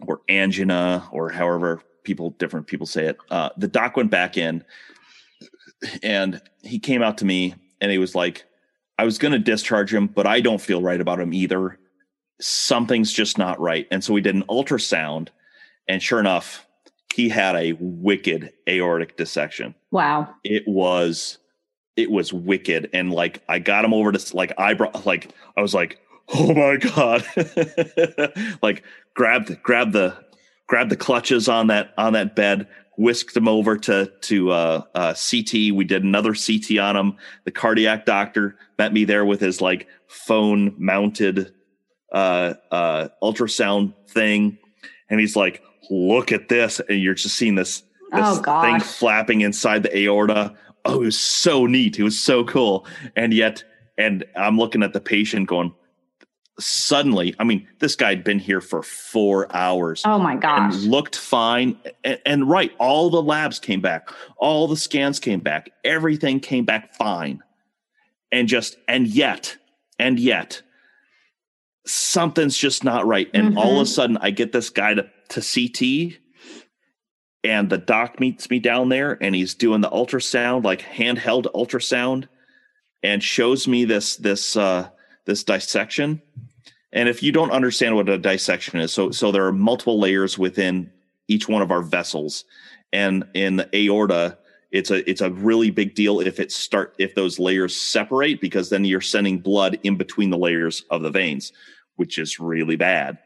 or 0.00 0.20
angina 0.28 1.08
or 1.12 1.30
however 1.30 1.80
people 2.04 2.30
different 2.30 2.66
people 2.66 2.86
say 2.86 3.06
it 3.06 3.16
uh 3.30 3.48
the 3.56 3.68
doc 3.68 3.96
went 3.96 4.10
back 4.10 4.36
in 4.36 4.64
and 6.02 6.40
he 6.62 6.78
came 6.78 7.02
out 7.02 7.18
to 7.18 7.24
me 7.24 7.54
and 7.80 7.90
he 7.90 7.98
was 7.98 8.14
like 8.14 8.44
I 8.98 9.04
was 9.04 9.18
going 9.18 9.32
to 9.32 9.38
discharge 9.38 9.92
him, 9.92 10.06
but 10.06 10.26
I 10.26 10.40
don't 10.40 10.60
feel 10.60 10.80
right 10.80 11.00
about 11.00 11.20
him 11.20 11.34
either. 11.34 11.78
Something's 12.40 13.12
just 13.12 13.38
not 13.38 13.60
right. 13.60 13.86
And 13.90 14.02
so 14.02 14.14
we 14.14 14.20
did 14.20 14.34
an 14.34 14.44
ultrasound, 14.44 15.28
and 15.88 16.02
sure 16.02 16.20
enough, 16.20 16.66
he 17.14 17.28
had 17.28 17.56
a 17.56 17.74
wicked 17.78 18.52
aortic 18.68 19.16
dissection. 19.16 19.74
Wow. 19.90 20.34
It 20.44 20.64
was, 20.66 21.38
it 21.96 22.10
was 22.10 22.32
wicked. 22.32 22.90
And 22.92 23.12
like, 23.12 23.42
I 23.48 23.58
got 23.58 23.84
him 23.84 23.94
over 23.94 24.12
to 24.12 24.36
like 24.36 24.52
I 24.58 24.74
brought 24.74 25.06
like 25.06 25.32
I 25.56 25.62
was 25.62 25.74
like, 25.74 26.00
oh 26.28 26.54
my 26.54 26.76
god, 26.76 27.24
like 28.62 28.82
grab 29.14 29.46
the 29.46 29.56
grab 29.62 29.92
the, 29.92 30.16
grab 30.66 30.88
the 30.88 30.96
clutches 30.96 31.48
on 31.48 31.68
that 31.68 31.92
on 31.96 32.14
that 32.14 32.36
bed, 32.36 32.68
whisked 32.96 33.36
him 33.36 33.48
over 33.48 33.76
to 33.76 34.12
to 34.22 34.50
uh, 34.50 34.82
uh, 34.94 35.14
CT. 35.14 35.72
We 35.72 35.84
did 35.84 36.04
another 36.04 36.34
CT 36.34 36.78
on 36.78 36.96
him. 36.96 37.16
The 37.44 37.50
cardiac 37.50 38.06
doctor 38.06 38.56
met 38.78 38.92
me 38.92 39.04
there 39.04 39.24
with 39.24 39.40
his 39.40 39.60
like 39.60 39.86
phone 40.08 40.74
mounted 40.78 41.52
uh, 42.12 42.54
uh, 42.70 43.08
ultrasound 43.22 43.94
thing, 44.08 44.58
and 45.10 45.20
he's 45.20 45.36
like, 45.36 45.62
"Look 45.90 46.32
at 46.32 46.48
this!" 46.48 46.80
And 46.80 47.00
you're 47.00 47.14
just 47.14 47.36
seeing 47.36 47.54
this 47.54 47.82
this 48.12 48.40
Oh, 48.46 48.62
thing 48.62 48.80
flapping 48.80 49.40
inside 49.42 49.82
the 49.82 49.96
aorta. 49.96 50.54
Oh, 50.84 51.02
it 51.02 51.06
was 51.06 51.18
so 51.18 51.66
neat. 51.66 51.98
It 51.98 52.04
was 52.04 52.18
so 52.18 52.44
cool. 52.44 52.86
And 53.16 53.34
yet, 53.34 53.64
and 53.98 54.24
I'm 54.36 54.56
looking 54.56 54.84
at 54.84 54.92
the 54.92 55.00
patient 55.00 55.48
going, 55.48 55.74
suddenly, 56.58 57.34
I 57.38 57.44
mean, 57.44 57.66
this 57.80 57.96
guy 57.96 58.10
had 58.10 58.24
been 58.24 58.38
here 58.38 58.60
for 58.60 58.82
four 58.82 59.54
hours 59.54 60.02
Oh 60.04 60.18
my 60.18 60.36
gosh. 60.36 60.74
looked 60.74 61.16
fine. 61.16 61.78
And, 62.02 62.18
and 62.24 62.48
right, 62.48 62.72
all 62.78 63.10
the 63.10 63.22
labs 63.22 63.58
came 63.58 63.80
back, 63.80 64.08
all 64.38 64.66
the 64.66 64.76
scans 64.76 65.18
came 65.20 65.40
back, 65.40 65.70
everything 65.84 66.40
came 66.40 66.64
back 66.64 66.94
fine. 66.94 67.42
and 68.32 68.48
just 68.48 68.76
and 68.88 69.06
yet 69.06 69.56
and 69.98 70.18
yet 70.18 70.62
something's 71.86 72.56
just 72.56 72.84
not 72.84 73.06
right 73.06 73.30
and 73.32 73.50
mm-hmm. 73.50 73.58
all 73.58 73.72
of 73.72 73.76
a 73.78 73.80
mm-hmm. 73.82 73.84
sudden 73.84 74.16
i 74.18 74.30
get 74.30 74.52
this 74.52 74.70
guy 74.70 74.94
to, 74.94 75.08
to 75.28 75.40
ct 75.40 76.18
and 77.44 77.70
the 77.70 77.78
doc 77.78 78.18
meets 78.18 78.50
me 78.50 78.58
down 78.58 78.88
there 78.88 79.16
and 79.22 79.34
he's 79.34 79.54
doing 79.54 79.80
the 79.80 79.90
ultrasound 79.90 80.64
like 80.64 80.80
handheld 80.82 81.46
ultrasound 81.54 82.26
and 83.02 83.22
shows 83.22 83.68
me 83.68 83.84
this 83.84 84.16
this 84.16 84.56
uh 84.56 84.88
this 85.26 85.44
dissection 85.44 86.20
and 86.96 87.10
if 87.10 87.22
you 87.22 87.30
don't 87.30 87.50
understand 87.50 87.94
what 87.94 88.08
a 88.08 88.18
dissection 88.18 88.80
is 88.80 88.92
so 88.92 89.10
so 89.10 89.30
there 89.30 89.46
are 89.46 89.52
multiple 89.52 90.00
layers 90.00 90.36
within 90.38 90.90
each 91.28 91.48
one 91.48 91.62
of 91.62 91.70
our 91.70 91.82
vessels 91.82 92.44
and 92.92 93.24
in 93.34 93.56
the 93.56 93.68
aorta 93.76 94.36
it's 94.72 94.90
a 94.90 95.08
it's 95.08 95.20
a 95.20 95.30
really 95.30 95.70
big 95.70 95.94
deal 95.94 96.18
if 96.18 96.40
it 96.40 96.50
start 96.50 96.94
if 96.98 97.14
those 97.14 97.38
layers 97.38 97.76
separate 97.76 98.40
because 98.40 98.70
then 98.70 98.84
you're 98.84 99.00
sending 99.00 99.38
blood 99.38 99.78
in 99.84 99.96
between 99.96 100.30
the 100.30 100.38
layers 100.38 100.82
of 100.90 101.02
the 101.02 101.10
veins 101.10 101.52
which 101.96 102.18
is 102.18 102.40
really 102.40 102.76
bad 102.76 103.18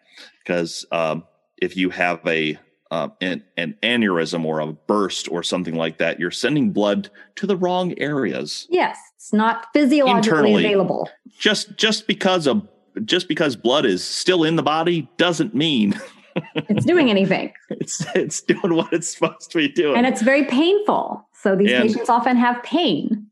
because 0.43 0.85
um, 0.93 1.25
if 1.59 1.77
you 1.77 1.91
have 1.91 2.21
a 2.27 2.59
uh, 2.91 3.09
an, 3.21 3.45
an 3.57 3.77
aneurysm 3.85 4.45
or 4.45 4.59
a 4.59 4.67
burst 4.67 5.29
or 5.31 5.45
something 5.45 5.77
like 5.77 5.99
that, 5.99 6.19
you're 6.19 6.33
sending 6.33 6.73
blood 6.73 7.09
to 7.37 7.47
the 7.47 7.57
wrong 7.57 7.97
areas. 7.99 8.67
Yes, 8.69 8.99
it's 9.15 9.33
not 9.33 9.69
physiologically 9.73 10.39
Internally, 10.39 10.65
available. 10.65 11.09
Just 11.39 11.77
just 11.77 12.09
because 12.09 12.49
of 12.49 12.67
just 13.05 13.29
because 13.29 13.57
blood 13.57 13.87
is 13.87 14.05
still 14.05 14.45
in 14.45 14.57
the 14.57 14.63
body 14.63 15.09
doesn't 15.17 15.55
mean 15.55 15.99
it's 16.55 16.85
doing 16.85 17.11
anything. 17.11 17.53
It's 17.71 18.05
it's 18.15 18.43
doing 18.43 18.75
what 18.75 18.93
it's 18.93 19.15
supposed 19.15 19.51
to 19.53 19.59
be 19.59 19.69
doing, 19.69 19.97
and 19.97 20.07
it's 20.07 20.23
very 20.23 20.45
painful. 20.45 21.27
So 21.35 21.57
these 21.57 21.73
and, 21.73 21.83
patients 21.83 22.09
often 22.09 22.37
have 22.37 22.63
pain 22.63 23.31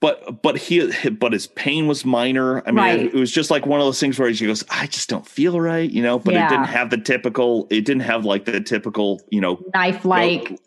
but 0.00 0.42
but 0.42 0.56
he 0.56 0.90
but 1.10 1.32
his 1.32 1.46
pain 1.46 1.86
was 1.86 2.04
minor. 2.04 2.66
I 2.66 2.70
mean, 2.70 2.76
right. 2.76 3.00
it, 3.00 3.14
it, 3.14 3.14
was 3.14 3.30
just 3.30 3.50
like 3.50 3.66
one 3.66 3.80
of 3.80 3.86
those 3.86 4.00
things 4.00 4.18
where 4.18 4.30
he 4.30 4.46
goes, 4.46 4.64
"I 4.70 4.86
just 4.86 5.10
don't 5.10 5.26
feel 5.26 5.60
right," 5.60 5.90
you 5.90 6.02
know. 6.02 6.18
But 6.18 6.34
yeah. 6.34 6.46
it 6.46 6.48
didn't 6.48 6.66
have 6.66 6.90
the 6.90 6.96
typical. 6.96 7.66
It 7.70 7.84
didn't 7.84 8.02
have 8.02 8.24
like 8.24 8.46
the 8.46 8.60
typical, 8.60 9.20
you 9.30 9.42
know, 9.42 9.62
knife 9.74 10.06
like, 10.06 10.58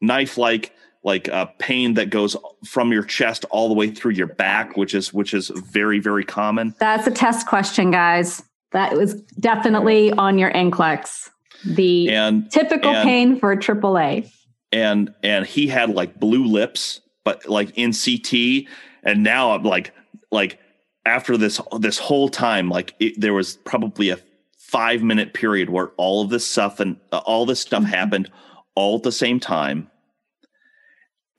knife 0.00 0.36
like 0.36 0.74
like 1.02 1.28
a 1.28 1.34
uh, 1.34 1.44
pain 1.58 1.94
that 1.94 2.10
goes 2.10 2.36
from 2.64 2.92
your 2.92 3.02
chest 3.02 3.44
all 3.50 3.68
the 3.68 3.74
way 3.74 3.90
through 3.90 4.12
your 4.12 4.26
back, 4.26 4.76
which 4.76 4.94
is 4.94 5.12
which 5.12 5.32
is 5.34 5.48
very 5.48 5.98
very 5.98 6.24
common. 6.24 6.74
That's 6.78 7.06
a 7.06 7.10
test 7.10 7.46
question, 7.46 7.90
guys. 7.90 8.42
That 8.72 8.96
was 8.96 9.14
definitely 9.40 10.12
on 10.12 10.38
your 10.38 10.52
NCLEX. 10.52 11.30
The 11.64 12.10
and, 12.10 12.50
typical 12.50 12.90
and, 12.90 13.06
pain 13.06 13.38
for 13.38 13.56
AAA. 13.56 14.30
And 14.72 15.12
and 15.22 15.46
he 15.46 15.68
had 15.68 15.90
like 15.90 16.18
blue 16.20 16.44
lips 16.44 17.00
but 17.24 17.48
like 17.48 17.70
in 17.76 17.92
CT. 17.92 18.66
And 19.02 19.22
now 19.22 19.52
I'm 19.52 19.62
like, 19.62 19.92
like 20.30 20.58
after 21.06 21.36
this 21.36 21.60
this 21.78 21.98
whole 21.98 22.28
time, 22.28 22.68
like 22.68 22.94
it, 22.98 23.20
there 23.20 23.34
was 23.34 23.56
probably 23.56 24.10
a 24.10 24.18
five 24.56 25.02
minute 25.02 25.34
period 25.34 25.70
where 25.70 25.88
all 25.96 26.22
of 26.22 26.30
this 26.30 26.46
stuff 26.46 26.80
and 26.80 26.96
uh, 27.12 27.18
all 27.18 27.46
this 27.46 27.60
stuff 27.60 27.82
mm-hmm. 27.82 27.92
happened 27.92 28.30
all 28.74 28.96
at 28.96 29.02
the 29.02 29.12
same 29.12 29.40
time. 29.40 29.90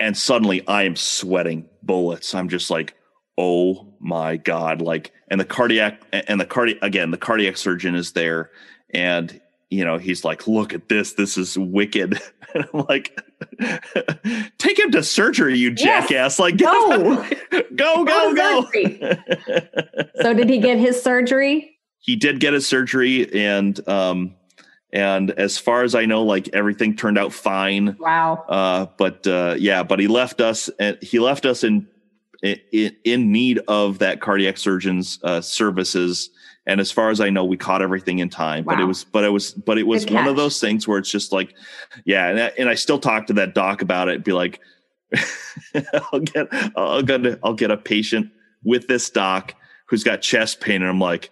And 0.02 0.18
suddenly 0.18 0.68
I 0.68 0.84
am 0.84 0.96
sweating 0.96 1.70
bullets. 1.84 2.34
I'm 2.34 2.50
just 2.50 2.70
like, 2.70 2.96
oh 3.38 3.94
my 4.00 4.36
God. 4.36 4.82
Like, 4.82 5.12
and 5.30 5.40
the 5.40 5.46
cardiac 5.46 6.02
and 6.12 6.42
the 6.42 6.46
cardiac 6.46 6.80
again, 6.82 7.12
the 7.12 7.18
cardiac 7.18 7.56
surgeon 7.56 7.96
is 7.96 8.12
there 8.14 8.50
and 8.94 9.40
you 9.70 9.86
know, 9.86 9.98
he's 9.98 10.26
like, 10.26 10.48
look 10.48 10.74
at 10.74 10.90
this. 10.90 11.14
This 11.14 11.38
is 11.38 11.58
wicked. 11.58 12.22
And 12.54 12.66
I'm 12.74 12.86
like, 12.90 13.18
take 14.58 14.78
him 14.78 14.92
to 14.92 15.04
surgery, 15.04 15.58
you 15.58 15.72
jackass. 15.72 16.12
Yes. 16.12 16.38
Like, 16.38 16.58
go, 16.58 17.26
go, 17.74 18.04
go, 18.04 18.36
go. 18.36 18.70
so 20.22 20.34
did 20.34 20.50
he 20.50 20.58
get 20.58 20.78
his 20.78 21.02
surgery? 21.02 21.78
He 22.00 22.18
did 22.18 22.42
get 22.42 22.52
his 22.52 22.68
surgery. 22.68 23.34
And, 23.34 23.80
um, 23.88 24.36
and 24.94 25.32
as 25.32 25.58
far 25.58 25.84
as 25.84 25.96
I 25.96 26.06
know, 26.06 26.24
like 26.24 26.50
everything 26.54 26.96
turned 26.96 27.18
out 27.18 27.34
fine. 27.34 27.96
Wow. 28.00 28.44
Uh, 28.48 28.86
but, 28.98 29.26
uh, 29.26 29.56
yeah, 29.58 29.84
but 29.84 30.00
he 30.00 30.08
left 30.08 30.42
us 30.42 30.70
and 30.80 30.98
he 31.02 31.20
left 31.20 31.46
us 31.46 31.64
in, 31.64 31.88
in, 32.42 32.96
in 33.04 33.32
need 33.32 33.60
of 33.68 34.00
that 34.00 34.22
cardiac 34.22 34.58
surgeon's, 34.58 35.20
uh, 35.24 35.42
services 35.42 36.30
and 36.68 36.80
as 36.80 36.92
far 36.92 37.10
as 37.10 37.20
I 37.20 37.30
know, 37.30 37.44
we 37.44 37.58
caught 37.58 37.82
everything 37.82 38.20
in 38.20 38.30
time. 38.30 38.66
Wow. 38.66 38.76
But 38.76 38.82
it 38.82 38.86
was, 38.86 39.04
but 39.04 39.24
it 39.24 39.30
was, 39.30 39.54
but 39.54 39.78
it 39.78 39.88
was 39.88 40.06
one 40.06 40.28
of 40.28 40.36
those 40.36 40.60
things 40.60 40.88
where 40.88 41.00
it's 41.00 41.10
just 41.10 41.32
like, 41.32 41.56
yeah. 42.06 42.28
And 42.28 42.40
I, 42.40 42.52
and 42.58 42.70
I 42.70 42.76
still 42.76 43.00
talk 43.00 43.28
to 43.28 43.34
that 43.34 43.56
doc 43.56 43.82
about 43.82 44.10
it. 44.10 44.24
Be 44.24 44.32
like, 44.32 44.60
I'll 46.14 46.20
get, 46.20 46.48
I'll 46.78 47.02
get, 47.02 47.40
I'll 47.44 47.54
get 47.56 47.72
a 47.72 47.78
patient 47.78 48.32
with 48.64 48.88
this 48.88 49.10
doc 49.10 49.56
who's 49.88 50.04
got 50.04 50.22
chest 50.22 50.62
pain, 50.62 50.82
and 50.82 50.90
I'm 50.90 51.00
like, 51.00 51.32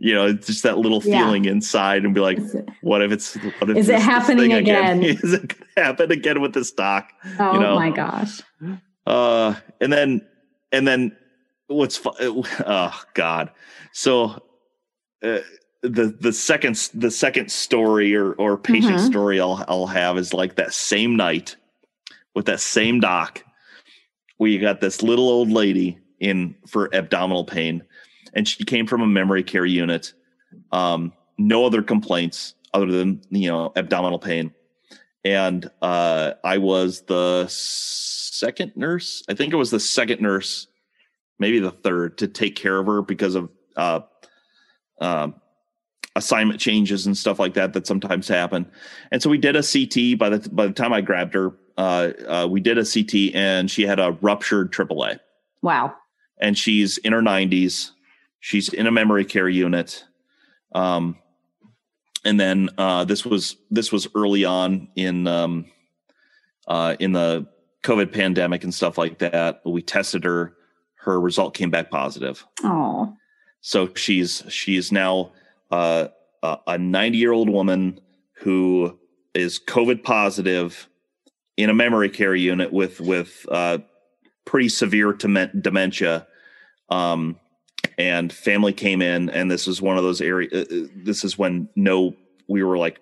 you 0.00 0.14
know, 0.14 0.26
it's 0.26 0.46
just 0.46 0.62
that 0.62 0.78
little 0.78 1.00
feeling 1.00 1.44
yeah. 1.44 1.52
inside, 1.52 2.04
and 2.04 2.14
be 2.14 2.20
like, 2.20 2.38
what 2.80 3.02
if 3.02 3.12
it's, 3.12 3.34
what 3.34 3.70
if 3.70 3.76
is 3.76 3.86
this, 3.86 4.00
it 4.00 4.02
happening 4.02 4.52
again? 4.52 4.98
again? 4.98 5.18
is 5.22 5.32
it 5.34 5.48
going 5.48 5.68
to 5.76 5.82
happen 5.82 6.10
again 6.10 6.40
with 6.40 6.54
this 6.54 6.72
doc? 6.72 7.12
Oh 7.38 7.52
you 7.52 7.60
know? 7.60 7.74
my 7.76 7.90
gosh. 7.90 8.40
Uh, 9.06 9.54
and 9.80 9.92
then, 9.92 10.26
and 10.72 10.88
then 10.88 11.16
what's 11.70 11.96
fu- 11.96 12.10
oh 12.20 13.02
god 13.14 13.50
so 13.92 14.42
uh, 15.22 15.38
the 15.82 16.16
the 16.20 16.32
second 16.32 16.90
the 16.94 17.10
second 17.10 17.50
story 17.50 18.14
or 18.14 18.32
or 18.34 18.58
patient 18.58 18.96
mm-hmm. 18.96 19.06
story 19.06 19.40
I'll 19.40 19.64
I'll 19.68 19.86
have 19.86 20.18
is 20.18 20.34
like 20.34 20.56
that 20.56 20.74
same 20.74 21.16
night 21.16 21.56
with 22.34 22.46
that 22.46 22.60
same 22.60 23.00
doc 23.00 23.44
where 24.36 24.50
you 24.50 24.60
got 24.60 24.80
this 24.80 25.02
little 25.02 25.28
old 25.28 25.50
lady 25.50 25.98
in 26.18 26.56
for 26.66 26.94
abdominal 26.94 27.44
pain 27.44 27.82
and 28.34 28.46
she 28.46 28.64
came 28.64 28.86
from 28.86 29.02
a 29.02 29.06
memory 29.06 29.42
care 29.42 29.66
unit 29.66 30.12
um 30.72 31.12
no 31.38 31.64
other 31.64 31.82
complaints 31.82 32.54
other 32.74 32.86
than 32.86 33.20
you 33.30 33.48
know 33.48 33.72
abdominal 33.76 34.18
pain 34.18 34.52
and 35.24 35.70
uh 35.82 36.32
I 36.44 36.58
was 36.58 37.02
the 37.02 37.46
second 37.48 38.72
nurse 38.76 39.22
I 39.28 39.34
think 39.34 39.52
it 39.52 39.56
was 39.56 39.70
the 39.70 39.80
second 39.80 40.20
nurse 40.20 40.66
maybe 41.40 41.58
the 41.58 41.72
third 41.72 42.18
to 42.18 42.28
take 42.28 42.54
care 42.54 42.78
of 42.78 42.86
her 42.86 43.02
because 43.02 43.34
of 43.34 43.48
uh, 43.76 44.00
uh, 45.00 45.28
assignment 46.14 46.60
changes 46.60 47.06
and 47.06 47.16
stuff 47.16 47.40
like 47.40 47.54
that 47.54 47.72
that 47.72 47.86
sometimes 47.86 48.28
happen. 48.28 48.70
And 49.10 49.20
so 49.22 49.30
we 49.30 49.38
did 49.38 49.56
a 49.56 49.62
CT. 49.62 50.18
By 50.18 50.28
the 50.28 50.48
by 50.50 50.66
the 50.66 50.72
time 50.72 50.92
I 50.92 51.00
grabbed 51.00 51.34
her, 51.34 51.52
uh, 51.76 52.12
uh, 52.28 52.48
we 52.48 52.60
did 52.60 52.78
a 52.78 52.84
CT, 52.84 53.34
and 53.34 53.68
she 53.68 53.82
had 53.82 53.98
a 53.98 54.12
ruptured 54.20 54.70
AAA. 54.72 55.18
Wow. 55.62 55.94
And 56.40 56.56
she's 56.56 56.98
in 56.98 57.12
her 57.12 57.20
90s. 57.20 57.90
She's 58.40 58.70
in 58.70 58.86
a 58.86 58.90
memory 58.90 59.24
care 59.24 59.48
unit. 59.48 60.04
Um, 60.74 61.16
and 62.24 62.38
then 62.38 62.70
uh, 62.76 63.04
this 63.04 63.24
was 63.24 63.56
this 63.70 63.92
was 63.92 64.08
early 64.14 64.44
on 64.44 64.88
in 64.96 65.26
um, 65.26 65.66
uh, 66.66 66.96
in 66.98 67.12
the 67.12 67.46
COVID 67.82 68.12
pandemic 68.12 68.64
and 68.64 68.74
stuff 68.74 68.98
like 68.98 69.18
that. 69.18 69.62
We 69.64 69.82
tested 69.82 70.24
her 70.24 70.54
her 70.96 71.20
result 71.20 71.54
came 71.54 71.70
back 71.70 71.90
positive. 71.90 72.46
Oh. 72.62 73.14
So 73.62 73.92
she's 73.94 74.42
she's 74.48 74.92
now 74.92 75.32
uh, 75.70 76.08
a 76.66 76.78
90 76.78 77.18
year 77.18 77.32
old 77.32 77.48
woman 77.48 78.00
who 78.36 78.98
is 79.34 79.60
COVID 79.66 80.02
positive 80.02 80.88
in 81.56 81.70
a 81.70 81.74
memory 81.74 82.08
care 82.08 82.34
unit 82.34 82.72
with 82.72 83.00
with 83.00 83.46
uh, 83.50 83.78
pretty 84.44 84.68
severe 84.68 85.12
dementia. 85.12 86.26
Um, 86.88 87.38
and 88.00 88.32
family 88.32 88.72
came 88.72 89.02
in, 89.02 89.28
and 89.28 89.50
this 89.50 89.66
was 89.66 89.82
one 89.82 89.98
of 89.98 90.02
those 90.02 90.22
areas. 90.22 90.52
Uh, 90.52 90.74
uh, 90.74 90.86
this 90.96 91.22
is 91.22 91.36
when 91.36 91.68
no, 91.76 92.16
we 92.48 92.62
were 92.62 92.78
like 92.78 92.98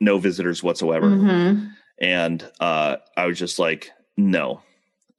no 0.00 0.18
visitors 0.18 0.62
whatsoever, 0.64 1.06
mm-hmm. 1.06 1.66
and 2.00 2.50
uh, 2.58 2.96
I 3.16 3.26
was 3.26 3.38
just 3.38 3.60
like, 3.60 3.92
no, 4.16 4.60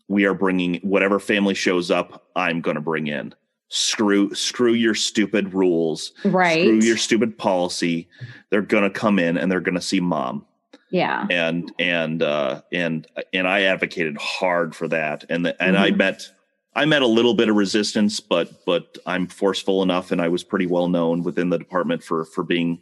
we 0.10 0.26
are 0.26 0.34
bringing 0.34 0.76
whatever 0.82 1.20
family 1.20 1.54
shows 1.54 1.90
up 1.90 2.28
i'm 2.36 2.62
going 2.62 2.76
to 2.76 2.82
bring 2.82 3.08
in. 3.08 3.34
Screw 3.70 4.34
screw 4.36 4.74
your 4.74 4.94
stupid 4.94 5.54
rules. 5.54 6.12
Right. 6.26 6.64
Screw 6.64 6.82
your 6.82 6.98
stupid 6.98 7.38
policy. 7.38 8.08
They're 8.50 8.62
going 8.62 8.84
to 8.84 8.90
come 8.90 9.18
in 9.18 9.38
and 9.38 9.52
they're 9.52 9.62
going 9.62 9.76
to 9.76 9.82
see 9.82 10.00
mom. 10.00 10.46
Yeah. 10.92 11.26
And 11.32 11.72
and 11.80 12.22
uh 12.22 12.62
and 12.72 13.08
and 13.32 13.48
i 13.48 13.64
advocated 13.64 14.18
hard 14.18 14.76
for 14.76 14.88
that. 14.90 15.26
And 15.30 15.46
the, 15.46 15.64
and 15.64 15.76
mm-hmm. 15.76 15.86
i 15.86 15.92
met 15.92 16.30
i 16.76 16.86
met 16.86 17.02
a 17.02 17.08
little 17.08 17.34
bit 17.34 17.50
of 17.50 17.56
resistance 17.56 18.20
but 18.20 18.66
but 18.66 18.98
i'm 19.06 19.28
forceful 19.28 19.84
enough 19.84 20.12
and 20.12 20.22
i 20.22 20.28
was 20.28 20.44
pretty 20.44 20.66
well 20.66 20.88
known 20.88 21.24
within 21.24 21.50
the 21.50 21.58
department 21.58 22.04
for 22.04 22.26
for 22.26 22.44
being 22.44 22.82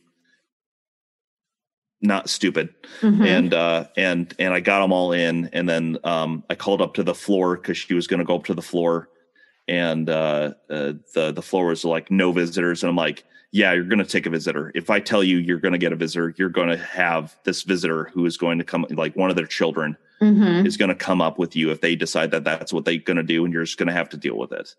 not 2.02 2.30
stupid 2.30 2.74
mm-hmm. 3.02 3.24
and 3.24 3.54
uh 3.54 3.86
and 3.96 4.34
and 4.40 4.54
i 4.54 4.60
got 4.60 4.82
them 4.82 4.92
all 4.92 5.12
in 5.12 5.50
and 5.54 5.70
then 5.70 5.98
um 6.04 6.44
i 6.50 6.56
called 6.56 6.82
up 6.82 6.94
to 6.94 7.04
the 7.04 7.14
floor 7.14 7.56
because 7.56 7.78
she 7.78 7.94
was 7.94 8.08
going 8.08 8.20
to 8.20 8.26
go 8.26 8.36
up 8.36 8.46
to 8.46 8.54
the 8.54 8.62
floor 8.62 9.10
and 9.68 10.10
uh, 10.10 10.54
uh 10.70 10.94
the 11.14 11.32
the 11.34 11.42
floor 11.42 11.68
was 11.68 11.86
like 11.86 12.10
no 12.10 12.32
visitors 12.32 12.84
and 12.84 12.90
i'm 12.90 12.96
like 12.96 13.24
yeah, 13.52 13.74
you're 13.74 13.84
going 13.84 14.00
to 14.00 14.06
take 14.06 14.26
a 14.26 14.30
visitor. 14.30 14.72
If 14.74 14.90
I 14.90 15.00
tell 15.00 15.24
you 15.24 15.38
you're 15.38 15.60
going 15.60 15.74
to 15.74 15.78
get 15.78 15.92
a 15.92 15.96
visitor, 15.98 16.34
you're 16.38 16.50
going 16.50 16.70
to 16.70 16.78
have 16.78 17.38
this 17.44 17.64
visitor 17.64 18.06
who 18.06 18.26
is 18.26 18.38
going 18.38 18.58
to 18.60 18.64
come, 18.64 18.86
like 18.92 19.16
one 19.16 19.30
of 19.30 19.36
their 19.36 19.48
children 19.48 19.98
Mm-hmm. 20.22 20.68
is 20.68 20.78
going 20.78 20.90
to 20.90 20.94
come 20.94 21.20
up 21.20 21.40
with 21.40 21.56
you 21.56 21.72
if 21.72 21.82
they 21.82 21.96
decide 21.96 22.30
that 22.30 22.44
that's 22.44 22.72
what 22.72 22.86
they're 22.86 23.00
going 23.00 23.18
to 23.18 23.24
do, 23.24 23.44
and 23.44 23.52
you're 23.52 23.64
just 23.64 23.80
going 23.80 23.88
to 23.88 23.94
have 23.94 24.10
to 24.10 24.18
deal 24.18 24.38
with 24.38 24.52
it. 24.52 24.76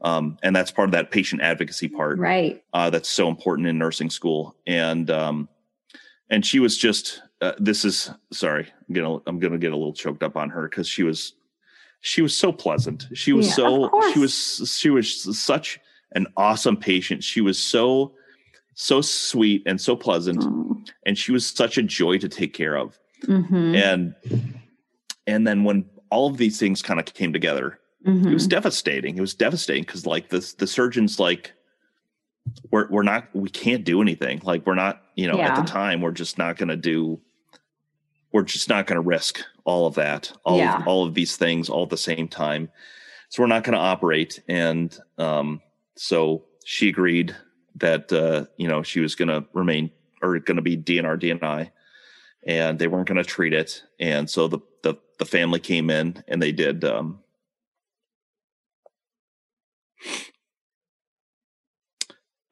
Um, 0.00 0.38
and 0.42 0.56
that's 0.56 0.72
part 0.72 0.88
of 0.88 0.92
that 0.94 1.12
patient 1.12 1.40
advocacy 1.40 1.86
part 1.86 2.18
Right. 2.18 2.64
uh, 2.72 2.90
that's 2.90 3.08
so 3.08 3.28
important 3.28 3.68
in 3.68 3.78
nursing 3.78 4.10
school. 4.10 4.56
And 4.66 5.08
um, 5.08 5.48
and 6.28 6.44
she 6.44 6.58
was 6.58 6.76
just 6.76 7.22
uh, 7.40 7.52
this 7.60 7.84
is 7.84 8.10
sorry, 8.32 8.66
I'm 8.88 8.94
gonna 8.96 9.20
I'm 9.28 9.38
gonna 9.38 9.56
get 9.58 9.70
a 9.72 9.76
little 9.76 9.92
choked 9.92 10.24
up 10.24 10.36
on 10.36 10.50
her 10.50 10.68
because 10.68 10.88
she 10.88 11.04
was 11.04 11.34
she 12.00 12.20
was 12.20 12.36
so 12.36 12.50
pleasant. 12.50 13.06
She 13.14 13.32
was 13.32 13.46
Yeah, 13.46 13.54
so 13.54 14.10
she 14.12 14.18
was 14.18 14.74
she 14.76 14.90
was 14.90 15.38
such 15.40 15.78
an 16.14 16.26
awesome 16.36 16.76
patient. 16.76 17.22
She 17.24 17.40
was 17.40 17.58
so 17.58 18.12
so 18.74 19.00
sweet 19.02 19.62
and 19.66 19.80
so 19.80 19.94
pleasant, 19.94 20.42
and 21.06 21.18
she 21.18 21.30
was 21.32 21.46
such 21.46 21.76
a 21.78 21.82
joy 21.82 22.18
to 22.18 22.28
take 22.28 22.54
care 22.54 22.76
of. 22.76 22.98
Mm-hmm. 23.24 23.74
And 23.74 24.14
and 25.26 25.46
then 25.46 25.64
when 25.64 25.84
all 26.10 26.28
of 26.30 26.36
these 26.38 26.58
things 26.58 26.82
kind 26.82 26.98
of 27.00 27.06
came 27.06 27.32
together, 27.32 27.78
Mm-hmm. 28.06 28.28
it 28.30 28.34
was 28.34 28.48
devastating. 28.48 29.16
It 29.16 29.20
was 29.20 29.32
devastating 29.34 29.84
because 29.84 30.06
like 30.06 30.28
the 30.30 30.40
the 30.58 30.66
surgeons 30.66 31.20
like 31.20 31.52
we're 32.72 32.88
we're 32.90 33.04
not 33.04 33.28
we 33.32 33.48
can't 33.48 33.84
do 33.84 34.02
anything. 34.02 34.40
Like 34.42 34.66
we're 34.66 34.74
not 34.74 35.02
you 35.14 35.28
know 35.30 35.40
at 35.40 35.54
the 35.54 35.62
time 35.62 36.00
we're 36.00 36.10
just 36.10 36.36
not 36.36 36.56
going 36.56 36.70
to 36.70 36.76
do. 36.76 37.20
We're 38.32 38.42
just 38.42 38.68
not 38.68 38.88
going 38.88 38.96
to 39.00 39.06
risk 39.06 39.40
all 39.64 39.86
of 39.86 39.94
that, 39.94 40.32
all 40.44 40.58
Yeah. 40.58 40.80
of, 40.80 40.88
all 40.88 41.06
of 41.06 41.14
these 41.14 41.36
things 41.36 41.68
all 41.68 41.84
at 41.84 41.90
the 41.90 41.96
same 41.96 42.26
time. 42.26 42.70
So 43.28 43.42
we're 43.42 43.46
not 43.46 43.62
going 43.62 43.74
to 43.74 43.78
operate. 43.78 44.42
And 44.48 44.98
um, 45.18 45.60
so 45.96 46.44
she 46.64 46.88
agreed 46.88 47.34
that 47.76 48.12
uh, 48.12 48.46
you 48.56 48.68
know 48.68 48.82
she 48.82 49.00
was 49.00 49.14
going 49.14 49.28
to 49.28 49.44
remain 49.52 49.90
or 50.22 50.38
going 50.38 50.56
to 50.56 50.62
be 50.62 50.76
DNR 50.76 51.20
DNI, 51.20 51.70
and 52.46 52.78
they 52.78 52.86
weren't 52.86 53.08
going 53.08 53.16
to 53.22 53.24
treat 53.24 53.52
it. 53.52 53.82
And 53.98 54.28
so 54.28 54.48
the 54.48 54.58
the 54.82 54.94
the 55.18 55.24
family 55.24 55.60
came 55.60 55.90
in 55.90 56.22
and 56.28 56.40
they 56.42 56.52
did. 56.52 56.84
Um, 56.84 57.20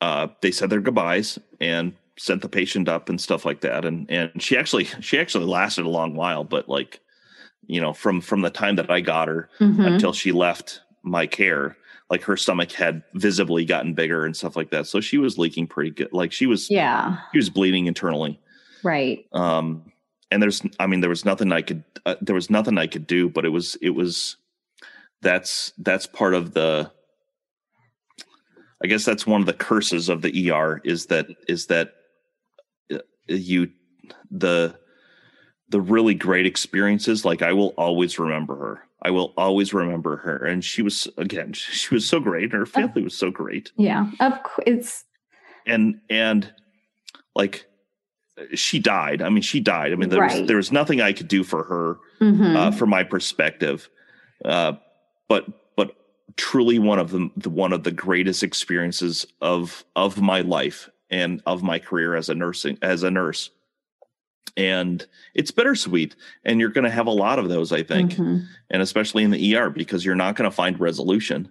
uh, 0.00 0.28
they 0.40 0.50
said 0.50 0.70
their 0.70 0.80
goodbyes 0.80 1.38
and 1.60 1.92
sent 2.18 2.42
the 2.42 2.48
patient 2.48 2.88
up 2.88 3.08
and 3.08 3.20
stuff 3.20 3.44
like 3.44 3.60
that. 3.62 3.84
And 3.84 4.10
and 4.10 4.42
she 4.42 4.56
actually 4.56 4.84
she 5.00 5.18
actually 5.18 5.44
lasted 5.46 5.84
a 5.86 5.90
long 5.90 6.14
while, 6.14 6.44
but 6.44 6.68
like 6.68 7.00
you 7.66 7.80
know 7.80 7.92
from 7.92 8.20
from 8.20 8.40
the 8.42 8.50
time 8.50 8.76
that 8.76 8.90
I 8.90 9.00
got 9.00 9.28
her 9.28 9.48
Mhm. 9.60 9.86
until 9.86 10.12
she 10.12 10.32
left 10.32 10.80
my 11.02 11.26
care, 11.26 11.76
like 12.10 12.22
her 12.24 12.36
stomach 12.36 12.72
had 12.72 13.02
visibly 13.14 13.64
gotten 13.64 13.94
bigger 13.94 14.26
and 14.26 14.36
stuff 14.36 14.56
like 14.56 14.70
that. 14.70 14.86
So 14.86 15.00
she 15.00 15.16
was 15.16 15.38
leaking 15.38 15.68
pretty 15.68 15.90
good. 15.90 16.12
Like 16.12 16.32
she 16.32 16.46
was 16.46 16.68
Yeah. 16.70 17.18
she 17.32 17.38
was 17.38 17.48
bleeding 17.50 17.86
internally. 17.86 18.40
Right. 18.82 19.24
Um, 19.32 19.92
and 20.30 20.42
there's 20.42 20.62
I 20.78 20.86
mean 20.86 21.00
there 21.00 21.10
was 21.10 21.24
nothing 21.24 21.52
I 21.52 21.62
could 21.62 21.84
uh, 22.06 22.16
there 22.20 22.34
was 22.34 22.50
nothing 22.50 22.78
I 22.78 22.86
could 22.88 23.06
do, 23.06 23.28
but 23.28 23.44
it 23.44 23.50
was 23.50 23.76
it 23.80 23.90
was 23.90 24.36
that's 25.22 25.72
that's 25.78 26.06
part 26.06 26.34
of 26.34 26.52
the 26.54 26.90
I 28.82 28.86
guess 28.86 29.04
that's 29.04 29.26
one 29.26 29.40
of 29.40 29.46
the 29.46 29.52
curses 29.52 30.08
of 30.08 30.22
the 30.22 30.50
ER 30.50 30.80
is 30.84 31.06
that 31.06 31.26
is 31.48 31.66
that 31.66 31.92
uh, 32.92 32.98
you 33.28 33.70
the 34.30 34.74
the 35.70 35.80
really 35.80 36.14
great 36.14 36.46
experiences 36.46 37.24
like 37.24 37.42
I 37.42 37.52
will 37.52 37.74
always 37.76 38.18
remember 38.18 38.56
her. 38.56 38.86
I 39.02 39.10
will 39.10 39.32
always 39.36 39.72
remember 39.72 40.18
her 40.18 40.44
and 40.44 40.64
she 40.64 40.82
was 40.82 41.08
again 41.16 41.52
she 41.54 41.94
was 41.94 42.06
so 42.06 42.20
great 42.20 42.44
and 42.44 42.52
her 42.52 42.66
family 42.66 43.02
was 43.02 43.16
so 43.16 43.30
great 43.30 43.72
Yeah. 43.76 44.10
Of 44.20 44.42
course. 44.42 44.64
It's 44.66 45.04
and 45.66 46.00
and 46.10 46.52
like 47.34 47.66
she 48.54 48.78
died. 48.78 49.22
I 49.22 49.28
mean 49.28 49.42
she 49.42 49.60
died. 49.60 49.92
I 49.92 49.96
mean 49.96 50.10
there 50.10 50.22
was 50.22 50.46
there 50.46 50.56
was 50.56 50.72
nothing 50.72 51.00
I 51.00 51.12
could 51.12 51.28
do 51.28 51.44
for 51.44 51.64
her 51.64 51.98
mhm. 52.20 52.56
uh, 52.56 52.70
from 52.72 52.90
my 52.90 53.04
perspective. 53.04 53.88
Uh, 54.44 54.74
but 55.28 55.46
but 55.76 55.94
truly 56.36 56.78
one 56.78 56.98
of 56.98 57.10
the, 57.10 57.30
the 57.36 57.50
one 57.50 57.72
of 57.72 57.84
the 57.84 57.92
greatest 57.92 58.42
experiences 58.42 59.26
of 59.40 59.84
of 59.94 60.20
my 60.20 60.40
life 60.40 60.90
and 61.10 61.42
of 61.46 61.62
my 61.62 61.78
career 61.78 62.14
as 62.14 62.28
a 62.28 62.34
nursing 62.34 62.78
as 62.82 63.02
a 63.02 63.10
nurse. 63.10 63.50
And 64.56 65.06
it's 65.34 65.50
bittersweet, 65.50 66.16
and 66.44 66.58
you're 66.60 66.70
going 66.70 66.84
to 66.84 66.90
have 66.90 67.06
a 67.06 67.12
lot 67.12 67.38
of 67.38 67.48
those, 67.48 67.72
I 67.72 67.82
think, 67.82 68.12
Mhm. 68.14 68.44
and 68.70 68.82
especially 68.82 69.22
in 69.22 69.30
the 69.30 69.54
ER 69.56 69.70
because 69.70 70.04
you're 70.04 70.14
not 70.16 70.34
going 70.36 70.50
to 70.50 70.54
find 70.54 70.78
resolution 70.80 71.50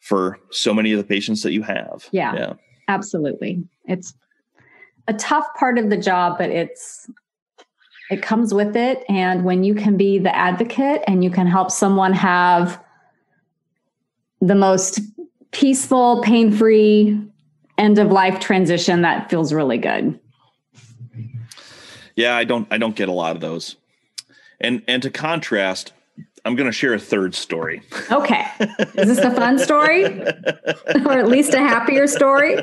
for 0.00 0.38
so 0.50 0.72
many 0.74 0.92
of 0.92 0.98
the 0.98 1.04
patients 1.04 1.42
that 1.42 1.52
you 1.52 1.62
have. 1.62 2.06
Yeah. 2.12 2.34
yeah, 2.34 2.52
Absolutely. 2.88 3.64
It's 3.86 4.14
a 5.08 5.14
tough 5.14 5.46
part 5.58 5.78
of 5.78 5.90
the 5.90 5.96
job, 5.96 6.38
but 6.38 6.50
it's 6.50 7.10
it 8.10 8.22
comes 8.22 8.54
with 8.54 8.74
it 8.74 9.04
and 9.10 9.44
when 9.44 9.64
you 9.64 9.74
can 9.74 9.96
be 9.98 10.18
the 10.18 10.34
advocate 10.34 11.02
and 11.06 11.22
you 11.22 11.28
can 11.30 11.46
help 11.46 11.70
someone 11.70 12.14
have 12.14 12.82
the 14.40 14.54
most 14.54 15.00
peaceful, 15.50 16.22
pain-free 16.22 17.20
end 17.76 17.98
of 17.98 18.10
life 18.10 18.40
transition 18.40 19.02
that 19.02 19.28
feels 19.28 19.52
really 19.52 19.76
good. 19.76 20.18
Yeah. 22.18 22.36
I 22.36 22.44
don't 22.44 22.66
I 22.70 22.78
don't 22.78 22.96
get 22.96 23.08
a 23.08 23.12
lot 23.12 23.34
of 23.34 23.40
those, 23.40 23.76
and 24.60 24.82
and 24.88 25.02
to 25.02 25.10
contrast, 25.10 25.92
I'm 26.44 26.56
going 26.56 26.68
to 26.68 26.72
share 26.72 26.94
a 26.94 26.98
third 26.98 27.34
story. 27.34 27.82
Okay. 28.10 28.44
Is 28.94 29.08
this 29.08 29.18
a 29.18 29.30
fun 29.30 29.58
story? 29.58 30.04
or 31.04 31.12
at 31.12 31.28
least 31.28 31.54
a 31.54 31.58
happier 31.58 32.06
story? 32.06 32.58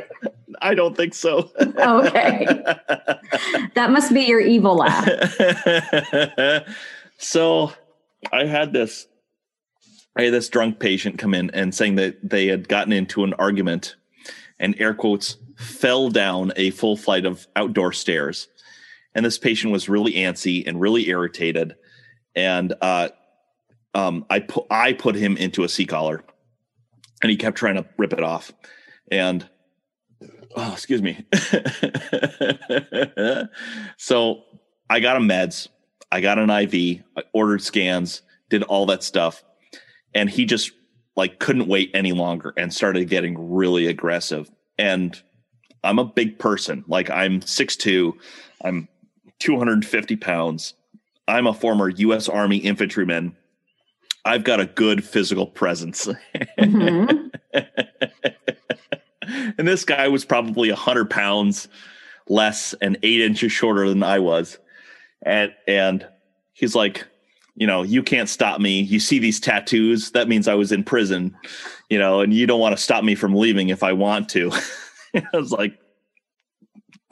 I 0.62 0.74
don't 0.74 0.96
think 0.96 1.14
so. 1.14 1.52
Okay. 1.60 2.46
That 3.76 3.92
must 3.92 4.14
be 4.14 4.22
your 4.22 4.40
evil 4.40 4.76
laugh. 4.76 5.08
so 7.18 7.74
I 8.32 8.46
had 8.46 8.74
this 8.74 9.08
I 10.16 10.24
had 10.24 10.34
this 10.34 10.50
drunk 10.50 10.80
patient 10.80 11.20
come 11.20 11.34
in 11.34 11.50
and 11.52 11.76
saying 11.76 11.96
that 11.96 12.18
they 12.28 12.48
had 12.48 12.68
gotten 12.68 12.94
into 12.94 13.24
an 13.24 13.34
argument 13.36 13.96
and 14.60 14.76
air 14.80 14.94
quotes 14.94 15.38
fell 15.58 16.10
down 16.10 16.54
a 16.56 16.72
full 16.72 16.98
flight 16.98 17.26
of 17.26 17.48
outdoor 17.56 17.92
stairs. 17.92 18.48
And 19.16 19.26
this 19.26 19.38
patient 19.40 19.74
was 19.74 19.90
really 19.90 20.14
antsy 20.14 20.68
and 20.68 20.80
really 20.80 21.08
irritated. 21.10 21.76
And 22.36 22.74
uh 22.82 23.10
um 23.96 24.26
I 24.30 24.42
put 24.42 24.68
I 24.70 24.94
put 24.94 25.16
him 25.16 25.38
into 25.38 25.64
a 25.64 25.70
C 25.70 25.86
collar 25.86 26.24
and 27.22 27.32
he 27.32 27.38
kept 27.38 27.58
trying 27.58 27.76
to 27.76 27.86
rip 27.98 28.14
it 28.14 28.22
off. 28.22 28.52
And 29.12 29.50
oh, 30.56 30.74
excuse 30.74 31.02
me. 31.02 31.26
so 33.98 34.44
I 34.90 35.00
got 35.00 35.18
him 35.18 35.28
meds. 35.28 35.68
I 36.12 36.22
got 36.22 36.40
an 36.40 36.50
IV. 36.50 37.04
I 37.18 37.24
ordered 37.34 37.62
scans. 37.62 38.22
Did 38.50 38.64
all 38.64 38.86
that 38.88 39.02
stuff, 39.02 39.44
and 40.14 40.30
he 40.30 40.46
just 40.46 40.72
like 41.16 41.40
couldn't 41.40 41.68
wait 41.68 41.90
any 41.96 42.12
longer 42.12 42.54
and 42.58 42.72
started 42.72 43.10
getting 43.10 43.54
really 43.54 43.88
aggressive. 43.88 44.52
And 44.78 45.20
I'm 45.84 45.98
a 45.98 46.06
big 46.06 46.38
person. 46.38 46.84
Like 46.88 47.10
I'm 47.10 47.40
6'2", 47.40 48.14
I'm 48.64 48.88
250 49.40 50.16
pounds. 50.18 50.74
I'm 51.28 51.48
a 51.48 51.54
former 51.54 51.90
U.S. 51.90 52.30
Army 52.30 52.58
infantryman. 52.58 53.36
I've 54.26 54.44
got 54.44 54.60
a 54.60 54.66
good 54.66 55.04
physical 55.04 55.48
presence. 55.48 56.08
Mhm. 56.60 57.32
and 59.58 59.68
this 59.68 59.86
guy 59.86 60.08
was 60.08 60.26
probably 60.26 60.70
a 60.70 60.76
hundred 60.76 61.10
pounds 61.10 61.68
less 62.28 62.74
and 62.82 62.98
eight 63.04 63.22
inches 63.22 63.52
shorter 63.52 63.88
than 63.90 64.04
I 64.04 64.20
was. 64.20 64.58
And 65.26 65.54
and 65.68 66.06
he's 66.54 66.76
like, 66.76 67.06
you 67.56 67.66
know, 67.68 67.84
you 67.84 68.04
can't 68.04 68.30
stop 68.30 68.60
me. 68.60 68.82
You 68.82 69.00
see 69.00 69.20
these 69.20 69.40
tattoos, 69.40 70.12
that 70.12 70.28
means 70.28 70.48
I 70.48 70.56
was 70.56 70.72
in 70.72 70.84
prison, 70.84 71.36
you 71.90 71.98
know, 71.98 72.22
and 72.22 72.34
you 72.34 72.46
don't 72.46 72.60
want 72.60 72.76
to 72.76 72.82
stop 72.82 73.04
me 73.04 73.16
from 73.16 73.34
leaving 73.36 73.70
if 73.70 73.84
I 73.84 73.94
want 73.94 74.30
to. 74.30 74.52
I 75.16 75.24
was 75.38 75.52
like, 75.52 75.78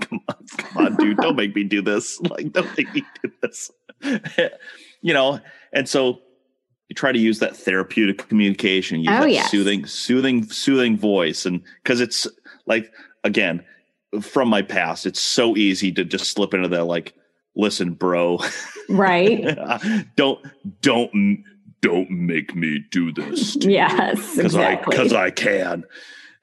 come 0.02 0.20
on, 0.30 0.48
come 0.57 0.86
on, 0.86 0.95
dude, 0.98 1.18
don't 1.18 1.36
make 1.36 1.56
me 1.56 1.64
do 1.64 1.82
this. 1.82 2.20
Like, 2.30 2.52
don't 2.52 2.78
make 2.78 2.94
me 2.94 3.03
do 3.24 3.32
this. 3.41 3.72
you 5.02 5.14
know, 5.14 5.40
and 5.74 5.88
so 5.88 6.20
you 6.90 6.95
try 6.95 7.11
to 7.11 7.20
use 7.20 7.40
that 7.40 7.56
therapeutic 7.56 8.28
communication, 8.28 8.99
use 8.99 9.10
Oh, 9.11 9.22
that 9.22 9.32
yes. 9.32 9.52
soothing, 9.52 9.86
soothing, 9.86 10.44
soothing 10.49 10.98
voice. 10.98 11.45
And 11.45 11.61
because 11.84 12.02
it's 12.02 12.28
like, 12.65 12.91
again, 13.24 13.64
from 14.22 14.48
my 14.49 14.61
past, 14.61 15.06
it's 15.06 15.22
so 15.22 15.56
easy 15.57 15.91
to 15.94 16.03
just 16.03 16.32
slip 16.32 16.53
into 16.53 16.68
that, 16.70 16.86
like, 16.86 17.14
listen, 17.56 17.94
bro, 17.94 18.40
Right. 18.90 19.57
don't, 20.15 20.40
don't, 20.82 21.44
don't 21.82 22.10
make 22.11 22.56
me 22.56 22.84
do 22.91 23.11
this 23.11 23.56
Yes. 23.61 24.15
because 24.36 24.40
Exactly. 24.56 24.95
I 24.95 24.98
because 24.99 25.14
I 25.14 25.30
can. 25.32 25.84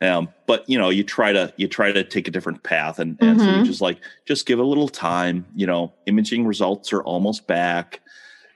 Um, 0.02 0.28
but 0.46 0.68
you 0.68 0.78
know, 0.78 0.88
you 0.88 1.04
try 1.04 1.32
to 1.32 1.52
you 1.56 1.68
try 1.68 1.92
to 1.92 2.02
take 2.02 2.26
a 2.26 2.30
different 2.30 2.62
path, 2.62 2.98
and, 2.98 3.18
and 3.20 3.40
so 3.40 3.48
you 3.48 3.60
Mhm. 3.60 3.64
just 3.66 3.80
like 3.80 3.98
just 4.26 4.46
give 4.46 4.58
it 4.58 4.62
a 4.62 4.66
little 4.66 4.88
time. 4.88 5.44
You 5.54 5.66
know, 5.66 5.92
imaging 6.06 6.46
results 6.46 6.92
are 6.92 7.02
almost 7.02 7.46
back. 7.46 8.00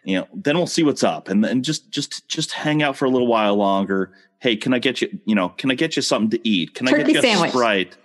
You 0.04 0.18
know, 0.18 0.28
then 0.34 0.56
we'll 0.56 0.66
see 0.66 0.82
what's 0.84 1.02
up, 1.04 1.28
and 1.28 1.44
then 1.44 1.62
just 1.62 1.90
just 1.90 2.26
just 2.28 2.52
hang 2.52 2.82
out 2.82 2.96
for 2.96 3.04
a 3.04 3.10
little 3.10 3.26
while 3.26 3.56
longer. 3.56 4.12
Hey, 4.40 4.56
can 4.56 4.72
I 4.74 4.78
get 4.78 5.02
you? 5.02 5.18
You 5.26 5.34
know, 5.34 5.50
can 5.50 5.70
I 5.70 5.74
get 5.74 5.96
you 5.96 6.02
something 6.02 6.30
to 6.30 6.48
eat? 6.48 6.74
Can 6.74 6.88
I 6.88 6.92
get 6.92 7.08
you 7.08 7.20
sandwich. 7.20 7.48
a 7.50 7.52
sprite? 7.52 7.96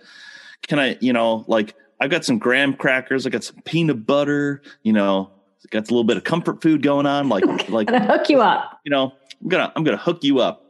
can 0.67 0.77
I, 0.77 0.97
you 0.99 1.13
know, 1.13 1.45
like 1.47 1.73
I've 2.01 2.09
got 2.09 2.25
some 2.25 2.37
graham 2.37 2.73
crackers, 2.73 3.25
I 3.25 3.29
got 3.29 3.43
some 3.45 3.55
peanut 3.63 4.05
butter, 4.05 4.61
you 4.83 4.91
know, 4.93 5.31
got 5.71 5.79
a 5.89 5.93
little 5.93 6.03
bit 6.03 6.17
of 6.17 6.23
comfort 6.25 6.61
food 6.61 6.81
going 6.83 7.05
on, 7.05 7.29
like 7.29 7.45
like 7.69 7.89
hook 7.89 8.29
you 8.29 8.41
up. 8.41 8.79
You 8.83 8.91
know, 8.91 9.13
I'm 9.41 9.47
gonna 9.47 9.71
I'm 9.75 9.83
gonna 9.85 9.97
hook 9.97 10.23
you 10.23 10.39
up. 10.39 10.65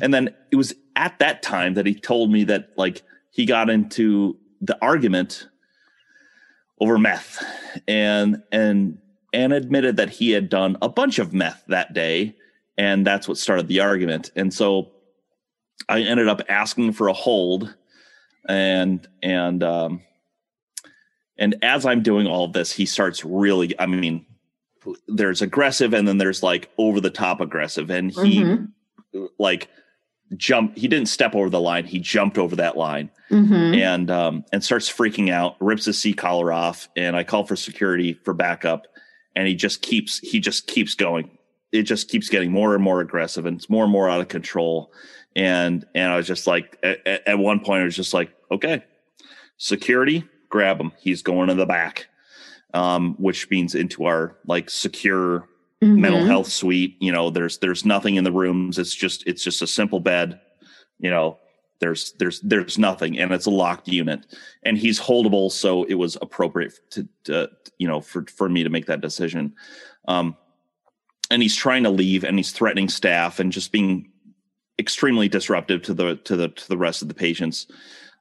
And 0.00 0.14
then 0.14 0.34
it 0.52 0.56
was 0.56 0.74
at 0.96 1.18
that 1.18 1.42
time 1.42 1.74
that 1.74 1.86
he 1.86 1.94
told 1.94 2.30
me 2.30 2.44
that 2.44 2.70
like 2.76 3.02
he 3.30 3.44
got 3.46 3.70
into 3.70 4.36
the 4.60 4.76
argument 4.82 5.48
over 6.80 6.98
meth. 6.98 7.44
And 7.86 8.42
and 8.50 8.98
and 9.32 9.52
admitted 9.52 9.98
that 9.98 10.10
he 10.10 10.30
had 10.30 10.48
done 10.48 10.76
a 10.80 10.88
bunch 10.88 11.18
of 11.18 11.32
meth 11.34 11.62
that 11.68 11.92
day 11.92 12.34
and 12.78 13.06
that's 13.06 13.28
what 13.28 13.38
started 13.38 13.68
the 13.68 13.80
argument. 13.80 14.30
And 14.36 14.52
so 14.52 14.92
i 15.90 16.00
ended 16.00 16.26
up 16.26 16.40
asking 16.48 16.90
for 16.90 17.08
a 17.08 17.12
hold 17.12 17.74
and 18.48 19.06
and 19.22 19.62
um 19.62 20.00
and 21.36 21.54
as 21.60 21.84
i'm 21.84 22.02
doing 22.02 22.26
all 22.26 22.48
this 22.48 22.72
he 22.72 22.86
starts 22.86 23.22
really 23.26 23.78
i 23.78 23.84
mean 23.84 24.24
there's 25.08 25.42
aggressive 25.42 25.92
and 25.92 26.06
then 26.06 26.18
there's 26.18 26.42
like 26.42 26.70
over 26.78 27.00
the 27.00 27.10
top 27.10 27.40
aggressive. 27.40 27.90
And 27.90 28.12
he 28.12 28.42
mm-hmm. 28.42 29.24
like 29.38 29.68
jumped 30.36 30.76
he 30.76 30.88
didn't 30.88 31.08
step 31.08 31.34
over 31.34 31.48
the 31.48 31.60
line 31.60 31.84
he 31.84 31.98
jumped 32.00 32.38
over 32.38 32.56
that 32.56 32.76
line. 32.76 33.10
Mm-hmm. 33.30 33.74
and 33.74 34.10
um 34.10 34.44
and 34.52 34.62
starts 34.62 34.88
freaking 34.88 35.30
out 35.30 35.56
rips 35.60 35.84
his 35.84 35.98
C 35.98 36.12
collar 36.12 36.52
off 36.52 36.88
and 36.96 37.16
i 37.16 37.24
call 37.24 37.44
for 37.44 37.56
security 37.56 38.12
for 38.24 38.32
backup 38.32 38.86
and 39.36 39.46
he 39.46 39.54
just 39.54 39.82
keeps 39.82 40.18
he 40.18 40.40
just 40.40 40.66
keeps 40.66 40.94
going. 40.94 41.30
It 41.70 41.82
just 41.82 42.08
keeps 42.08 42.28
getting 42.28 42.50
more 42.50 42.74
and 42.74 42.82
more 42.82 43.00
aggressive 43.00 43.44
and 43.44 43.58
it's 43.58 43.68
more 43.68 43.84
and 43.84 43.92
more 43.92 44.08
out 44.08 44.20
of 44.20 44.28
control. 44.28 44.92
And 45.36 45.84
and 45.94 46.10
i 46.10 46.16
was 46.16 46.26
just 46.26 46.46
like 46.46 46.78
at, 46.82 47.06
at 47.06 47.38
one 47.38 47.60
point 47.60 47.82
i 47.82 47.84
was 47.84 47.94
just 47.94 48.14
like 48.14 48.34
okay 48.50 48.82
security 49.58 50.24
grab 50.48 50.80
him. 50.80 50.92
He's 50.98 51.22
going 51.22 51.50
in 51.50 51.58
the 51.58 51.66
back 51.66 52.08
um 52.74 53.14
which 53.18 53.48
means 53.50 53.74
into 53.74 54.06
our 54.06 54.36
like 54.46 54.70
secure 54.70 55.46
mm-hmm. 55.86 56.00
mental 56.00 56.24
health 56.24 56.48
suite 56.48 56.96
you 57.00 57.12
know 57.12 57.30
there's 57.30 57.58
there's 57.58 57.84
nothing 57.84 58.16
in 58.16 58.24
the 58.24 58.32
rooms. 58.32 58.78
It's 58.78 58.94
just 58.94 59.26
it's 59.26 59.42
just 59.42 59.62
a 59.62 59.66
simple 59.66 60.00
bed 60.00 60.40
you 60.98 61.10
know 61.10 61.38
there's 61.78 62.12
there's 62.12 62.40
there's 62.40 62.78
nothing 62.78 63.18
and 63.18 63.32
it's 63.32 63.46
a 63.46 63.50
locked 63.50 63.88
unit. 63.88 64.26
And 64.62 64.78
he's 64.78 65.00
holdable 65.00 65.50
so 65.50 65.84
it 65.84 65.94
was 65.94 66.16
appropriate 66.20 66.78
to, 66.90 67.08
to 67.24 67.50
you 67.78 67.86
know 67.86 68.00
for 68.00 68.24
for 68.26 68.48
me 68.48 68.62
to 68.62 68.70
make 68.70 68.86
that 68.86 69.00
decision. 69.00 69.54
Um 70.08 70.36
and 71.30 71.42
he's 71.42 71.56
trying 71.56 71.82
to 71.82 71.90
leave 71.90 72.24
and 72.24 72.38
he's 72.38 72.52
threatening 72.52 72.88
staff 72.88 73.40
and 73.40 73.52
just 73.52 73.72
being 73.72 74.10
extremely 74.78 75.28
disruptive 75.28 75.82
to 75.82 75.94
the 75.94 76.16
to 76.16 76.36
the 76.36 76.48
to 76.48 76.68
the 76.68 76.78
rest 76.78 77.02
of 77.02 77.08
the 77.08 77.14
patients 77.14 77.66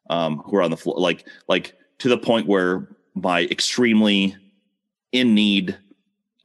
um 0.10 0.40
who 0.46 0.56
are 0.56 0.62
on 0.62 0.72
the 0.72 0.78
floor 0.78 0.98
like 0.98 1.28
like 1.48 1.74
to 2.00 2.10
the 2.10 2.18
point 2.18 2.48
where 2.48 2.88
my 3.14 3.44
extremely 3.46 4.36
in 5.12 5.34
need 5.34 5.78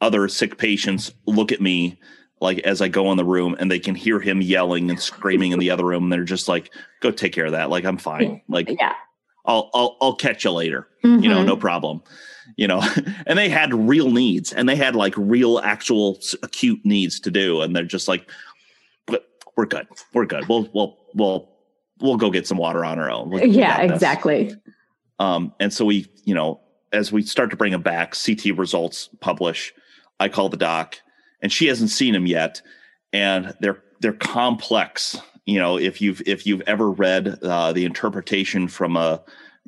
other 0.00 0.28
sick 0.28 0.58
patients 0.58 1.12
look 1.26 1.52
at 1.52 1.60
me 1.60 1.98
like 2.40 2.58
as 2.60 2.80
I 2.80 2.88
go 2.88 3.10
in 3.10 3.16
the 3.16 3.24
room 3.24 3.54
and 3.58 3.70
they 3.70 3.78
can 3.78 3.94
hear 3.94 4.18
him 4.18 4.40
yelling 4.40 4.88
and 4.90 4.98
screaming 4.98 5.52
in 5.52 5.58
the 5.58 5.70
other 5.70 5.84
room. 5.84 6.04
And 6.04 6.12
they're 6.12 6.24
just 6.24 6.48
like, 6.48 6.72
go 7.00 7.10
take 7.10 7.32
care 7.32 7.46
of 7.46 7.52
that. 7.52 7.68
Like, 7.70 7.84
I'm 7.84 7.98
fine. 7.98 8.40
Like, 8.48 8.70
yeah, 8.70 8.94
I'll, 9.44 9.70
I'll, 9.74 9.96
I'll 10.00 10.14
catch 10.14 10.44
you 10.44 10.50
later, 10.50 10.88
mm-hmm. 11.04 11.22
you 11.22 11.28
know, 11.28 11.42
no 11.42 11.52
mm-hmm. 11.52 11.60
problem, 11.60 12.02
you 12.56 12.66
know, 12.66 12.82
and 13.26 13.38
they 13.38 13.48
had 13.48 13.74
real 13.74 14.10
needs 14.10 14.52
and 14.52 14.68
they 14.68 14.76
had 14.76 14.96
like 14.96 15.14
real 15.16 15.58
actual 15.58 16.18
acute 16.42 16.80
needs 16.84 17.20
to 17.20 17.30
do. 17.30 17.60
And 17.60 17.76
they're 17.76 17.84
just 17.84 18.08
like, 18.08 18.30
but 19.06 19.26
we're 19.56 19.66
good. 19.66 19.86
We're 20.14 20.26
good. 20.26 20.48
We'll, 20.48 20.68
we'll, 20.72 20.98
we'll, 21.14 21.50
we'll 22.00 22.16
go 22.16 22.30
get 22.30 22.46
some 22.46 22.58
water 22.58 22.84
on 22.84 22.98
our 22.98 23.10
own. 23.10 23.30
we 23.30 23.44
yeah, 23.44 23.82
exactly. 23.82 24.54
Um, 25.18 25.52
and 25.60 25.70
so 25.70 25.84
we, 25.84 26.06
you 26.24 26.34
know, 26.34 26.60
as 26.92 27.12
we 27.12 27.22
start 27.22 27.50
to 27.50 27.56
bring 27.56 27.72
them 27.72 27.82
back, 27.82 28.16
CT 28.16 28.56
results 28.56 29.10
publish, 29.20 29.72
I 30.20 30.28
call 30.28 30.48
the 30.48 30.56
doc 30.56 30.98
and 31.42 31.52
she 31.52 31.66
hasn't 31.66 31.90
seen 31.90 32.12
them 32.12 32.26
yet, 32.26 32.62
and 33.12 33.54
they're 33.60 33.82
they're 34.00 34.12
complex. 34.12 35.20
You 35.46 35.58
know, 35.58 35.78
if 35.78 36.00
you've 36.00 36.22
if 36.26 36.46
you've 36.46 36.62
ever 36.62 36.90
read 36.90 37.38
uh, 37.42 37.72
the 37.72 37.84
interpretation 37.84 38.68
from 38.68 38.96
a 38.96 39.22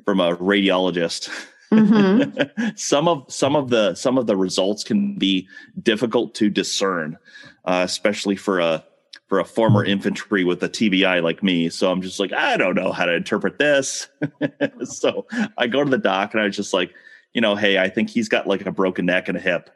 from 0.05 0.19
a 0.19 0.35
radiologist, 0.37 1.29
mm-hmm. 1.71 2.69
some 2.75 3.07
of 3.07 3.25
some 3.27 3.55
of 3.55 3.69
the 3.69 3.95
some 3.95 4.17
of 4.17 4.27
the 4.27 4.37
results 4.37 4.83
can 4.83 5.17
be 5.17 5.47
difficult 5.81 6.35
to 6.35 6.49
discern, 6.49 7.17
uh, 7.65 7.81
especially 7.83 8.35
for 8.35 8.59
a 8.59 8.83
for 9.27 9.39
a 9.39 9.45
former 9.45 9.83
infantry 9.83 10.43
with 10.43 10.61
a 10.61 10.69
TBI 10.69 11.23
like 11.23 11.41
me. 11.41 11.69
So 11.69 11.91
I'm 11.91 12.01
just 12.01 12.19
like, 12.19 12.31
I 12.33 12.55
don't 12.55 12.75
know 12.75 12.91
how 12.91 13.05
to 13.05 13.15
interpret 13.15 13.57
this. 13.57 14.07
so 14.83 15.25
I 15.57 15.65
go 15.65 15.83
to 15.83 15.89
the 15.89 15.97
doc 15.97 16.33
and 16.33 16.43
I 16.43 16.45
was 16.45 16.55
just 16.55 16.73
like, 16.73 16.93
you 17.33 17.41
know, 17.41 17.55
hey, 17.55 17.79
I 17.79 17.89
think 17.89 18.11
he's 18.11 18.29
got 18.29 18.45
like 18.45 18.63
a 18.65 18.71
broken 18.71 19.07
neck 19.07 19.29
and 19.29 19.37
a 19.37 19.41
hip, 19.41 19.71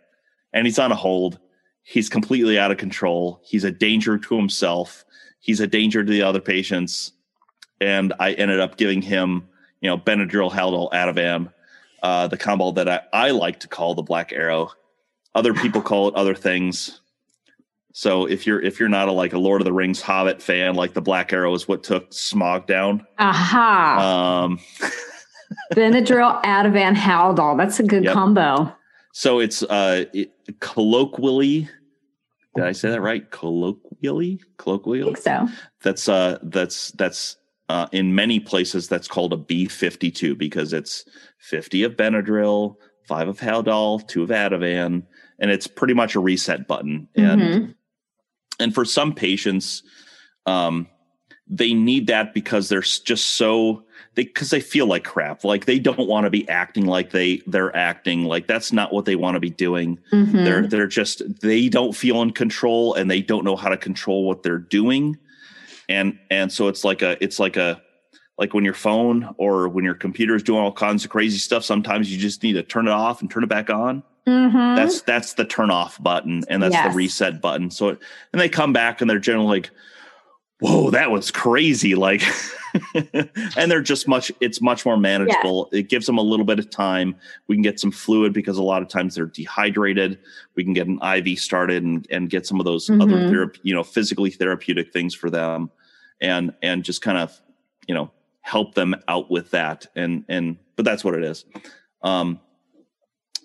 and 0.57 0.65
he's 0.65 0.79
on 0.79 0.91
a 0.91 0.95
hold. 0.95 1.37
He's 1.83 2.09
completely 2.09 2.57
out 2.57 2.71
of 2.71 2.77
control. 2.77 3.39
He's 3.45 3.63
a 3.63 3.71
danger 3.71 4.17
to 4.17 4.35
himself. 4.35 5.05
He's 5.39 5.59
a 5.59 5.67
danger 5.67 6.03
to 6.03 6.11
the 6.11 6.23
other 6.23 6.41
patients. 6.41 7.13
And 7.79 8.11
I 8.19 8.33
ended 8.33 8.59
up 8.59 8.75
giving 8.75 9.03
him, 9.03 9.47
you 9.81 9.89
know, 9.89 9.99
Benadryl, 9.99 10.51
Haldol, 10.51 10.91
Ativan, 10.91 11.53
uh, 12.01 12.27
the 12.27 12.37
combo 12.37 12.71
that 12.71 12.89
I, 12.89 13.01
I 13.13 13.31
like 13.31 13.59
to 13.61 13.67
call 13.67 13.93
the 13.93 14.01
Black 14.01 14.33
Arrow. 14.33 14.71
Other 15.35 15.53
people 15.53 15.83
call 15.83 16.07
it 16.07 16.15
other 16.15 16.33
things. 16.33 17.01
So 17.93 18.25
if 18.25 18.47
you're 18.47 18.61
if 18.61 18.79
you're 18.79 18.89
not 18.89 19.07
a 19.07 19.11
like 19.11 19.33
a 19.33 19.39
Lord 19.39 19.61
of 19.61 19.65
the 19.65 19.73
Rings 19.73 20.01
Hobbit 20.01 20.41
fan, 20.41 20.73
like 20.73 20.93
the 20.93 21.01
Black 21.01 21.31
Arrow 21.33 21.53
is 21.53 21.67
what 21.67 21.83
took 21.83 22.09
Smaug 22.09 22.65
down. 22.65 23.05
Aha. 23.19 24.43
Um, 24.45 24.59
Benadryl, 25.73 26.43
Ativan, 26.43 26.95
Haldol. 26.95 27.57
That's 27.57 27.79
a 27.79 27.83
good 27.83 28.03
yep. 28.03 28.13
combo. 28.13 28.73
So 29.17 29.39
it's 29.39 29.63
uh, 29.63 30.05
it, 30.13 30.31
colloquially 30.59 31.67
did 32.55 32.65
I 32.65 32.71
say 32.71 32.91
that 32.91 33.01
right? 33.01 33.27
Colloquially, 33.31 34.39
colloquially. 34.57 35.01
I 35.01 35.05
think 35.05 35.17
so. 35.17 35.47
That's 35.81 36.07
uh, 36.07 36.37
that's 36.43 36.91
that's 36.91 37.37
uh, 37.67 37.87
in 37.91 38.13
many 38.13 38.39
places 38.39 38.87
that's 38.87 39.07
called 39.07 39.33
a 39.33 39.37
B 39.37 39.65
fifty 39.65 40.11
two 40.11 40.35
because 40.35 40.71
it's 40.71 41.03
fifty 41.39 41.81
of 41.81 41.95
Benadryl, 41.95 42.75
five 43.07 43.27
of 43.27 43.39
Haldol, 43.39 44.07
two 44.07 44.21
of 44.21 44.29
Ativan, 44.29 45.01
and 45.39 45.49
it's 45.49 45.65
pretty 45.65 45.95
much 45.95 46.13
a 46.13 46.19
reset 46.19 46.67
button. 46.67 47.07
And 47.15 47.41
mm-hmm. 47.41 47.71
and 48.59 48.71
for 48.71 48.85
some 48.85 49.15
patients, 49.15 49.81
um, 50.45 50.87
they 51.47 51.73
need 51.73 52.05
that 52.05 52.35
because 52.35 52.69
they're 52.69 52.81
just 52.81 53.29
so 53.29 53.83
they 54.17 54.23
because 54.23 54.49
they 54.49 54.59
feel 54.59 54.87
like 54.87 55.03
crap 55.03 55.43
like 55.43 55.65
they 55.65 55.77
don't 55.77 56.07
want 56.07 56.25
to 56.25 56.29
be 56.29 56.49
acting 56.49 56.87
like 56.87 57.11
they 57.11 57.39
they're 57.45 57.73
acting 57.77 58.25
like 58.25 58.47
that's 58.47 58.73
not 58.73 58.91
what 58.91 59.05
they 59.05 59.15
want 59.15 59.35
to 59.35 59.39
be 59.39 59.51
doing 59.51 59.97
mm-hmm. 60.11 60.43
they're 60.43 60.65
they're 60.65 60.87
just 60.87 61.21
they 61.39 61.69
don't 61.69 61.95
feel 61.95 62.23
in 62.23 62.31
control 62.31 62.95
and 62.95 63.09
they 63.09 63.21
don't 63.21 63.45
know 63.45 63.55
how 63.55 63.69
to 63.69 63.77
control 63.77 64.25
what 64.25 64.41
they're 64.41 64.57
doing 64.57 65.15
and 65.87 66.17
and 66.31 66.51
so 66.51 66.67
it's 66.67 66.83
like 66.83 67.03
a 67.03 67.23
it's 67.23 67.39
like 67.39 67.57
a 67.57 67.79
like 68.39 68.55
when 68.55 68.65
your 68.65 68.73
phone 68.73 69.35
or 69.37 69.69
when 69.69 69.85
your 69.85 69.95
computer 69.95 70.35
is 70.35 70.41
doing 70.41 70.59
all 70.59 70.71
kinds 70.71 71.05
of 71.05 71.11
crazy 71.11 71.37
stuff 71.37 71.63
sometimes 71.63 72.11
you 72.11 72.17
just 72.17 72.41
need 72.41 72.53
to 72.53 72.63
turn 72.63 72.87
it 72.87 72.91
off 72.91 73.21
and 73.21 73.29
turn 73.29 73.43
it 73.43 73.49
back 73.49 73.69
on 73.69 74.01
mm-hmm. 74.25 74.75
that's 74.75 75.01
that's 75.01 75.33
the 75.33 75.45
turn 75.45 75.69
off 75.69 76.01
button 76.01 76.43
and 76.49 76.63
that's 76.63 76.73
yes. 76.73 76.91
the 76.91 76.97
reset 76.97 77.39
button 77.39 77.69
so 77.69 77.89
it, 77.89 77.99
and 78.33 78.41
they 78.41 78.49
come 78.49 78.73
back 78.73 78.99
and 78.99 79.07
they're 79.07 79.19
generally 79.19 79.59
like 79.59 79.69
whoa, 80.59 80.89
that 80.91 81.11
was 81.11 81.31
crazy. 81.31 81.95
Like, 81.95 82.23
and 83.55 83.71
they're 83.71 83.81
just 83.81 84.07
much, 84.07 84.31
it's 84.39 84.61
much 84.61 84.85
more 84.85 84.97
manageable. 84.97 85.69
Yeah. 85.71 85.79
It 85.79 85.89
gives 85.89 86.05
them 86.05 86.17
a 86.17 86.21
little 86.21 86.45
bit 86.45 86.59
of 86.59 86.69
time. 86.69 87.15
We 87.47 87.55
can 87.55 87.61
get 87.61 87.79
some 87.79 87.91
fluid 87.91 88.33
because 88.33 88.57
a 88.57 88.63
lot 88.63 88.81
of 88.81 88.87
times 88.87 89.15
they're 89.15 89.25
dehydrated. 89.25 90.19
We 90.55 90.63
can 90.63 90.73
get 90.73 90.87
an 90.87 90.99
IV 91.01 91.39
started 91.39 91.83
and, 91.83 92.07
and 92.09 92.29
get 92.29 92.45
some 92.47 92.59
of 92.59 92.65
those 92.65 92.87
mm-hmm. 92.87 93.01
other, 93.01 93.29
therapy, 93.29 93.59
you 93.63 93.73
know, 93.73 93.83
physically 93.83 94.31
therapeutic 94.31 94.91
things 94.91 95.13
for 95.13 95.29
them 95.29 95.69
and, 96.21 96.53
and 96.61 96.83
just 96.83 97.01
kind 97.01 97.17
of, 97.17 97.39
you 97.87 97.93
know, 97.93 98.11
help 98.41 98.75
them 98.75 98.95
out 99.07 99.29
with 99.29 99.51
that. 99.51 99.85
And, 99.95 100.25
and, 100.27 100.57
but 100.75 100.85
that's 100.85 101.03
what 101.03 101.13
it 101.13 101.23
is. 101.23 101.45
Um, 102.01 102.39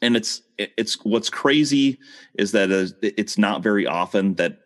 and 0.00 0.16
it's, 0.16 0.42
it's 0.58 1.04
what's 1.04 1.30
crazy 1.30 1.98
is 2.34 2.52
that 2.52 2.70
it's 3.02 3.38
not 3.38 3.62
very 3.62 3.86
often 3.86 4.34
that 4.34 4.61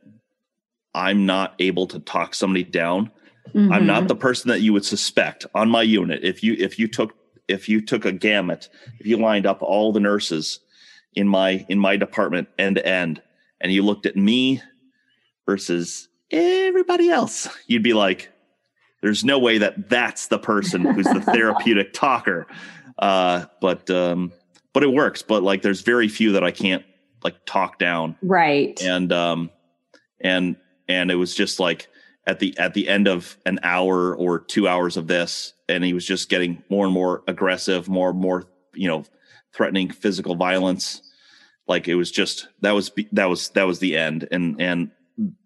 I'm 0.96 1.26
not 1.26 1.54
able 1.58 1.86
to 1.88 2.00
talk 2.00 2.34
somebody 2.34 2.64
down. 2.64 3.12
Mm-hmm. 3.54 3.72
I'm 3.72 3.86
not 3.86 3.98
mm-hmm. 3.98 4.06
the 4.08 4.16
person 4.16 4.48
that 4.48 4.62
you 4.62 4.72
would 4.72 4.84
suspect 4.84 5.46
on 5.54 5.68
my 5.68 5.82
unit. 5.82 6.20
If 6.24 6.42
you 6.42 6.56
if 6.58 6.78
you 6.78 6.88
took 6.88 7.14
if 7.46 7.68
you 7.68 7.80
took 7.80 8.04
a 8.06 8.12
gamut, 8.12 8.68
if 8.98 9.06
you 9.06 9.18
lined 9.18 9.46
up 9.46 9.62
all 9.62 9.92
the 9.92 10.00
nurses 10.00 10.60
in 11.14 11.28
my 11.28 11.64
in 11.68 11.78
my 11.78 11.96
department 11.96 12.48
end 12.58 12.76
to 12.76 12.86
end, 12.86 13.22
and 13.60 13.70
you 13.70 13.82
looked 13.82 14.06
at 14.06 14.16
me 14.16 14.62
versus 15.44 16.08
everybody 16.30 17.10
else, 17.10 17.46
you'd 17.66 17.82
be 17.82 17.92
like, 17.92 18.32
"There's 19.02 19.22
no 19.22 19.38
way 19.38 19.58
that 19.58 19.90
that's 19.90 20.28
the 20.28 20.38
person 20.38 20.80
who's 20.80 21.06
the 21.06 21.20
therapeutic 21.32 21.92
talker." 21.92 22.46
Uh, 22.98 23.44
but 23.60 23.88
um, 23.90 24.32
but 24.72 24.82
it 24.82 24.92
works. 24.92 25.20
But 25.20 25.42
like, 25.42 25.60
there's 25.60 25.82
very 25.82 26.08
few 26.08 26.32
that 26.32 26.42
I 26.42 26.52
can't 26.52 26.84
like 27.22 27.36
talk 27.44 27.78
down, 27.78 28.16
right? 28.22 28.80
And 28.82 29.12
um, 29.12 29.50
and 30.20 30.56
and 30.88 31.10
it 31.10 31.16
was 31.16 31.34
just 31.34 31.60
like 31.60 31.88
at 32.26 32.40
the 32.40 32.56
at 32.58 32.74
the 32.74 32.88
end 32.88 33.06
of 33.06 33.36
an 33.46 33.58
hour 33.62 34.14
or 34.14 34.40
two 34.40 34.66
hours 34.68 34.96
of 34.96 35.06
this, 35.06 35.52
and 35.68 35.84
he 35.84 35.92
was 35.92 36.04
just 36.04 36.28
getting 36.28 36.62
more 36.68 36.84
and 36.84 36.94
more 36.94 37.22
aggressive, 37.28 37.88
more 37.88 38.10
and 38.10 38.18
more 38.18 38.44
you 38.74 38.88
know 38.88 39.04
threatening 39.54 39.90
physical 39.90 40.34
violence. 40.34 41.02
Like 41.68 41.88
it 41.88 41.94
was 41.94 42.10
just 42.10 42.48
that 42.60 42.72
was 42.72 42.90
that 43.12 43.26
was 43.26 43.48
that 43.50 43.64
was 43.64 43.78
the 43.78 43.96
end, 43.96 44.28
and 44.30 44.60
and 44.60 44.90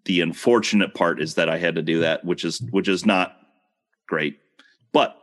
the 0.05 0.21
unfortunate 0.21 0.93
part 0.93 1.21
is 1.21 1.35
that 1.35 1.49
I 1.49 1.57
had 1.57 1.75
to 1.75 1.81
do 1.81 2.01
that, 2.01 2.25
which 2.25 2.43
is 2.43 2.61
which 2.71 2.87
is 2.87 3.05
not 3.05 3.37
great. 4.07 4.39
But 4.91 5.15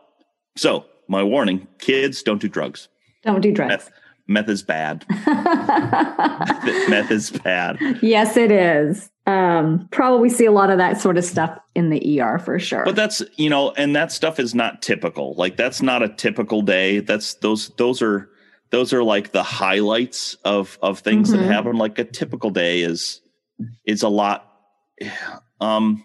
so 0.56 0.86
my 1.08 1.22
warning: 1.22 1.66
kids, 1.78 2.22
don't 2.22 2.40
do 2.40 2.48
drugs. 2.48 2.88
Don't 3.22 3.40
do 3.40 3.52
drugs. 3.52 3.70
Meth, 3.70 3.90
meth 4.26 4.48
is 4.48 4.62
bad. 4.62 5.04
meth, 5.08 5.24
meth 6.88 7.10
is 7.10 7.30
bad. 7.30 7.78
Yes, 8.00 8.36
it 8.36 8.50
is. 8.50 9.10
Um, 9.28 9.88
probably 9.92 10.30
see 10.30 10.46
a 10.46 10.52
lot 10.52 10.70
of 10.70 10.78
that 10.78 10.98
sort 10.98 11.18
of 11.18 11.24
stuff 11.24 11.58
in 11.74 11.90
the 11.90 12.18
ER 12.18 12.38
for 12.38 12.58
sure. 12.58 12.84
But 12.86 12.96
that's 12.96 13.22
you 13.36 13.50
know, 13.50 13.72
and 13.72 13.94
that 13.94 14.10
stuff 14.10 14.40
is 14.40 14.54
not 14.54 14.80
typical. 14.80 15.34
Like 15.34 15.56
that's 15.58 15.82
not 15.82 16.02
a 16.02 16.08
typical 16.08 16.62
day. 16.62 17.00
That's 17.00 17.34
those 17.34 17.68
those 17.76 18.00
are 18.00 18.30
those 18.70 18.94
are 18.94 19.04
like 19.04 19.32
the 19.32 19.42
highlights 19.42 20.34
of 20.46 20.78
of 20.80 21.00
things 21.00 21.30
mm-hmm. 21.30 21.42
that 21.42 21.52
happen. 21.52 21.76
Like 21.76 21.98
a 21.98 22.04
typical 22.04 22.48
day 22.48 22.80
is 22.80 23.20
is 23.84 24.02
a 24.02 24.08
lot. 24.08 24.50
Um, 25.60 26.04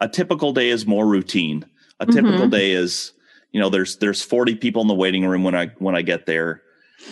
a 0.00 0.08
typical 0.08 0.52
day 0.52 0.70
is 0.70 0.86
more 0.86 1.06
routine. 1.06 1.66
A 2.00 2.06
typical 2.06 2.40
mm-hmm. 2.40 2.50
day 2.50 2.72
is 2.72 3.12
you 3.52 3.60
know 3.60 3.68
there's 3.68 3.98
there's 3.98 4.22
40 4.22 4.54
people 4.54 4.80
in 4.80 4.88
the 4.88 4.94
waiting 4.94 5.26
room 5.26 5.44
when 5.44 5.54
I 5.54 5.66
when 5.78 5.94
I 5.94 6.00
get 6.00 6.24
there 6.24 6.62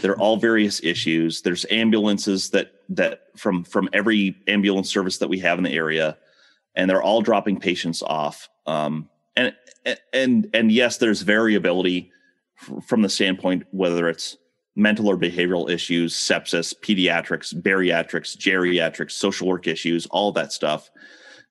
they're 0.00 0.18
all 0.18 0.36
various 0.36 0.82
issues. 0.82 1.42
There's 1.42 1.66
ambulances 1.70 2.50
that 2.50 2.72
that 2.90 3.22
from 3.36 3.64
from 3.64 3.88
every 3.92 4.36
ambulance 4.46 4.90
service 4.90 5.18
that 5.18 5.28
we 5.28 5.38
have 5.40 5.58
in 5.58 5.64
the 5.64 5.72
area, 5.72 6.16
and 6.74 6.88
they're 6.88 7.02
all 7.02 7.22
dropping 7.22 7.60
patients 7.60 8.02
off. 8.02 8.48
Um, 8.66 9.08
and 9.36 9.54
and 10.12 10.48
and 10.54 10.72
yes, 10.72 10.98
there's 10.98 11.22
variability 11.22 12.10
from 12.86 13.02
the 13.02 13.08
standpoint 13.08 13.64
whether 13.70 14.08
it's 14.08 14.36
mental 14.74 15.08
or 15.08 15.16
behavioral 15.16 15.70
issues, 15.70 16.14
sepsis, 16.14 16.74
pediatrics, 16.80 17.54
bariatrics, 17.54 18.36
geriatrics, 18.36 19.12
social 19.12 19.48
work 19.48 19.66
issues, 19.66 20.06
all 20.06 20.32
that 20.32 20.52
stuff. 20.52 20.90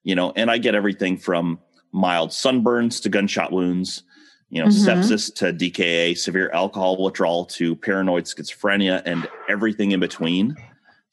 You 0.03 0.15
know, 0.15 0.31
and 0.35 0.51
I 0.51 0.57
get 0.59 0.75
everything 0.75 1.17
from 1.17 1.59
mild 1.91 2.29
sunburns 2.29 3.01
to 3.01 3.09
gunshot 3.09 3.51
wounds 3.51 4.03
you 4.49 4.61
know, 4.61 4.69
mm-hmm. 4.69 4.89
sepsis 4.89 5.33
to 5.35 5.51
DKA, 5.51 6.17
severe 6.17 6.49
alcohol 6.51 7.01
withdrawal 7.01 7.45
to 7.45 7.75
paranoid 7.75 8.25
schizophrenia, 8.25 9.01
and 9.05 9.27
everything 9.49 9.91
in 9.91 9.99
between. 9.99 10.55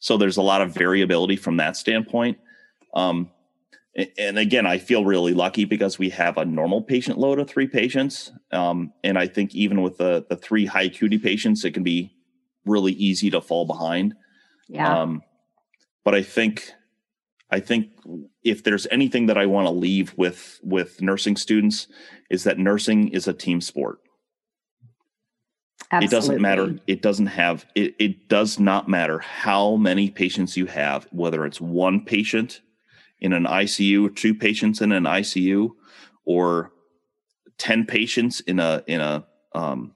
So 0.03 0.17
there's 0.17 0.35
a 0.35 0.41
lot 0.41 0.61
of 0.61 0.73
variability 0.73 1.37
from 1.37 1.55
that 1.57 1.77
standpoint. 1.77 2.37
Um, 2.93 3.31
and 4.17 4.37
again, 4.37 4.65
I 4.65 4.77
feel 4.77 5.05
really 5.05 5.33
lucky 5.33 5.63
because 5.63 5.97
we 5.97 6.09
have 6.09 6.37
a 6.37 6.43
normal 6.43 6.81
patient 6.81 7.17
load 7.17 7.39
of 7.39 7.49
three 7.49 7.67
patients. 7.67 8.29
Um, 8.51 8.91
and 9.05 9.17
I 9.17 9.27
think 9.27 9.55
even 9.55 9.81
with 9.81 9.97
the, 9.97 10.25
the 10.27 10.35
three 10.35 10.65
high 10.65 10.83
acuity 10.83 11.17
patients, 11.19 11.63
it 11.63 11.71
can 11.71 11.83
be 11.83 12.13
really 12.65 12.91
easy 12.91 13.29
to 13.29 13.39
fall 13.39 13.65
behind. 13.65 14.13
Yeah. 14.67 15.03
Um, 15.03 15.21
but 16.03 16.13
I 16.13 16.21
think 16.21 16.69
I 17.49 17.61
think 17.61 17.91
if 18.43 18.61
there's 18.61 18.87
anything 18.91 19.27
that 19.27 19.37
I 19.37 19.45
want 19.45 19.67
to 19.67 19.71
leave 19.71 20.13
with 20.17 20.59
with 20.63 21.01
nursing 21.01 21.37
students 21.37 21.87
is 22.29 22.43
that 22.43 22.59
nursing 22.59 23.07
is 23.07 23.29
a 23.29 23.33
team 23.33 23.61
sport. 23.61 23.99
Absolutely. 25.93 26.05
It 26.05 26.09
doesn't 26.09 26.41
matter. 26.41 26.79
It 26.87 27.01
doesn't 27.01 27.27
have 27.27 27.65
it, 27.75 27.95
it 27.99 28.27
does 28.27 28.59
not 28.59 28.89
matter 28.89 29.19
how 29.19 29.75
many 29.75 30.09
patients 30.09 30.57
you 30.57 30.65
have, 30.65 31.07
whether 31.11 31.45
it's 31.45 31.61
one 31.61 32.03
patient 32.03 32.61
in 33.19 33.31
an 33.31 33.45
ICU, 33.45 34.15
two 34.15 34.33
patients 34.33 34.81
in 34.81 34.91
an 34.91 35.03
ICU, 35.03 35.71
or 36.25 36.71
10 37.57 37.85
patients 37.85 38.39
in 38.41 38.59
a 38.59 38.83
in 38.87 39.01
a 39.01 39.25
um, 39.53 39.93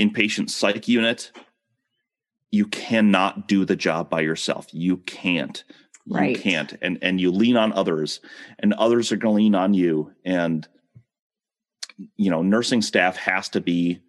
inpatient 0.00 0.50
psych 0.50 0.88
unit 0.88 1.30
you 2.50 2.66
cannot 2.66 3.46
do 3.46 3.64
the 3.64 3.76
job 3.76 4.08
by 4.08 4.20
yourself 4.20 4.66
you 4.72 4.96
can't 4.98 5.64
right. 6.08 6.30
you 6.30 6.42
can't 6.42 6.76
and 6.80 6.98
and 7.02 7.20
you 7.20 7.30
lean 7.30 7.56
on 7.56 7.72
others 7.72 8.20
and 8.58 8.72
others 8.74 9.12
are 9.12 9.16
going 9.16 9.34
to 9.34 9.42
lean 9.42 9.54
on 9.54 9.74
you 9.74 10.10
and 10.24 10.66
you 12.16 12.30
know 12.30 12.42
nursing 12.42 12.80
staff 12.80 13.16
has 13.16 13.48
to 13.48 13.60
be 13.60 14.00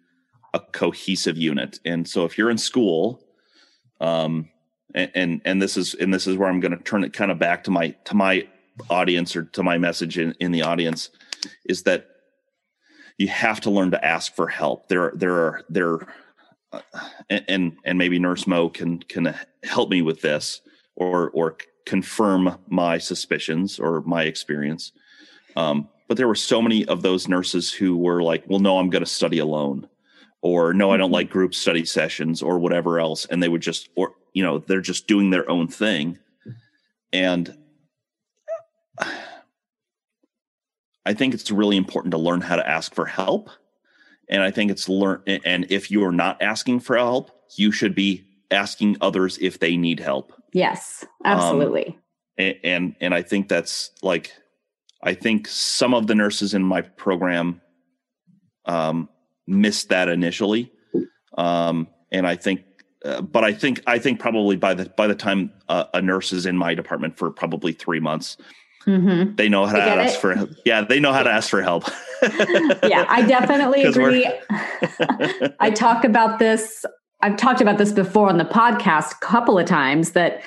a 0.54 0.60
cohesive 0.60 1.36
unit. 1.36 1.78
And 1.84 2.08
so 2.08 2.24
if 2.24 2.36
you're 2.36 2.50
in 2.50 2.58
school 2.58 3.22
um 4.00 4.48
and 4.94 5.10
and, 5.14 5.40
and 5.44 5.62
this 5.62 5.76
is 5.76 5.94
and 5.94 6.12
this 6.12 6.26
is 6.26 6.36
where 6.36 6.48
i'm 6.48 6.58
going 6.58 6.76
to 6.76 6.82
turn 6.82 7.04
it 7.04 7.12
kind 7.12 7.30
of 7.30 7.38
back 7.38 7.62
to 7.62 7.70
my 7.70 7.90
to 8.04 8.14
my 8.16 8.46
audience 8.90 9.36
or 9.36 9.44
to 9.44 9.62
my 9.62 9.78
message 9.78 10.18
in, 10.18 10.34
in 10.40 10.52
the 10.52 10.62
audience 10.62 11.10
is 11.64 11.82
that 11.84 12.08
you 13.18 13.28
have 13.28 13.60
to 13.60 13.70
learn 13.70 13.90
to 13.90 14.04
ask 14.04 14.34
for 14.34 14.48
help. 14.48 14.88
There 14.88 15.12
there 15.14 15.34
are 15.34 15.62
there 15.68 15.98
uh, 16.72 16.80
and 17.28 17.76
and 17.84 17.98
maybe 17.98 18.18
nurse 18.18 18.46
mo 18.46 18.68
can 18.68 19.00
can 19.00 19.34
help 19.62 19.90
me 19.90 20.02
with 20.02 20.22
this 20.22 20.60
or 20.96 21.30
or 21.30 21.56
confirm 21.86 22.58
my 22.68 22.98
suspicions 22.98 23.78
or 23.78 24.02
my 24.02 24.24
experience. 24.24 24.92
Um, 25.56 25.88
but 26.08 26.16
there 26.16 26.28
were 26.28 26.34
so 26.34 26.62
many 26.62 26.84
of 26.86 27.02
those 27.02 27.28
nurses 27.28 27.72
who 27.72 27.96
were 27.96 28.22
like, 28.22 28.44
well, 28.46 28.58
no, 28.58 28.78
I'm 28.78 28.90
going 28.90 29.04
to 29.04 29.10
study 29.10 29.38
alone, 29.38 29.88
or 30.42 30.74
no, 30.74 30.90
I 30.90 30.96
don't 30.96 31.06
mm-hmm. 31.06 31.14
like 31.14 31.30
group 31.30 31.54
study 31.54 31.84
sessions, 31.84 32.42
or 32.42 32.58
whatever 32.58 33.00
else. 33.00 33.24
And 33.26 33.42
they 33.42 33.48
would 33.48 33.62
just, 33.62 33.88
or, 33.94 34.12
you 34.34 34.42
know, 34.42 34.58
they're 34.58 34.80
just 34.80 35.06
doing 35.06 35.30
their 35.30 35.48
own 35.48 35.68
thing. 35.68 36.18
And 37.12 37.56
I 41.04 41.14
think 41.14 41.34
it's 41.34 41.50
really 41.50 41.76
important 41.76 42.12
to 42.12 42.18
learn 42.18 42.40
how 42.42 42.56
to 42.56 42.68
ask 42.68 42.94
for 42.94 43.06
help. 43.06 43.50
And 44.28 44.40
I 44.42 44.50
think 44.52 44.70
it's 44.70 44.88
learn, 44.88 45.22
and 45.26 45.66
if 45.68 45.90
you're 45.90 46.12
not 46.12 46.40
asking 46.40 46.80
for 46.80 46.96
help, 46.96 47.30
you 47.56 47.72
should 47.72 47.94
be 47.94 48.24
asking 48.50 48.96
others 49.00 49.38
if 49.40 49.58
they 49.58 49.76
need 49.76 49.98
help. 49.98 50.32
Yes, 50.52 51.04
absolutely. 51.24 51.86
Um, 51.88 51.94
and, 52.38 52.56
and 52.62 52.96
and 53.00 53.14
I 53.14 53.22
think 53.22 53.48
that's 53.48 53.90
like 54.02 54.32
I 55.02 55.14
think 55.14 55.48
some 55.48 55.92
of 55.92 56.06
the 56.06 56.14
nurses 56.14 56.54
in 56.54 56.62
my 56.62 56.82
program 56.82 57.60
um, 58.66 59.08
missed 59.46 59.88
that 59.88 60.08
initially, 60.08 60.72
um, 61.36 61.88
and 62.10 62.26
I 62.26 62.36
think, 62.36 62.62
uh, 63.04 63.22
but 63.22 63.44
I 63.44 63.52
think 63.52 63.82
I 63.86 63.98
think 63.98 64.20
probably 64.20 64.56
by 64.56 64.74
the 64.74 64.88
by 64.96 65.06
the 65.06 65.14
time 65.14 65.52
uh, 65.68 65.84
a 65.94 66.02
nurse 66.02 66.32
is 66.32 66.46
in 66.46 66.56
my 66.56 66.74
department 66.74 67.16
for 67.18 67.30
probably 67.30 67.72
three 67.72 68.00
months, 68.00 68.36
mm-hmm. 68.86 69.34
they 69.36 69.48
know 69.48 69.66
how 69.66 69.76
to 69.76 69.82
ask 69.82 70.16
it? 70.16 70.20
for 70.20 70.48
yeah 70.64 70.82
they 70.82 71.00
know 71.00 71.12
how 71.12 71.22
to 71.22 71.30
ask 71.30 71.50
for 71.50 71.62
help. 71.62 71.84
yeah, 72.82 73.06
I 73.08 73.24
definitely 73.26 73.82
agree. 73.84 74.26
I 75.60 75.70
talk 75.70 76.04
about 76.04 76.38
this 76.38 76.84
I've 77.22 77.36
talked 77.36 77.60
about 77.60 77.78
this 77.78 77.92
before 77.92 78.28
on 78.28 78.38
the 78.38 78.44
podcast 78.44 79.12
a 79.12 79.18
couple 79.20 79.58
of 79.58 79.64
times 79.64 80.10
that 80.12 80.42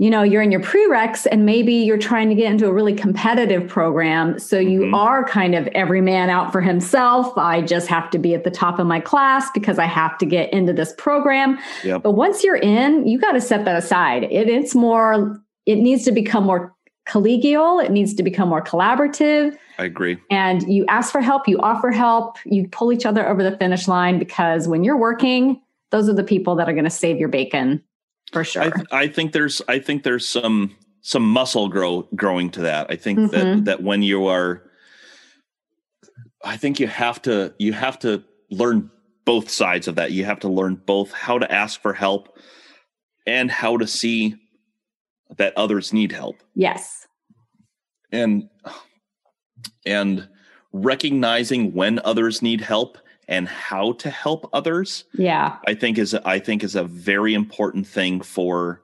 you 0.00 0.08
know 0.08 0.22
you're 0.22 0.40
in 0.40 0.50
your 0.50 0.62
prereqs 0.62 1.26
and 1.30 1.44
maybe 1.44 1.74
you're 1.74 1.98
trying 1.98 2.30
to 2.30 2.34
get 2.34 2.50
into 2.50 2.66
a 2.66 2.72
really 2.72 2.94
competitive 2.94 3.68
program. 3.68 4.38
So 4.38 4.58
you 4.58 4.80
mm-hmm. 4.80 4.94
are 4.94 5.22
kind 5.24 5.54
of 5.54 5.66
every 5.68 6.00
man 6.00 6.30
out 6.30 6.50
for 6.52 6.62
himself. 6.62 7.36
I 7.36 7.60
just 7.60 7.86
have 7.88 8.08
to 8.12 8.18
be 8.18 8.34
at 8.34 8.42
the 8.42 8.50
top 8.50 8.78
of 8.78 8.86
my 8.86 8.98
class 8.98 9.50
because 9.52 9.78
i 9.78 9.84
have 9.84 10.16
to 10.16 10.24
get 10.24 10.50
into 10.54 10.72
this 10.72 10.94
program. 10.96 11.58
Yep. 11.84 12.02
but 12.02 12.12
once 12.12 12.42
you're 12.42 12.56
in 12.56 13.06
you 13.06 13.20
got 13.20 13.32
to 13.32 13.42
set 13.42 13.66
that 13.66 13.76
aside. 13.76 14.24
It, 14.24 14.48
it's 14.48 14.74
more 14.74 15.38
it 15.66 15.76
needs 15.76 16.04
to 16.06 16.12
become 16.12 16.44
more 16.44 16.74
collegial. 17.06 17.84
It 17.84 17.92
needs 17.92 18.14
to 18.14 18.22
become 18.22 18.48
more 18.48 18.62
collaborative. 18.62 19.54
I 19.78 19.84
agree. 19.84 20.16
And 20.30 20.62
you 20.62 20.86
ask 20.88 21.12
for 21.12 21.20
help 21.20 21.46
you 21.46 21.58
offer 21.58 21.90
help 21.90 22.38
you 22.46 22.66
pull 22.68 22.90
each 22.90 23.04
other 23.04 23.28
over 23.28 23.42
the 23.42 23.54
finish 23.58 23.86
line 23.86 24.18
because 24.18 24.66
when 24.66 24.82
you're 24.82 24.96
working 24.96 25.60
those 25.90 26.08
are 26.08 26.14
the 26.14 26.24
people 26.24 26.54
that 26.54 26.68
are 26.68 26.72
going 26.72 26.84
to 26.84 26.90
save 26.90 27.18
your 27.18 27.28
bacon 27.28 27.82
for 28.32 28.44
sure. 28.44 28.62
I, 28.62 28.70
th- 28.70 28.86
I, 28.92 29.08
think 29.08 29.32
there's 29.32 29.62
I 29.68 29.78
think 29.78 30.02
there's 30.02 30.26
some 30.26 30.76
some 31.02 31.28
muscle 31.28 31.68
grow 31.68 32.08
growing 32.14 32.50
to 32.50 32.62
that. 32.62 32.86
I 32.90 32.96
think 32.96 33.18
mm-hmm. 33.18 33.30
that 33.30 33.64
that 33.64 33.82
when 33.82 34.02
you 34.02 34.26
are 34.26 34.62
I 36.44 36.56
think 36.56 36.80
you 36.80 36.86
have 36.86 37.20
to 37.22 37.54
you 37.58 37.72
have 37.72 37.98
to 38.00 38.24
learn 38.50 38.90
both 39.24 39.50
sides 39.50 39.88
of 39.88 39.96
that. 39.96 40.12
You 40.12 40.24
have 40.24 40.40
to 40.40 40.48
learn 40.48 40.76
both 40.76 41.12
how 41.12 41.38
to 41.38 41.50
ask 41.50 41.80
for 41.80 41.92
help 41.92 42.38
and 43.26 43.50
how 43.50 43.76
to 43.76 43.86
see 43.86 44.36
that 45.36 45.52
others 45.56 45.92
need 45.92 46.12
help. 46.12 46.36
Yes. 46.54 47.06
And 48.10 48.48
and 49.86 50.28
recognizing 50.72 51.72
when 51.74 52.00
others 52.04 52.42
need 52.42 52.60
help 52.60 52.98
and 53.30 53.48
how 53.48 53.92
to 53.92 54.10
help 54.10 54.50
others 54.52 55.04
yeah. 55.14 55.56
I 55.66 55.74
think 55.74 55.96
is 55.96 56.14
i 56.14 56.38
think 56.38 56.62
is 56.62 56.74
a 56.74 56.84
very 56.84 57.32
important 57.32 57.86
thing 57.86 58.20
for 58.20 58.82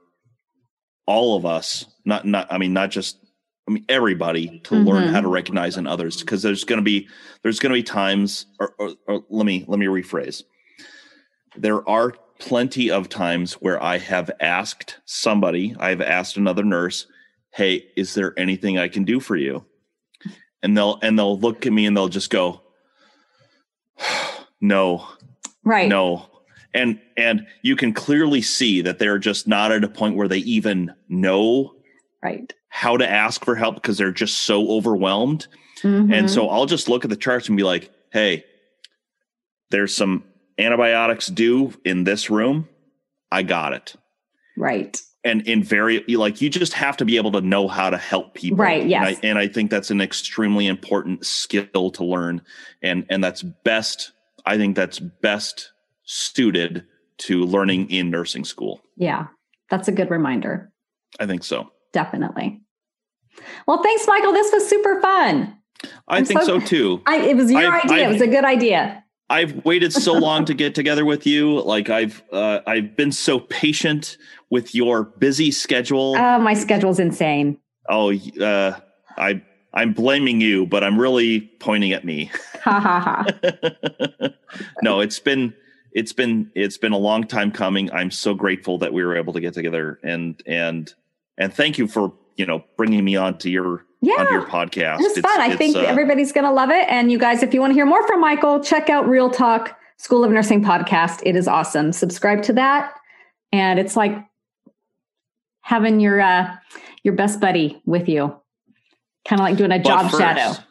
all 1.06 1.36
of 1.36 1.44
us 1.44 1.84
not 2.04 2.24
not 2.24 2.50
i 2.50 2.56
mean 2.56 2.72
not 2.72 2.90
just 2.90 3.18
i 3.68 3.72
mean 3.72 3.84
everybody 3.88 4.60
to 4.60 4.74
mm-hmm. 4.74 4.88
learn 4.88 5.08
how 5.08 5.20
to 5.20 5.28
recognize 5.28 5.76
in 5.76 5.86
others 5.86 6.20
because 6.20 6.42
there's 6.42 6.64
going 6.64 6.78
to 6.78 6.84
be 6.84 7.08
there's 7.42 7.58
going 7.58 7.72
to 7.72 7.78
be 7.78 7.82
times 7.82 8.46
or, 8.58 8.72
or, 8.78 8.92
or 9.06 9.24
let 9.28 9.44
me 9.44 9.64
let 9.68 9.78
me 9.78 9.86
rephrase. 9.86 10.42
There 11.56 11.86
are 11.88 12.14
plenty 12.38 12.90
of 12.90 13.08
times 13.08 13.54
where 13.54 13.82
i 13.82 13.98
have 13.98 14.30
asked 14.40 14.98
somebody 15.06 15.74
i've 15.80 16.02
asked 16.02 16.36
another 16.36 16.62
nurse 16.62 17.06
hey 17.56 17.86
is 17.96 18.12
there 18.12 18.38
anything 18.38 18.78
i 18.78 18.88
can 18.88 19.04
do 19.04 19.18
for 19.18 19.36
you? 19.36 19.64
And 20.62 20.76
they'll 20.76 20.98
and 21.02 21.18
they'll 21.18 21.38
look 21.38 21.66
at 21.66 21.72
me 21.72 21.86
and 21.86 21.96
they'll 21.96 22.08
just 22.08 22.30
go, 22.30 22.60
no, 24.60 25.06
right, 25.64 25.88
no, 25.88 26.26
and 26.74 27.00
and 27.16 27.46
you 27.62 27.76
can 27.76 27.92
clearly 27.92 28.42
see 28.42 28.82
that 28.82 28.98
they're 28.98 29.18
just 29.18 29.46
not 29.46 29.72
at 29.72 29.84
a 29.84 29.88
point 29.88 30.16
where 30.16 30.28
they 30.28 30.38
even 30.38 30.94
know 31.08 31.74
right 32.22 32.52
how 32.68 32.94
to 32.96 33.08
ask 33.08 33.42
for 33.42 33.54
help 33.54 33.76
because 33.76 33.96
they're 33.96 34.12
just 34.12 34.38
so 34.38 34.70
overwhelmed. 34.70 35.46
Mm-hmm. 35.80 36.12
And 36.12 36.30
so 36.30 36.50
I'll 36.50 36.66
just 36.66 36.90
look 36.90 37.04
at 37.04 37.10
the 37.10 37.16
charts 37.16 37.48
and 37.48 37.56
be 37.56 37.62
like, 37.62 37.90
hey, 38.12 38.44
there's 39.70 39.94
some 39.94 40.24
antibiotics 40.58 41.28
due 41.28 41.72
in 41.86 42.04
this 42.04 42.28
room. 42.28 42.68
I 43.32 43.44
got 43.44 43.72
it. 43.72 43.94
Right. 44.58 45.00
And 45.24 45.48
in 45.48 45.62
very 45.62 46.04
like 46.06 46.42
you 46.42 46.50
just 46.50 46.74
have 46.74 46.98
to 46.98 47.06
be 47.06 47.16
able 47.16 47.32
to 47.32 47.40
know 47.40 47.66
how 47.66 47.88
to 47.88 47.96
help 47.96 48.34
people. 48.34 48.58
Right. 48.58 48.86
Yes. 48.86 49.06
And 49.06 49.16
I, 49.16 49.28
and 49.28 49.38
I 49.38 49.48
think 49.48 49.70
that's 49.70 49.90
an 49.90 50.02
extremely 50.02 50.66
important 50.66 51.24
skill 51.24 51.90
to 51.92 52.04
learn. 52.04 52.42
And 52.82 53.06
and 53.08 53.24
that's 53.24 53.42
best, 53.42 54.12
I 54.46 54.56
think 54.56 54.76
that's 54.76 54.98
best 54.98 55.72
suited 56.04 56.84
to 57.18 57.44
learning 57.44 57.90
in 57.90 58.10
nursing 58.10 58.44
school. 58.44 58.80
Yeah. 58.96 59.26
That's 59.70 59.88
a 59.88 59.92
good 59.92 60.10
reminder. 60.10 60.72
I 61.18 61.26
think 61.26 61.44
so. 61.44 61.70
Definitely. 61.92 62.60
Well, 63.66 63.82
thanks, 63.82 64.06
Michael. 64.06 64.32
This 64.32 64.52
was 64.52 64.68
super 64.68 65.00
fun. 65.00 65.56
I 66.08 66.18
I'm 66.18 66.24
think 66.24 66.40
so, 66.40 66.60
so 66.60 66.66
too. 66.66 67.02
I, 67.06 67.18
it 67.18 67.36
was 67.36 67.50
your 67.50 67.72
I've, 67.72 67.84
idea. 67.84 67.96
I've, 67.96 68.10
it 68.10 68.12
was 68.12 68.22
a 68.22 68.26
good 68.26 68.44
idea. 68.44 69.04
I've 69.28 69.64
waited 69.64 69.92
so 69.92 70.12
long 70.18 70.44
to 70.46 70.54
get 70.54 70.74
together 70.74 71.04
with 71.04 71.26
you. 71.26 71.60
Like 71.62 71.90
I've 71.90 72.22
uh, 72.32 72.60
I've 72.66 72.96
been 72.96 73.12
so 73.12 73.40
patient 73.40 74.16
with 74.50 74.74
your 74.74 75.04
busy 75.04 75.50
schedule. 75.50 76.14
Oh, 76.16 76.38
my 76.38 76.54
schedule's 76.54 76.98
insane. 76.98 77.58
Oh, 77.88 78.12
uh, 78.40 78.78
I 79.16 79.42
I'm 79.76 79.92
blaming 79.92 80.40
you, 80.40 80.66
but 80.66 80.82
I'm 80.82 80.98
really 80.98 81.42
pointing 81.60 81.92
at 81.92 82.04
me. 82.04 82.30
Ha 82.64 82.80
ha 82.80 83.00
ha. 83.00 84.28
no, 84.82 84.98
it's 84.98 85.20
been 85.20 85.54
it's 85.92 86.12
been 86.12 86.50
it's 86.54 86.76
been 86.76 86.92
a 86.92 86.98
long 86.98 87.24
time 87.24 87.52
coming. 87.52 87.92
I'm 87.92 88.10
so 88.10 88.34
grateful 88.34 88.78
that 88.78 88.92
we 88.92 89.04
were 89.04 89.16
able 89.16 89.32
to 89.34 89.40
get 89.40 89.54
together 89.54 90.00
and 90.02 90.42
and 90.46 90.92
and 91.38 91.54
thank 91.54 91.78
you 91.78 91.86
for 91.86 92.12
you 92.36 92.44
know 92.44 92.64
bringing 92.76 93.04
me 93.04 93.14
on 93.14 93.38
to 93.38 93.50
your 93.50 93.84
yeah. 94.00 94.14
onto 94.14 94.32
your 94.32 94.46
podcast. 94.46 95.00
It's, 95.00 95.18
it's 95.18 95.28
fun. 95.28 95.40
I 95.40 95.54
think 95.54 95.76
uh, 95.76 95.80
everybody's 95.80 96.32
going 96.32 96.44
to 96.44 96.50
love 96.50 96.70
it. 96.70 96.88
And 96.88 97.12
you 97.12 97.18
guys, 97.18 97.42
if 97.42 97.54
you 97.54 97.60
want 97.60 97.70
to 97.70 97.74
hear 97.74 97.86
more 97.86 98.06
from 98.06 98.20
Michael, 98.20 98.60
check 98.60 98.90
out 98.90 99.08
Real 99.08 99.30
Talk 99.30 99.78
School 99.98 100.24
of 100.24 100.32
Nursing 100.32 100.62
podcast. 100.62 101.20
It 101.24 101.36
is 101.36 101.46
awesome. 101.46 101.92
Subscribe 101.92 102.42
to 102.44 102.52
that, 102.54 102.94
and 103.52 103.78
it's 103.78 103.96
like 103.96 104.16
having 105.60 106.00
your 106.00 106.20
uh, 106.20 106.56
your 107.04 107.14
best 107.14 107.40
buddy 107.40 107.80
with 107.84 108.08
you, 108.08 108.34
kind 109.26 109.40
of 109.40 109.44
like 109.44 109.56
doing 109.56 109.72
a 109.72 109.78
job 109.78 110.10
first, 110.10 110.18
shadow. 110.18 110.62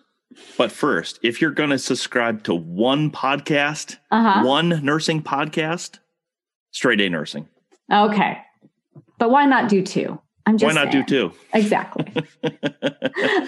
But 0.57 0.71
first, 0.71 1.19
if 1.23 1.41
you're 1.41 1.51
going 1.51 1.69
to 1.69 1.79
subscribe 1.79 2.43
to 2.43 2.53
one 2.53 3.11
podcast, 3.11 3.97
uh-huh. 4.11 4.45
one 4.45 4.83
nursing 4.83 5.21
podcast, 5.21 5.99
Straight 6.71 7.01
A 7.01 7.09
Nursing. 7.09 7.47
Okay, 7.91 8.37
but 9.19 9.29
why 9.29 9.45
not 9.45 9.69
do 9.69 9.81
two? 9.81 10.19
I'm 10.45 10.57
just 10.57 10.75
why 10.75 10.83
not 10.83 10.91
saying. 10.91 11.05
do 11.05 11.29
two? 11.29 11.37
Exactly. 11.53 12.05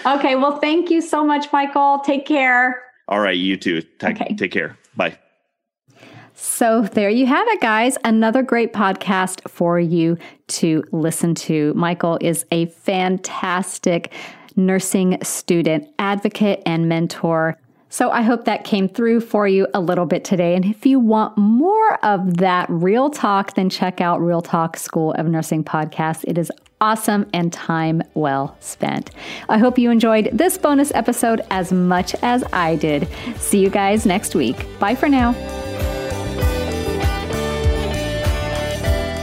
okay. 0.05 0.35
Well, 0.35 0.59
thank 0.59 0.89
you 0.89 1.01
so 1.01 1.23
much, 1.23 1.51
Michael. 1.51 1.99
Take 1.99 2.25
care. 2.25 2.81
All 3.07 3.19
right. 3.19 3.37
You 3.37 3.55
too. 3.55 3.81
Take, 3.99 4.19
okay. 4.21 4.35
take 4.35 4.51
care. 4.51 4.77
Bye. 4.95 5.17
So, 6.33 6.83
there 6.83 7.09
you 7.09 7.25
have 7.25 7.47
it, 7.47 7.61
guys. 7.61 7.97
Another 8.03 8.43
great 8.43 8.71
podcast 8.71 9.47
for 9.49 9.79
you 9.79 10.17
to 10.49 10.83
listen 10.91 11.33
to. 11.35 11.73
Michael 11.73 12.19
is 12.21 12.45
a 12.51 12.67
fantastic 12.67 14.13
nursing 14.57 15.17
student 15.23 15.87
advocate 15.99 16.61
and 16.65 16.89
mentor. 16.89 17.57
So 17.89 18.11
I 18.11 18.21
hope 18.21 18.45
that 18.45 18.65
came 18.65 18.89
through 18.89 19.21
for 19.21 19.47
you 19.47 19.67
a 19.73 19.79
little 19.79 20.05
bit 20.05 20.25
today. 20.25 20.55
And 20.55 20.65
if 20.65 20.85
you 20.85 20.99
want 20.99 21.37
more 21.37 22.05
of 22.05 22.37
that 22.37 22.69
real 22.69 23.09
talk, 23.09 23.55
then 23.55 23.69
check 23.69 24.01
out 24.01 24.19
Real 24.19 24.41
Talk 24.41 24.75
School 24.75 25.13
of 25.13 25.27
Nursing 25.27 25.63
podcast. 25.63 26.25
It 26.27 26.37
is 26.37 26.51
awesome 26.81 27.25
and 27.33 27.51
time 27.53 28.03
well 28.13 28.57
spent. 28.59 29.11
I 29.47 29.57
hope 29.57 29.79
you 29.79 29.89
enjoyed 29.89 30.29
this 30.33 30.57
bonus 30.57 30.91
episode 30.93 31.41
as 31.49 31.71
much 31.71 32.13
as 32.21 32.43
I 32.51 32.75
did. 32.75 33.07
See 33.37 33.59
you 33.59 33.69
guys 33.69 34.05
next 34.05 34.35
week. 34.35 34.67
Bye 34.79 34.95
for 34.95 35.07
now. 35.07 35.31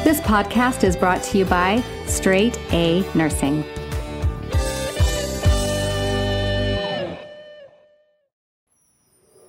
This 0.04 0.20
podcast 0.20 0.84
is 0.84 0.96
brought 0.96 1.22
to 1.24 1.38
you 1.38 1.44
by 1.44 1.82
Straight 2.06 2.58
A 2.72 3.04
Nursing. 3.14 3.64